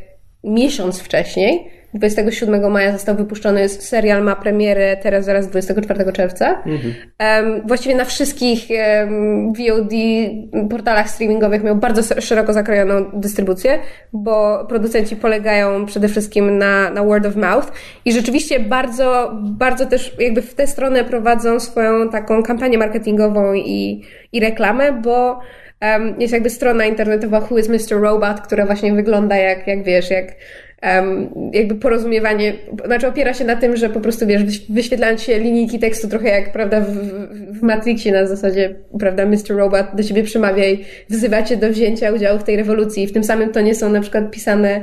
miesiąc 0.45 1.01
wcześniej. 1.01 1.71
27 1.95 2.73
maja 2.73 2.93
został 2.93 3.17
wypuszczony 3.17 3.69
serial, 3.69 4.23
ma 4.23 4.37
premierę 4.37 4.97
teraz 4.97 5.25
zaraz 5.25 5.49
24 5.49 6.13
czerwca. 6.13 6.63
Em, 7.19 7.63
właściwie 7.67 7.95
na 7.95 8.05
wszystkich 8.05 8.69
VOD 9.59 9.93
portalach 10.71 11.11
streamingowych 11.11 11.65
miał 11.65 11.77
bardzo 11.77 12.21
szeroko 12.21 12.53
zakrojoną 12.53 13.11
dystrybucję, 13.13 13.79
bo 14.13 14.65
producenci 14.69 15.17
polegają 15.17 15.87
przede 15.87 16.09
wszystkim 16.09 16.59
na, 16.59 16.91
na 16.91 17.05
word 17.05 17.27
of 17.27 17.37
mouth 17.37 17.73
i 18.05 18.13
rzeczywiście 18.13 18.61
bardzo, 18.61 19.33
bardzo 19.43 19.87
też 19.87 20.17
jakby 20.19 20.43
w 20.43 20.55
tę 20.55 20.67
stronę 20.67 21.05
prowadzą 21.05 21.61
swoją 21.61 22.09
taką 22.09 22.43
kampanię 22.43 22.79
marketingową 22.79 23.55
i, 23.55 24.05
i 24.33 24.41
reklamę, 24.41 24.93
bo 24.93 25.41
jest 26.19 26.33
jakby 26.33 26.51
strona 26.51 26.85
internetowa 26.85 27.41
Who 27.41 27.59
is 27.59 27.69
Mr. 27.69 28.01
Robot, 28.01 28.41
która 28.41 28.67
właśnie 28.67 28.95
wygląda 28.95 29.37
jak, 29.37 29.67
jak 29.67 29.85
wiesz, 29.85 30.11
jak 30.11 30.27
jakby 31.53 31.75
porozumiewanie, 31.75 32.53
znaczy 32.87 33.07
opiera 33.07 33.35
się 33.35 33.45
na 33.45 33.57
tym, 33.57 33.77
że 33.77 33.91
po 33.91 34.01
prostu 34.01 34.27
wiesz, 34.27 34.43
wyś- 34.43 34.63
wyświetlając 34.69 35.23
się 35.23 35.39
linijki 35.39 35.79
tekstu 35.79 36.09
trochę 36.09 36.29
jak, 36.29 36.53
prawda, 36.53 36.81
w, 36.81 36.87
w- 37.59 37.63
Matrixie 37.63 38.13
na 38.13 38.27
zasadzie, 38.27 38.75
prawda, 38.99 39.27
Mr. 39.27 39.57
Robot 39.57 39.87
do 39.95 40.03
ciebie 40.03 40.23
przemawia 40.23 40.69
i 40.69 40.85
wzywa 41.11 41.43
cię 41.43 41.57
do 41.57 41.71
wzięcia 41.71 42.13
udziału 42.13 42.39
w 42.39 42.45
tej 42.45 42.57
rewolucji. 42.57 43.07
W 43.07 43.13
tym 43.13 43.25
samym 43.25 43.53
tonie 43.53 43.75
są 43.75 43.91
na 43.91 44.01
przykład 44.01 44.31
pisane 44.31 44.81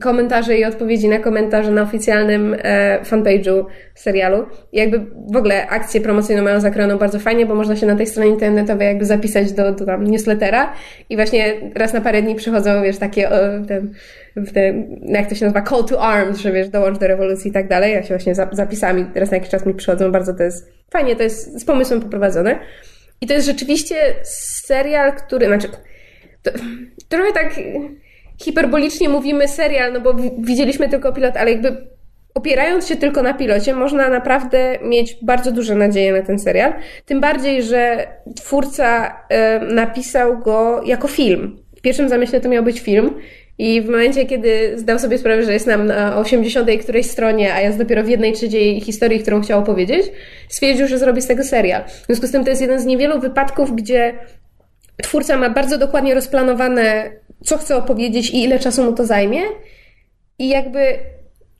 komentarze 0.00 0.56
i 0.56 0.64
odpowiedzi 0.64 1.08
na 1.08 1.18
komentarze 1.18 1.70
na 1.70 1.82
oficjalnym 1.82 2.56
e, 2.58 3.00
fanpage'u 3.04 3.64
serialu. 3.94 4.46
I 4.72 4.78
jakby 4.78 5.00
w 5.32 5.36
ogóle 5.36 5.66
akcję 5.66 6.00
promocyjną 6.00 6.42
mają 6.42 6.60
zakrojoną 6.60 6.98
bardzo 6.98 7.18
fajnie, 7.18 7.46
bo 7.46 7.54
można 7.54 7.76
się 7.76 7.86
na 7.86 7.96
tej 7.96 8.06
stronie 8.06 8.30
internetowej 8.30 8.86
jakby 8.86 9.04
zapisać 9.04 9.52
do, 9.52 9.72
do 9.72 9.86
tam 9.86 10.04
newslettera 10.04 10.72
i 11.10 11.16
właśnie 11.16 11.54
raz 11.74 11.92
na 11.92 12.00
parę 12.00 12.22
dni 12.22 12.34
przychodzą, 12.34 12.82
wiesz, 12.82 12.98
takie 12.98 13.28
ten, 13.68 13.94
w 14.36 14.52
te, 14.52 14.74
jak 15.02 15.28
to 15.28 15.34
się 15.34 15.44
nazywa, 15.44 15.62
call 15.62 15.84
to 15.84 16.02
arms, 16.02 16.38
że 16.38 16.52
wiesz, 16.52 16.68
dołącz 16.68 16.98
do 16.98 17.06
rewolucji 17.06 17.50
i 17.50 17.52
tak 17.54 17.68
dalej. 17.68 17.92
Ja 17.92 18.02
się 18.02 18.08
właśnie 18.08 18.34
za- 18.34 18.48
zapisami 18.52 19.06
raz 19.14 19.30
na 19.30 19.36
jakiś 19.36 19.50
czas 19.50 19.66
mi 19.66 19.74
przychodzą, 19.74 20.12
bardzo 20.12 20.34
to 20.34 20.42
jest 20.42 20.72
fajnie, 20.90 21.16
to 21.16 21.22
jest 21.22 21.60
z 21.60 21.64
pomysłem 21.64 22.00
poprowadzone. 22.00 22.58
I 23.20 23.26
to 23.26 23.34
jest 23.34 23.46
rzeczywiście 23.46 23.96
serial, 24.24 25.12
który, 25.12 25.46
znaczy, 25.46 25.68
to, 26.42 26.50
trochę 27.08 27.32
tak 27.32 27.50
hiperbolicznie 28.38 29.08
mówimy 29.08 29.48
serial, 29.48 29.92
no 29.92 30.00
bo 30.00 30.14
wi- 30.14 30.30
widzieliśmy 30.38 30.88
tylko 30.88 31.12
pilot, 31.12 31.36
ale 31.36 31.50
jakby 31.52 31.76
opierając 32.34 32.88
się 32.88 32.96
tylko 32.96 33.22
na 33.22 33.34
pilocie, 33.34 33.74
można 33.74 34.08
naprawdę 34.08 34.78
mieć 34.82 35.16
bardzo 35.22 35.52
duże 35.52 35.74
nadzieje 35.74 36.12
na 36.12 36.22
ten 36.22 36.38
serial. 36.38 36.72
Tym 37.06 37.20
bardziej, 37.20 37.62
że 37.62 38.06
twórca 38.36 39.16
napisał 39.68 40.38
go 40.38 40.82
jako 40.84 41.08
film. 41.08 41.58
W 41.76 41.80
pierwszym 41.80 42.08
zamyśle 42.08 42.40
to 42.40 42.48
miał 42.48 42.62
być 42.64 42.80
film. 42.80 43.14
I 43.58 43.82
w 43.82 43.88
momencie, 43.88 44.26
kiedy 44.26 44.78
zdał 44.78 44.98
sobie 44.98 45.18
sprawę, 45.18 45.42
że 45.42 45.52
jest 45.52 45.66
nam 45.66 45.86
na 45.86 46.18
80 46.18 46.68
którejś 46.82 47.06
stronie, 47.06 47.54
a 47.54 47.60
jest 47.60 47.78
dopiero 47.78 48.02
w 48.04 48.08
jednej 48.08 48.32
trzeciej 48.32 48.80
historii, 48.80 49.20
którą 49.20 49.40
chciał 49.42 49.60
opowiedzieć, 49.60 50.06
stwierdził, 50.48 50.88
że 50.88 50.98
zrobi 50.98 51.22
z 51.22 51.26
tego 51.26 51.44
serial. 51.44 51.84
W 51.84 52.06
związku 52.06 52.26
z 52.26 52.32
tym 52.32 52.44
to 52.44 52.50
jest 52.50 52.62
jeden 52.62 52.80
z 52.80 52.84
niewielu 52.84 53.20
wypadków, 53.20 53.76
gdzie 53.76 54.14
twórca 55.02 55.36
ma 55.36 55.50
bardzo 55.50 55.78
dokładnie 55.78 56.14
rozplanowane, 56.14 57.10
co 57.44 57.58
chce 57.58 57.76
opowiedzieć 57.76 58.30
i 58.30 58.42
ile 58.42 58.58
czasu 58.58 58.84
mu 58.84 58.92
to 58.92 59.06
zajmie. 59.06 59.40
I 60.38 60.48
jakby 60.48 60.80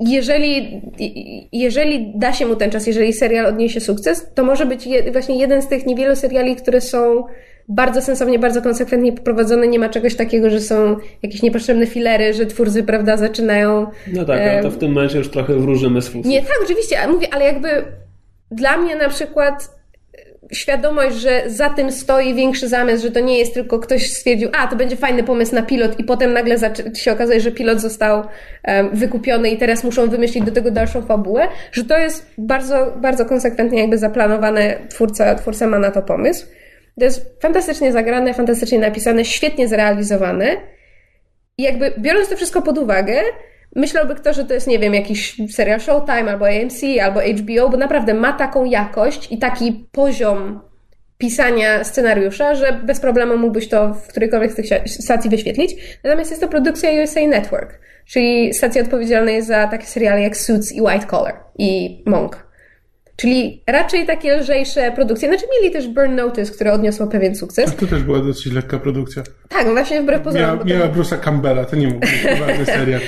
jeżeli, 0.01 0.81
jeżeli 1.53 2.13
da 2.15 2.33
się 2.33 2.47
mu 2.47 2.57
ten 2.57 2.71
czas, 2.71 2.87
jeżeli 2.87 3.13
serial 3.13 3.47
odniesie 3.47 3.81
sukces, 3.81 4.27
to 4.35 4.45
może 4.45 4.67
być 4.67 4.87
je, 4.87 5.13
właśnie 5.13 5.39
jeden 5.39 5.63
z 5.63 5.69
tych 5.69 5.87
niewielu 5.87 6.17
seriali, 6.17 6.57
które 6.57 6.81
są 6.81 7.25
bardzo 7.69 8.03
sensownie, 8.03 8.39
bardzo 8.39 8.63
konsekwentnie 8.63 9.13
poprowadzone. 9.13 9.69
Nie 9.69 9.79
ma 9.79 9.89
czegoś 9.89 10.15
takiego, 10.17 10.51
że 10.51 10.61
są 10.61 10.97
jakieś 11.23 11.43
niepotrzebne 11.43 11.87
filery, 11.87 12.33
że 12.33 12.47
twórcy, 12.47 12.83
prawda, 12.83 13.17
zaczynają. 13.17 13.87
No 14.13 14.25
tak, 14.25 14.41
ale 14.41 14.63
to 14.63 14.71
w 14.71 14.79
tym 14.79 14.93
momencie 14.93 15.19
już 15.19 15.31
trochę 15.31 15.55
wróżymy 15.55 16.03
z 16.03 16.15
Nie, 16.15 16.43
tak, 16.43 16.59
oczywiście, 16.65 17.09
mówię, 17.09 17.27
ale 17.35 17.45
jakby 17.45 17.69
dla 18.51 18.77
mnie 18.77 18.97
na 18.97 19.09
przykład 19.09 19.76
świadomość, 20.53 21.17
że 21.17 21.43
za 21.47 21.71
tym 21.71 21.93
stoi 21.93 22.35
większy 22.35 22.69
zamysł, 22.69 23.03
że 23.03 23.11
to 23.11 23.21
nie 23.21 23.39
jest 23.39 23.55
tylko 23.55 23.79
ktoś 23.79 24.11
stwierdził, 24.11 24.49
a 24.59 24.67
to 24.67 24.77
będzie 24.77 24.97
fajny 24.97 25.23
pomysł 25.23 25.55
na 25.55 25.63
pilot 25.63 26.01
i 26.01 26.05
potem 26.05 26.33
nagle 26.33 26.57
się 26.95 27.13
okazuje, 27.13 27.41
że 27.41 27.51
pilot 27.51 27.81
został 27.81 28.23
um, 28.69 28.91
wykupiony 28.93 29.51
i 29.51 29.59
teraz 29.59 29.85
muszą 29.85 30.09
wymyślić 30.09 30.45
do 30.45 30.53
tego 30.53 30.71
dalszą 30.71 31.03
fabułę, 31.03 31.49
że 31.73 31.85
to 31.85 31.99
jest 31.99 32.31
bardzo, 32.39 32.93
bardzo 32.97 33.25
konsekwentnie 33.25 33.81
jakby 33.81 33.99
zaplanowane, 33.99 34.79
twórca, 34.89 35.35
twórca 35.35 35.67
ma 35.67 35.79
na 35.79 35.91
to 35.91 36.03
pomysł. 36.03 36.47
To 36.99 37.05
jest 37.05 37.43
fantastycznie 37.43 37.93
zagrane, 37.93 38.35
fantastycznie 38.35 38.79
napisane, 38.79 39.25
świetnie 39.25 39.69
zrealizowane 39.69 40.57
i 41.59 41.63
jakby 41.63 41.93
biorąc 41.99 42.29
to 42.29 42.37
wszystko 42.37 42.63
pod 42.63 42.79
uwagę, 42.79 43.21
myślałby 43.77 44.15
kto, 44.15 44.33
że 44.33 44.45
to 44.45 44.55
jest, 44.55 44.67
nie 44.67 44.79
wiem, 44.79 44.95
jakiś 44.95 45.37
serial 45.51 45.81
Showtime 45.81 46.31
albo 46.31 46.47
AMC 46.47 46.83
albo 47.03 47.21
HBO, 47.21 47.69
bo 47.69 47.77
naprawdę 47.77 48.15
ma 48.15 48.33
taką 48.33 48.65
jakość 48.65 49.33
i 49.33 49.39
taki 49.39 49.89
poziom 49.93 50.61
pisania 51.19 51.85
scenariusza, 51.85 52.55
że 52.55 52.81
bez 52.85 53.01
problemu 53.01 53.39
mógłbyś 53.39 53.69
to 53.69 53.95
w 53.95 54.09
którejkolwiek 54.09 54.53
z 54.53 54.55
tych 54.55 54.67
stacji 54.89 55.31
wyświetlić. 55.31 55.77
Natomiast 56.05 56.31
jest 56.31 56.43
to 56.43 56.49
produkcja 56.49 56.91
USA 57.03 57.21
Network, 57.21 57.79
czyli 58.07 58.55
stacja 58.55 58.83
odpowiedzialna 58.83 59.31
jest 59.31 59.49
za 59.49 59.67
takie 59.67 59.87
seriale 59.87 60.23
jak 60.23 60.37
Suits 60.37 60.73
i 60.73 60.81
White 60.81 61.07
Collar 61.07 61.35
i 61.59 62.03
Monk. 62.07 62.47
Czyli 63.17 63.63
raczej 63.67 64.07
takie 64.07 64.37
lżejsze 64.37 64.93
produkcje. 64.93 65.29
Znaczy 65.29 65.45
mieli 65.61 65.73
też 65.73 65.89
Burn 65.89 66.15
Notice, 66.15 66.53
które 66.53 66.73
odniosło 66.73 67.07
pewien 67.07 67.35
sukces. 67.35 67.71
A 67.71 67.81
to 67.81 67.87
też 67.87 68.03
była 68.03 68.19
dosyć 68.19 68.53
lekka 68.53 68.79
produkcja. 68.79 69.23
Tak, 69.49 69.67
właśnie 69.67 70.03
wbrew 70.03 70.23
pozorom. 70.23 70.51
Miała, 70.51 70.65
miała. 70.65 70.95
Bruce'a 70.95 71.21
Campbella, 71.21 71.65
to 71.65 71.77
nie 71.77 71.89
mógł 71.89 72.01
być 72.01 72.69
serial. 72.79 73.01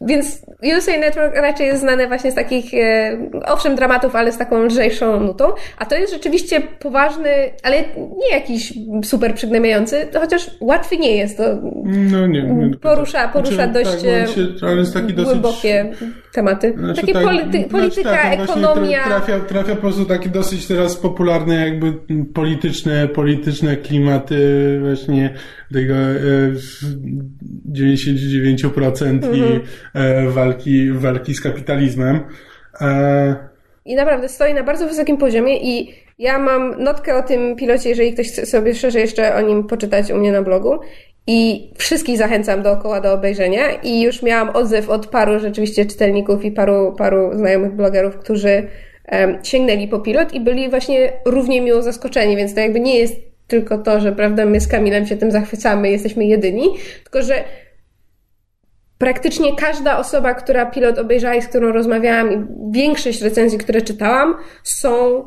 Więc 0.00 0.46
USA 0.76 0.98
Network 0.98 1.36
raczej 1.36 1.66
jest 1.66 1.80
znane 1.80 2.08
właśnie 2.08 2.32
z 2.32 2.34
takich, 2.34 2.74
e, 2.74 3.18
owszem, 3.46 3.74
dramatów, 3.74 4.16
ale 4.16 4.32
z 4.32 4.38
taką 4.38 4.62
lżejszą 4.62 5.20
nutą. 5.20 5.44
A 5.78 5.84
to 5.86 5.94
jest 5.94 6.12
rzeczywiście 6.12 6.60
poważny, 6.60 7.30
ale 7.62 7.76
nie 7.96 8.30
jakiś 8.30 8.72
super 9.04 9.34
przygnębiający, 9.34 10.06
to 10.12 10.20
chociaż 10.20 10.50
łatwy 10.60 10.96
nie 10.96 11.16
jest. 11.16 11.36
To 11.36 11.44
no 11.84 12.26
nie, 12.26 12.42
nie 12.42 12.76
porusza, 12.76 13.28
porusza 13.28 13.54
znaczy, 13.54 13.72
dość 13.72 13.90
tak, 13.90 14.00
się, 14.00 14.66
ale 14.66 14.76
jest 14.76 14.94
taki 14.94 15.14
głębokie 15.14 15.86
dosyć, 15.90 16.08
tematy. 16.32 16.74
Znaczy, 16.78 17.00
takie 17.00 17.12
tak, 17.12 17.24
polity, 17.24 17.58
znaczy, 17.58 17.68
polityka, 17.70 18.10
tak, 18.10 18.40
ekonomia. 18.40 19.04
Trafia, 19.04 19.40
trafia 19.40 19.74
po 19.74 19.80
prostu 19.80 20.04
takie 20.04 20.28
dosyć 20.28 20.66
teraz 20.66 20.96
popularne 20.96 21.54
jakby 21.54 21.92
polityczne, 22.34 23.08
polityczne 23.08 23.76
klimaty 23.76 24.78
właśnie 24.80 25.34
tego 25.72 25.94
e, 25.94 26.52
99% 27.72 29.06
mhm. 29.06 29.34
i 29.34 29.40
e, 29.93 29.93
walki, 30.28 30.92
walki 30.92 31.34
z 31.34 31.40
kapitalizmem. 31.40 32.20
E... 32.80 33.54
I 33.84 33.94
naprawdę 33.94 34.28
stoi 34.28 34.54
na 34.54 34.62
bardzo 34.62 34.88
wysokim 34.88 35.16
poziomie 35.16 35.56
i 35.56 35.94
ja 36.18 36.38
mam 36.38 36.82
notkę 36.82 37.16
o 37.16 37.22
tym 37.22 37.56
pilocie, 37.56 37.88
jeżeli 37.88 38.12
ktoś 38.12 38.28
chce 38.28 38.46
sobie 38.46 38.74
szczerze 38.74 39.00
jeszcze 39.00 39.34
o 39.34 39.40
nim 39.40 39.66
poczytać 39.66 40.10
u 40.10 40.16
mnie 40.16 40.32
na 40.32 40.42
blogu. 40.42 40.78
I 41.26 41.70
wszystkich 41.78 42.18
zachęcam 42.18 42.62
dookoła 42.62 43.00
do 43.00 43.12
obejrzenia. 43.12 43.72
I 43.82 44.02
już 44.02 44.22
miałam 44.22 44.50
odzew 44.50 44.90
od 44.90 45.06
paru 45.06 45.38
rzeczywiście 45.38 45.86
czytelników 45.86 46.44
i 46.44 46.50
paru, 46.50 46.94
paru 46.98 47.30
znajomych 47.34 47.72
blogerów, 47.72 48.16
którzy 48.16 48.68
um, 49.12 49.38
sięgnęli 49.42 49.88
po 49.88 50.00
pilot 50.00 50.34
i 50.34 50.40
byli 50.40 50.70
właśnie 50.70 51.12
równie 51.24 51.60
miło 51.60 51.82
zaskoczeni, 51.82 52.36
więc 52.36 52.54
to 52.54 52.60
jakby 52.60 52.80
nie 52.80 52.98
jest 52.98 53.16
tylko 53.46 53.78
to, 53.78 54.00
że 54.00 54.12
prawda, 54.12 54.46
my 54.46 54.60
z 54.60 54.68
Kamilem 54.68 55.06
się 55.06 55.16
tym 55.16 55.30
zachwycamy, 55.30 55.90
jesteśmy 55.90 56.24
jedyni, 56.24 56.68
tylko 57.02 57.22
że 57.22 57.44
praktycznie 58.98 59.56
każda 59.56 59.98
osoba, 59.98 60.34
która 60.34 60.66
pilot 60.66 60.98
obejrzała 60.98 61.34
i 61.34 61.42
z 61.42 61.48
którą 61.48 61.72
rozmawiałam, 61.72 62.32
i 62.32 62.46
większość 62.72 63.22
recenzji, 63.22 63.58
które 63.58 63.82
czytałam, 63.82 64.34
są 64.62 65.24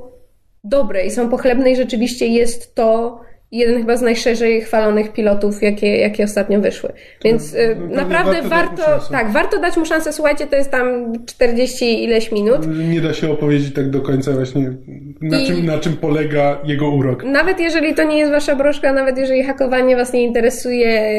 dobre 0.64 1.06
i 1.06 1.12
są 1.12 1.30
pochlebne 1.30 1.72
i 1.72 1.76
rzeczywiście 1.76 2.28
jest 2.28 2.76
to 2.76 3.20
jeden 3.52 3.78
chyba 3.78 3.98
z 3.98 4.02
najszerzej 4.02 4.62
chwalonych 4.62 5.14
pilotów, 5.14 5.64
jakie, 5.64 5.98
jakie 5.98 6.24
ostatnio 6.24 6.62
wyszły. 6.62 6.94
Więc 7.24 7.54
no, 7.54 7.86
no, 7.90 7.96
naprawdę 7.96 8.42
warto, 8.42 8.84
warto 8.84 9.12
tak, 9.12 9.32
warto 9.32 9.60
dać 9.60 9.78
mu 9.78 9.86
szansę. 9.86 10.14
Słuchajcie, 10.14 10.48
to 10.48 10.56
jest 10.56 10.72
tam 10.72 11.14
40 11.26 12.04
ileś 12.04 12.32
minut. 12.32 12.68
Nie 12.90 13.02
da 13.02 13.14
się 13.14 13.32
opowiedzieć 13.32 13.74
tak 13.74 13.90
do 13.90 14.02
końca 14.02 14.32
właśnie, 14.32 14.74
na, 15.22 15.40
I 15.40 15.48
czym, 15.48 15.66
na 15.66 15.78
czym 15.78 15.94
polega 15.94 16.62
jego 16.64 16.90
urok. 16.90 17.24
Nawet 17.24 17.60
jeżeli 17.60 17.96
to 17.96 18.04
nie 18.04 18.18
jest 18.18 18.32
wasza 18.32 18.56
broszka, 18.56 18.94
nawet 18.94 19.18
jeżeli 19.18 19.44
hakowanie 19.44 19.96
was 19.96 20.14
nie 20.14 20.24
interesuje, 20.24 21.12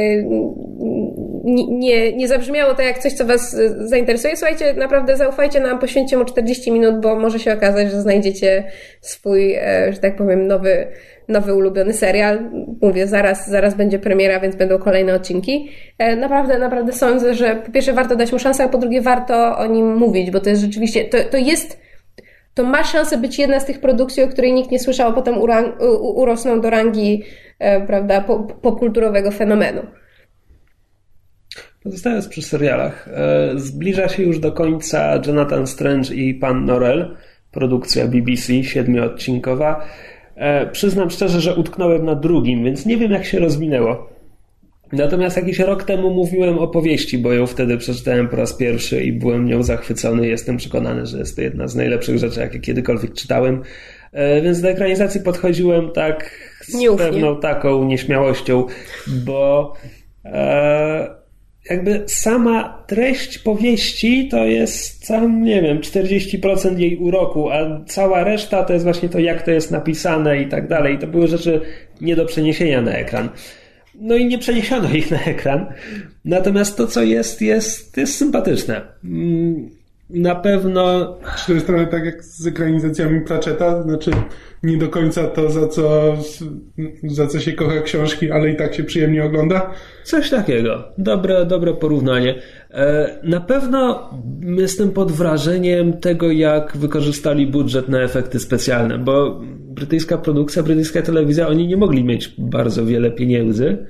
nie, 1.68 2.12
nie 2.12 2.28
zabrzmiało 2.28 2.74
to 2.74 2.82
jak 2.82 2.98
coś, 2.98 3.12
co 3.12 3.26
Was 3.26 3.56
zainteresuje, 3.80 4.36
słuchajcie, 4.36 4.74
naprawdę 4.74 5.16
zaufajcie 5.16 5.60
nam, 5.60 5.78
poświęćcie 5.78 6.16
mu 6.16 6.24
40 6.24 6.72
minut, 6.72 7.00
bo 7.00 7.16
może 7.16 7.38
się 7.38 7.52
okazać, 7.52 7.90
że 7.90 8.00
znajdziecie 8.00 8.64
swój, 9.00 9.54
e, 9.54 9.92
że 9.92 9.98
tak 9.98 10.16
powiem, 10.16 10.46
nowy, 10.46 10.86
nowy 11.28 11.54
ulubiony 11.54 11.92
serial. 11.92 12.50
Mówię, 12.82 13.06
zaraz, 13.06 13.50
zaraz 13.50 13.74
będzie 13.74 13.98
premiera, 13.98 14.40
więc 14.40 14.56
będą 14.56 14.78
kolejne 14.78 15.14
odcinki. 15.14 15.70
E, 15.98 16.16
naprawdę, 16.16 16.58
naprawdę 16.58 16.92
sądzę, 16.92 17.34
że 17.34 17.56
po 17.56 17.72
pierwsze 17.72 17.92
warto 17.92 18.16
dać 18.16 18.32
mu 18.32 18.38
szansę, 18.38 18.64
a 18.64 18.68
po 18.68 18.78
drugie 18.78 19.00
warto 19.00 19.58
o 19.58 19.66
nim 19.66 19.96
mówić, 19.96 20.30
bo 20.30 20.40
to 20.40 20.50
jest 20.50 20.62
rzeczywiście, 20.62 21.04
to, 21.04 21.18
to 21.30 21.36
jest 21.36 21.88
to 22.54 22.64
ma 22.64 22.84
szansę 22.84 23.18
być 23.18 23.38
jedna 23.38 23.60
z 23.60 23.64
tych 23.64 23.80
produkcji, 23.80 24.22
o 24.22 24.28
której 24.28 24.52
nikt 24.52 24.70
nie 24.70 24.78
słyszał, 24.78 25.10
a 25.10 25.12
potem 25.12 25.34
urosną 26.00 26.60
do 26.60 26.70
rangi, 26.70 27.24
e, 27.58 27.86
prawda, 27.86 28.24
popkulturowego 28.62 29.30
fenomenu. 29.30 29.82
Pozostając 31.82 32.28
przy 32.28 32.42
serialach, 32.42 33.08
e, 33.08 33.52
zbliża 33.56 34.08
się 34.08 34.22
już 34.22 34.38
do 34.38 34.52
końca 34.52 35.20
Jonathan 35.26 35.66
Strange 35.66 36.14
i 36.14 36.34
Pan 36.34 36.64
Norel, 36.64 37.16
produkcja 37.52 38.08
BBC, 38.08 38.64
siedmioodcinkowa. 38.64 39.84
E, 40.36 40.66
przyznam 40.66 41.10
szczerze, 41.10 41.40
że 41.40 41.54
utknąłem 41.54 42.04
na 42.04 42.14
drugim, 42.14 42.64
więc 42.64 42.86
nie 42.86 42.96
wiem 42.96 43.12
jak 43.12 43.24
się 43.24 43.38
rozwinęło. 43.38 44.08
Natomiast 44.92 45.36
jakiś 45.36 45.58
rok 45.58 45.84
temu 45.84 46.10
mówiłem 46.10 46.58
o 46.58 46.68
powieści, 46.68 47.18
bo 47.18 47.32
ją 47.32 47.46
wtedy 47.46 47.78
przeczytałem 47.78 48.28
po 48.28 48.36
raz 48.36 48.52
pierwszy 48.52 49.02
i 49.04 49.12
byłem 49.12 49.46
nią 49.46 49.62
zachwycony. 49.62 50.28
Jestem 50.28 50.56
przekonany, 50.56 51.06
że 51.06 51.18
jest 51.18 51.36
to 51.36 51.42
jedna 51.42 51.68
z 51.68 51.76
najlepszych 51.76 52.18
rzeczy, 52.18 52.40
jakie 52.40 52.58
kiedykolwiek 52.58 53.14
czytałem. 53.14 53.62
E, 54.12 54.42
więc 54.42 54.60
do 54.60 54.68
ekranizacji 54.68 55.20
podchodziłem 55.20 55.90
tak 55.90 56.30
z 56.60 56.74
Nieufnie. 56.74 57.06
pewną 57.06 57.40
taką 57.40 57.84
nieśmiałością, 57.84 58.66
bo 59.06 59.72
jakby 61.70 62.02
sama 62.06 62.84
treść 62.86 63.38
powieści 63.38 64.28
to 64.28 64.44
jest 64.44 65.06
sam, 65.06 65.42
nie 65.42 65.62
wiem, 65.62 65.80
40% 65.80 66.78
jej 66.78 66.96
uroku, 66.96 67.50
a 67.50 67.84
cała 67.86 68.24
reszta 68.24 68.64
to 68.64 68.72
jest 68.72 68.84
właśnie 68.84 69.08
to, 69.08 69.18
jak 69.18 69.42
to 69.42 69.50
jest 69.50 69.70
napisane 69.70 70.42
i 70.42 70.48
tak 70.48 70.68
dalej. 70.68 70.98
To 70.98 71.06
były 71.06 71.28
rzeczy 71.28 71.60
nie 72.00 72.16
do 72.16 72.24
przeniesienia 72.24 72.82
na 72.82 72.92
ekran. 72.92 73.28
No 73.94 74.16
i 74.16 74.26
nie 74.26 74.38
przeniesiono 74.38 74.90
ich 74.90 75.10
na 75.10 75.24
ekran. 75.24 75.66
Natomiast 76.24 76.76
to, 76.76 76.86
co 76.86 77.02
jest, 77.02 77.42
jest, 77.42 77.96
jest 77.96 78.16
sympatyczne. 78.16 78.80
Na 80.10 80.34
pewno. 80.34 81.14
To 81.46 81.52
jest 81.52 81.66
trochę 81.66 81.86
tak 81.86 82.04
jak 82.04 82.24
z 82.24 82.46
ekranizacjami 82.46 83.20
Pratchetta, 83.20 83.82
znaczy 83.82 84.10
nie 84.62 84.76
do 84.76 84.88
końca 84.88 85.26
to, 85.26 85.50
za 85.50 85.68
co, 85.68 86.16
za 87.04 87.26
co 87.26 87.40
się 87.40 87.52
kocha 87.52 87.80
książki, 87.80 88.30
ale 88.30 88.50
i 88.50 88.56
tak 88.56 88.74
się 88.74 88.84
przyjemnie 88.84 89.24
ogląda. 89.24 89.70
Coś 90.04 90.30
takiego. 90.30 90.84
Dobre, 90.98 91.46
dobre 91.46 91.74
porównanie. 91.74 92.34
E, 92.70 93.18
na 93.22 93.40
pewno 93.40 94.10
jestem 94.42 94.90
pod 94.90 95.12
wrażeniem 95.12 95.92
tego, 95.92 96.30
jak 96.30 96.76
wykorzystali 96.76 97.46
budżet 97.46 97.88
na 97.88 98.00
efekty 98.00 98.38
specjalne, 98.38 98.98
bo 98.98 99.40
brytyjska 99.58 100.18
produkcja, 100.18 100.62
brytyjska 100.62 101.02
telewizja, 101.02 101.48
oni 101.48 101.66
nie 101.66 101.76
mogli 101.76 102.04
mieć 102.04 102.34
bardzo 102.38 102.86
wiele 102.86 103.10
pieniędzy, 103.10 103.86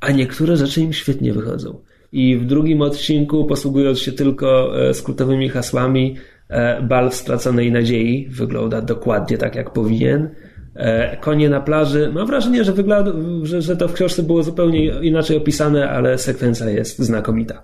a 0.00 0.10
niektóre 0.10 0.56
rzeczy 0.56 0.80
im 0.80 0.92
świetnie 0.92 1.32
wychodzą. 1.32 1.82
I 2.16 2.36
w 2.36 2.44
drugim 2.44 2.82
odcinku, 2.82 3.44
posługując 3.44 3.98
się 3.98 4.12
tylko 4.12 4.80
e, 4.88 4.94
skrótowymi 4.94 5.48
hasłami, 5.48 6.16
e, 6.48 6.82
bal 6.82 7.10
w 7.10 7.14
straconej 7.14 7.72
nadziei 7.72 8.28
wygląda 8.30 8.80
dokładnie 8.80 9.38
tak, 9.38 9.54
jak 9.54 9.70
powinien. 9.70 10.28
E, 10.74 11.16
konie 11.16 11.48
na 11.48 11.60
plaży. 11.60 12.10
Mam 12.14 12.26
wrażenie, 12.26 12.64
że, 12.64 12.72
wygląda, 12.72 13.12
że, 13.42 13.62
że 13.62 13.76
to 13.76 13.88
w 13.88 13.92
książce 13.92 14.22
było 14.22 14.42
zupełnie 14.42 14.84
inaczej 14.86 15.36
opisane, 15.36 15.90
ale 15.90 16.18
sekwencja 16.18 16.70
jest 16.70 16.98
znakomita. 16.98 17.62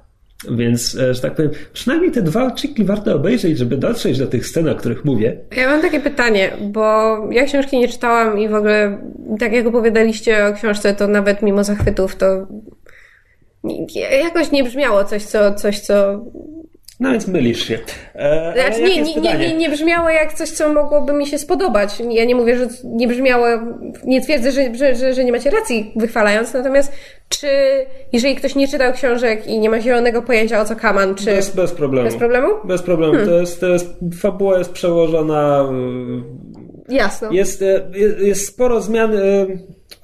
Więc, 0.51 0.99
że 1.11 1.21
tak 1.21 1.35
powiem, 1.35 1.51
przynajmniej 1.73 2.11
te 2.11 2.23
dwa 2.23 2.47
odcinki 2.47 2.85
warto 2.85 3.15
obejrzeć, 3.15 3.59
żeby 3.59 3.77
dotrzeć 3.77 4.19
do 4.19 4.27
tych 4.27 4.47
scen, 4.47 4.69
o 4.69 4.75
których 4.75 5.05
mówię. 5.05 5.37
Ja 5.57 5.69
mam 5.69 5.83
takie 5.83 6.01
pytanie, 6.01 6.51
bo 6.61 7.17
ja 7.31 7.45
książki 7.45 7.79
nie 7.79 7.89
czytałam 7.89 8.39
i 8.39 8.49
w 8.49 8.55
ogóle, 8.55 8.99
tak 9.39 9.53
jak 9.53 9.67
opowiadaliście 9.67 10.47
o 10.47 10.53
książce, 10.53 10.95
to 10.95 11.09
nawet 11.09 11.43
mimo 11.43 11.65
zachwytów, 11.65 12.17
to 12.17 12.47
jakoś 14.23 14.51
nie 14.51 14.65
brzmiało 14.65 15.05
coś, 15.05 15.23
co, 15.23 15.55
coś, 15.55 15.81
co 15.81 16.25
no 17.03 17.13
więc 17.13 17.29
mylisz 17.29 17.69
się. 17.69 17.79
E, 18.15 18.53
znaczy, 18.55 18.83
nie, 18.83 19.03
nie, 19.03 19.21
nie, 19.21 19.39
nie, 19.39 19.57
nie 19.57 19.69
brzmiało 19.69 20.11
jak 20.11 20.33
coś, 20.33 20.51
co 20.51 20.73
mogłoby 20.73 21.13
mi 21.13 21.27
się 21.27 21.39
spodobać. 21.39 22.03
Ja 22.11 22.25
nie 22.25 22.35
mówię, 22.35 22.59
że 22.59 22.69
nie 22.85 23.09
brzmiało, 23.09 23.47
nie 24.05 24.21
twierdzę, 24.21 24.53
że, 24.53 24.75
że, 24.75 24.95
że, 24.95 25.15
że 25.15 25.25
nie 25.25 25.33
macie 25.33 25.51
racji 25.51 25.93
wychwalając, 25.97 26.55
natomiast 26.55 26.93
czy 27.29 27.49
jeżeli 28.13 28.37
ktoś 28.37 28.55
nie 28.55 28.69
czytał 28.69 28.93
książek 28.93 29.47
i 29.47 29.59
nie 29.59 29.71
ma 29.71 29.81
zielonego 29.81 30.23
pojęcia 30.23 30.61
o 30.61 30.65
co 30.65 30.77
kaman, 30.77 31.15
czy... 31.15 31.25
Bez, 31.25 31.57
bez 31.57 31.73
problemu. 31.73 32.09
Bez 32.09 32.17
problemu? 32.17 32.49
Bez 32.65 32.83
problemu. 32.83 33.13
Hmm. 33.13 33.31
To, 33.31 33.41
jest, 33.41 33.61
to 33.61 33.67
jest, 33.67 33.95
fabuła 34.21 34.59
jest 34.59 34.73
przełożona... 34.73 35.69
Jasno. 36.89 37.33
Jest, 37.33 37.65
jest, 37.95 38.21
jest 38.21 38.47
sporo 38.47 38.81
zmian 38.81 39.17
e, 39.17 39.47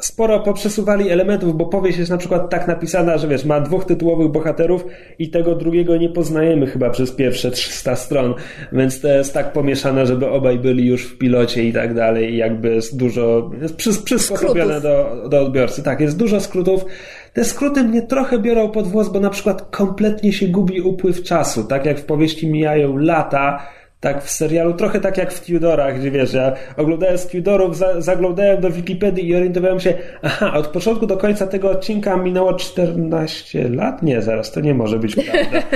sporo 0.00 0.40
poprzesuwali 0.40 1.10
elementów, 1.10 1.56
bo 1.56 1.66
powieść 1.66 1.98
jest 1.98 2.10
na 2.10 2.16
przykład 2.16 2.50
tak 2.50 2.68
napisana, 2.68 3.18
że 3.18 3.28
wiesz, 3.28 3.44
ma 3.44 3.60
dwóch 3.60 3.84
tytułowych 3.84 4.28
bohaterów 4.28 4.84
i 5.18 5.30
tego 5.30 5.54
drugiego 5.54 5.96
nie 5.96 6.08
poznajemy 6.08 6.66
chyba 6.66 6.90
przez 6.90 7.12
pierwsze 7.12 7.50
300 7.50 7.96
stron, 7.96 8.34
więc 8.72 9.00
to 9.00 9.08
jest 9.08 9.34
tak 9.34 9.52
pomieszane, 9.52 10.06
żeby 10.06 10.28
obaj 10.28 10.58
byli 10.58 10.86
już 10.86 11.04
w 11.04 11.18
pilocie 11.18 11.64
i 11.64 11.72
tak 11.72 11.94
dalej 11.94 12.34
i 12.34 12.36
jakby 12.36 12.74
jest 12.74 12.96
dużo, 12.96 13.50
jest 13.62 14.02
przysposobione 14.04 14.80
do, 14.80 15.24
do 15.28 15.40
odbiorcy. 15.40 15.82
Tak, 15.82 16.00
jest 16.00 16.16
dużo 16.16 16.40
skrótów. 16.40 16.84
Te 17.32 17.44
skróty 17.44 17.84
mnie 17.84 18.02
trochę 18.02 18.38
biorą 18.38 18.68
pod 18.68 18.86
włos, 18.86 19.08
bo 19.08 19.20
na 19.20 19.30
przykład 19.30 19.70
kompletnie 19.70 20.32
się 20.32 20.48
gubi 20.48 20.80
upływ 20.80 21.22
czasu, 21.22 21.64
tak 21.64 21.86
jak 21.86 21.98
w 21.98 22.04
powieści 22.04 22.46
mijają 22.46 22.96
lata, 22.96 23.62
tak 24.00 24.24
w 24.24 24.30
serialu, 24.30 24.74
trochę 24.74 25.00
tak 25.00 25.18
jak 25.18 25.32
w 25.32 25.46
Tudorach, 25.46 25.98
gdzie 25.98 26.10
wiesz, 26.10 26.32
ja 26.32 26.52
oglądając 26.76 27.26
Tudorów, 27.26 27.76
za, 27.76 28.00
zaglądałem 28.00 28.60
do 28.60 28.70
Wikipedii 28.70 29.28
i 29.28 29.36
orientowałem 29.36 29.80
się, 29.80 29.94
aha, 30.22 30.54
od 30.54 30.66
początku 30.66 31.06
do 31.06 31.16
końca 31.16 31.46
tego 31.46 31.70
odcinka 31.70 32.16
minęło 32.16 32.54
14 32.54 33.68
lat? 33.68 34.02
Nie, 34.02 34.22
zaraz, 34.22 34.52
to 34.52 34.60
nie 34.60 34.74
może 34.74 34.98
być 34.98 35.16
prawda. 35.16 35.62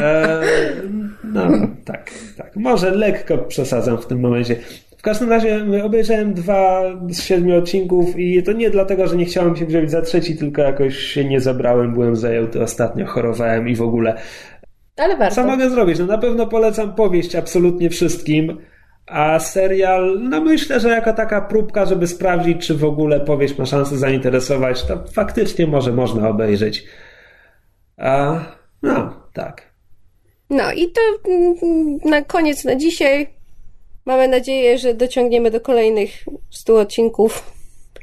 e, 0.00 0.40
no, 1.24 1.42
tak, 1.84 2.10
tak. 2.36 2.56
Może 2.56 2.90
lekko 2.90 3.38
przesadzam 3.38 3.98
w 3.98 4.06
tym 4.06 4.20
momencie. 4.20 4.56
W 5.02 5.04
każdym 5.04 5.30
razie 5.30 5.64
obejrzałem 5.84 6.34
dwa 6.34 6.82
z 7.10 7.22
siedmiu 7.22 7.58
odcinków 7.58 8.18
i 8.18 8.42
to 8.42 8.52
nie 8.52 8.70
dlatego, 8.70 9.06
że 9.06 9.16
nie 9.16 9.24
chciałem 9.24 9.56
się 9.56 9.66
wziąć 9.66 9.90
za 9.90 10.02
trzeci, 10.02 10.36
tylko 10.36 10.62
jakoś 10.62 10.98
się 10.98 11.24
nie 11.24 11.40
zabrałem, 11.40 11.94
byłem 11.94 12.16
zajęty 12.16 12.62
ostatnio, 12.62 13.06
chorowałem 13.06 13.68
i 13.68 13.76
w 13.76 13.82
ogóle. 13.82 14.14
Ale 14.96 15.16
warto. 15.16 15.34
Co 15.34 15.44
mogę 15.44 15.70
zrobić? 15.70 15.98
No 15.98 16.06
na 16.06 16.18
pewno 16.18 16.46
polecam 16.46 16.94
powieść 16.94 17.36
absolutnie 17.36 17.90
wszystkim, 17.90 18.58
a 19.06 19.38
serial, 19.38 20.18
no 20.20 20.40
myślę, 20.40 20.80
że 20.80 20.88
jako 20.88 21.12
taka 21.12 21.40
próbka, 21.40 21.86
żeby 21.86 22.06
sprawdzić, 22.06 22.66
czy 22.66 22.74
w 22.74 22.84
ogóle 22.84 23.20
powieść 23.20 23.58
ma 23.58 23.66
szansę 23.66 23.96
zainteresować, 23.96 24.82
to 24.82 25.04
faktycznie 25.12 25.66
może 25.66 25.92
można 25.92 26.28
obejrzeć. 26.28 26.84
A, 27.96 28.40
no, 28.82 29.14
tak. 29.32 29.72
No 30.50 30.72
i 30.72 30.90
to 30.90 31.00
mm, 31.28 31.98
na 32.04 32.22
koniec 32.22 32.64
na 32.64 32.76
dzisiaj. 32.76 33.26
Mamy 34.04 34.28
nadzieję, 34.28 34.78
że 34.78 34.94
dociągniemy 34.94 35.50
do 35.50 35.60
kolejnych 35.60 36.24
100 36.50 36.80
odcinków. 36.80 37.42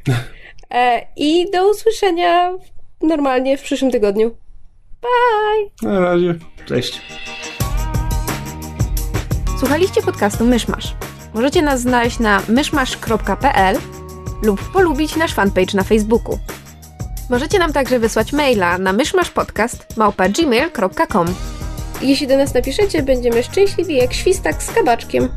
E, 0.74 1.06
I 1.16 1.50
do 1.50 1.70
usłyszenia 1.70 2.52
normalnie 3.02 3.58
w 3.58 3.62
przyszłym 3.62 3.90
tygodniu. 3.90 4.36
Bye! 5.02 5.70
Na 5.90 6.00
razie. 6.00 6.34
Cześć. 6.66 7.00
Słuchaliście 9.58 10.02
podcastu 10.02 10.44
Myszmasz. 10.44 10.94
Możecie 11.34 11.62
nas 11.62 11.80
znaleźć 11.80 12.18
na 12.18 12.42
myszmasz.pl 12.48 13.78
lub 14.42 14.72
polubić 14.72 15.16
nasz 15.16 15.34
fanpage 15.34 15.74
na 15.74 15.84
Facebooku. 15.84 16.38
Możecie 17.30 17.58
nam 17.58 17.72
także 17.72 17.98
wysłać 17.98 18.32
maila 18.32 18.78
na 18.78 18.92
myszmaszpodcast.gmail.com 18.92 21.26
Jeśli 22.02 22.26
do 22.26 22.36
nas 22.36 22.54
napiszecie, 22.54 23.02
będziemy 23.02 23.42
szczęśliwi 23.42 23.96
jak 23.96 24.12
świstak 24.12 24.62
z 24.62 24.72
kabaczkiem. 24.72 25.28